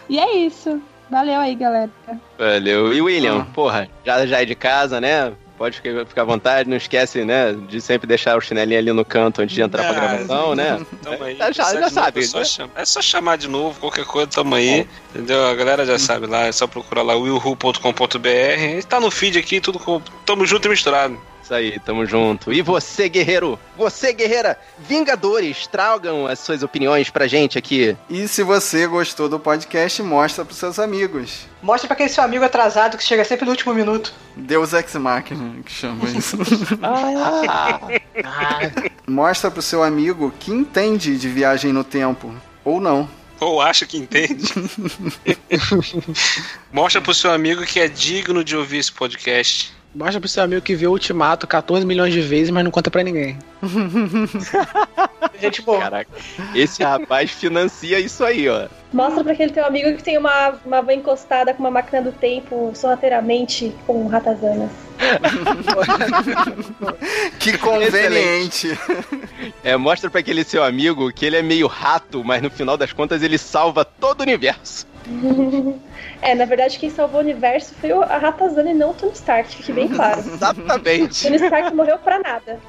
e 0.07 0.17
é 0.17 0.37
isso. 0.37 0.81
Valeu 1.11 1.41
aí, 1.41 1.55
galera. 1.55 1.91
Valeu. 2.39 2.93
E 2.93 3.01
William, 3.01 3.41
ah. 3.41 3.53
porra, 3.53 3.89
já, 4.05 4.25
já 4.25 4.41
é 4.41 4.45
de 4.45 4.55
casa, 4.55 5.01
né? 5.01 5.33
Pode 5.57 5.79
ficar 5.79 6.21
à 6.21 6.25
vontade, 6.25 6.67
não 6.67 6.75
esquece, 6.75 7.23
né, 7.23 7.53
de 7.53 7.79
sempre 7.79 8.07
deixar 8.07 8.35
o 8.35 8.41
chinelinho 8.41 8.79
ali 8.79 8.91
no 8.91 9.05
canto 9.05 9.43
antes 9.43 9.53
de 9.53 9.61
entrar 9.61 9.83
pra 9.83 9.93
gravação, 9.93 10.55
né? 10.55 10.83
Tamo 11.03 11.23
aí, 11.23 11.35
já, 11.35 11.51
já, 11.51 11.79
já 11.81 11.89
sabe. 11.89 12.21
É 12.21 12.23
só, 12.23 12.39
né? 12.39 12.45
chamar, 12.45 12.71
é 12.77 12.85
só 12.85 12.99
chamar 12.99 13.37
de 13.37 13.47
novo, 13.47 13.79
qualquer 13.79 14.05
coisa, 14.05 14.25
tamo 14.25 14.55
aí. 14.55 14.87
Entendeu? 15.13 15.45
A 15.45 15.53
galera 15.53 15.85
já 15.85 15.99
sabe 15.99 16.25
lá, 16.25 16.47
é 16.47 16.51
só 16.51 16.65
procurar 16.65 17.03
lá 17.03 17.15
willhu.com.br. 17.15 18.87
Tá 18.89 18.99
no 18.99 19.11
feed 19.11 19.37
aqui, 19.37 19.61
tudo 19.61 19.77
com, 19.77 20.01
tamo 20.25 20.47
junto 20.47 20.65
e 20.65 20.69
misturado. 20.69 21.15
Isso 21.51 21.55
aí, 21.57 21.77
tamo 21.79 22.05
junto. 22.05 22.53
E 22.53 22.61
você, 22.61 23.09
guerreiro? 23.09 23.59
Você, 23.77 24.13
guerreira? 24.13 24.57
Vingadores, 24.79 25.67
tragam 25.67 26.25
as 26.25 26.39
suas 26.39 26.63
opiniões 26.63 27.09
pra 27.09 27.27
gente 27.27 27.57
aqui. 27.57 27.97
E 28.09 28.25
se 28.25 28.41
você 28.41 28.87
gostou 28.87 29.27
do 29.27 29.37
podcast, 29.37 30.01
mostra 30.01 30.45
pros 30.45 30.57
seus 30.57 30.79
amigos. 30.79 31.45
Mostra 31.61 31.89
pra 31.89 31.95
aquele 31.95 32.07
seu 32.07 32.23
amigo 32.23 32.45
atrasado 32.45 32.97
que 32.97 33.03
chega 33.03 33.25
sempre 33.25 33.43
no 33.43 33.51
último 33.51 33.73
minuto. 33.73 34.13
Deus 34.33 34.71
Ex 34.71 34.95
Machina, 34.95 35.61
que 35.65 35.73
chama 35.73 36.05
isso. 36.05 36.37
mostra 39.05 39.51
pro 39.51 39.61
seu 39.61 39.83
amigo 39.83 40.33
que 40.39 40.51
entende 40.53 41.17
de 41.17 41.27
viagem 41.27 41.73
no 41.73 41.83
tempo. 41.83 42.33
Ou 42.63 42.79
não 42.79 43.09
ou 43.41 43.59
acha 43.59 43.87
que 43.87 43.97
entende. 43.97 44.53
Mostra 46.71 47.01
pro 47.01 47.11
seu 47.11 47.31
amigo 47.31 47.65
que 47.65 47.79
é 47.79 47.87
digno 47.87 48.43
de 48.43 48.55
ouvir 48.55 48.77
esse 48.77 48.91
podcast. 48.91 49.73
Mostra 49.93 50.21
pro 50.21 50.29
seu 50.29 50.43
amigo 50.43 50.61
que 50.61 50.73
viu 50.73 50.89
o 50.89 50.93
Ultimato 50.93 51.45
14 51.45 51.85
milhões 51.85 52.13
de 52.13 52.21
vezes, 52.21 52.49
mas 52.49 52.63
não 52.63 52.71
conta 52.71 52.89
pra 52.89 53.03
ninguém. 53.03 53.37
Gente 55.39 55.61
boa. 55.61 55.79
Caraca, 55.79 56.09
esse 56.55 56.81
rapaz 56.81 57.31
financia 57.31 57.99
isso 57.99 58.23
aí, 58.23 58.47
ó. 58.47 58.67
Mostra 58.93 59.23
pra 59.23 59.33
aquele 59.33 59.51
teu 59.51 59.65
amigo 59.65 59.95
que 59.97 60.03
tem 60.03 60.17
uma, 60.17 60.55
uma 60.65 60.81
van 60.81 60.93
encostada 60.93 61.53
com 61.53 61.61
uma 61.61 61.71
máquina 61.71 62.01
do 62.01 62.11
tempo 62.11 62.71
sorrateiramente 62.73 63.75
com 63.85 64.07
ratazanas. 64.07 64.69
que 67.39 67.57
conveniente. 67.57 68.77
É, 69.63 69.75
mostra 69.75 70.09
para 70.09 70.19
aquele 70.19 70.43
seu 70.43 70.63
amigo 70.63 71.11
que 71.11 71.25
ele 71.25 71.37
é 71.37 71.41
meio 71.41 71.67
rato, 71.67 72.23
mas 72.23 72.41
no 72.41 72.49
final 72.49 72.77
das 72.77 72.93
contas 72.93 73.23
ele 73.23 73.37
salva 73.37 73.83
todo 73.83 74.21
o 74.21 74.23
universo. 74.23 74.85
É, 76.21 76.35
na 76.35 76.45
verdade, 76.45 76.77
quem 76.77 76.89
salvou 76.89 77.19
o 77.19 77.23
universo 77.23 77.73
foi 77.81 77.91
a 77.91 78.17
Ratazana 78.17 78.69
e 78.69 78.73
não 78.75 78.91
o 78.91 78.93
Tony 78.93 79.11
Stark, 79.13 79.55
fique 79.55 79.73
bem 79.73 79.87
claro. 79.87 80.19
Exatamente. 80.21 81.23
Tony 81.23 81.35
Stark 81.37 81.73
morreu 81.73 81.97
pra 81.97 82.19
nada. 82.19 82.59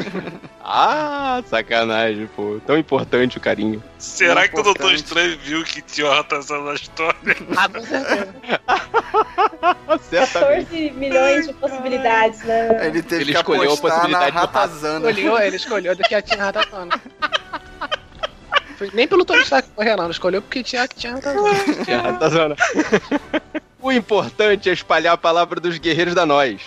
ah, 0.62 1.42
sacanagem, 1.46 2.28
pô. 2.36 2.60
Tão 2.66 2.76
importante 2.76 3.38
o 3.38 3.40
carinho. 3.40 3.82
Será 3.98 4.46
que 4.46 4.60
o 4.60 4.62
Doutor 4.62 4.92
Estranho 4.92 5.38
viu 5.38 5.64
que 5.64 5.80
tinha 5.80 6.08
uma 6.08 6.16
Ratazana 6.16 6.64
na 6.64 6.74
história? 6.74 7.16
Ah, 7.56 7.68
com 7.68 7.80
certeza. 7.80 8.34
14 10.10 10.90
milhões 10.90 11.46
de 11.46 11.54
possibilidades, 11.54 12.42
né? 12.42 12.86
Ele 12.86 13.02
teve 13.02 13.22
ele 13.22 13.32
que 13.32 13.38
escolheu 13.38 13.72
a 13.72 13.76
possibilidade 13.78 14.34
na 14.34 14.40
Ratazana. 14.40 15.10
Escolheu, 15.10 15.38
ele 15.38 15.56
escolheu 15.56 15.96
do 15.96 16.02
que 16.02 16.14
a 16.14 16.20
tinha 16.20 16.44
Ratazana. 16.44 17.00
Nem 18.92 19.06
pelo 19.08 19.24
Tony 19.24 19.42
Stark 19.42 19.68
correr, 19.74 19.96
não. 19.96 20.10
Escolheu 20.10 20.40
porque 20.42 20.62
tinha, 20.62 20.86
tinha 20.88 21.14
ratazana. 21.14 21.84
tinha 21.84 22.00
ratazana. 22.02 22.56
o 23.80 23.92
importante 23.92 24.68
é 24.68 24.72
espalhar 24.72 25.14
a 25.14 25.18
palavra 25.18 25.60
dos 25.60 25.78
guerreiros 25.78 26.14
da 26.14 26.24
nós. 26.26 26.60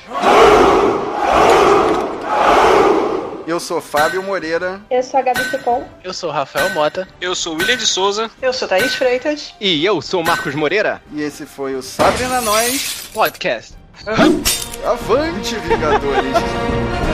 Eu 3.46 3.60
sou 3.60 3.82
Fábio 3.82 4.24
Moreira. 4.24 4.80
Eu 4.90 5.04
sou 5.04 5.20
a 5.20 5.24
Gabi 5.24 5.44
Secom. 5.50 5.86
Eu 6.04 6.14
sou 6.14 6.32
Rafael 6.32 6.70
Mota. 6.70 7.08
Eu 7.20 7.36
sou 7.36 7.56
William 7.56 7.76
de 7.76 7.86
Souza. 7.86 8.32
Eu 8.42 8.54
sou 8.54 8.68
Thaís 8.68 8.96
Freitas. 8.96 9.54
E 9.60 9.84
eu 9.86 10.02
sou 10.02 10.24
Marcos 10.24 10.56
Moreira. 10.56 11.02
E 11.12 11.22
esse 11.22 11.46
foi 11.46 11.76
o 11.76 11.82
Sabrina 11.82 12.40
Nós 12.40 13.10
Podcast. 13.14 13.74
Avante, 14.86 15.56
Vingadores! 15.56 17.13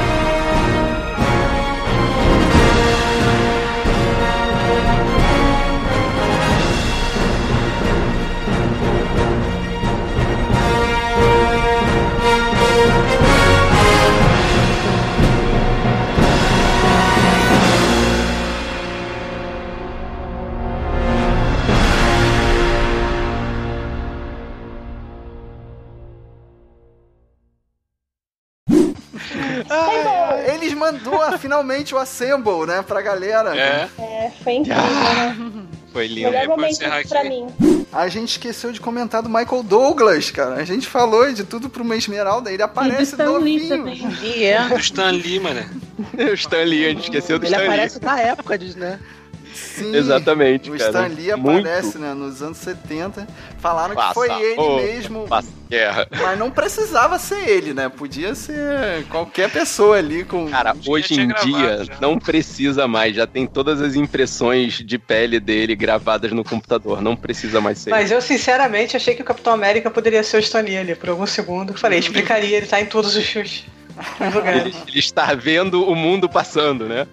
Mandou 30.91 31.37
finalmente 31.37 31.93
o 31.93 31.97
Assemble, 31.97 32.65
né, 32.67 32.81
pra 32.81 33.01
galera. 33.01 33.55
É, 33.55 33.89
é 33.97 34.31
foi 34.43 34.53
incrível, 34.53 34.83
né? 34.83 35.67
Foi 35.91 36.07
lindo. 36.07 36.29
Melhor 36.29 36.47
momento 36.47 36.79
pra 37.07 37.23
mim. 37.23 37.47
A 37.91 38.07
gente 38.07 38.29
esqueceu 38.29 38.71
de 38.71 38.79
comentar 38.79 39.23
do 39.23 39.29
Michael 39.29 39.63
Douglas, 39.63 40.29
cara. 40.29 40.55
A 40.55 40.63
gente 40.63 40.87
falou 40.87 41.31
de 41.33 41.43
tudo 41.43 41.69
pro 41.69 41.83
uma 41.83 41.95
Esmeralda, 41.95 42.51
ele 42.51 42.61
aparece 42.61 43.17
novinho. 43.17 43.87
E 44.21 44.43
é. 44.43 44.67
Do 44.67 44.77
Stan 44.77 45.11
Lee, 45.11 45.39
mano. 45.39 45.65
o 46.13 46.33
Stan 46.33 46.63
Lee, 46.63 46.85
a 46.85 46.89
gente 46.89 47.03
esqueceu 47.03 47.39
do 47.39 47.45
ele 47.45 47.55
Stan 47.55 47.63
Lee. 47.63 47.73
Ele 47.73 47.75
aparece 47.75 48.01
na 48.03 48.19
época 48.19 48.57
disso, 48.57 48.77
né? 48.77 48.99
Sim, 49.53 49.95
Exatamente. 49.95 50.69
O 50.69 50.77
cara. 50.77 50.89
Stan 50.89 51.07
Lee 51.07 51.31
aparece, 51.31 51.97
né, 51.97 52.13
nos 52.13 52.41
anos 52.41 52.57
70. 52.57 53.27
Falaram 53.59 53.95
Passa, 53.95 54.07
que 54.09 54.13
foi 54.13 54.29
ele 54.29 54.59
oh, 54.59 54.77
mesmo. 54.77 55.25
Guerra. 55.69 56.07
Mas 56.11 56.39
não 56.39 56.49
precisava 56.49 57.19
ser 57.19 57.47
ele, 57.47 57.73
né? 57.73 57.89
Podia 57.89 58.33
ser 58.33 59.05
qualquer 59.09 59.49
pessoa 59.51 59.97
ali 59.97 60.23
com. 60.23 60.49
Cara, 60.49 60.75
hoje 60.87 61.19
em 61.19 61.27
dia 61.27 61.83
já. 61.83 61.97
não 62.01 62.17
precisa 62.17 62.87
mais. 62.87 63.15
Já 63.15 63.27
tem 63.27 63.45
todas 63.45 63.81
as 63.81 63.95
impressões 63.95 64.73
de 64.73 64.97
pele 64.97 65.39
dele 65.39 65.75
gravadas 65.75 66.31
no 66.31 66.43
computador. 66.43 67.01
Não 67.01 67.15
precisa 67.15 67.61
mais 67.61 67.79
ser. 67.79 67.91
Mas 67.91 68.11
eu, 68.11 68.21
sinceramente, 68.21 68.97
achei 68.97 69.15
que 69.15 69.21
o 69.21 69.25
Capitão 69.25 69.53
América 69.53 69.91
poderia 69.91 70.23
ser 70.23 70.37
o 70.37 70.39
Stan 70.39 70.61
Lee 70.61 70.77
ali, 70.77 70.95
por 70.95 71.09
algum 71.09 71.25
segundo. 71.25 71.73
Falei, 71.73 71.99
explicaria, 71.99 72.57
ele 72.57 72.67
tá 72.67 72.81
em 72.81 72.85
todos 72.85 73.15
os 73.15 73.25
filmes. 73.25 73.65
Ele, 74.55 74.73
ele 74.87 74.99
está 74.99 75.33
vendo 75.33 75.85
o 75.85 75.93
mundo 75.93 76.29
passando, 76.29 76.85
né? 76.85 77.05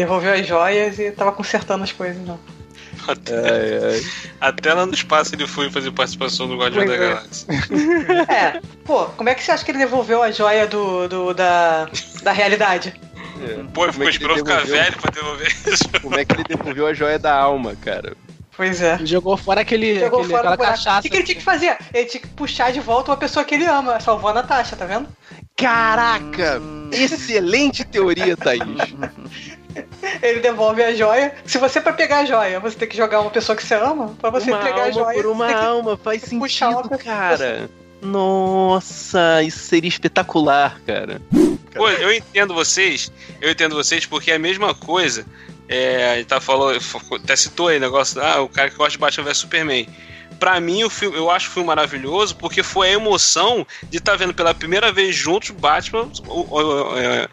Devolveu 0.00 0.32
as 0.32 0.46
joias 0.46 0.98
e 0.98 1.10
tava 1.10 1.30
consertando 1.30 1.84
as 1.84 1.92
coisas, 1.92 2.26
não. 2.26 2.38
Até, 3.06 3.34
É, 3.34 3.98
é. 3.98 4.02
até 4.40 4.72
lá 4.72 4.86
no 4.86 4.94
espaço 4.94 5.34
ele 5.34 5.46
foi 5.46 5.70
fazer 5.70 5.90
participação 5.90 6.46
no 6.46 6.56
Guardião 6.56 6.86
da 6.86 6.94
é. 6.94 6.98
Galáxia. 6.98 7.46
É, 8.28 8.60
pô, 8.84 9.04
como 9.06 9.28
é 9.28 9.34
que 9.34 9.42
você 9.42 9.52
acha 9.52 9.62
que 9.64 9.70
ele 9.70 9.78
devolveu 9.78 10.22
a 10.22 10.30
joia 10.30 10.66
do, 10.66 11.06
do 11.06 11.34
da, 11.34 11.86
da 12.22 12.32
realidade? 12.32 12.94
Pô, 13.74 13.86
Como 13.86 13.86
ele 13.86 13.92
ficou 13.92 14.06
é 14.06 14.10
que 14.10 14.10
esperando 14.16 14.38
ele 14.38 14.60
ficar 14.60 14.64
velho 14.66 14.96
pra 15.00 15.10
devolver 15.10 15.48
isso. 15.48 15.84
Como 16.02 16.18
é 16.18 16.24
que 16.24 16.34
ele 16.34 16.44
devolveu 16.44 16.86
a 16.86 16.94
joia 16.94 17.18
da 17.18 17.34
alma, 17.34 17.74
cara? 17.76 18.14
Pois 18.56 18.82
é. 18.82 18.98
Jogou 19.04 19.36
fora 19.36 19.62
aquele, 19.62 20.00
Jogou 20.00 20.20
aquele 20.20 20.28
fora 20.34 20.40
aquela 20.40 20.56
do 20.56 20.58
buraco. 20.58 20.76
cachaça. 20.78 20.98
O 20.98 21.02
que, 21.02 21.08
que 21.10 21.16
ele 21.16 21.24
tinha 21.24 21.36
que 21.36 21.42
fazer? 21.44 21.76
Ele 21.94 22.04
tinha 22.06 22.20
que 22.20 22.28
puxar 22.28 22.70
de 22.72 22.80
volta 22.80 23.10
uma 23.10 23.16
pessoa 23.16 23.44
que 23.44 23.54
ele 23.54 23.64
ama. 23.66 23.98
Salvou 24.00 24.30
a 24.30 24.34
Natasha, 24.34 24.76
tá 24.76 24.84
vendo? 24.84 25.08
Caraca! 25.56 26.60
Excelente 26.92 27.84
teoria, 27.84 28.36
Thaís. 28.36 28.60
Ele 30.22 30.40
devolve 30.40 30.82
a 30.82 30.94
joia. 30.94 31.34
Se 31.44 31.58
você, 31.58 31.80
pra 31.80 31.92
pegar 31.92 32.18
a 32.18 32.24
joia, 32.24 32.60
você 32.60 32.76
tem 32.76 32.88
que 32.88 32.96
jogar 32.96 33.20
uma 33.20 33.30
pessoa 33.30 33.56
que 33.56 33.64
você 33.64 33.74
ama, 33.74 34.14
pra 34.20 34.30
você 34.30 34.50
uma 34.50 34.60
pegar 34.60 34.84
a 34.84 34.90
joia. 34.90 35.22
por 35.22 35.30
uma 35.30 35.52
alma, 35.52 35.96
faz 35.96 36.28
puxar 36.28 36.70
uma 36.70 36.82
sentido, 36.82 36.98
cara. 36.98 37.70
Nossa, 38.02 39.42
isso 39.42 39.58
seria 39.58 39.88
espetacular, 39.88 40.80
cara. 40.86 41.20
Pô, 41.74 41.88
eu 41.88 42.12
entendo 42.12 42.54
vocês, 42.54 43.12
eu 43.40 43.50
entendo 43.50 43.74
vocês 43.74 44.06
porque 44.06 44.30
é 44.30 44.36
a 44.36 44.38
mesma 44.38 44.74
coisa. 44.74 45.26
É, 45.68 46.12
a 46.12 46.16
gente 46.16 46.26
tá 46.26 46.40
falando, 46.40 46.80
até 47.22 47.36
citou 47.36 47.68
aí 47.68 47.76
o 47.76 47.80
negócio, 47.80 48.20
ah, 48.20 48.40
o 48.40 48.48
cara 48.48 48.70
que 48.70 48.76
gosta 48.76 48.92
de 48.92 48.98
Batman 48.98 49.24
vs 49.24 49.38
Superman. 49.38 49.88
Pra 50.40 50.58
mim, 50.58 50.82
o 50.82 50.90
filme, 50.90 51.16
eu 51.16 51.30
acho 51.30 51.48
o 51.48 51.52
filme 51.52 51.66
maravilhoso 51.66 52.34
porque 52.36 52.62
foi 52.62 52.88
a 52.88 52.92
emoção 52.92 53.66
de 53.88 53.98
estar 53.98 54.16
vendo 54.16 54.32
pela 54.32 54.54
primeira 54.54 54.90
vez 54.90 55.14
juntos 55.14 55.50
Batman, 55.50 56.10
o, 56.26 56.56
o, 56.56 56.98
é, 56.98 57.28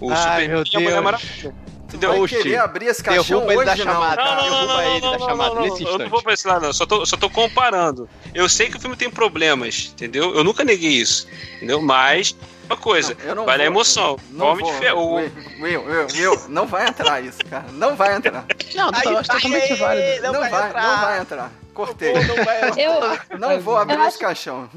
o 0.00 0.10
Ai, 0.10 0.16
Superman 0.16 0.48
meu 0.48 0.64
e 0.64 0.76
a 0.76 0.80
Mulher 0.80 0.92
Deus. 0.92 1.04
Maravilha. 1.04 1.54
Tu 1.98 2.06
vai 2.08 2.18
Oxi, 2.20 2.36
querer 2.36 2.56
abrir 2.58 2.86
esse 2.86 3.02
caixão 3.02 3.24
derruba 3.40 3.52
ele 3.54 3.64
da 3.64 3.72
hoje, 3.72 3.84
não. 3.84 3.92
chamada. 3.92 4.24
Não, 4.24 4.34
não, 4.34 4.36
não, 4.36 4.42
Derruba 4.50 4.66
não, 4.74 4.82
ele 4.82 5.00
não, 5.00 5.12
da 5.12 5.18
não, 5.18 5.26
chamada 5.28 5.54
não, 5.54 5.62
nesse 5.62 5.82
não, 5.84 5.90
eu 5.92 5.98
não 5.98 6.08
vou 6.08 6.22
pra 6.22 6.32
esse 6.34 6.46
lado, 6.48 6.62
não. 6.66 6.72
Só 6.72 6.86
tô, 6.86 7.06
só 7.06 7.16
tô 7.16 7.30
comparando. 7.30 8.08
Eu 8.34 8.48
sei 8.48 8.68
que 8.68 8.76
o 8.76 8.80
filme 8.80 8.96
tem 8.96 9.10
problemas, 9.10 9.90
entendeu? 9.92 10.34
Eu 10.34 10.42
nunca 10.44 10.64
neguei 10.64 10.90
isso, 10.90 11.26
entendeu? 11.56 11.80
Mas, 11.80 12.36
uma 12.66 12.76
coisa, 12.76 13.16
Eu 13.24 13.34
não 13.34 13.44
vale 13.44 13.62
a 13.62 13.66
vou- 13.66 13.74
emoção. 13.74 14.16
Não 14.30 14.46
Homem 14.46 14.64
vou. 14.64 14.72
de 14.72 14.78
ferro. 14.78 15.14
Will, 15.14 15.30
Will, 15.60 15.84
Will, 15.84 16.06
Will, 16.14 16.40
não 16.48 16.66
vai 16.66 16.88
entrar 16.88 17.20
isso, 17.22 17.38
cara. 17.48 17.66
Não 17.72 17.94
vai 17.94 18.14
entrar. 18.16 18.44
Não, 18.74 18.90
não, 18.90 19.00
eu 19.12 19.18
acho 19.18 19.30
totalmente 19.30 19.74
válido. 19.74 20.22
Não, 20.22 20.32
vai, 20.32 20.50
não 20.50 21.00
vai 21.00 21.20
entrar. 21.20 21.52
Cortei. 21.72 22.12
Não 22.14 22.44
vai 22.44 22.70
Eu, 22.76 23.18
Não 23.38 23.60
vou 23.60 23.76
abrir 23.76 23.94
Eu 23.94 24.00
esse 24.00 24.08
acho- 24.10 24.18
caixão. 24.18 24.68